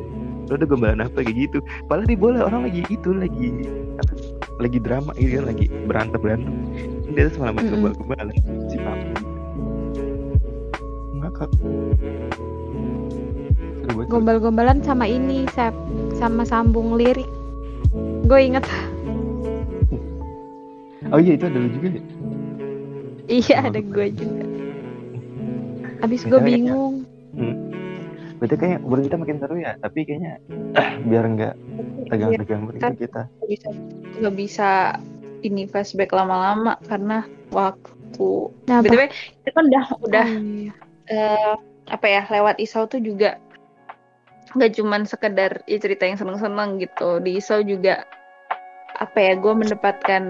Lo 0.52 0.60
udah 0.60 0.68
gombalan 0.68 1.02
apa 1.02 1.26
kayak 1.26 1.50
gitu. 1.50 1.58
Padahal 1.90 2.08
di 2.08 2.18
bola 2.18 2.46
orang 2.46 2.70
lagi 2.70 2.82
itu 2.88 3.10
lagi 3.12 3.48
apa, 3.98 4.14
lagi 4.62 4.78
drama 4.78 5.12
gitu 5.18 5.42
kan 5.42 5.46
lagi 5.50 5.66
berantem 5.90 6.20
berantem. 6.22 6.54
Dia 7.14 7.30
tuh 7.30 7.40
malah 7.42 7.54
main 7.58 7.68
gombal-gombalan 7.72 8.36
si 8.70 8.78
Arjo. 8.80 9.16
Ngakak. 11.20 11.50
Gombal-gombalan 14.10 14.82
sama 14.82 15.06
ini, 15.06 15.46
Sep, 15.54 15.74
sama 16.18 16.44
sambung 16.48 16.96
lirik. 16.98 17.28
Gue 18.26 18.48
inget. 18.48 18.64
Oh 21.14 21.22
iya 21.22 21.38
itu 21.38 21.46
ada 21.46 21.58
lu 21.58 21.70
juga 21.70 21.88
ya? 21.92 22.02
Iya 23.24 23.56
ada 23.64 23.80
gue 23.80 24.08
juga. 24.12 24.44
Abis 26.02 26.22
gue 26.24 26.32
Btw 26.32 26.42
kayaknya- 26.42 26.74
bingung. 26.74 26.96
Hmm. 27.34 27.56
Berarti 28.38 28.56
kayak 28.58 28.80
obrolan 28.84 29.06
kita 29.06 29.18
makin 29.18 29.38
seru 29.40 29.56
ya, 29.56 29.72
tapi 29.80 30.00
kayaknya 30.04 30.34
biar 31.06 31.24
nggak 31.30 31.54
tegang-tegang 32.10 32.62
begitu 32.68 32.84
Kan- 32.84 33.00
kita. 33.00 33.22
Nggak 34.20 34.36
bisa 34.36 34.70
ini 35.40 35.64
flashback 35.64 36.12
lama-lama 36.12 36.76
karena 36.84 37.24
waktu 37.50 38.28
Nah, 38.68 38.80
btw 38.82 39.10
itu 39.10 39.50
kan 39.50 39.64
udah 39.66 39.86
udah 40.02 40.28
Oh, 40.28 40.44
iya. 40.44 40.72
eh, 41.08 41.54
apa 41.88 42.06
ya 42.06 42.22
lewat 42.28 42.58
Isau 42.58 42.86
tuh 42.86 43.00
juga 43.00 43.38
nggak 44.54 44.72
cuman 44.78 45.02
sekedar 45.04 45.66
ya 45.66 45.78
cerita 45.78 46.06
yang 46.06 46.16
seneng-seneng 46.16 46.78
gitu 46.78 47.18
di 47.20 47.38
Isau 47.38 47.60
juga 47.60 48.06
apa 48.94 49.18
ya 49.18 49.34
gue 49.34 49.54
mendapatkan 49.56 50.24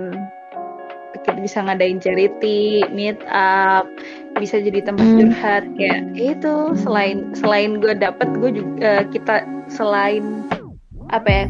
bisa 1.39 1.63
ngadain 1.63 2.03
charity 2.03 2.83
meet 2.91 3.17
up 3.31 3.87
bisa 4.35 4.57
jadi 4.59 4.81
tempat 4.83 5.05
Hmm. 5.07 5.17
curhat 5.29 5.63
kayak 5.77 6.01
ya 6.17 6.33
itu. 6.35 6.55
Selain 6.75 7.31
selain 7.37 7.79
gue 7.79 7.93
dapet 7.95 8.27
gue 8.35 8.51
juga 8.59 9.07
kita 9.13 9.45
selain 9.71 10.43
apa 11.13 11.29
ya 11.29 11.45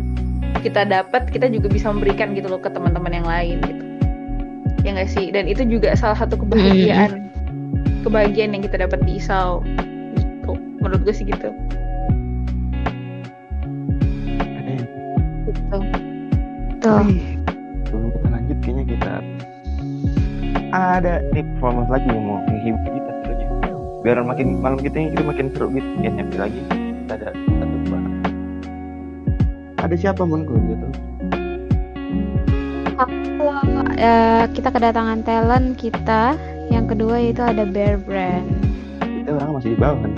kita 0.61 0.87
dapat 0.87 1.27
kita 1.31 1.47
juga 1.51 1.67
bisa 1.71 1.89
memberikan 1.91 2.35
gitu 2.35 2.51
loh 2.51 2.59
ke 2.59 2.69
teman-teman 2.69 3.23
yang 3.23 3.27
lain 3.27 3.57
gitu. 3.65 3.83
Ya 4.83 4.99
nggak 4.99 5.09
sih? 5.11 5.31
Dan 5.31 5.47
itu 5.47 5.63
juga 5.63 5.95
salah 5.95 6.19
satu 6.19 6.35
kebahagiaan 6.35 7.31
kebahagiaan 8.03 8.51
yang 8.51 8.63
kita 8.67 8.83
dapat 8.83 8.99
di 9.07 9.15
Isau 9.15 9.63
gitu 10.19 10.59
menurut 10.83 11.07
gue 11.07 11.15
sih 11.15 11.23
gitu. 11.23 11.49
Gitu. 15.47 15.77
Tuh. 16.83 17.32
Ada 20.73 21.21
nih 21.37 21.45
performance 21.55 21.89
lagi 21.93 22.09
yang 22.09 22.25
mau 22.25 22.41
menghibur 22.49 22.81
kita 22.89 23.11
sebenarnya. 23.21 23.49
Biar 24.01 24.17
makin 24.25 24.47
malam 24.57 24.79
kita 24.81 24.95
ini 24.97 25.09
kita 25.13 25.23
makin 25.23 25.45
seru 25.53 25.69
gitu. 25.69 25.85
Ya 26.01 26.09
nyampe 26.09 26.35
lagi 26.41 26.59
kita 26.65 27.13
ada 27.13 27.29
satu 27.37 27.75
dua. 27.85 27.99
Ada 29.85 29.95
siapa 29.99 30.21
mun 30.25 30.41
kalau 30.49 30.61
gitu? 30.65 30.87
Eh, 33.93 34.43
kita 34.57 34.73
kedatangan 34.73 35.21
talent 35.21 35.77
kita. 35.77 36.33
Yang 36.73 36.97
kedua 36.97 37.15
itu 37.21 37.41
ada 37.45 37.69
Bear 37.69 38.01
Brand. 38.01 38.49
Kita 38.97 39.29
orang 39.37 39.61
masih 39.61 39.77
di 39.77 39.77
bawah 39.77 39.99
kan? 40.01 40.11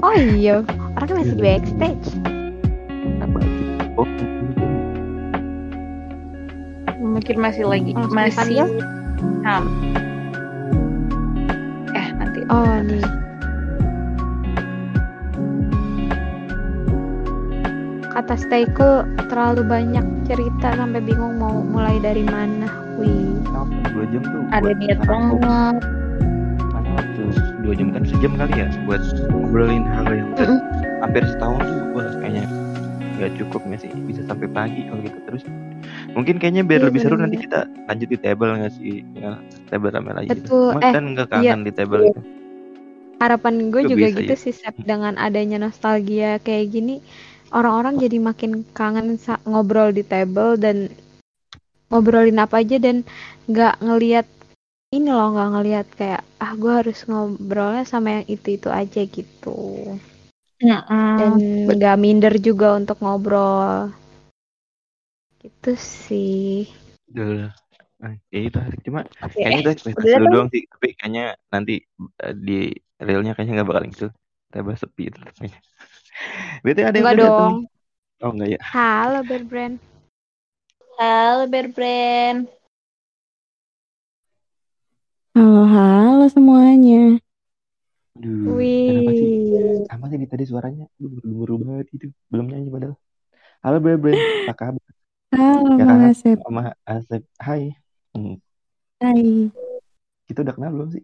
Oh 0.00 0.16
iya, 0.16 0.64
orangnya 0.98 1.14
masih 1.22 1.34
di 1.38 1.42
backstage. 1.44 2.06
Apa 3.20 3.38
sih? 3.44 3.68
Oh, 3.94 4.08
mungkin 6.98 7.36
masih 7.38 7.68
lagi 7.68 7.92
masih 7.94 8.32
dipanggil? 8.32 8.68
Ham 9.44 9.64
eh 11.94 12.08
nanti 12.16 12.40
Oh 12.50 12.78
nih. 12.82 13.04
Kata 18.10 18.34
Stayko 18.34 19.06
terlalu 19.30 19.62
banyak 19.64 20.02
cerita 20.26 20.74
sampai 20.74 20.98
bingung 20.98 21.38
mau 21.38 21.62
mulai 21.62 22.02
dari 22.02 22.26
mana. 22.26 22.66
Wih. 22.98 23.38
dua 23.94 24.04
jam 24.12 24.22
tuh? 24.22 24.42
ada 24.50 24.70
niat 24.76 24.98
banget 25.04 25.80
Mana 26.72 26.88
waktu 26.96 27.22
dua 27.64 27.74
jam 27.76 27.88
kan 27.94 28.02
sejam 28.04 28.32
kali 28.36 28.54
ya 28.60 28.68
buat 28.84 29.02
ngobrolin 29.30 29.84
hal 29.88 30.06
yang 30.10 30.30
hampir 31.00 31.22
setahun 31.26 31.60
tuh 31.64 31.84
wah 31.96 32.08
kayaknya 32.20 32.44
nggak 33.16 33.32
cukup 33.40 33.60
nggak 33.64 33.80
sih 33.84 33.90
bisa 34.04 34.24
sampai 34.24 34.48
pagi 34.48 34.88
kalau 34.88 35.00
gitu 35.04 35.18
terus 35.28 35.42
mungkin 36.14 36.36
kayaknya 36.36 36.62
biar 36.66 36.80
Iya, 36.82 36.86
lebih 36.90 37.00
seru 37.00 37.14
bener. 37.16 37.24
nanti 37.26 37.36
kita 37.46 37.60
lanjut 37.86 38.08
di 38.10 38.18
table 38.18 38.50
nggak 38.58 38.72
sih 38.76 38.94
ya, 39.14 39.32
table 39.70 39.90
rame 39.90 40.10
lagi 40.12 40.28
gitu. 40.28 40.40
Betul. 40.46 40.68
Cuma 40.74 40.80
Eh, 40.82 40.92
kan 40.92 41.04
nggak 41.14 41.28
kangen 41.30 41.60
di 41.62 41.72
table 41.72 42.00
Iya. 42.02 42.10
itu 42.10 42.20
Harapan 43.20 43.54
gue 43.68 43.82
Juga 43.84 44.08
bisa, 44.08 44.16
gitu 44.16 44.32
ya. 44.32 44.40
sih 44.40 44.54
Sep 44.56 44.74
dengan 44.80 45.14
adanya 45.20 45.60
nostalgia 45.60 46.40
kayak 46.40 46.72
gini 46.72 47.04
orang-orang 47.52 48.00
jadi 48.00 48.16
makin 48.16 48.64
kangen 48.72 49.20
ngobrol 49.44 49.92
di 49.92 50.00
table 50.00 50.56
dan 50.56 50.88
ngobrolin 51.92 52.40
apa 52.40 52.64
aja 52.64 52.80
dan 52.80 53.04
nggak 53.44 53.76
ngelihat 53.82 54.24
ini 54.90 55.10
loh 55.12 55.36
nggak 55.36 55.50
ngelihat 55.52 55.86
kayak 56.00 56.22
ah 56.40 56.52
gue 56.56 56.72
harus 56.72 57.04
ngobrolnya 57.04 57.84
sama 57.84 58.22
yang 58.22 58.26
itu 58.26 58.56
itu 58.56 58.68
aja 58.72 59.02
gitu 59.04 59.58
dan 61.18 61.30
nggak 61.68 61.96
minder 62.00 62.34
juga 62.40 62.72
untuk 62.72 63.04
ngobrol 63.04 63.92
gitu 65.40 65.70
sih 65.76 66.68
Udah. 67.10 67.50
Nah, 68.00 68.12
ya 68.32 68.40
itu 68.48 68.56
asik 68.56 68.80
cuma 68.86 69.00
kayaknya 69.36 69.60
eh, 69.60 69.62
itu 69.64 69.70
ekspektasi 69.76 70.14
udah 70.14 70.20
lu 70.20 70.24
dong. 70.24 70.32
doang 70.32 70.48
sih 70.54 70.62
tapi 70.72 70.86
kayaknya 70.96 71.24
nanti 71.52 71.74
eh, 72.24 72.34
di 72.46 72.72
realnya 72.96 73.32
kayaknya 73.36 73.54
nggak 73.60 73.68
bakal 73.68 73.84
gitu 73.92 74.06
table 74.52 74.76
sepi 74.80 75.02
itu 75.12 75.18
kayaknya 75.36 75.60
Berarti 76.64 76.82
ada 76.88 76.96
yang 77.00 77.08
Enggak 77.08 77.16
udah 77.16 77.24
datang 77.28 77.44
dong. 77.44 77.52
nih? 77.52 77.60
Oh 78.24 78.30
enggak 78.34 78.48
ya. 78.56 78.60
halo 78.72 79.18
Bear 79.28 79.42
Brand 79.50 79.76
halo 81.00 81.44
Bear 81.52 81.68
Brand 81.76 82.40
Halo, 85.30 85.62
halo 85.74 86.24
semuanya. 86.26 86.96
Aduh, 88.18 88.66
kenapa 88.86 89.10
sih? 89.14 89.28
wih 89.30 89.86
Sama 89.88 90.04
sih 90.10 90.18
di 90.22 90.26
tadi 90.32 90.44
suaranya. 90.50 90.84
Aduh, 90.98 91.10
buru-buru 91.16 91.54
banget 91.62 91.86
itu. 91.96 92.06
Belum 92.30 92.46
nyanyi 92.50 92.68
padahal. 92.74 92.96
Halo 93.64 93.76
Bre, 93.84 94.12
apa 94.42 94.52
kabar? 94.60 94.82
Halo, 95.30 95.78
Ya 95.78 95.84
Bang 95.86 96.00
kan? 96.02 96.10
Asep. 96.10 96.38
Sama 96.42 96.62
Asep. 96.82 97.22
Hai. 97.38 97.62
Hmm, 98.10 98.36
Hai. 98.98 99.46
kita 100.26 100.42
udah 100.42 100.54
kenal 100.58 100.70
belum 100.74 100.88
sih? 100.90 101.02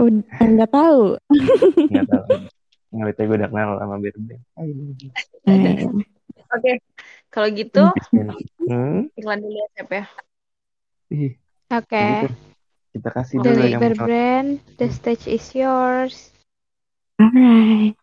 Udah 0.00 0.48
nggak 0.56 0.70
tahu. 0.72 1.02
Enggak 1.92 2.06
tahu. 2.08 2.24
Gue 2.92 3.36
udah 3.36 3.48
kenal 3.52 3.70
sama 3.80 3.94
Bre. 4.00 4.36
Hai. 4.56 4.70
Eh, 5.48 5.84
oke 6.52 6.72
kalau 7.32 7.48
gitu 7.52 7.82
Hmm, 8.68 9.08
iklan 9.16 9.40
dulu 9.42 9.56
ya 9.56 9.66
Sep 9.74 9.90
ya 9.90 10.04
ih, 11.12 11.32
oke 11.72 11.96
gitu. 11.98 12.28
Kita 12.92 13.08
kasih 13.08 13.36
dulu 13.40 13.48
dari 13.48 13.72
yang 13.72 13.82
Brand 13.96 14.50
the 14.78 14.86
stage 14.92 15.24
is 15.28 15.50
yours 15.56 16.30
alright. 17.16 17.96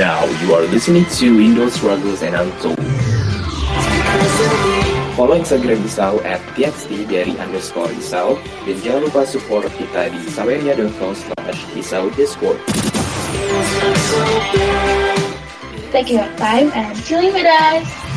Now 0.00 0.24
you 0.40 0.54
are 0.54 0.62
listening 0.62 1.04
to 1.20 1.26
Indo 1.40 1.68
Struggles 1.68 2.22
and 2.22 2.34
Untold. 2.34 2.80
Follow 5.12 5.36
Instagram 5.36 5.84
Isau 5.84 6.24
at 6.24 6.40
txt 6.56 7.04
dari 7.04 7.36
underscore 7.36 7.92
Isau 7.92 8.40
dan 8.64 8.80
jangan 8.80 9.04
lupa 9.04 9.28
support 9.28 9.68
kita 9.76 10.08
di 10.08 10.24
saweria.com 10.32 11.12
slash 11.12 11.60
Isau 11.76 12.08
Discord. 12.16 12.56
Thank 15.92 16.08
you 16.08 16.24
for 16.24 16.24
your 16.24 16.32
time 16.40 16.72
and 16.72 16.96
chilling 17.04 17.36
with 17.36 17.44
us. 17.44 18.09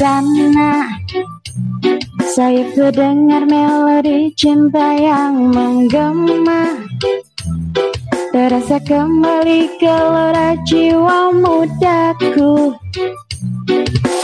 Sana 0.00 0.96
Saya 2.32 2.64
ku 2.72 2.88
dengar 2.88 3.44
melodi 3.44 4.32
cinta 4.32 4.96
yang 4.96 5.52
menggema. 5.52 6.72
Terasa 8.32 8.80
kembali 8.80 9.76
gelora 9.76 10.56
jiwa 10.64 11.36
mudaku. 11.36 12.72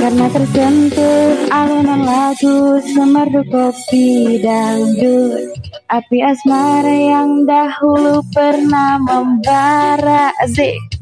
Karena 0.00 0.26
tersentuh 0.32 1.50
alunan 1.52 2.08
lagu 2.08 2.80
Semerdu 2.80 3.44
kopi 3.52 4.40
dangdut. 4.40 5.60
Api 5.92 6.18
asmara 6.24 6.88
yang 6.88 7.44
dahulu 7.44 8.24
pernah 8.32 8.96
membara 9.02 10.32
Zik 10.48 10.95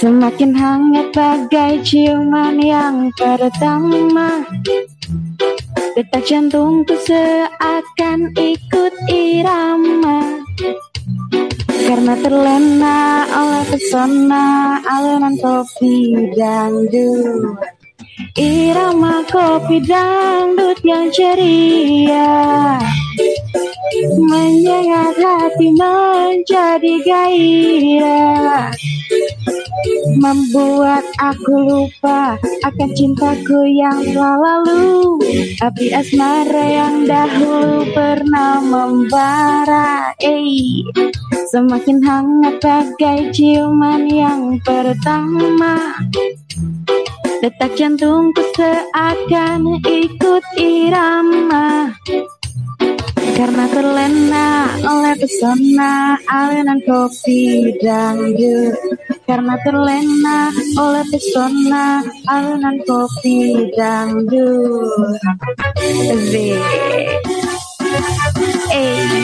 Semakin 0.00 0.52
hangat 0.52 1.16
bagai 1.16 1.80
ciuman 1.80 2.60
yang 2.60 3.08
pertama. 3.16 4.44
Detak 5.94 6.26
jantungku 6.26 6.92
seakan 7.04 8.34
ikut 8.34 8.94
irama. 9.08 10.42
Karena 11.84 12.14
terlena 12.16 13.28
oleh 13.28 13.64
pesona 13.68 14.80
alunan 14.88 15.36
kopi 15.36 16.32
dangdut 16.32 17.60
Irama 18.38 19.26
kopi 19.26 19.82
dangdut 19.82 20.78
yang 20.86 21.10
ceria. 21.10 22.78
Menyengat 24.18 25.18
hati 25.18 25.74
menjadi 25.74 26.94
gairah. 27.02 28.70
Membuat 30.14 31.02
aku 31.18 31.54
lupa 31.66 32.38
akan 32.62 32.90
cintaku 32.94 33.66
yang 33.66 34.02
lalu. 34.14 35.18
Api 35.58 35.90
asmara 35.90 36.66
yang 36.70 37.06
dahulu 37.10 37.82
pernah 37.90 38.62
membara. 38.62 40.14
Eh, 40.22 40.86
Semakin 41.54 42.02
hangat 42.02 42.58
bagai 42.58 43.30
ciuman 43.30 44.10
yang 44.10 44.58
pertama 44.66 46.02
Detak 47.44 47.76
jantungku 47.76 48.40
seakan 48.56 49.76
ikut 49.84 50.44
irama. 50.56 51.92
Karena 53.36 53.68
terlena 53.68 54.72
oleh 54.80 55.12
pesona 55.20 56.16
alunan 56.24 56.80
kopi 56.88 57.68
dangdut. 57.84 58.72
Karena 59.28 59.60
terlena 59.60 60.48
oleh 60.72 61.04
pesona 61.12 62.00
alunan 62.32 62.80
kopi 62.88 63.68
dangdut. 63.76 65.20
Zik 66.32 66.64
Eh 68.72 69.20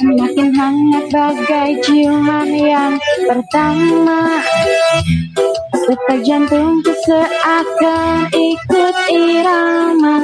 Semakin 0.00 0.48
hangat 0.56 1.04
bagai 1.12 1.70
ciuman 1.84 2.48
yang 2.52 2.94
pertama. 3.28 4.40
Detak 5.72 6.20
jantungku 6.22 6.92
seakan 7.04 8.30
ikut 8.32 8.96
irama. 9.10 10.16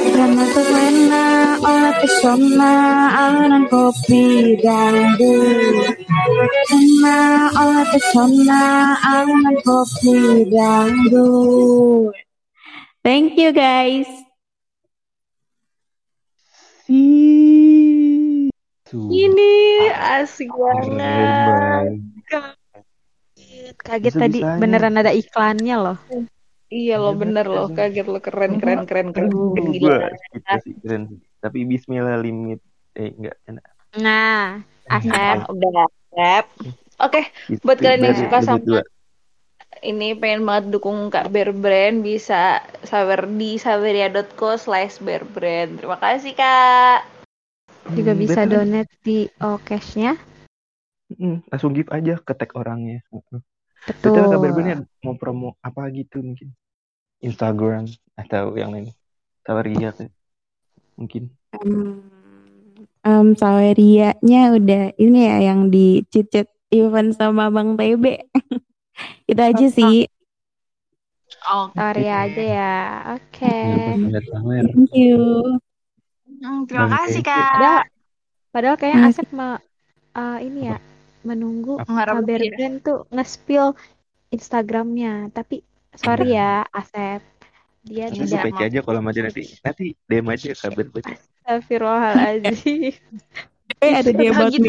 Karena 0.00 0.44
terlena 0.52 1.26
oleh 1.64 1.94
pesona 2.00 2.76
alunan 3.12 3.64
kopi 3.68 4.56
dangdut 4.60 5.96
Terlena 6.68 7.20
oleh 7.56 7.84
pesona 7.88 8.64
alunan 9.00 9.56
kopi 9.64 10.44
dangdut 10.48 12.12
Thank 13.00 13.40
you 13.40 13.52
guys 13.52 14.08
Ini 18.90 19.52
asik 19.94 20.50
banget. 20.50 22.02
Kaget 23.78 24.14
tadi 24.18 24.42
beneran 24.42 24.98
ada 24.98 25.14
iklannya 25.14 25.76
loh. 25.78 25.98
Iya 26.70 26.98
loh 26.98 27.14
bener 27.14 27.46
loh 27.46 27.70
kaget 27.70 28.06
lo 28.06 28.18
keren 28.18 28.58
keren 28.58 28.86
keren 28.86 29.14
keren, 29.14 29.30
keren 29.30 29.70
sih 30.62 30.74
keren 30.82 31.02
sih. 31.10 31.18
Tapi 31.38 31.62
Bismillah 31.66 32.18
limit 32.18 32.58
eh 32.98 33.14
enggak 33.14 33.38
enak. 33.46 33.64
Nah, 33.98 34.62
Asep. 34.90 35.46
Udah 35.50 35.86
Asep. 35.86 36.44
Oke, 37.00 37.22
buat 37.62 37.78
kalian 37.78 38.06
yang 38.10 38.18
suka 38.18 38.38
sama. 38.42 38.82
Ini 39.80 40.12
pengen 40.16 40.44
banget 40.44 40.72
dukung 40.72 41.08
Kak 41.08 41.32
Bear 41.32 41.52
Brand 41.56 42.04
bisa 42.04 42.60
sawer 42.84 43.24
di 43.24 43.56
saweria.co 43.56 44.56
slash 44.60 45.00
bear 45.00 45.24
brand. 45.24 45.80
Terima 45.80 45.96
kasih 45.96 46.32
Kak. 46.36 47.00
Juga 47.96 48.12
Hmm, 48.12 48.20
bisa 48.20 48.40
betul. 48.44 48.52
donate 48.52 48.92
di 49.02 49.18
Okesnya. 49.40 50.12
Mm, 51.16 51.42
langsung 51.50 51.74
give 51.74 51.90
aja 51.90 52.20
ke 52.22 52.32
tag 52.36 52.54
orangnya. 52.54 53.02
Heeh. 53.10 53.40
Betul. 53.88 54.12
Betul 54.12 54.24
kabar 54.30 54.52
bener 54.54 54.78
mau 55.02 55.16
promo 55.16 55.56
apa 55.64 55.88
gitu 55.90 56.22
mungkin. 56.22 56.52
Instagram 57.20 57.84
atau 58.16 58.56
yang 58.56 58.72
lain 58.72 58.88
Saweria 59.44 59.92
mungkin 60.96 61.28
Um, 61.50 62.06
um, 63.02 63.34
Sawerianya 63.34 64.54
udah 64.54 64.94
ini 64.96 65.20
ya 65.26 65.50
yang 65.50 65.66
di 65.68 66.06
cicit 66.08 66.46
event 66.70 67.10
sama 67.12 67.50
Bang 67.50 67.74
TB. 67.74 68.04
Itu 69.26 69.40
aja 69.40 69.66
sih. 69.70 70.06
Oh, 71.46 71.70
Saweria 71.72 72.26
aja 72.26 72.42
ya. 72.42 72.74
Oke. 73.16 73.56
Lihat 74.10 74.24
Sawer. 74.28 74.64
Thank 74.74 74.92
you. 74.92 75.18
Hmm, 76.40 76.64
terima 76.66 76.86
Bang 76.88 76.92
kasih 77.04 77.22
kak. 77.22 77.52
Padahal, 77.54 77.82
padahal 78.50 78.76
kayaknya 78.78 78.98
Hmm. 79.00 79.08
Asep 79.12 79.28
ma- 79.32 79.62
eh, 80.16 80.38
ini 80.46 80.60
ya 80.72 80.76
menunggu 81.20 81.76
kabar 81.84 82.40
ya. 82.40 82.80
tuh 82.80 83.04
nge-spill 83.12 83.76
Instagramnya. 84.32 85.28
Tapi 85.32 85.62
sorry 85.94 86.32
ya 86.36 86.64
Asep, 86.70 87.20
dia 87.84 88.08
Nanti 88.08 88.24
tidak 88.28 88.50
baca 88.50 88.62
aja 88.68 88.80
kalau 88.84 89.00
mati 89.04 89.20
nanti 89.20 89.42
nanti 89.60 89.84
DM 90.08 90.26
aja 90.32 90.50
kabar 90.56 90.86
baca. 90.88 91.12
Astagfirullahaladzim. 91.12 92.94
Eh, 93.80 93.92
ada 93.96 94.10
dia 94.12 94.30
buat 94.36 94.52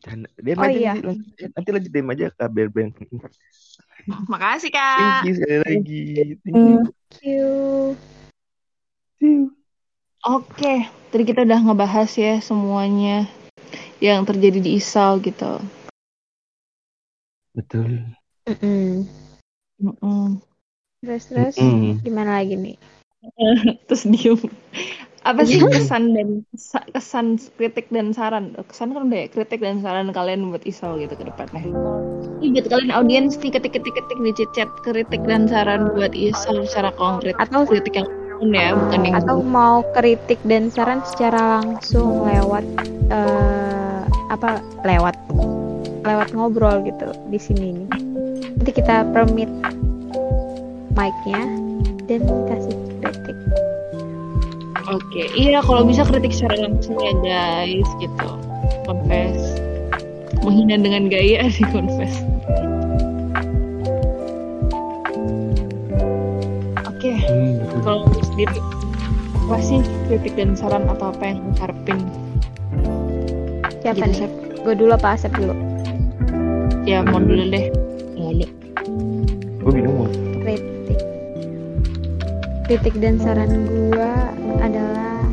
Gitu 0.00 0.16
dia. 0.40 0.54
Oh 0.56 0.64
aja 0.64 0.72
iya. 0.72 0.92
nanti, 0.96 1.06
lanjut- 1.06 1.52
nanti 1.52 1.68
lanjut 1.76 1.90
DM 1.92 2.08
aja 2.08 2.26
kabar 2.32 2.66
brand. 2.72 2.92
Makasih 4.32 4.72
Thank 4.72 5.14
kak. 5.20 5.22
you 5.28 5.32
sekali 5.36 5.58
lagi. 5.60 6.02
Thank 6.40 6.56
you. 6.64 6.78
Thank 6.80 7.14
you. 7.20 7.46
See 9.20 9.28
you. 9.28 9.44
Oke, 10.20 10.84
tadi 11.12 11.22
kita 11.24 11.44
udah 11.48 11.60
ngebahas 11.64 12.12
ya 12.16 12.40
semuanya 12.44 13.24
yang 14.00 14.24
terjadi 14.24 14.60
di 14.60 14.76
Isau 14.76 15.16
gitu. 15.20 15.60
Betul. 17.56 18.04
Mm-mm. 18.48 19.04
Mm-mm. 19.80 20.40
Terus 21.00 21.24
terus 21.28 21.54
Mm-mm. 21.56 22.00
gimana 22.04 22.40
lagi 22.40 22.56
nih? 22.56 22.76
Terus 23.88 24.04
diem. 24.08 24.40
Apa 25.20 25.44
sih 25.44 25.60
Iya. 25.60 25.68
kesan 25.68 26.16
dan 26.16 26.28
kesan 26.96 27.36
kritik 27.60 27.92
dan 27.92 28.16
saran? 28.16 28.56
Kesan 28.72 28.96
kan 28.96 29.04
udah 29.04 29.20
ya, 29.20 29.26
kritik 29.28 29.60
dan 29.60 29.84
saran 29.84 30.08
kalian 30.16 30.48
buat 30.48 30.64
Isau 30.64 30.96
gitu 30.96 31.12
ke 31.12 31.24
depannya. 31.28 31.68
Ini 32.40 32.56
buat 32.56 32.66
kalian 32.72 32.92
audiens 32.96 33.36
nih 33.36 33.52
ketik-ketik-ketik 33.52 34.16
di 34.16 34.32
chat 34.56 34.70
kritik 34.80 35.20
dan 35.28 35.44
saran 35.44 35.92
buat 35.92 36.16
Isau 36.16 36.64
secara 36.64 36.96
konkret. 36.96 37.36
Atau 37.36 37.68
kritik 37.68 38.00
yang 38.00 38.08
ya, 38.48 38.72
bukan 38.72 39.00
yang 39.04 39.16
atau 39.20 39.44
mau 39.44 39.84
kritik 39.92 40.40
dan 40.48 40.72
saran 40.72 41.04
secara 41.04 41.60
langsung 41.60 42.24
lewat 42.24 42.64
eh, 43.12 44.00
apa 44.32 44.64
lewat 44.88 45.20
lewat 46.00 46.32
ngobrol 46.32 46.80
gitu 46.88 47.12
di 47.28 47.36
sini 47.36 47.76
nih. 47.76 47.88
Nanti 48.56 48.72
kita 48.72 49.04
permit 49.12 49.52
mic-nya 50.96 51.44
dan 52.08 52.24
kasih 52.48 52.76
kritik. 53.04 53.36
Oke, 54.90 55.30
iya 55.32 55.62
kalau 55.62 55.86
bisa 55.86 56.02
kritik 56.02 56.34
secara 56.34 56.66
langsung 56.66 56.98
ya 56.98 57.14
guys 57.22 57.86
gitu. 57.96 58.28
Confess. 58.82 59.38
Menghina 60.40 60.74
dengan 60.76 61.06
gaya 61.06 61.46
sih 61.54 61.62
confess. 61.68 62.10
Oke, 66.84 67.10
Hmm, 67.16 67.62
betul. 67.62 67.80
kalau 67.80 68.04
lu 68.04 68.22
sendiri 68.26 68.58
apa 69.40 69.56
sih 69.60 69.78
kritik 70.06 70.34
dan 70.34 70.52
saran 70.52 70.84
atau 70.86 71.10
apa 71.10 71.24
yang 71.24 71.40
harapin? 71.56 71.98
Siapa 73.80 73.96
Gitu, 73.96 74.06
nih? 74.06 74.18
Sep. 74.20 74.32
Gue 74.60 74.74
dulu 74.76 74.92
apa 74.92 75.14
Asep 75.14 75.32
dulu? 75.32 75.54
Ya 76.82 77.00
mau 77.00 77.18
dulu 77.18 77.46
deh. 77.46 77.70
Mulu. 78.14 78.46
Gue 79.58 79.70
minum 79.72 79.92
mau. 79.96 80.08
Kritik. 80.40 80.98
Kritik 82.66 82.94
dan 82.98 83.16
saran 83.16 83.50
gue 83.66 84.12
adalah 84.60 85.24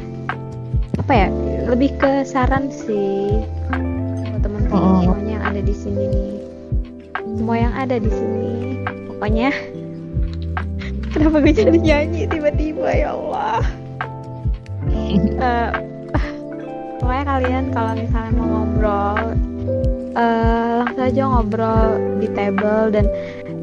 apa 0.98 1.14
ya? 1.14 1.28
Lebih 1.68 1.92
ke 2.00 2.12
saran 2.24 2.72
sih 2.72 3.44
buat 4.32 4.42
teman-teman 4.42 4.72
Oh. 4.72 5.04
semuanya 5.04 5.32
yang 5.40 5.46
ada 5.46 5.62
di 5.62 5.76
sini 5.76 6.04
nih. 6.08 6.34
Semua 7.38 7.56
yang 7.60 7.74
ada 7.78 7.96
di 8.02 8.12
sini, 8.12 8.52
pokoknya. 9.12 9.50
Kenapa 11.14 11.38
gue 11.40 11.54
jadi 11.54 11.78
nyanyi 11.78 12.22
tiba-tiba 12.28 12.88
ya 12.92 13.10
Allah? 13.14 13.62
Eh, 15.38 15.70
pokoknya 17.00 17.24
kalian 17.24 17.66
kalau 17.72 17.94
misalnya 17.96 18.32
mau 18.36 18.48
ngobrol, 18.50 19.16
eh, 20.18 20.72
langsung 20.84 21.06
aja 21.06 21.22
ngobrol 21.30 21.88
di 22.18 22.28
table 22.34 22.84
dan 22.92 23.06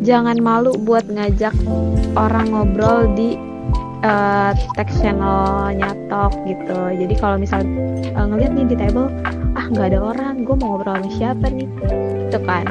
jangan 0.00 0.38
malu 0.40 0.72
buat 0.78 1.04
ngajak 1.10 1.52
orang 2.14 2.48
ngobrol 2.48 3.10
di 3.12 3.36
eh, 4.04 4.50
text 4.76 5.00
channelnya 5.00 5.96
talk 6.12 6.36
gitu. 6.44 6.78
Jadi 6.92 7.14
kalau 7.16 7.40
misal 7.40 7.64
eh, 8.04 8.24
ngeliat 8.24 8.52
nih 8.52 8.66
di 8.68 8.76
table, 8.76 9.08
ah 9.56 9.66
nggak 9.72 9.96
ada 9.96 10.00
orang, 10.14 10.44
gue 10.44 10.54
mau 10.60 10.76
ngobrol 10.76 11.00
sama 11.00 11.08
siapa 11.10 11.46
nih, 11.48 11.68
gitu 12.28 12.38
kan. 12.44 12.68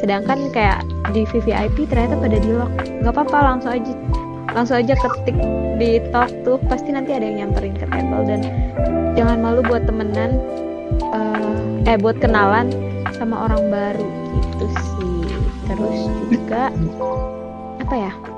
Sedangkan 0.00 0.48
kayak 0.50 0.80
di 1.12 1.28
VVIP 1.28 1.86
ternyata 1.86 2.16
pada 2.16 2.36
di 2.40 2.50
lock, 2.50 2.72
nggak 3.04 3.12
apa-apa 3.12 3.38
langsung 3.54 3.72
aja 3.76 3.92
langsung 4.52 4.76
aja 4.84 4.92
ketik 4.98 5.36
di 5.80 5.96
talk 6.12 6.28
tuh 6.44 6.60
pasti 6.68 6.92
nanti 6.92 7.16
ada 7.16 7.24
yang 7.24 7.48
nyamperin 7.48 7.76
ke 7.76 7.86
table. 7.86 8.24
Dan 8.24 8.40
jangan 9.12 9.44
malu 9.44 9.60
buat 9.66 9.84
temenan 9.84 10.40
eh, 11.12 11.92
eh 11.92 11.96
buat 12.00 12.16
kenalan 12.16 12.72
sama 13.12 13.46
orang 13.50 13.68
baru 13.68 14.08
gitu 14.40 14.66
sih. 14.72 15.20
Terus 15.68 16.00
juga 16.32 16.72
apa 17.80 17.94
ya 18.08 18.31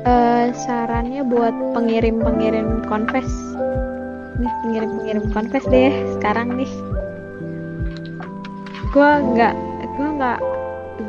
eh 0.00 0.48
sarannya 0.56 1.20
buat 1.28 1.52
pengirim-pengirim 1.76 2.88
confess. 2.88 3.28
Nih 4.40 4.52
pengirim-pengirim 4.64 5.24
confess 5.28 5.64
deh 5.68 5.92
sekarang 6.16 6.56
nih. 6.56 6.72
Gue 8.96 9.10
nggak 9.20 9.54
gue 10.00 10.08
nggak 10.16 10.38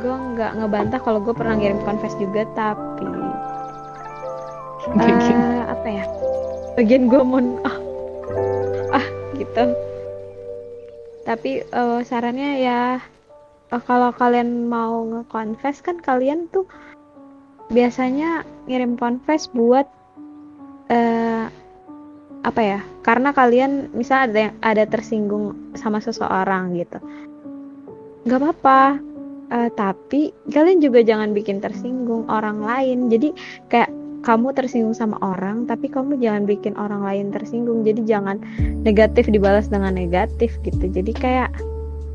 gue 0.04 0.16
nggak 0.36 0.52
ngebantah 0.60 1.00
kalau 1.00 1.24
gue 1.24 1.32
pernah 1.32 1.56
ngirim 1.56 1.80
confess 1.88 2.12
juga 2.20 2.44
tapi 2.52 3.08
eh, 5.00 5.64
apa 5.72 5.88
ya? 5.88 6.04
Bagian 6.76 7.08
gue 7.08 7.22
mau 7.24 7.40
ah, 7.64 7.78
ah 8.92 9.06
gitu. 9.40 9.72
Tapi 11.24 11.64
eh, 11.64 12.00
sarannya 12.04 12.60
ya 12.60 13.00
eh, 13.72 13.82
kalau 13.88 14.12
kalian 14.12 14.68
mau 14.68 15.08
nge-confess 15.08 15.80
kan 15.80 15.96
kalian 16.04 16.52
tuh 16.52 16.68
biasanya 17.72 18.44
ngirim 18.68 19.00
confess 19.00 19.48
buat 19.52 19.88
eh 20.92 21.48
apa 22.42 22.62
ya 22.62 22.80
karena 23.06 23.32
kalian 23.32 23.94
misal 23.94 24.28
ada 24.28 24.50
yang 24.50 24.56
ada 24.60 24.84
tersinggung 24.86 25.56
sama 25.80 26.04
seseorang 26.04 26.76
gitu. 26.76 27.00
Nggak 28.28 28.38
apa-apa 28.38 29.02
Eh, 29.52 29.70
tapi 29.76 30.32
kalian 30.48 30.80
juga 30.80 31.04
jangan 31.04 31.36
bikin 31.36 31.60
tersinggung 31.60 32.24
orang 32.32 32.64
lain. 32.64 33.12
Jadi 33.12 33.36
kayak 33.68 33.92
kamu 34.24 34.56
tersinggung 34.56 34.96
sama 34.96 35.20
orang 35.20 35.68
tapi 35.68 35.92
kamu 35.92 36.16
jangan 36.24 36.48
bikin 36.48 36.72
orang 36.80 37.04
lain 37.04 37.36
tersinggung. 37.36 37.84
Jadi 37.84 38.08
jangan 38.08 38.40
negatif 38.88 39.28
dibalas 39.28 39.68
dengan 39.68 39.92
negatif 39.92 40.56
gitu. 40.64 40.88
Jadi 40.88 41.12
kayak 41.12 41.52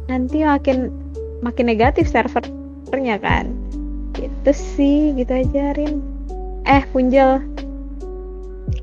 nanti 0.09 0.49
makin 0.49 0.89
makin 1.45 1.69
negatif 1.69 2.09
servernya 2.09 3.20
kan 3.20 3.53
gitu 4.17 4.51
sih 4.53 5.15
gitu 5.15 5.31
aja 5.31 5.73
Rin. 5.73 6.03
Eh 6.65 6.83
Punjel 6.91 7.41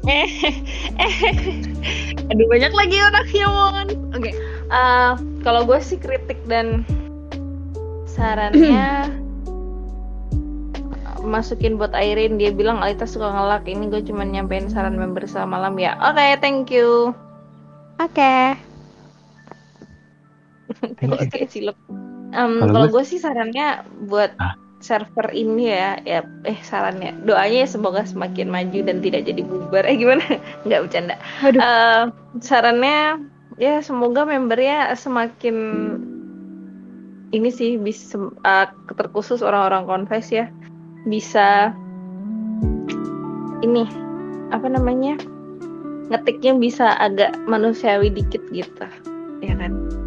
Eh, 0.04 0.28
eh, 1.00 1.16
aduh 2.28 2.48
banyak 2.52 2.76
lagi 2.76 2.98
orangnya 3.00 3.48
mon. 3.48 3.88
Oke, 4.12 4.36
eh, 4.68 5.12
kalau 5.42 5.64
gue 5.64 5.80
sih 5.80 5.96
kritik 5.96 6.44
dan 6.44 6.84
sarannya 8.04 9.08
masukin 11.24 11.80
buat 11.80 11.96
Airin. 11.96 12.36
Dia 12.36 12.52
bilang 12.52 12.84
Alita 12.84 13.08
suka 13.08 13.32
ngelak. 13.32 13.64
Ini 13.64 13.88
gue 13.88 14.04
cuma 14.04 14.24
nyampein 14.24 14.68
saran 14.68 15.00
member 15.00 15.24
selama 15.24 15.56
malam 15.56 15.80
ya. 15.80 15.96
Oke 16.04 16.36
thank 16.40 16.68
you. 16.68 17.16
Oke. 17.98 18.60
Kayak 21.32 21.48
cilok 21.48 21.80
Em, 22.34 22.60
Kalau 22.60 22.90
gue- 22.90 22.92
gue 22.92 23.04
sih 23.06 23.22
sarannya 23.22 23.86
buat 24.04 24.34
server 24.84 25.32
ini 25.32 25.72
ya. 25.72 25.98
Ya 26.04 26.20
eh 26.44 26.60
sarannya. 26.60 27.16
Doanya 27.24 27.64
ya 27.64 27.68
semoga 27.68 28.04
semakin 28.04 28.52
maju 28.52 28.80
dan 28.84 29.00
tidak 29.00 29.24
jadi 29.24 29.42
bubar. 29.42 29.88
Eh 29.88 29.96
gimana? 29.96 30.24
Nggak 30.68 30.82
bercanda. 30.88 31.16
Aduh. 31.42 31.60
Eh, 31.64 32.04
sarannya 32.44 33.24
ya 33.56 33.80
semoga 33.80 34.28
membernya 34.28 34.92
semakin 35.00 35.56
ini 37.32 37.50
sih 37.50 37.80
bisa 37.80 38.20
eh, 38.44 38.68
terkhusus 38.94 39.40
orang-orang 39.40 39.88
confess 39.88 40.28
ya. 40.30 40.52
Bisa 41.08 41.72
ini 43.64 43.88
apa 44.52 44.68
namanya? 44.68 45.16
Ngetiknya 46.12 46.60
bisa 46.60 47.00
agak 47.00 47.32
manusiawi 47.48 48.12
dikit 48.12 48.44
gitu. 48.52 48.86
Ya 49.40 49.56
kan 49.56 50.03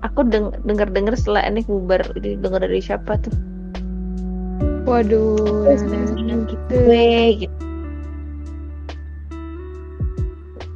aku 0.00 0.20
deng 0.28 0.52
denger 0.64 0.88
denger 0.92 1.14
setelah 1.16 1.44
ini 1.48 1.64
bubar 1.64 2.00
denger 2.16 2.60
dari 2.64 2.80
siapa 2.80 3.20
tuh 3.20 3.34
Waduh, 4.88 5.70
Terus 5.70 5.86
nah, 5.86 6.02
gitu. 6.50 6.74
gue 6.82 7.06
gitu 7.46 7.60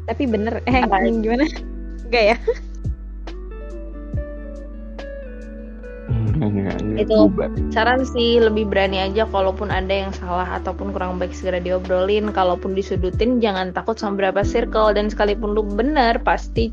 Tapi 0.05 0.22
bener, 0.28 0.60
eh 0.68 0.84
Apa? 0.84 1.01
gimana? 1.09 1.48
Enggak 2.06 2.22
ya? 2.22 2.36
Enggak, 6.05 6.48
enggak, 6.52 6.76
enggak. 6.85 7.02
Itu. 7.09 7.18
Bubar. 7.32 7.48
saran 7.72 8.02
sih 8.05 8.36
lebih 8.36 8.68
berani 8.68 9.01
aja 9.01 9.24
kalaupun 9.28 9.72
ada 9.72 9.90
yang 9.90 10.12
salah 10.12 10.44
ataupun 10.60 10.93
kurang 10.93 11.16
baik 11.16 11.32
segera 11.32 11.62
diobrolin 11.62 12.28
kalaupun 12.28 12.76
disudutin 12.76 13.40
jangan 13.40 13.72
takut 13.72 13.97
sama 13.97 14.20
berapa 14.20 14.44
circle 14.44 14.93
dan 14.93 15.09
sekalipun 15.09 15.56
lu 15.56 15.64
bener 15.64 16.20
pasti 16.20 16.68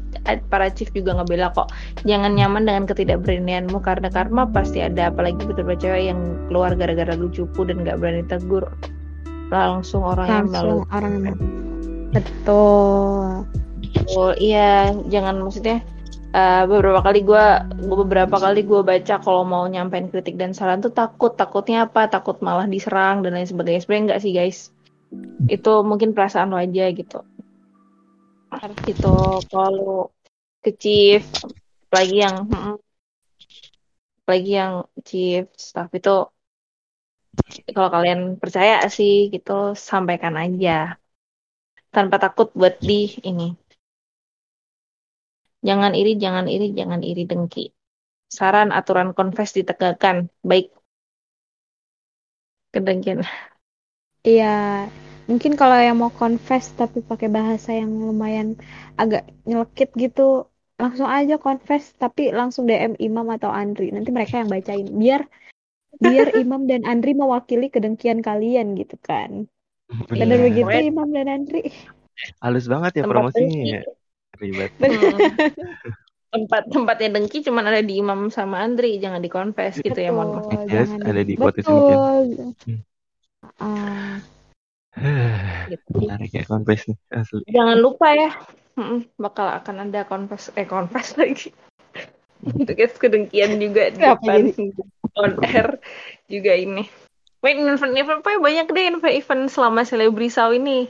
para 0.52 0.68
chief 0.68 0.92
juga 0.92 1.16
ngebela 1.16 1.54
kok 1.56 1.72
jangan 2.04 2.36
nyaman 2.36 2.68
dengan 2.68 2.84
ketidakberanianmu 2.90 3.80
karena 3.80 4.12
karma 4.12 4.44
pasti 4.52 4.84
ada 4.84 5.08
apalagi 5.14 5.40
beberapa 5.48 5.80
cewek 5.80 6.12
yang 6.12 6.20
keluar 6.52 6.76
gara-gara 6.76 7.16
lu 7.16 7.32
cupu 7.32 7.64
dan 7.64 7.88
gak 7.88 8.04
berani 8.04 8.28
tegur 8.28 8.68
langsung 9.52 10.04
orangnya 10.04 10.48
Langsung 10.48 10.56
malu 10.56 10.78
orang 10.92 11.36
Betul. 12.12 13.48
Oh 14.20 14.34
iya, 14.36 14.92
jangan 15.08 15.40
maksudnya 15.40 15.80
eh, 16.32 16.64
beberapa 16.68 17.00
kali 17.04 17.20
gua 17.24 17.68
beberapa 17.76 18.36
kali 18.40 18.64
gua 18.64 18.82
baca 18.82 19.16
kalau 19.20 19.44
mau 19.44 19.64
nyampein 19.68 20.08
kritik 20.12 20.36
dan 20.40 20.52
saran 20.56 20.80
tuh 20.80 20.92
takut, 20.92 21.36
takutnya 21.36 21.88
apa? 21.88 22.08
Takut 22.08 22.40
malah 22.40 22.68
diserang 22.68 23.24
dan 23.24 23.36
lain 23.36 23.48
sebagainya. 23.48 23.82
Sebenarnya 23.84 24.04
enggak 24.08 24.22
sih 24.24 24.32
guys. 24.36 24.60
Itu 25.52 25.84
mungkin 25.84 26.16
perasaan 26.16 26.52
lo 26.52 26.58
aja 26.58 26.88
gitu. 26.92 27.20
Gitu 28.84 29.16
kalau 29.48 30.12
ke 30.62 30.72
apalagi 31.88 32.18
yang 32.24 32.36
apalagi 34.22 34.52
yang 34.56 34.74
chief 35.04 35.50
staff 35.58 35.90
itu 35.92 36.30
kalau 37.76 37.90
kalian 37.92 38.38
percaya 38.38 38.84
sih 38.88 39.32
gitu 39.34 39.74
sampaikan 39.76 40.36
aja 40.38 41.00
tanpa 41.92 42.16
takut 42.20 42.52
buat 42.56 42.80
di 42.80 43.12
ini 43.28 43.61
Jangan 45.68 45.92
iri, 46.00 46.12
jangan 46.24 46.46
iri, 46.54 46.68
jangan 46.80 47.02
iri 47.10 47.24
dengki. 47.30 47.66
Saran 48.38 48.70
aturan 48.80 49.10
confess 49.18 49.52
ditegakkan. 49.58 50.18
Baik. 50.50 50.66
Kedengkian. 52.74 53.22
Iya, 54.28 54.46
mungkin 55.30 55.52
kalau 55.60 55.78
yang 55.88 55.98
mau 56.02 56.12
confess 56.22 56.66
tapi 56.80 56.98
pakai 57.10 57.28
bahasa 57.38 57.70
yang 57.82 57.92
lumayan 58.08 58.48
agak 59.02 59.22
nyelekit 59.48 59.90
gitu, 60.04 60.22
langsung 60.82 61.10
aja 61.18 61.34
confess 61.46 61.84
tapi 62.04 62.22
langsung 62.40 62.64
DM 62.70 62.94
Imam 63.08 63.28
atau 63.36 63.50
Andri. 63.62 63.86
Nanti 63.96 64.10
mereka 64.18 64.36
yang 64.42 64.50
bacain. 64.54 64.88
Biar 65.02 65.22
biar 66.06 66.28
Imam 66.42 66.62
dan 66.72 66.82
Andri 66.92 67.12
mewakili 67.22 67.66
kedengkian 67.76 68.20
kalian 68.28 68.68
gitu 68.80 68.96
kan. 69.10 69.32
Bener 70.20 70.40
Iya. 70.40 70.48
begitu. 70.48 70.76
Imam 70.90 71.08
dan 71.18 71.28
Andri? 71.36 71.60
Halus 72.44 72.66
banget 72.74 72.92
ya 73.00 73.04
Tempat 73.04 73.10
promosinya 73.10 73.58
dengki. 73.58 74.01
Ribet. 74.42 74.72
Hmm. 74.82 75.38
Tempat 76.32 76.64
tempatnya 76.72 77.20
dengki 77.20 77.44
cuman 77.46 77.70
ada 77.70 77.84
di 77.84 78.00
Imam 78.02 78.32
sama 78.34 78.64
Andri, 78.66 78.98
jangan 78.98 79.22
di 79.22 79.30
confess 79.30 79.78
gitu 79.78 80.00
ya, 80.00 80.10
mohon 80.10 80.42
maaf. 80.42 80.64
Yes, 80.66 80.90
jangan 80.90 81.00
ada 81.06 81.22
di- 81.22 81.38
quotes 81.38 81.66
mungkin. 81.68 81.98
Betul. 82.00 82.50
Hmm. 82.66 82.82
Ah, 83.62 84.18
Gitu. 85.72 85.88
Menarik 85.96 86.32
ya 86.36 86.44
confess 86.44 86.84
nih 86.90 86.98
asli. 87.14 87.44
Jangan 87.48 87.78
lupa 87.80 88.08
ya, 88.12 88.32
mm-mm, 88.76 89.08
bakal 89.16 89.48
akan 89.48 89.88
ada 89.90 90.04
confess 90.04 90.52
eh 90.58 90.68
confess 90.68 91.16
lagi. 91.20 91.52
Itu 92.42 92.72
guys 92.74 92.98
kedengkian 92.98 93.62
juga 93.62 93.94
di 93.94 94.02
depan 94.02 94.50
on 95.16 95.32
air 95.46 95.78
juga 96.26 96.54
ini. 96.58 96.90
Wait, 97.42 97.58
event-event 97.58 98.22
apa 98.22 98.30
ya? 98.34 98.40
banyak 98.40 98.68
deh 98.70 98.86
event-event 98.94 99.50
selama 99.50 99.82
Celebrisau 99.82 100.54
ini. 100.54 100.86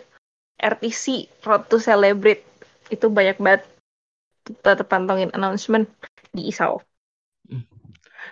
RTC, 0.61 1.31
Road 1.47 1.71
to 1.71 1.79
Celebrate. 1.79 2.43
Itu 2.91 3.07
banyak 3.07 3.39
banget. 3.39 3.63
Tetap 4.43 4.85
pantengin 4.91 5.31
announcement 5.31 5.87
di 6.35 6.51
Isau. 6.51 6.83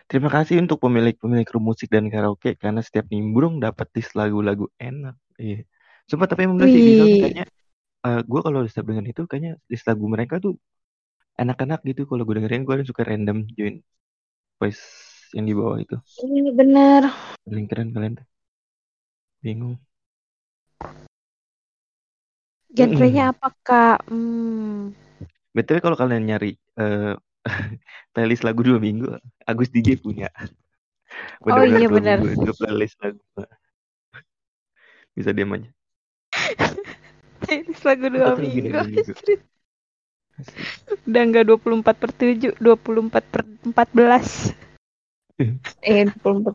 Terima 0.06 0.30
kasih 0.30 0.61
untuk 0.61 0.81
pemilik-pemilik 0.81 1.48
room 1.49 1.69
musik 1.73 1.90
dan 1.90 2.10
karaoke 2.14 2.53
karena 2.60 2.81
setiap 2.84 3.10
nimbrung 3.10 3.57
dapat 3.57 3.90
list 3.95 4.14
lagu-lagu 4.14 4.69
enak. 4.77 5.15
Iya. 5.40 5.65
Sumpah 6.10 6.27
tapi 6.30 6.45
emang 6.49 6.61
sih 6.65 6.81
di 6.81 6.94
Sound 6.98 7.10
Wih. 7.10 7.22
kayaknya 7.22 7.45
gue 8.26 8.41
kalau 8.41 8.60
setiap 8.65 8.86
dengan 8.90 9.06
itu 9.06 9.22
kayaknya 9.30 9.60
list 9.69 9.86
lagu 9.86 10.06
mereka 10.10 10.41
tuh 10.41 10.57
enak-enak 11.40 11.80
gitu 11.86 12.07
kalau 12.10 12.23
gue 12.26 12.36
dengerin 12.41 12.64
gue 12.68 12.84
suka 12.84 13.06
random 13.06 13.48
join 13.53 13.80
voice 14.60 14.81
yang 15.36 15.45
di 15.45 15.53
bawah 15.53 15.77
itu 15.77 15.95
Ini 16.26 16.52
bener. 16.52 17.11
paling 17.45 17.68
keren 17.69 17.90
kalian 17.94 18.14
tuh 18.19 18.27
bingung 19.40 19.76
genrenya 22.71 23.33
apa 23.33 23.47
Kak? 23.65 24.05
Hmm. 24.07 24.93
btw 25.49 25.81
kalau 25.81 25.97
kalian 25.97 26.29
nyari 26.29 26.55
eh, 26.77 27.13
playlist 28.13 28.45
lagu 28.45 28.61
dua 28.61 28.77
minggu 28.77 29.09
Agus 29.49 29.73
DJ 29.73 29.97
punya 29.99 30.29
Oh 31.41 31.65
iya, 31.65 31.89
dua 31.89 31.97
benar. 31.97 32.17
minggu 32.21 32.45
itu 32.45 32.51
playlist 32.55 32.97
lagu 33.01 33.19
bisa 35.17 35.33
diam 35.33 35.51
aja 35.57 35.69
Playlist 37.43 37.83
lagu 37.87 38.05
dua 38.13 38.35
minggu 38.37 38.69
minggu. 38.69 39.13
Udah 41.09 41.23
enggak 41.25 41.47
24 41.49 41.95
per 41.97 42.11
7, 42.15 42.53
24 42.61 43.23
per 43.27 43.41
14. 43.65 44.53
Eh, 45.83 46.03
24. 46.19 46.51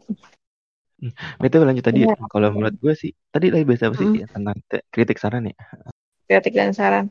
Betul 1.40 1.64
lanjut 1.64 1.84
tadi 1.84 2.04
ya. 2.04 2.12
Benar. 2.12 2.28
Kalau 2.28 2.48
menurut 2.52 2.76
gue 2.76 2.92
sih 2.92 3.12
tadi 3.32 3.48
lagi 3.48 3.64
bahas 3.64 3.82
apa 3.84 3.96
sih 3.96 4.08
Mm. 4.08 4.20
ya, 4.20 4.26
tentang 4.28 4.56
te- 4.68 4.84
kritik 4.92 5.16
saran 5.16 5.48
ya. 5.48 5.56
Kritik 6.28 6.54
dan 6.58 6.70
saran. 6.78 7.06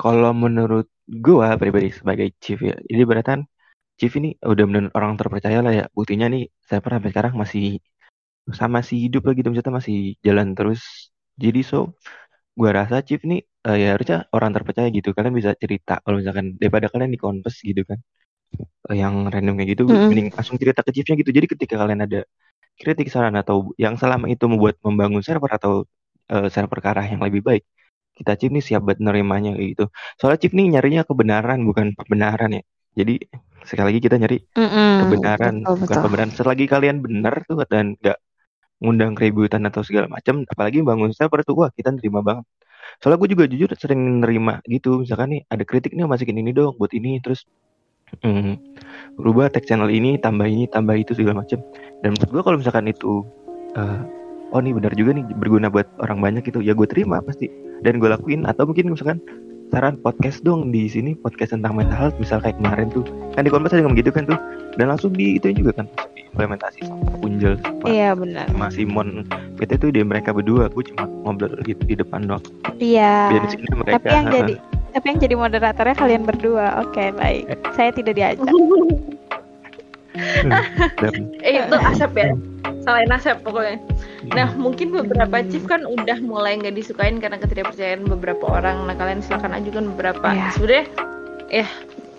Kalau 0.00 0.30
menurut 0.44 0.86
gue 1.24 1.46
pribadi 1.60 1.88
sebagai 1.98 2.28
chief 2.42 2.58
ya, 2.68 2.74
ini 2.92 3.02
berarti 3.08 3.32
chief 4.00 4.12
ini 4.20 4.28
udah 4.52 4.64
benar 4.70 4.84
orang 4.98 5.12
terpercaya 5.20 5.58
lah 5.66 5.72
ya. 5.80 5.84
Buktinya 5.96 6.26
nih 6.34 6.42
saya 6.68 6.80
pernah 6.84 6.98
sampai 6.98 7.12
sekarang 7.14 7.34
masih 7.42 7.64
sama 8.60 8.72
masih 8.80 8.96
hidup 9.06 9.22
lagi 9.28 9.38
gitu 9.40 9.48
maksudnya 9.52 9.74
masih 9.80 9.96
jalan 10.26 10.48
terus. 10.58 10.82
Jadi 11.42 11.60
so 11.70 11.78
gue 12.60 12.70
rasa 12.80 12.96
chief 13.08 13.20
nih 13.30 13.40
eh, 13.68 13.76
ya 13.82 13.86
harusnya 13.94 14.16
orang 14.36 14.50
terpercaya 14.56 14.88
gitu. 14.98 15.08
Kalian 15.16 15.34
bisa 15.40 15.52
cerita 15.62 15.92
kalau 16.04 16.16
misalkan 16.22 16.46
daripada 16.60 16.86
kalian 16.92 17.12
di 17.14 17.20
confess 17.24 17.56
gitu 17.70 17.82
kan. 17.90 18.00
Eh, 18.90 18.96
yang 19.02 19.14
random 19.32 19.54
kayak 19.58 19.70
gitu 19.76 19.84
Mm-mm. 19.88 20.08
mending 20.08 20.28
langsung 20.36 20.56
cerita 20.60 20.80
ke 20.86 20.90
chiefnya 20.94 21.14
gitu. 21.20 21.30
Jadi 21.36 21.46
ketika 21.52 21.74
kalian 21.82 22.00
ada 22.06 22.20
kritik 22.80 23.08
saran 23.14 23.36
atau 23.42 23.56
yang 23.84 23.94
selama 24.00 24.26
itu 24.32 24.44
membuat 24.52 24.76
membangun 24.86 25.22
server 25.26 25.50
atau 25.58 25.72
eh, 26.32 26.48
server 26.54 26.78
ke 26.84 26.88
arah 26.92 27.06
yang 27.12 27.20
lebih 27.26 27.42
baik 27.48 27.64
kita 28.18 28.34
chief 28.34 28.50
nih 28.50 28.64
siap 28.64 28.82
buat 28.82 28.98
nerimanya 28.98 29.54
kayak 29.54 29.68
gitu. 29.78 29.84
Soalnya 30.18 30.38
chief 30.42 30.52
nih 30.52 30.66
nyarinya 30.74 31.02
kebenaran 31.06 31.62
bukan 31.62 31.94
pembenaran 31.94 32.58
ya. 32.58 32.62
Jadi 32.98 33.14
sekali 33.62 33.94
lagi 33.94 34.00
kita 34.02 34.16
nyari 34.18 34.38
kebenaran 35.06 35.54
betul, 35.62 35.74
bukan 35.78 35.86
betul. 35.86 36.02
pembenaran. 36.02 36.30
Selagi 36.34 36.64
kalian 36.66 36.96
benar 36.98 37.34
tuh 37.46 37.62
dan 37.70 37.94
nggak 38.02 38.18
ngundang 38.82 39.14
keributan 39.18 39.66
atau 39.66 39.82
segala 39.82 40.06
macam 40.06 40.46
apalagi 40.46 40.82
bangun 40.82 41.10
server 41.14 41.42
tuh 41.46 41.54
wah 41.66 41.70
kita 41.70 41.94
nerima 41.94 42.22
banget. 42.22 42.46
Soalnya 42.98 43.18
gue 43.22 43.30
juga 43.36 43.44
jujur 43.46 43.70
sering 43.78 44.24
nerima 44.24 44.58
gitu 44.66 45.06
misalkan 45.06 45.38
nih 45.38 45.40
ada 45.46 45.62
kritik 45.62 45.94
nih 45.94 46.08
masukin 46.08 46.38
ini 46.40 46.50
dong 46.50 46.74
buat 46.80 46.90
ini 46.96 47.20
terus 47.20 47.44
hmm, 48.24 48.56
rubah 49.20 49.52
tag 49.52 49.68
channel 49.68 49.92
ini 49.92 50.16
tambah 50.16 50.48
ini 50.48 50.66
tambah 50.70 50.94
itu 50.98 51.14
segala 51.14 51.44
macam. 51.44 51.62
Dan 52.02 52.16
menurut 52.16 52.30
gue 52.32 52.42
kalau 52.42 52.56
misalkan 52.58 52.86
itu 52.90 53.22
eh, 53.76 54.17
oh 54.52 54.60
nih 54.60 54.72
benar 54.72 54.92
juga 54.96 55.16
nih 55.16 55.24
berguna 55.36 55.68
buat 55.68 55.86
orang 56.00 56.18
banyak 56.20 56.44
itu 56.48 56.60
ya 56.64 56.72
gue 56.72 56.88
terima 56.88 57.20
pasti 57.20 57.48
dan 57.84 58.00
gue 58.00 58.08
lakuin 58.08 58.48
atau 58.48 58.64
mungkin 58.64 58.92
misalkan 58.92 59.20
saran 59.68 60.00
podcast 60.00 60.40
dong 60.40 60.72
di 60.72 60.88
sini 60.88 61.12
podcast 61.12 61.52
tentang 61.52 61.76
mental 61.76 61.96
health 61.96 62.16
misal 62.16 62.40
kayak 62.40 62.56
kemarin 62.56 62.88
tuh 62.88 63.04
kan 63.36 63.44
di 63.44 63.52
kompas 63.52 63.76
ada 63.76 63.84
ngomong 63.84 64.00
gitu 64.00 64.08
kan 64.08 64.24
tuh 64.24 64.40
dan 64.80 64.88
langsung 64.88 65.12
di 65.12 65.36
itu 65.36 65.52
juga 65.52 65.76
kan 65.76 65.86
langsung 65.92 66.12
diimplementasi 66.16 66.78
sama 66.88 67.12
Punjel 67.20 67.54
sama, 67.60 67.84
Iya 67.92 68.10
benar. 68.16 68.46
sama 68.48 68.66
Simon 68.72 69.08
itu 69.60 69.74
tuh 69.76 69.90
dia 69.92 70.04
mereka 70.08 70.32
berdua 70.32 70.72
gue 70.72 70.84
cuma 70.88 71.04
ngobrol 71.28 71.52
gitu 71.68 71.82
di 71.84 71.94
depan 72.00 72.24
doang 72.24 72.40
Iya. 72.80 73.36
dan 73.36 73.40
di 73.44 73.48
sini 73.52 73.64
mereka 73.76 74.00
Tapi 74.00 74.08
yang 74.08 74.26
jadi 74.32 74.54
tapi 74.88 75.04
yang 75.14 75.20
jadi 75.20 75.34
moderatornya 75.36 75.94
kalian 76.00 76.24
berdua. 76.24 76.80
Oke, 76.82 77.12
baik. 77.12 77.44
Saya 77.76 77.92
tidak 77.92 78.16
diajak. 78.16 78.40
Eh 81.40 81.52
itu 81.56 81.76
Asep 81.90 82.12
ya. 82.12 82.34
Salahin 82.82 83.10
Asep 83.10 83.38
pokoknya. 83.40 83.78
Nah 84.28 84.50
mungkin 84.54 84.90
beberapa 84.90 85.40
chief 85.46 85.64
kan 85.64 85.84
udah 85.84 86.18
mulai 86.20 86.58
nggak 86.58 86.74
disukain 86.74 87.18
karena 87.18 87.38
ketidakpercayaan 87.38 88.04
beberapa 88.04 88.44
orang. 88.48 88.84
Nah 88.84 88.94
kalian 88.94 89.20
silakan 89.20 89.54
ajukan 89.54 89.94
beberapa. 89.94 90.28
Iya. 90.28 90.48
Sebenarnya 90.52 90.84
ya, 91.48 91.66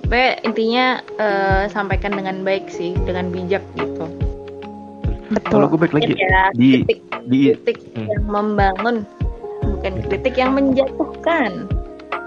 pokoknya 0.01 0.29
intinya 0.41 0.85
eh, 1.17 1.63
sampaikan 1.67 2.13
dengan 2.13 2.41
baik 2.41 2.67
sih, 2.67 2.95
dengan 3.03 3.29
bijak 3.29 3.61
gitu. 3.75 4.05
kalau 5.45 5.69
Betul. 5.69 5.77
gue 5.77 5.79
balik 5.85 5.93
lagi 5.93 6.13
Ya, 6.17 6.49
di 6.51 6.69
kritik, 6.81 6.99
di 7.29 7.39
kritik 7.53 7.77
Hmm. 7.93 8.09
yang 8.09 8.25
membangun, 8.25 8.95
bukan 9.61 9.93
kritik 10.09 10.33
yang 10.33 10.57
menjatuhkan. 10.57 11.69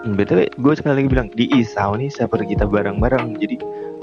Hmm, 0.02 0.14
btw 0.14 0.46
gue 0.52 0.72
sekali 0.74 0.94
lagi 0.98 1.08
bilang 1.10 1.28
di 1.32 1.50
Isau 1.52 1.94
nih 1.94 2.10
server 2.10 2.42
kita 2.42 2.62
bareng-bareng 2.62 3.38
jadi 3.38 3.58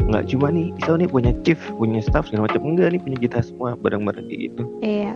nggak 0.07 0.31
cuma 0.31 0.47
nih 0.53 0.71
Isau 0.79 0.95
nih 0.95 1.09
punya 1.09 1.31
chief 1.43 1.59
punya 1.75 1.99
staff 1.99 2.27
segala 2.29 2.47
macam 2.47 2.61
enggak 2.63 2.95
nih 2.95 3.01
punya 3.01 3.17
kita 3.19 3.39
semua 3.43 3.75
bareng-bareng 3.79 4.25
kayak 4.29 4.41
gitu 4.51 4.63
Iya, 4.79 5.13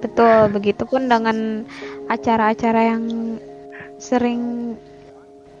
betul. 0.00 0.48
Begitupun 0.56 1.10
dengan 1.10 1.68
acara-acara 2.08 2.96
yang 2.96 3.04
sering 4.02 4.74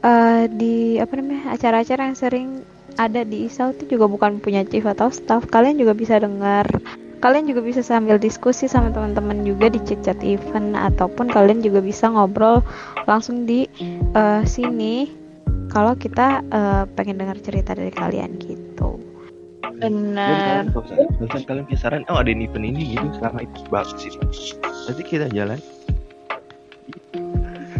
eh, 0.02 0.44
di 0.50 0.98
apa 0.98 1.12
namanya 1.14 1.54
acara-acara 1.54 2.10
yang 2.10 2.18
sering 2.18 2.48
ada 3.00 3.24
di 3.24 3.48
ISAU 3.48 3.72
itu 3.72 3.96
juga 3.96 4.10
bukan 4.10 4.42
punya 4.42 4.66
chief 4.68 4.84
atau 4.84 5.08
staff. 5.08 5.48
Kalian 5.48 5.80
juga 5.80 5.96
bisa 5.96 6.20
dengar. 6.20 6.66
Kalian 7.22 7.46
juga 7.46 7.62
bisa 7.62 7.86
sambil 7.86 8.18
diskusi 8.18 8.66
sama 8.66 8.90
teman-teman 8.90 9.46
juga 9.46 9.70
di 9.70 9.78
chat 9.86 10.18
event 10.26 10.74
ataupun 10.74 11.30
kalian 11.30 11.62
juga 11.62 11.78
bisa 11.78 12.10
ngobrol 12.10 12.66
langsung 13.06 13.46
di 13.46 13.70
eh, 14.12 14.42
sini 14.42 15.06
kalau 15.70 15.94
kita 15.94 16.42
eh, 16.50 16.84
pengen 16.98 17.22
dengar 17.22 17.38
cerita 17.38 17.78
dari 17.78 17.94
kalian 17.94 18.42
gitu. 18.42 18.61
Benar. 19.82 20.70
Dan 20.70 20.70
kalau 20.70 20.82
misalnya, 20.86 21.06
kalau 21.10 21.26
misalnya 21.26 21.46
kalian 21.48 21.64
punya 21.66 21.80
saran, 21.80 22.02
oh 22.06 22.18
ada 22.22 22.30
event 22.30 22.66
ini 22.66 22.94
gitu, 22.94 23.06
selama 23.18 23.38
itu 23.42 23.58
bagus 23.70 23.98
sih. 23.98 24.12
Nanti 24.86 25.02
kita 25.02 25.26
jalan. 25.34 25.58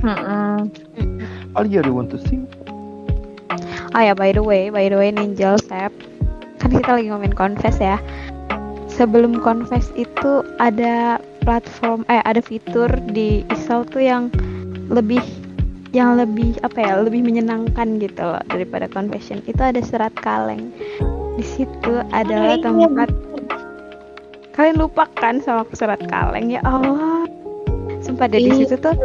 Mm-mm. 0.02 0.66
Alia, 1.54 1.78
do 1.84 1.90
you 1.90 1.94
want 1.94 2.10
to 2.10 2.18
sing? 2.26 2.48
Ah 3.94 4.08
ya, 4.08 4.14
by 4.16 4.34
the 4.34 4.42
way, 4.42 4.66
by 4.72 4.88
the 4.90 4.98
way, 4.98 5.12
Ninja 5.14 5.54
Sep, 5.68 5.92
kan 6.58 6.68
kita 6.72 6.98
lagi 6.98 7.06
ngomongin 7.12 7.36
confess 7.36 7.76
ya. 7.78 8.00
Sebelum 8.88 9.38
confess 9.44 9.92
itu 9.94 10.42
ada 10.58 11.22
platform, 11.44 12.02
eh 12.08 12.24
ada 12.24 12.40
fitur 12.40 12.88
di 13.12 13.44
Isau 13.52 13.84
tuh 13.86 14.02
yang 14.02 14.32
lebih 14.88 15.20
yang 15.92 16.16
lebih 16.16 16.56
apa 16.64 16.80
ya 16.80 17.04
lebih 17.04 17.20
menyenangkan 17.20 18.00
gitu 18.00 18.24
loh 18.24 18.42
daripada 18.48 18.88
confession. 18.88 19.44
Itu 19.44 19.60
ada 19.60 19.78
surat 19.84 20.12
kaleng. 20.24 20.72
Di 21.36 21.44
situ 21.44 22.00
adalah 22.12 22.56
tempat 22.60 23.12
kalian 24.52 24.76
lupakan 24.80 25.40
sama 25.44 25.68
surat 25.76 26.00
kaleng 26.08 26.52
ya 26.52 26.64
Allah. 26.64 27.28
Sumpah 28.00 28.26
deh 28.28 28.40
di 28.40 28.52
situ 28.64 28.74
tuh 28.80 28.96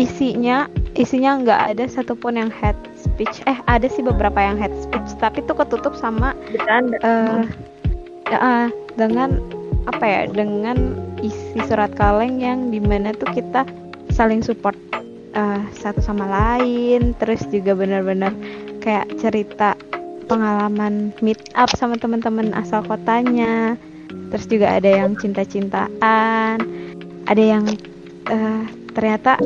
isinya 0.00 0.66
isinya 0.96 1.38
nggak 1.44 1.60
ada 1.76 1.84
satupun 1.84 2.40
yang 2.40 2.50
head 2.50 2.76
speech. 2.96 3.44
Eh 3.44 3.56
ada 3.68 3.86
sih 3.92 4.00
beberapa 4.00 4.40
yang 4.40 4.56
head 4.56 4.72
speech 4.80 5.20
tapi 5.20 5.44
tuh 5.44 5.56
ketutup 5.56 5.92
sama 5.92 6.32
ya, 6.48 6.80
ah, 8.32 8.68
dengan 8.96 9.40
apa 9.88 10.04
ya 10.04 10.20
dengan 10.32 10.96
isi 11.20 11.60
surat 11.64 11.92
kaleng 11.96 12.40
yang 12.40 12.68
di 12.68 12.80
mana 12.80 13.12
tuh 13.16 13.28
kita 13.32 13.64
saling 14.12 14.44
support 14.44 14.76
eh, 15.38 15.60
satu 15.78 16.02
sama 16.02 16.26
lain 16.26 17.14
terus 17.22 17.46
juga 17.46 17.78
benar-benar 17.78 18.34
kayak 18.82 19.06
cerita 19.22 19.78
pengalaman 20.26 21.14
meet 21.22 21.38
up 21.54 21.70
sama 21.78 21.94
teman-teman 21.96 22.50
asal 22.58 22.82
kotanya 22.84 23.78
terus 24.34 24.44
juga 24.50 24.76
ada 24.76 24.90
yang 24.90 25.14
cinta-cintaan 25.16 26.58
ada 27.30 27.42
yang 27.42 27.64
eh, 28.28 28.62
ternyata 28.92 29.38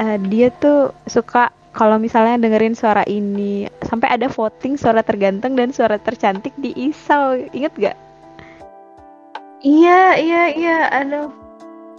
eh, 0.00 0.16
dia 0.32 0.48
tuh 0.58 0.96
suka 1.06 1.52
kalau 1.76 2.00
misalnya 2.00 2.42
dengerin 2.42 2.74
suara 2.74 3.06
ini 3.06 3.70
sampai 3.86 4.10
ada 4.18 4.26
voting 4.26 4.74
suara 4.74 5.04
terganteng 5.06 5.54
dan 5.54 5.70
suara 5.70 5.94
tercantik 6.00 6.50
di 6.58 6.74
Isau 6.74 7.38
inget 7.54 7.70
gak? 7.78 7.96
Iya, 9.62 10.18
iya, 10.18 10.42
iya, 10.54 10.76
aduh. 10.90 11.47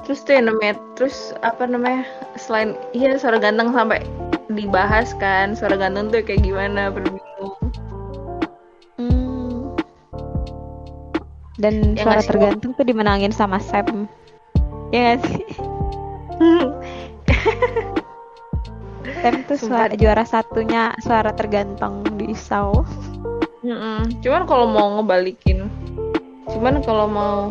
Terus 0.10 0.26
tuh 0.26 0.42
yang 0.42 0.50
namanya, 0.50 0.74
terus 0.98 1.38
apa 1.46 1.70
namanya, 1.70 2.02
selain, 2.34 2.74
iya 2.98 3.14
suara 3.22 3.38
ganteng 3.38 3.70
sampai 3.78 4.02
dibahas 4.50 5.14
kan, 5.22 5.54
suara 5.54 5.78
ganteng 5.78 6.10
tuh 6.10 6.26
kayak 6.26 6.42
gimana, 6.42 6.90
berbingung. 6.90 7.54
Hmm. 8.98 9.70
Dan 11.62 11.94
Ya 11.94 12.10
suara 12.10 12.26
tergantung 12.26 12.74
tuh 12.74 12.90
dimenangin 12.90 13.30
sama 13.30 13.62
Sam. 13.62 14.10
Ya 14.90 15.14
gak 15.14 15.30
sih? 15.30 15.46
Sam 19.22 19.46
tuh 19.46 19.62
suara, 19.62 19.94
juara 19.94 20.26
satunya 20.26 20.90
suara 21.06 21.38
terganteng 21.38 22.02
di 22.18 22.34
Isau. 22.34 22.82
Mm-mm. 23.62 24.26
Cuman 24.26 24.50
kalau 24.50 24.66
mau 24.74 24.98
ngebalikin, 24.98 25.70
cuman 26.50 26.82
kalau 26.82 27.06
mau 27.06 27.46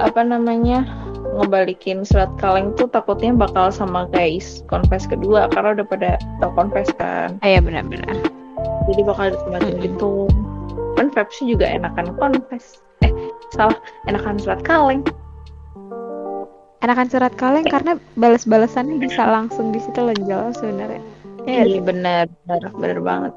apa 0.00 0.24
namanya 0.24 1.07
ngebalikin 1.38 2.02
surat 2.02 2.28
kaleng 2.42 2.74
tuh 2.74 2.90
takutnya 2.90 3.30
bakal 3.32 3.70
sama 3.70 4.10
kayak 4.10 4.42
is 4.42 4.66
confess 4.66 5.06
kedua 5.06 5.46
karena 5.54 5.78
udah 5.78 5.86
pada 5.86 6.10
tau 6.42 6.50
confess 6.58 6.90
kan. 6.98 7.38
Ah, 7.40 7.56
Iya 7.56 7.60
benar-benar. 7.62 8.18
Jadi 8.90 9.00
bakal 9.06 9.32
ditembakin 9.32 9.76
gitu. 9.86 10.26
Kan 10.98 11.14
juga 11.46 11.66
enakan 11.70 12.18
confess. 12.18 12.82
Eh 13.06 13.12
salah, 13.54 13.78
enakan 14.10 14.36
surat 14.42 14.60
kaleng. 14.66 15.06
Enakan 16.82 17.06
surat 17.10 17.34
kaleng 17.38 17.66
karena 17.66 17.98
balas-balasannya 18.18 19.02
bisa 19.02 19.26
langsung 19.26 19.70
di 19.70 19.78
situ 19.82 19.98
lonjol 19.98 20.54
sebenarnya. 20.58 21.02
Iya 21.46 21.62
Iya 21.64 21.80
benar, 21.82 22.24
benar, 22.44 22.62
benar 22.74 22.98
banget. 23.02 23.32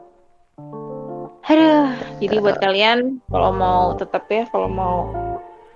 Aduh, 1.49 1.89
jadi 2.21 2.35
buat 2.37 2.61
kalian 2.61 3.17
kalau 3.33 3.51
mau 3.51 3.97
tetap 3.97 4.29
ya, 4.29 4.45
kalau 4.53 4.69
mau 4.69 5.09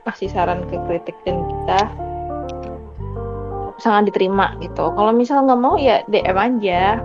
kasih 0.06 0.30
saran 0.30 0.61
ke 0.69 0.77
kritik 0.85 1.18
dan 1.26 1.41
kita 1.41 1.89
sangat 3.80 4.14
diterima 4.14 4.56
gitu. 4.64 4.91
Kalau 4.93 5.11
misal 5.11 5.43
nggak 5.43 5.61
mau 5.61 5.76
ya 5.76 6.02
DM 6.07 6.38
aja. 6.38 6.99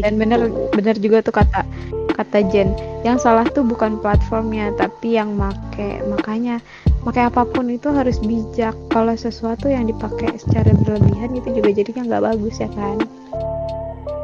Dan 0.00 0.16
bener 0.16 0.48
bener 0.72 0.96
juga 1.02 1.20
tuh 1.20 1.34
kata 1.34 1.66
kata 2.14 2.38
Jen, 2.52 2.76
yang 3.02 3.16
salah 3.16 3.48
tuh 3.48 3.64
bukan 3.64 3.98
platformnya 3.98 4.70
tapi 4.76 5.16
yang 5.16 5.34
make. 5.34 6.04
Makanya 6.06 6.60
pakai 7.02 7.32
apa 7.32 7.48
pun 7.48 7.72
itu 7.72 7.88
harus 7.90 8.20
bijak. 8.20 8.76
Kalau 8.92 9.16
sesuatu 9.16 9.66
yang 9.66 9.88
dipakai 9.88 10.36
secara 10.36 10.70
berlebihan 10.84 11.32
itu 11.32 11.48
juga 11.56 11.70
jadinya 11.72 12.02
nggak 12.06 12.24
bagus 12.32 12.60
ya 12.60 12.68
kan? 12.76 12.96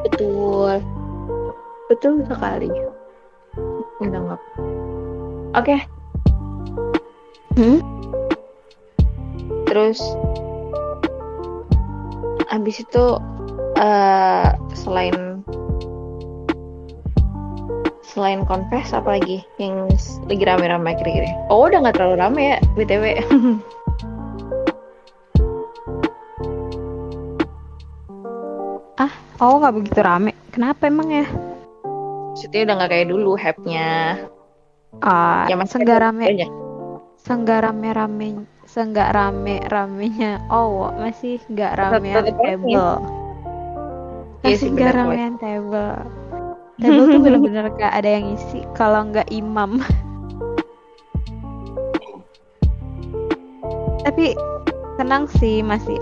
Betul. 0.07 0.85
Betul 1.91 2.23
sekali. 2.29 2.71
Udah 4.05 4.21
nggak. 4.23 4.43
Oke. 5.57 5.77
Hmm? 7.57 7.81
Terus 9.67 9.99
habis 12.47 12.81
itu 12.81 13.05
eh 13.77 14.49
selain 14.73 15.45
selain 18.17 18.49
confess 18.49 18.97
apa 18.97 19.21
lagi 19.21 19.45
yang 19.61 19.91
lagi 20.25 20.45
rame-rame 20.47 20.97
kira-kira? 20.97 21.29
Oh 21.53 21.69
udah 21.69 21.85
nggak 21.85 22.01
terlalu 22.01 22.17
rame 22.17 22.43
ya 22.55 22.59
btw. 22.79 23.05
Ah, 28.97 29.13
oh 29.45 29.61
nggak 29.61 29.77
begitu 29.77 30.01
rame. 30.01 30.33
Kenapa 30.49 30.89
emang 30.89 31.13
ya? 31.13 31.29
Maksudnya 32.33 32.65
udah 32.65 32.75
nggak 32.81 32.91
kayak 32.97 33.09
dulu 33.13 33.37
hype-nya. 33.37 34.25
Ah, 35.05 35.45
Ya, 35.45 35.57
masih 35.61 35.77
seenggak 35.77 36.01
ada 36.01 36.09
rame, 36.09 36.25
banyak. 36.25 36.66
Seenggak 37.27 37.67
rame 37.67 37.91
rame, 37.91 38.47
seenggak 38.71 39.11
rame 39.11 39.59
ramenya. 39.67 40.39
Oh, 40.47 40.95
masih 40.95 41.43
nggak 41.51 41.75
ramean 41.75 42.23
table. 42.39 43.03
Iya 44.47 44.55
Masih 44.55 44.63
sih, 44.63 44.71
nggak 44.71 44.95
bener, 44.95 45.03
ramean 45.03 45.35
table. 45.43 46.07
Table 46.79 47.07
tuh 47.11 47.19
bener-bener 47.19 47.67
gak 47.81 47.99
ada 47.99 48.07
yang 48.07 48.39
isi 48.39 48.63
kalau 48.79 49.11
nggak 49.11 49.27
imam. 49.35 49.83
Tapi 54.07 54.39
tenang 54.95 55.27
sih 55.27 55.67
masih 55.67 55.99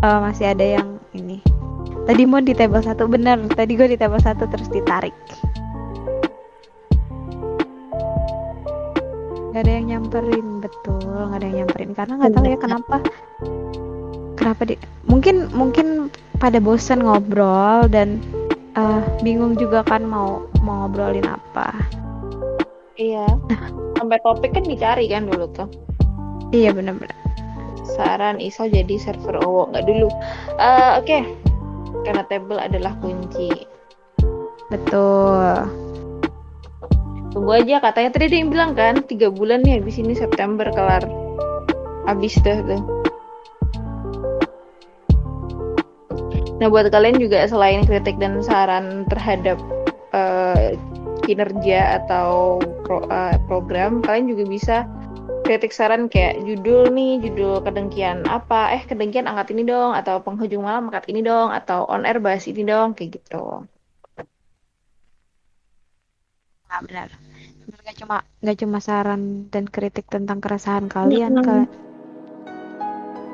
eh, 0.00 0.18
masih 0.24 0.56
ada 0.56 0.80
yang 0.80 0.96
ini. 1.12 1.44
Tadi 2.08 2.24
mau 2.24 2.40
di 2.40 2.56
table 2.56 2.80
satu 2.80 3.04
bener. 3.04 3.36
Tadi 3.52 3.76
gue 3.76 3.84
di 3.92 4.00
table 4.00 4.16
satu 4.16 4.48
terus 4.48 4.72
ditarik. 4.72 5.12
Gak 9.54 9.70
ada 9.70 9.78
yang 9.78 9.86
nyamperin 9.86 10.58
betul, 10.58 10.98
gak 11.30 11.38
ada 11.38 11.46
yang 11.46 11.56
nyamperin 11.62 11.94
karena 11.94 12.12
nggak 12.18 12.32
tahu 12.34 12.46
ya 12.50 12.58
kenapa. 12.58 12.96
Kenapa 14.34 14.60
di? 14.66 14.74
Mungkin 15.06 15.46
mungkin 15.54 16.10
pada 16.42 16.58
bosan 16.58 17.06
ngobrol 17.06 17.86
dan 17.86 18.18
eh, 18.74 19.02
bingung 19.22 19.54
juga 19.54 19.86
kan 19.86 20.02
mau 20.02 20.42
mau 20.66 20.82
ngobrolin 20.90 21.22
apa. 21.30 21.70
Iya. 22.98 23.30
Sampai 23.94 24.18
topik 24.26 24.58
kan 24.58 24.66
dicari 24.66 25.06
kan 25.06 25.30
dulu 25.30 25.46
tuh. 25.54 25.70
Iya 26.50 26.74
bener-bener. 26.74 27.14
Saran 27.94 28.42
Isa 28.42 28.66
jadi 28.66 28.98
server 28.98 29.38
OWO 29.38 29.70
nggak 29.70 29.86
dulu. 29.86 30.10
Eh, 30.58 30.90
Oke. 30.98 31.18
Karena 32.02 32.26
table 32.26 32.58
adalah 32.58 32.98
kunci. 32.98 33.54
Betul. 34.66 35.83
Tunggu 37.34 37.50
aja 37.50 37.82
katanya 37.82 38.14
tadi 38.14 38.30
ada 38.30 38.36
yang 38.38 38.50
bilang 38.54 38.72
kan 38.78 39.02
tiga 39.02 39.26
bulan 39.26 39.66
nih 39.66 39.82
habis 39.82 39.98
ini 39.98 40.14
September 40.14 40.70
kelar. 40.70 41.02
Habis 42.06 42.38
dah 42.46 42.62
tuh. 42.62 42.82
Nah 46.62 46.70
buat 46.70 46.86
kalian 46.94 47.18
juga 47.18 47.42
selain 47.50 47.82
kritik 47.82 48.22
dan 48.22 48.38
saran 48.38 49.02
terhadap 49.10 49.58
eh, 50.14 50.78
kinerja 51.26 52.06
atau 52.06 52.62
pro- 52.86 53.10
eh, 53.10 53.34
program 53.50 53.98
kalian 53.98 54.30
juga 54.30 54.44
bisa 54.46 54.76
kritik 55.44 55.74
saran 55.74 56.06
kayak 56.06 56.40
judul 56.46 56.88
nih 56.88 57.20
judul 57.20 57.60
kedengkian 57.60 58.24
apa 58.30 58.78
eh 58.78 58.82
kedengkian 58.86 59.28
angkat 59.28 59.52
ini 59.52 59.68
dong 59.68 59.92
atau 59.92 60.22
penghujung 60.22 60.64
malam 60.64 60.88
angkat 60.88 61.10
ini 61.12 61.20
dong 61.20 61.52
atau 61.52 61.84
on 61.90 62.06
air 62.08 62.16
bahas 62.22 62.46
ini 62.48 62.64
dong 62.64 62.96
kayak 62.96 63.20
gitu 63.20 63.66
Nah, 66.74 66.82
benar. 66.82 67.08
Nggak 67.70 67.96
cuma 68.02 68.16
nggak 68.42 68.58
cuma 68.58 68.78
saran 68.82 69.46
dan 69.54 69.70
kritik 69.70 70.10
tentang 70.10 70.42
keresahan 70.42 70.90
kalian, 70.90 71.38
kalian, 71.38 71.70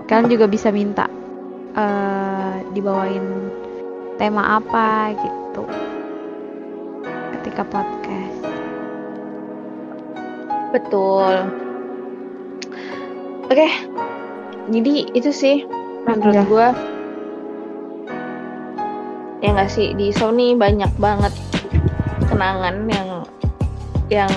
kalian 0.05 0.29
juga 0.29 0.45
bisa 0.45 0.69
minta 0.69 1.09
eh 1.73 2.61
dibawain 2.77 3.25
tema 4.21 4.61
apa 4.61 5.17
gitu 5.17 5.65
ketika 7.41 7.65
podcast. 7.65 8.45
betul 10.71 11.35
oke 13.49 13.69
jadi 14.69 14.95
itu 15.11 15.31
sih 15.33 15.57
menurut 16.07 16.37
Iya. 16.37 16.45
gue 16.47 16.69
ya 19.41 19.49
nggak 19.51 19.71
sih 19.73 19.91
di 19.99 20.15
Sony 20.15 20.55
banyak 20.55 20.95
banget 20.95 21.35
kenangan 22.31 22.87
yang 22.87 23.09
yang 24.11 24.33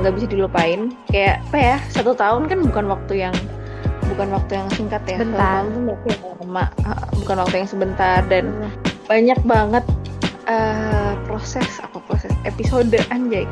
nggak 0.00 0.12
bisa 0.16 0.26
dilupain. 0.32 0.96
Kayak 1.12 1.44
apa 1.52 1.56
ya 1.56 1.76
satu 1.92 2.16
tahun 2.16 2.48
kan 2.48 2.58
bukan 2.64 2.84
waktu 2.88 3.28
yang 3.28 3.36
bukan 4.08 4.32
waktu 4.32 4.52
yang 4.56 4.68
singkat 4.72 5.02
ya. 5.04 5.20
Bentar. 5.20 5.68
waktu 5.68 6.06
yang 6.16 6.22
lama. 6.40 6.64
Uh, 6.82 7.04
bukan 7.20 7.36
waktu 7.44 7.54
yang 7.64 7.68
sebentar. 7.68 8.18
Dan 8.26 8.44
banyak 9.04 9.38
banget 9.44 9.84
uh, 10.48 11.12
proses 11.28 11.68
apa 11.84 12.00
proses 12.08 12.32
episode 12.48 12.88
anjay. 13.12 13.44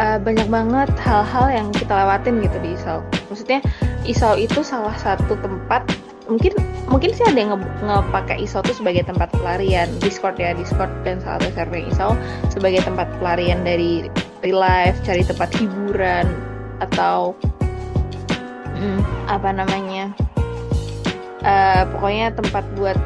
Uh, 0.00 0.16
banyak 0.16 0.48
banget 0.48 0.88
hal-hal 1.04 1.46
yang 1.52 1.68
kita 1.76 1.92
lewatin 1.92 2.40
gitu 2.40 2.56
di 2.64 2.72
Isau 2.72 3.04
maksudnya 3.30 3.62
Isau 4.04 4.34
itu 4.34 4.60
salah 4.66 4.98
satu 4.98 5.38
tempat 5.38 5.86
mungkin 6.30 6.54
mungkin 6.86 7.10
sih 7.10 7.26
ada 7.26 7.34
yang 7.36 7.50
nge 7.58 7.60
ngepakai 7.82 8.38
Isau 8.46 8.62
itu 8.62 8.78
sebagai 8.78 9.02
tempat 9.02 9.34
pelarian. 9.34 9.90
Discord 9.98 10.38
ya 10.38 10.54
Discord 10.54 10.88
dan 11.02 11.18
salah 11.18 11.42
satu 11.42 11.50
server 11.58 11.82
Isau 11.82 12.10
sebagai 12.54 12.86
tempat 12.86 13.10
pelarian 13.18 13.66
dari 13.66 14.06
real 14.46 14.62
life 14.62 14.96
cari 15.02 15.26
tempat 15.26 15.50
hiburan 15.58 16.30
atau 16.78 17.34
mm, 18.78 19.02
apa 19.26 19.50
namanya 19.50 20.14
eh, 21.42 21.82
pokoknya 21.90 22.32
tempat 22.38 22.64
buat 22.78 22.96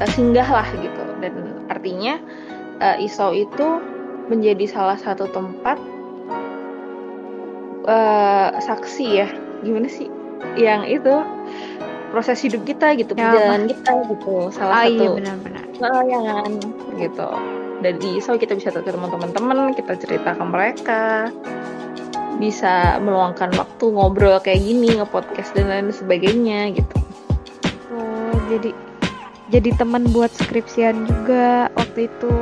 eh, 0.00 0.10
singgah 0.16 0.48
lah 0.48 0.66
gitu. 0.80 1.04
Dan 1.20 1.60
artinya 1.68 2.16
eh, 2.80 3.04
Isau 3.04 3.36
itu 3.36 3.84
menjadi 4.32 4.64
salah 4.64 4.96
satu 4.96 5.28
tempat 5.28 5.76
eh, 7.84 8.48
saksi 8.64 9.06
ya. 9.12 9.28
Gimana 9.60 9.92
sih? 9.92 10.08
Yang 10.56 11.00
itu 11.00 11.14
proses 12.16 12.40
hidup 12.40 12.64
kita 12.64 12.96
gitu 12.96 13.12
Ya, 13.12 13.28
perjalanan 13.28 13.68
kita 13.68 13.92
gitu 14.08 14.32
salah 14.48 14.72
Ah, 14.72 14.84
satu 14.84 14.96
iya, 14.96 15.08
benar-benar. 15.12 15.62
pelayanan 15.70 16.50
gitu 16.96 17.28
dan 17.76 17.94
di 17.96 18.08
Isau 18.16 18.34
kita 18.34 18.56
bisa 18.56 18.72
ketemu 18.72 19.04
teman-teman 19.06 19.56
kita 19.70 19.92
cerita 19.96 20.32
ke 20.32 20.44
mereka 20.44 21.28
bisa 22.36 22.96
meluangkan 22.98 23.52
waktu 23.52 23.84
ngobrol 23.86 24.36
kayak 24.38 24.60
gini 24.60 24.96
nge-podcast 24.96 25.52
dan 25.52 25.68
lain 25.68 25.88
sebagainya 25.90 26.72
gitu 26.72 26.96
Oh, 27.88 28.32
jadi 28.46 28.72
jadi 29.46 29.70
teman 29.74 30.10
buat 30.10 30.28
skripsian 30.34 31.06
juga 31.06 31.70
waktu 31.72 32.10
itu. 32.10 32.32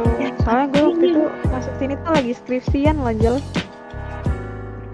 Soalnya 0.40 0.66
gue 0.72 0.82
waktu 0.88 1.04
itu 1.10 1.22
masuk 1.46 1.74
sini 1.76 1.94
tuh 1.96 2.10
lagi 2.10 2.32
skripsian 2.32 2.96
loh, 2.96 3.12
Jel. 3.12 3.36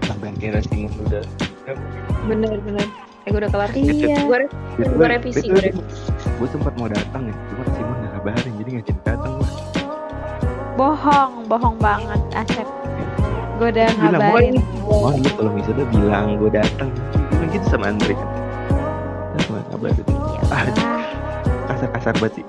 sampai 0.03 0.35
kira 0.35 0.59
Simon 0.61 0.91
udah 1.07 1.23
bener-bener 2.25 2.83
eh 3.21 3.29
gue 3.29 3.37
udah 3.37 3.51
kelar 3.53 3.69
Iya. 3.71 4.17
gue 4.25 4.37
gue 4.81 5.07
revisi 5.07 5.45
gue 5.45 5.61
revisi 5.61 6.09
gue 6.25 6.47
sempat 6.49 6.73
mau 6.75 6.89
datang 6.89 7.29
ya 7.29 7.35
cuma 7.47 7.63
Simon 7.71 7.95
nggak 8.01 8.11
kabarin 8.17 8.53
jadi 8.57 8.69
nggak 8.73 8.85
jadi 8.89 9.01
datang 9.05 9.33
gue 9.37 9.49
Bohong, 10.71 11.45
bohong 11.45 11.77
banget, 11.77 12.17
Asep. 12.33 12.65
Gue 13.59 13.69
udah 13.69 13.91
bilang 13.91 14.17
ngabarin. 14.17 14.55
mohon 14.81 15.19
lu 15.21 15.29
kalau 15.35 15.51
misalnya 15.53 15.85
bilang 15.93 16.39
gue 16.39 16.49
datang 16.49 16.89
bilang 17.29 17.49
gitu 17.53 17.65
sama 17.69 17.91
Andre 17.93 18.13
kan 18.15 18.29
ya 19.37 19.41
gue 19.45 19.61
kabarin 20.41 20.75
ah 20.81 21.05
kasar-kasar 21.69 22.13
banget 22.17 22.41
sih 22.41 22.45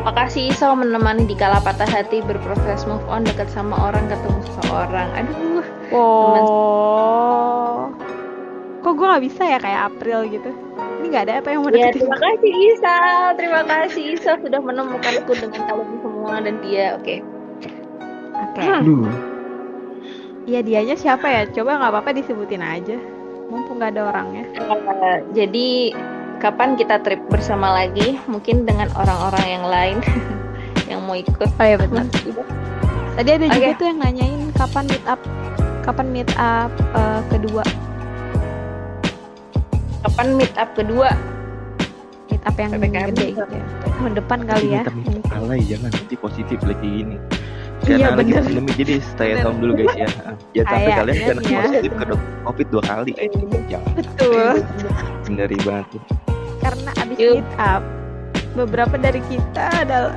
Makasih 0.00 0.48
Isau 0.48 0.72
menemani 0.72 1.28
di 1.28 1.36
kala 1.36 1.60
patah 1.60 1.84
hati 1.84 2.24
berproses 2.24 2.88
move 2.88 3.04
on 3.04 3.20
dekat 3.20 3.52
sama 3.52 3.76
orang 3.76 4.08
ketemu 4.08 4.40
seseorang. 4.48 5.08
Aduh. 5.12 5.60
Oh. 5.92 7.92
Kok 8.80 8.92
gue 8.96 9.06
gak 9.06 9.24
bisa 9.24 9.42
ya 9.44 9.58
kayak 9.60 9.80
April 9.92 10.18
gitu? 10.32 10.50
Ini 11.00 11.06
gak 11.12 11.24
ada 11.28 11.34
apa 11.44 11.48
yang 11.52 11.60
mau 11.64 11.70
Ya, 11.72 11.92
deketin 11.92 12.00
terima 12.00 12.16
kasih 12.16 12.52
Isau. 12.52 13.20
Terima 13.36 13.62
kasih 13.68 14.02
Isau 14.16 14.34
sudah 14.40 14.60
menemukanku 14.60 15.32
dengan 15.36 15.60
kalian 15.68 15.96
semua 16.00 16.34
dan 16.40 16.54
dia. 16.64 16.86
Oke. 16.96 17.20
Oke. 18.50 18.62
Aduh. 18.64 19.08
Iya 20.48 20.60
dianya 20.64 20.96
siapa 20.96 21.28
ya? 21.28 21.42
Coba 21.52 21.76
nggak 21.76 21.92
apa-apa 21.92 22.10
disebutin 22.16 22.64
aja. 22.64 22.96
Mumpung 23.52 23.76
nggak 23.76 23.92
ada 23.96 24.02
orangnya. 24.08 24.44
Eh, 24.56 25.18
jadi 25.36 25.68
kapan 26.40 26.80
kita 26.80 27.04
trip 27.04 27.20
bersama 27.28 27.76
lagi? 27.76 28.16
Mungkin 28.24 28.64
dengan 28.64 28.88
orang-orang 28.96 29.44
yang 29.44 29.64
lain 29.68 29.96
yang 30.90 31.04
mau 31.04 31.20
ikut. 31.20 31.48
Oh 31.60 31.66
iya 31.68 31.76
benar. 31.76 32.08
Tadi 33.20 33.30
ada 33.36 33.46
juga 33.52 33.68
Oke. 33.76 33.78
tuh 33.78 33.86
yang 33.92 33.98
nanyain 34.00 34.48
kapan 34.56 34.84
meet 34.88 35.04
up, 35.04 35.20
kapan 35.84 36.06
meet 36.08 36.30
up 36.40 36.72
eh, 36.96 37.20
kedua, 37.28 37.60
Kapan 40.00 40.26
meet 40.34 40.54
up 40.56 40.70
kedua? 40.72 41.10
meet 42.26 42.42
up 42.42 42.54
yang 42.54 42.70
PPKM. 42.72 43.10
gede 43.10 43.26
gitu 43.34 43.42
ya. 43.50 43.64
Tahun 43.82 44.12
depan 44.14 44.38
kali 44.44 44.66
ya. 44.70 44.80
minta 44.80 44.92
minta 44.94 45.34
alay 45.34 45.60
jangan 45.60 45.90
nanti 45.90 46.14
positif 46.14 46.58
lagi 46.62 46.88
gini 46.88 47.16
Iya, 47.80 47.96
karena 47.96 48.12
lagi 48.14 48.30
bener. 48.30 48.44
pandemi 48.44 48.72
jadi 48.76 48.94
stay 49.02 49.28
at 49.32 49.40
home 49.40 49.58
dulu 49.58 49.72
guys 49.74 49.94
ya 49.96 50.08
ya 50.56 50.62
sampai 50.62 50.92
kalian 50.94 51.16
kena 51.18 51.40
ya. 51.42 51.58
positif 51.64 51.90
ke 51.90 52.04
covid 52.44 52.66
dua 52.68 52.82
kali 52.84 53.12
jangan 53.66 53.92
Betul. 53.96 54.54
hindari 55.26 55.56
banget 55.58 55.86
tuh. 55.90 56.02
Karena 56.60 56.90
abis 56.94 57.16
meet 57.18 57.50
up, 57.56 57.82
beberapa 58.52 58.94
dari 58.94 59.20
kita 59.26 59.64
adalah 59.80 60.12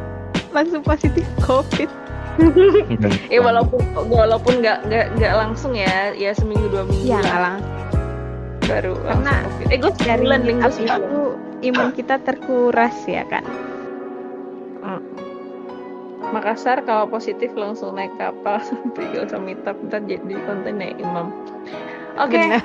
langsung 0.56 0.80
positif 0.80 1.22
COVID. 1.40 1.90
Eh 3.28 3.38
walaupun 3.38 3.78
walaupun 4.08 4.58
nggak 4.58 4.78
nggak 4.84 5.06
nggak 5.14 5.32
langsung 5.36 5.70
ya, 5.70 6.10
ya 6.12 6.32
seminggu 6.32 6.66
dua 6.66 6.82
minggu 6.82 7.04
Iya, 7.04 7.14
lah. 7.14 7.22
nggak 7.22 7.40
langsung. 7.42 7.83
Baru 8.64 8.96
Karena 9.04 9.44
langsung 9.44 9.44
COVID. 9.44 9.72
eh 9.72 9.78
gue 9.78 9.92
dari 10.00 10.24
sebulan 10.24 10.42
up 10.46 10.72
itu 10.80 11.20
imun 11.68 11.88
kita 11.92 12.16
terkuras 12.24 12.96
ya 13.04 13.24
kan. 13.28 13.44
Makassar 16.32 16.82
kalau 16.82 17.06
positif 17.06 17.52
langsung 17.54 17.94
naik 17.94 18.10
kapal 18.16 18.58
sampai 18.68 19.06
gak 19.12 19.30
usah 19.30 19.40
meet 19.42 19.62
up 19.68 19.78
ntar 19.86 20.02
jadi 20.02 20.34
kontennya 20.48 20.96
Imam. 20.96 21.30
Oke. 22.16 22.40
Benar. 22.40 22.64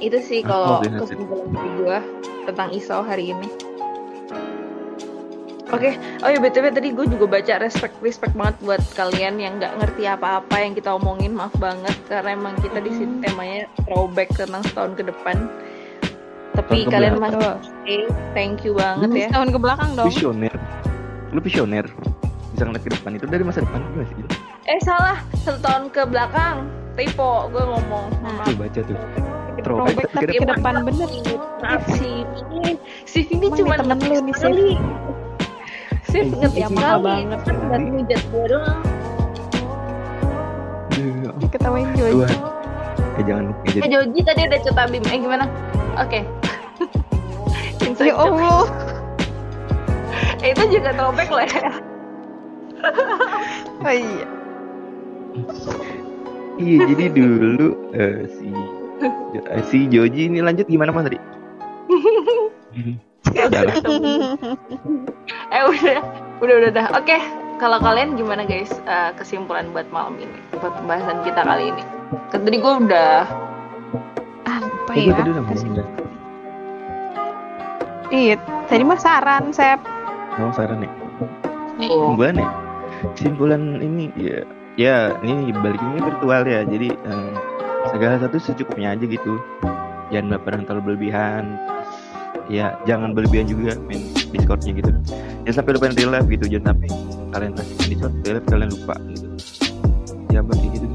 Itu 0.00 0.18
sih 0.24 0.40
kalau 0.44 0.84
kesimpulan 0.84 1.48
dari 1.52 1.70
gue 1.80 1.98
tentang 2.48 2.68
Isau 2.72 3.00
hari 3.04 3.32
ini. 3.36 3.48
Oke, 5.72 5.96
oh 6.20 6.28
ya 6.28 6.36
btw 6.36 6.76
tadi 6.76 6.92
gue 6.92 7.06
juga 7.08 7.40
baca 7.40 7.56
respect 7.56 7.96
respect 8.04 8.36
banget 8.36 8.56
buat 8.60 8.82
kalian 8.92 9.40
yang 9.40 9.56
nggak 9.56 9.80
ngerti 9.80 10.04
apa-apa 10.04 10.60
yang 10.60 10.76
kita 10.76 10.92
omongin, 10.92 11.32
maaf 11.32 11.56
banget 11.56 11.96
karena 12.04 12.36
emang 12.36 12.52
kita 12.60 12.84
di 12.84 12.92
sini 12.92 13.24
temanya 13.24 13.64
throwback 13.88 14.28
tentang 14.36 14.60
setahun 14.68 14.92
ke 14.92 15.08
depan. 15.08 15.48
Tapi 16.54 16.84
Tahun 16.84 16.86
ke 16.86 16.92
kalian 16.92 17.12
belakang. 17.16 17.40
masih 17.40 17.56
stay, 17.64 18.02
thank 18.36 18.60
you 18.62 18.76
banget 18.76 19.08
ya. 19.16 19.28
Tahun 19.32 19.48
ke 19.50 19.58
belakang 19.58 19.90
dong. 19.96 20.06
visioner 20.12 20.54
lu 21.34 21.40
visioner 21.42 21.86
bisa 22.54 22.62
ngeliat 22.70 22.84
ke 22.86 22.90
depan 22.94 23.10
itu 23.18 23.26
dari 23.26 23.42
masa 23.42 23.58
depan 23.66 23.82
juga 23.90 24.02
sih 24.06 24.16
Eh 24.64 24.80
salah, 24.80 25.18
satu 25.42 25.58
tahun 25.60 25.84
ke 25.90 26.02
belakang. 26.08 26.70
Typo, 26.94 27.50
gue 27.50 27.64
ngomong. 27.66 28.06
Nah. 28.22 28.46
tuh 28.46 28.54
baca 28.54 28.80
tuh 28.80 28.96
Throwback 29.64 30.12
tapi 30.12 30.38
ke 30.38 30.46
depan 30.46 30.84
bener. 30.86 31.08
Maaf 31.64 31.82
sih, 31.96 32.22
ini 32.52 32.76
Sif 33.08 33.26
ini 33.32 33.48
cuma 33.50 33.80
temen 33.80 33.96
lu 33.98 34.20
nih, 34.28 34.34
Sif. 34.36 34.78
Sekali. 36.14 36.30
Sif 36.30 36.38
ngetik 36.38 36.62
ya, 36.62 36.68
sekali, 36.70 36.78
mahal 36.78 36.98
banget. 37.02 37.38
kan 37.42 37.54
nggak 37.58 37.80
ngejat 37.82 38.22
gue 38.30 38.44
doang. 38.46 38.80
Duh, 40.94 41.48
Ketawain 41.50 41.88
Joji. 41.98 42.34
Eh 43.14 43.22
jangan 43.26 43.44
ya, 43.50 43.54
Eh 43.54 43.70
jadi 43.74 43.88
Joji 43.90 44.20
tadi 44.22 44.40
udah 44.46 44.60
cerita 44.62 44.82
Bim, 44.90 45.04
eh 45.10 45.18
gimana? 45.18 45.44
Oke. 45.98 46.20
Inside 47.86 48.14
Ya. 48.14 48.16
Allah. 48.16 48.62
Eh, 50.42 50.52
itu 50.54 50.62
juga 50.78 50.90
throwback 50.94 51.30
lah 51.34 51.46
ya. 51.50 51.72
Oh 53.84 53.92
iya. 53.92 54.24
iya 56.56 56.76
jadi 56.88 57.04
dulu 57.12 57.68
eh, 57.92 58.24
si 58.32 58.48
si 59.68 59.78
Joji 59.88 60.28
ini 60.32 60.40
lanjut 60.40 60.64
gimana 60.68 60.88
mas 60.88 61.04
tadi 61.08 61.20
Eh 65.54 65.62
udah, 65.64 65.98
udah 66.44 66.54
udah 66.60 66.70
udah. 66.74 66.86
Oke, 66.98 67.16
kalau 67.56 67.78
kalian 67.80 68.18
gimana 68.18 68.44
guys 68.44 68.70
eh, 68.84 69.10
kesimpulan 69.16 69.70
buat 69.72 69.88
malam 69.88 70.18
ini, 70.20 70.38
buat 70.60 70.74
pembahasan 70.82 71.24
kita 71.24 71.40
kali 71.46 71.72
ini? 71.72 71.82
Kan 72.28 72.44
Tadi 72.44 72.56
gue 72.60 72.72
udah 72.84 73.24
Apa 74.44 74.90
Eh, 74.92 75.08
gue 75.08 75.16
ya? 75.16 75.84
Iya, 78.14 78.34
tadi 78.68 78.82
mah 78.84 79.00
saran, 79.00 79.50
Sep. 79.50 79.80
Ngomong 80.36 80.54
saran 80.54 80.84
nih. 80.84 80.92
Oh. 81.90 82.14
Gimana 82.14 82.44
ya? 82.44 82.50
Kesimpulan 83.16 83.82
ini 83.82 84.12
ya 84.14 84.38
ya 84.74 84.96
ini 85.24 85.50
balik 85.50 85.80
ini 85.80 85.98
virtual 86.04 86.42
ya. 86.46 86.60
Jadi 86.68 86.88
eh, 86.92 87.32
segala 87.90 88.20
satu 88.20 88.36
secukupnya 88.38 88.94
aja 88.94 89.04
gitu. 89.08 89.40
Jangan 90.12 90.36
baperan 90.38 90.62
terlalu 90.68 90.94
berlebihan. 90.94 91.73
Ya 92.46 92.76
jangan 92.84 93.16
berlebihan 93.16 93.48
juga 93.48 93.72
main 93.88 94.04
Discordnya 94.28 94.76
gitu. 94.76 94.90
Jangan 95.44 95.54
sampai 95.62 95.72
lupain 95.74 95.94
real 95.96 96.10
life 96.12 96.28
gitu. 96.28 96.44
Jangan 96.46 96.76
sampai 96.76 96.88
kalian 97.32 97.52
asik 97.56 97.74
main 97.74 97.88
Discord 97.90 98.14
real 98.22 98.34
life 98.36 98.46
kalian 98.48 98.68
lupa 98.70 98.94
gitu. 99.08 99.26
Ya 100.28 100.40
berarti 100.42 100.66
gitu. 100.72 100.86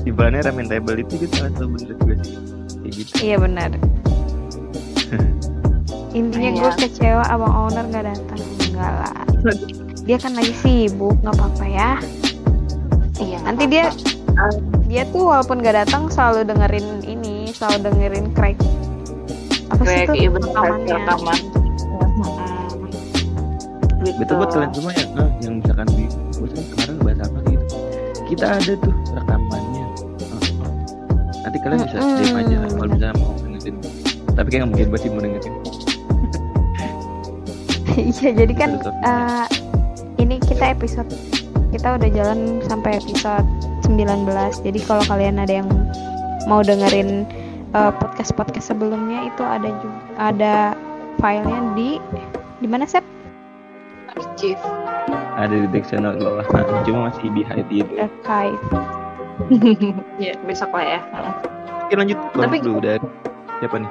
Simpulannya 0.00 0.40
ramen 0.46 0.66
table 0.68 0.96
itu 1.00 1.14
juga 1.18 1.26
salah 1.36 1.50
satu 1.54 1.66
bener 1.68 1.94
juga 1.98 2.14
sih. 2.22 2.36
Kayak 2.80 2.92
gitu. 2.94 3.12
Iya 3.20 3.36
benar. 3.38 3.70
Intinya 6.18 6.50
Iya. 6.50 6.58
gue 6.58 6.70
kecewa 6.80 7.22
abang 7.26 7.54
owner 7.54 7.84
nggak 7.86 8.04
datang. 8.06 8.40
Enggak 8.70 8.92
lah. 8.98 9.14
Dia 10.02 10.16
kan 10.18 10.32
lagi 10.34 10.54
sibuk, 10.54 11.14
nggak 11.22 11.34
apa-apa 11.38 11.66
ya. 11.66 11.90
Iya. 13.20 13.38
Nanti 13.46 13.64
dia 13.66 13.90
dia 14.88 15.04
tuh 15.12 15.28
walaupun 15.28 15.60
nggak 15.60 15.86
datang 15.86 16.08
selalu 16.08 16.48
dengerin 16.48 16.99
selalu 17.60 17.78
dengerin 17.86 18.26
crack. 18.32 18.56
Apa 19.68 19.82
sih 19.84 19.92
Crack, 20.00 20.08
tuh 20.08 20.16
iya 20.16 20.28
rekamannya? 20.32 20.94
rekaman. 20.96 21.38
Gitu. 24.00 24.16
Betul 24.16 24.34
buat 24.40 24.50
kalian 24.50 24.72
semua 24.72 24.92
yang 24.96 25.10
eh, 25.12 25.30
yang 25.44 25.54
misalkan 25.60 25.86
di 25.92 26.04
bosan 26.40 26.64
kemarin 26.72 26.94
bahas 27.04 27.20
apa 27.20 27.38
gitu. 27.46 27.64
Kita 28.26 28.46
ada 28.56 28.72
tuh 28.80 28.94
rekamannya. 29.12 29.84
Nanti 31.40 31.58
kalian 31.60 31.78
bisa 31.84 31.96
Mm-mm, 32.00 32.16
DM 32.16 32.34
aja 32.34 32.54
kalau 32.56 32.72
bener. 32.80 32.96
bisa 32.96 33.08
mau 33.20 33.32
dengerin. 33.36 33.74
Tapi 34.32 34.46
kayak 34.48 34.60
nggak 34.60 34.70
mungkin 34.72 34.86
banget 34.88 35.02
sih 35.04 35.10
mau 35.12 35.20
dengerin. 35.20 35.54
Iya, 38.00 38.30
jadi 38.32 38.54
kan 38.56 38.70
eh, 39.04 39.46
ini 40.16 40.40
kita 40.40 40.72
episode 40.72 41.10
kita 41.68 41.98
udah 42.00 42.08
jalan 42.08 42.62
sampai 42.64 42.96
episode 42.96 43.44
19. 43.84 44.24
Jadi 44.64 44.78
kalau 44.86 45.04
kalian 45.04 45.36
ada 45.36 45.60
yang 45.60 45.68
mau 46.48 46.64
dengerin 46.64 47.26
eh, 47.70 47.92
podcast-podcast 47.96 48.72
sebelumnya 48.72 49.26
itu 49.26 49.42
ada 49.42 49.68
juga 49.80 50.00
ada 50.18 50.54
filenya 51.18 51.60
di 51.74 51.90
di 52.60 52.66
mana 52.68 52.84
Sep? 52.84 53.04
Archive. 54.10 54.60
Ada 55.38 55.54
di 55.64 55.68
back 55.70 55.86
channel 55.86 56.18
bawah. 56.18 56.44
Nah, 56.50 56.82
cuma 56.86 56.98
masih 57.08 57.30
di 57.32 57.42
hide 57.46 57.70
gitu. 57.70 57.92
Archive. 57.96 58.60
Ya 60.20 60.36
besok 60.44 60.68
lah 60.76 60.84
ya. 60.84 61.00
Oke 61.88 61.96
lanjut. 61.96 62.18
Tapi- 62.36 62.60
dulu 62.60 62.76
udah 62.84 63.00
siapa 63.58 63.76
nih? 63.80 63.90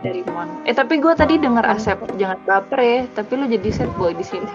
Dari 0.00 0.20
Mon. 0.28 0.48
Eh 0.64 0.72
tapi 0.72 1.00
gue 1.00 1.12
tadi 1.16 1.40
dengar 1.40 1.64
Asep 1.64 1.96
jangan 2.20 2.36
baper 2.44 2.80
ya. 2.80 2.98
Tapi 3.16 3.32
lu 3.40 3.48
jadi 3.48 3.68
set 3.72 3.90
boy 3.96 4.12
di 4.12 4.24
sini. 4.24 4.48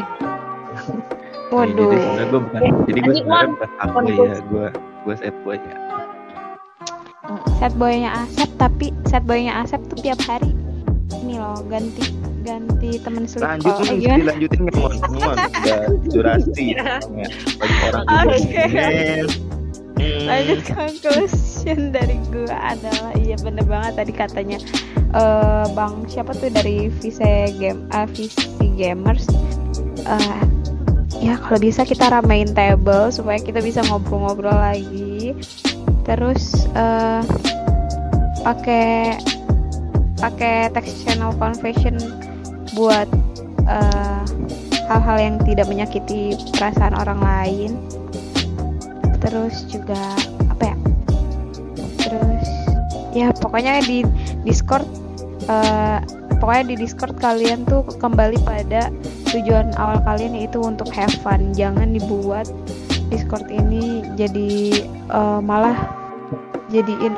Waduh. 1.50 1.90
Jadi 1.90 1.98
sebenarnya 1.98 2.28
gue 2.30 2.42
bukan. 2.42 2.62
Jadi 2.86 3.00
gue 3.02 3.14
sebenarnya 3.18 3.50
bukan 3.58 4.04
gue- 4.06 4.18
ya. 4.30 4.38
Gue 4.50 4.66
gue 5.06 5.16
set 5.18 5.36
boy 5.42 5.58
ya. 5.58 5.76
Set 7.56 7.74
boynya 7.76 8.12
Asep 8.22 8.50
tapi 8.56 8.94
set 9.06 9.24
boynya 9.24 9.62
Asep 9.62 9.82
tuh 9.88 9.98
tiap 10.00 10.20
hari 10.24 10.52
ini 11.16 11.38
loh 11.38 11.58
ganti 11.66 12.06
ganti 12.42 13.02
temen 13.02 13.26
selingkuh. 13.26 13.66
Lanjut 13.66 13.74
Eh, 13.74 13.86
nih, 13.88 13.98
gimana? 13.98 14.20
dilanjutin 14.22 14.60
nggak 14.62 14.76
mau 14.78 14.90
semua 14.94 15.30
udah 15.34 15.80
durasi. 16.08 16.66
Ya. 16.76 16.98
Bagi 17.58 17.78
orang 17.90 18.06
Oke. 18.30 18.64
Yes. 18.70 19.30
Hmm. 19.96 20.26
lanjut 20.30 20.60
conclusion 20.68 21.80
dari 21.90 22.20
gua 22.28 22.52
adalah 22.70 23.16
iya 23.16 23.40
bener 23.40 23.64
banget 23.64 23.94
tadi 23.96 24.12
katanya 24.12 24.60
eh 25.16 25.66
bang 25.72 26.04
siapa 26.06 26.36
tuh 26.36 26.52
dari 26.52 26.92
VC 26.92 27.24
game 27.56 27.88
ah 27.90 28.04
VC 28.06 28.36
gamers 28.76 29.24
eh 30.04 30.40
ya 31.16 31.40
kalau 31.40 31.58
bisa 31.58 31.82
kita 31.82 32.12
ramein 32.12 32.52
table 32.52 33.08
supaya 33.08 33.40
kita 33.40 33.64
bisa 33.64 33.80
ngobrol-ngobrol 33.88 34.52
lagi 34.52 35.32
terus 36.06 36.70
eh 36.78 37.26
pakai 38.46 39.18
pakai 40.22 40.70
text 40.70 41.02
channel 41.02 41.34
conversation 41.42 41.98
buat 42.78 43.10
eh, 43.66 44.24
hal-hal 44.86 45.18
yang 45.18 45.36
tidak 45.42 45.66
menyakiti 45.66 46.38
perasaan 46.54 46.94
orang 46.94 47.20
lain. 47.20 47.72
Terus 49.18 49.66
juga 49.66 49.98
apa 50.54 50.74
ya? 50.74 50.78
Terus 51.98 52.50
ya 53.18 53.28
pokoknya 53.34 53.82
di 53.82 54.06
Discord 54.46 54.86
eh, 55.50 56.00
pokoknya 56.38 56.64
di 56.70 56.76
Discord 56.86 57.18
kalian 57.18 57.66
tuh 57.66 57.82
kembali 57.98 58.38
pada 58.46 58.94
tujuan 59.34 59.74
awal 59.82 59.98
kalian 60.06 60.38
yaitu 60.38 60.62
untuk 60.62 60.88
have 60.94 61.14
fun. 61.26 61.50
Jangan 61.58 61.98
dibuat 61.98 62.46
Discord 63.10 63.48
ini 63.50 64.02
jadi 64.18 64.84
eh, 64.90 65.40
malah 65.44 65.78
jadiin 66.74 67.14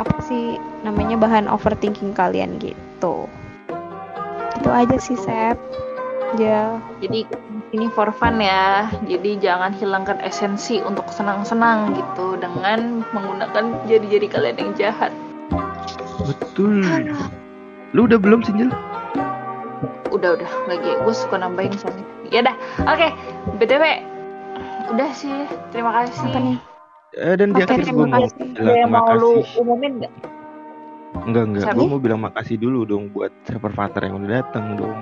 apa 0.00 0.16
sih 0.24 0.56
namanya 0.82 1.20
bahan 1.20 1.46
overthinking 1.46 2.16
kalian 2.16 2.56
gitu 2.58 3.28
itu 4.58 4.70
aja 4.70 4.96
sih 4.96 5.18
Sep 5.18 5.58
ya 6.40 6.80
Jadi 6.98 7.28
ini 7.74 7.90
for 7.90 8.14
fun 8.14 8.38
ya. 8.38 8.86
Jadi 9.02 9.42
jangan 9.42 9.74
hilangkan 9.74 10.22
esensi 10.22 10.78
untuk 10.78 11.10
senang-senang 11.10 11.90
gitu 11.98 12.38
dengan 12.38 13.02
menggunakan 13.10 13.82
jari-jari 13.90 14.30
kalian 14.30 14.56
yang 14.62 14.72
jahat. 14.78 15.10
Betul. 16.22 16.86
Lu 17.90 18.06
udah 18.06 18.18
belum 18.22 18.46
Sinjel? 18.46 18.70
Udah 20.14 20.38
udah 20.38 20.50
lagi 20.70 20.90
gue 21.02 21.14
suka 21.14 21.42
nambahin 21.42 21.74
soalnya. 21.74 22.06
Ya 22.30 22.46
dah. 22.46 22.54
Oke. 22.86 23.10
BTW 23.58 24.13
udah 24.90 25.10
sih. 25.12 25.48
Terima 25.70 25.90
kasih. 25.94 26.28
apa 26.28 26.40
nih 26.40 26.58
Eh, 27.14 27.34
dan 27.38 27.54
di 27.54 27.62
Oke, 27.62 27.70
akhir 27.70 27.86
gue 27.86 27.94
terima 27.94 28.06
mau 28.10 28.26
kasih. 28.26 28.42
Bilang 28.58 28.74
yang 28.74 28.90
terima 28.90 28.98
mau 28.98 29.14
lu 29.14 29.30
kasih. 29.38 29.60
umumin 29.62 29.92
nggak? 30.02 30.12
Enggak 31.14 31.44
enggak, 31.46 31.64
gue 31.70 31.86
mau 31.86 32.00
bilang 32.02 32.20
makasih 32.20 32.56
dulu 32.58 32.80
dong 32.82 33.04
buat 33.14 33.30
server 33.46 33.70
Fater 33.70 34.02
yang 34.02 34.18
udah 34.18 34.42
datang 34.42 34.74
dong. 34.74 34.98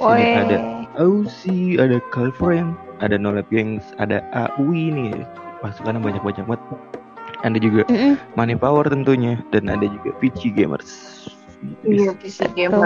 Sini 0.00 0.32
ada 0.34 0.56
Ausi, 0.96 1.76
ada 1.76 2.00
Calfriend, 2.10 2.72
ada 2.98 3.20
Nolep 3.20 3.44
Gangs, 3.52 3.84
ada 4.00 4.24
Aui 4.32 4.88
nih. 4.88 5.12
Pasukannya 5.60 6.00
banyak-banyak 6.00 6.48
banget. 6.48 6.62
Ada 7.44 7.58
juga 7.60 7.84
Mm-mm. 7.92 8.16
Money 8.34 8.56
Power 8.56 8.88
tentunya 8.88 9.36
dan 9.52 9.68
ada 9.68 9.84
juga 9.84 10.16
PC 10.16 10.48
Gamers. 10.56 11.11
Iya, 11.86 12.10
PC 12.18 12.50
gamer. 12.58 12.82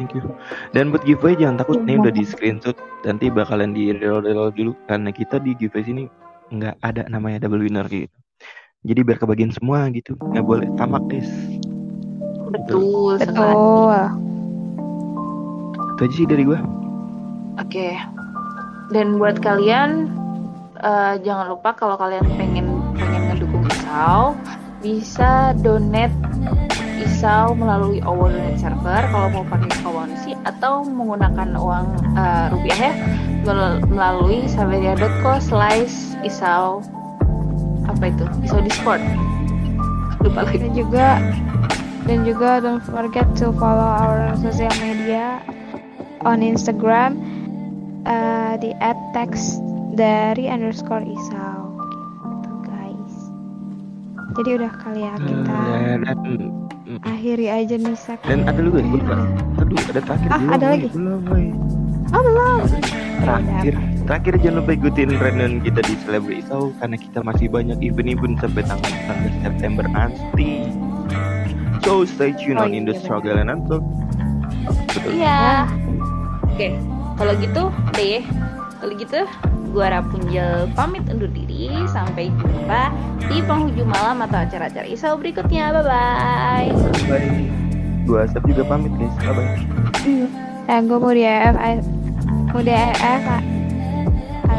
Thank 0.00 0.16
you. 0.16 0.24
Dan 0.72 0.88
buat 0.88 1.04
giveaway 1.04 1.36
jangan 1.36 1.60
takut 1.60 1.84
Iya. 1.84 1.86
nih 1.86 1.96
udah 2.00 2.12
di 2.12 2.24
screenshot 2.24 2.76
nanti 3.04 3.28
bakalan 3.28 3.76
di 3.76 3.92
reroll 3.92 4.48
dulu 4.52 4.72
karena 4.88 5.12
kita 5.12 5.36
di 5.40 5.52
giveaway 5.56 5.84
sini 5.84 6.02
nggak 6.52 6.80
ada 6.80 7.04
namanya 7.12 7.44
double 7.44 7.60
winner 7.60 7.84
gitu. 7.92 8.12
Jadi 8.82 9.00
biar 9.04 9.18
kebagian 9.20 9.52
semua 9.52 9.86
gitu 9.92 10.16
nggak 10.16 10.44
boleh 10.44 10.68
tamak 10.80 11.04
guys. 11.06 11.28
Betul 12.48 13.20
sekali. 13.20 13.52
betul 13.52 13.96
Itu 15.92 16.00
aja 16.08 16.14
sih 16.16 16.26
dari 16.28 16.42
gua. 16.48 16.60
Oke. 17.60 17.92
Dan 18.92 19.20
buat 19.20 19.40
kalian 19.40 20.08
eh, 20.80 21.14
jangan 21.20 21.52
lupa 21.52 21.76
kalau 21.76 21.96
kalian 22.00 22.24
pengen 22.40 22.66
pengen 22.96 23.22
ngedukung 23.32 23.64
Isau 23.68 24.32
bisa 24.82 25.54
donate 25.62 26.12
Isau 27.02 27.58
melalui 27.58 27.98
Owo 28.06 28.30
Donate 28.30 28.58
Server. 28.58 29.02
Kalau 29.10 29.28
mau 29.34 29.44
pakai 29.46 29.70
Kawansi 29.82 30.32
atau 30.46 30.86
menggunakan 30.86 31.58
uang 31.58 31.86
eh, 32.14 32.46
rupiah 32.54 32.78
ya 32.78 32.92
mel- 33.42 33.82
melalui 33.90 34.46
saveria.co 34.46 35.42
slash 35.42 36.14
Isau 36.22 36.80
apa 37.90 38.14
itu? 38.14 38.24
Isau 38.46 38.62
Discord. 38.62 39.02
Lupa 40.22 40.46
lagi. 40.46 40.62
Dan 40.62 40.72
juga 40.78 41.18
dan 42.06 42.18
juga 42.22 42.58
don't 42.62 42.82
forget 42.82 43.26
to 43.34 43.50
follow 43.58 43.82
our 43.82 44.34
social 44.38 44.70
media 44.82 45.42
on 46.22 46.38
Instagram 46.42 47.18
uh, 48.06 48.54
di 48.58 48.70
@text 49.14 49.58
dari 49.98 50.46
underscore 50.46 51.02
isau. 51.02 51.74
Gitu 51.82 52.50
guys. 52.66 53.14
Jadi 54.38 54.50
udah 54.62 54.72
kali 54.78 55.00
ya 55.02 55.14
kita. 55.18 55.58
Dan, 56.06 56.61
dan, 56.92 57.08
akhiri 57.08 57.46
aja 57.48 57.74
nih 57.74 57.96
Sep. 57.96 58.20
dan 58.26 58.44
ada 58.44 58.60
lu 58.60 58.68
guys, 58.68 58.84
gue 58.84 59.00
lupa. 59.00 59.16
Aduh, 59.58 59.78
ada 59.88 60.00
terakhir 60.02 60.28
Ah, 60.28 60.36
belum, 60.36 60.52
ada 60.52 60.66
lagi? 60.68 60.86
Belum, 60.92 61.20
woy. 61.26 61.46
oh 62.12 62.22
belum 62.22 62.60
Terakhir, 63.22 63.74
terakhir 64.04 64.32
jangan 64.42 64.56
lupa 64.58 64.70
ikutin 64.74 65.10
random 65.14 65.52
kita 65.62 65.80
di 65.80 65.94
Celebrity 66.02 66.42
Show 66.44 66.74
karena 66.76 66.96
kita 66.98 67.18
masih 67.22 67.46
banyak 67.48 67.78
event-event 67.80 68.34
sampai 68.42 68.62
tanggal 68.66 68.90
19 69.30 69.46
September 69.46 69.84
nanti. 69.86 70.50
So 71.82 72.02
stay 72.02 72.34
tuned 72.34 72.58
Oh, 72.58 72.66
on 72.66 72.74
in 72.74 72.82
the 72.82 72.94
iya, 72.94 73.00
struggle 73.00 73.38
and. 73.38 73.62
Betul. 73.62 73.80
Iya. 75.08 75.66
Oke, 76.46 76.68
kalau 77.16 77.32
gitu 77.38 77.62
deh. 77.94 78.22
Kalau 78.78 78.92
gitu, 78.98 79.20
gua 79.72 79.88
Rapunzel 79.88 80.68
pamit 80.76 81.02
undur 81.08 81.32
diri. 81.32 81.72
Sampai 81.88 82.28
jumpa 82.36 82.92
di 83.26 83.40
penghujung 83.42 83.88
malam 83.88 84.20
atau 84.28 84.44
acara-acara 84.44 84.86
isau 84.86 85.16
berikutnya. 85.16 85.72
Bye 85.72 85.84
bye. 85.88 86.68
Bye. 87.08 87.48
Gua 88.04 88.28
Asep 88.28 88.44
juga 88.44 88.68
pamit 88.68 88.92
guys. 89.00 89.16
Bye 89.24 89.34
bye. 89.34 89.56
Eh, 90.62 90.78
gue 90.86 90.94
mau 90.94 91.10
di 91.10 91.26
AF, 91.26 91.58
mau 92.54 92.62
di 92.62 92.70
AF 92.70 93.24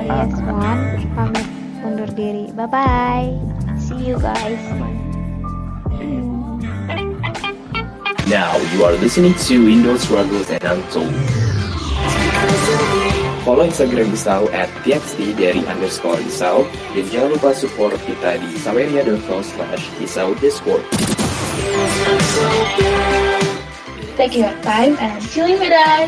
alias 0.04 0.36
Wan 0.44 0.80
pamit 1.16 1.48
undur 1.86 2.10
diri. 2.12 2.52
Bye 2.52 2.68
bye. 2.68 3.30
See 3.80 4.12
you 4.12 4.20
guys. 4.20 4.60
Now 8.28 8.56
you 8.76 8.84
are 8.84 8.96
listening 9.00 9.36
to 9.48 9.56
Indo 9.68 9.96
Struggles 9.96 10.50
and 10.52 10.64
Untold. 10.64 11.43
Follow 13.44 13.68
Instagram 13.68 14.16
Isau 14.16 14.48
at 14.56 14.72
txt 14.88 15.36
dari 15.36 15.60
underscore 15.68 16.16
Isau 16.24 16.64
dan 16.96 17.04
jangan 17.12 17.36
lupa 17.36 17.52
support 17.52 17.92
kita 18.08 18.40
di 18.40 18.56
saweria.com 18.56 19.44
slash 19.44 19.84
Isau 20.00 20.32
Discord. 20.40 20.80
Thank 24.16 24.40
you 24.40 24.48
for 24.48 24.56
your 24.56 24.56
time 24.64 24.96
and 24.96 25.20
chilling 25.28 25.60
with 25.60 25.76
us. 25.76 26.08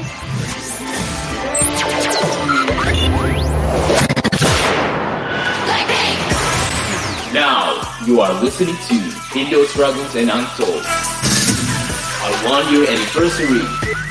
Now 7.35 7.83
you 8.07 8.23
are 8.23 8.31
listening 8.39 8.79
to 8.87 8.95
Indo 9.35 9.67
Struggles 9.75 10.15
and 10.15 10.31
Untold. 10.31 10.87
I 10.87 12.31
want 12.47 12.71
your 12.71 12.87
anniversary. 12.87 14.04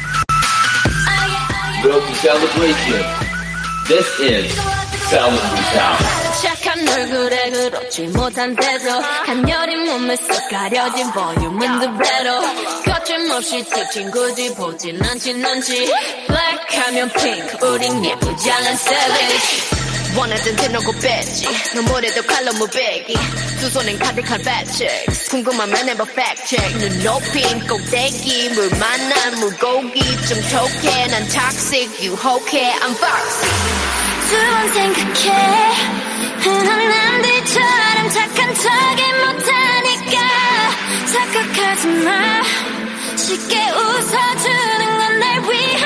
Build 1.84 2.04
to 2.04 2.16
celebration. 2.16 3.02
This 3.88 4.20
is 4.20 4.54
Celebrate 5.10 5.66
Town. 5.74 5.98
착한 6.42 6.88
얼굴에 6.88 7.50
그렇지 7.52 8.08
못한 8.08 8.56
태도 8.56 9.02
간열린 9.26 9.86
몸에 9.86 10.16
쏙 10.16 10.50
가려진 10.50 11.12
볼륨은 11.12 11.80
두 11.80 11.98
배로 11.98 12.42
거침없이 12.86 13.66
찍힌 13.66 14.10
굳이 14.12 14.54
보진 14.56 15.04
않진 15.04 15.44
않지 15.44 15.92
블랙하면 16.28 17.10
핑크 17.12 17.68
우린 17.68 18.06
예쁘지 18.06 18.52
않은 18.52 18.72
savage 18.72 19.73
원하던 20.17 20.57
대놓고 20.57 20.93
뺐지. 20.93 21.47
너무래도 21.75 22.23
칼로 22.23 22.53
무배기. 22.55 23.15
두 23.61 23.69
손엔 23.71 23.99
가득한 23.99 24.41
checks. 24.73 25.31
궁금하면 25.31 25.89
해봐 25.89 26.05
check. 26.47 26.79
눈 26.79 27.03
높인 27.03 27.67
꼭대기 27.67 28.51
물 28.51 28.71
만난 28.79 29.35
물고기. 29.41 30.01
좀 30.29 30.39
톡해 30.51 31.07
난 31.09 31.27
toxic. 31.29 31.91
유혹해 32.05 32.73
I'm 32.75 32.95
foxy. 32.97 33.51
두번 34.31 34.73
생각해. 34.73 35.75
흔한 36.41 36.89
남들처럼 36.89 38.11
착한 38.11 38.55
척이 38.55 39.03
못하니까. 39.13 40.21
착각하지 41.13 41.87
마. 41.89 42.43
쉽게 43.17 43.71
웃어주는 43.71 44.99
건 44.99 45.15
날 45.19 45.41
위한 45.43 45.84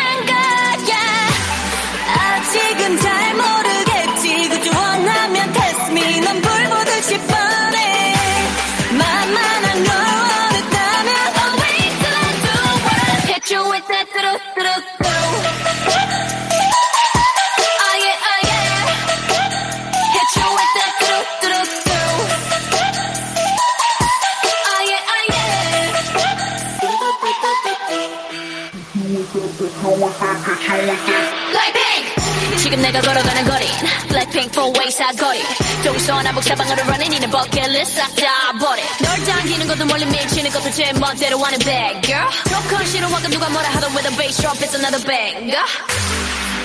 지금 32.59 32.82
내가 32.82 33.01
걸어가는 33.01 33.44
거리. 33.47 33.66
Blackpink 34.09 34.51
four 34.52 34.70
way 34.78 34.90
사거리 34.90 35.43
동서 35.82 36.20
남북 36.23 36.44
사방으로 36.44 36.82
running 36.82 37.16
이는 37.16 37.31
버킷리스트 37.31 37.97
싹다 37.97 38.52
버려 38.60 38.82
널 39.01 39.24
당기는 39.24 39.66
것도 39.66 39.86
멀리 39.86 40.05
밀치는 40.05 40.51
것도 40.51 40.70
제 40.73 40.93
멋대로 40.94 41.39
하는 41.39 41.59
bad 41.60 42.01
girl. 42.06 42.28
조건 42.51 42.85
싫어하고 42.86 43.28
누가 43.28 43.48
뭐라 43.48 43.69
하던 43.70 43.90
with 43.97 44.09
a 44.10 44.16
bass 44.16 44.40
drop 44.43 44.59
it's 44.60 44.74
another 44.74 45.02
banger 45.06 45.65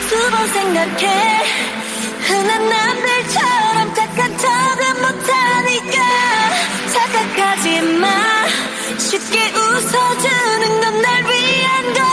두번 0.10 0.48
생각해. 0.54 1.44
흔한 2.28 2.70
남들처럼 2.70 3.94
착한 3.96 4.38
척은 4.38 5.02
못하니까. 5.02 6.00
착각하지 6.92 7.82
마. 8.00 8.08
쉽게 8.98 9.38
웃어주는 9.52 10.82
건 10.82 11.02
날 11.02 11.24
위한 11.24 11.94
거 11.94 12.13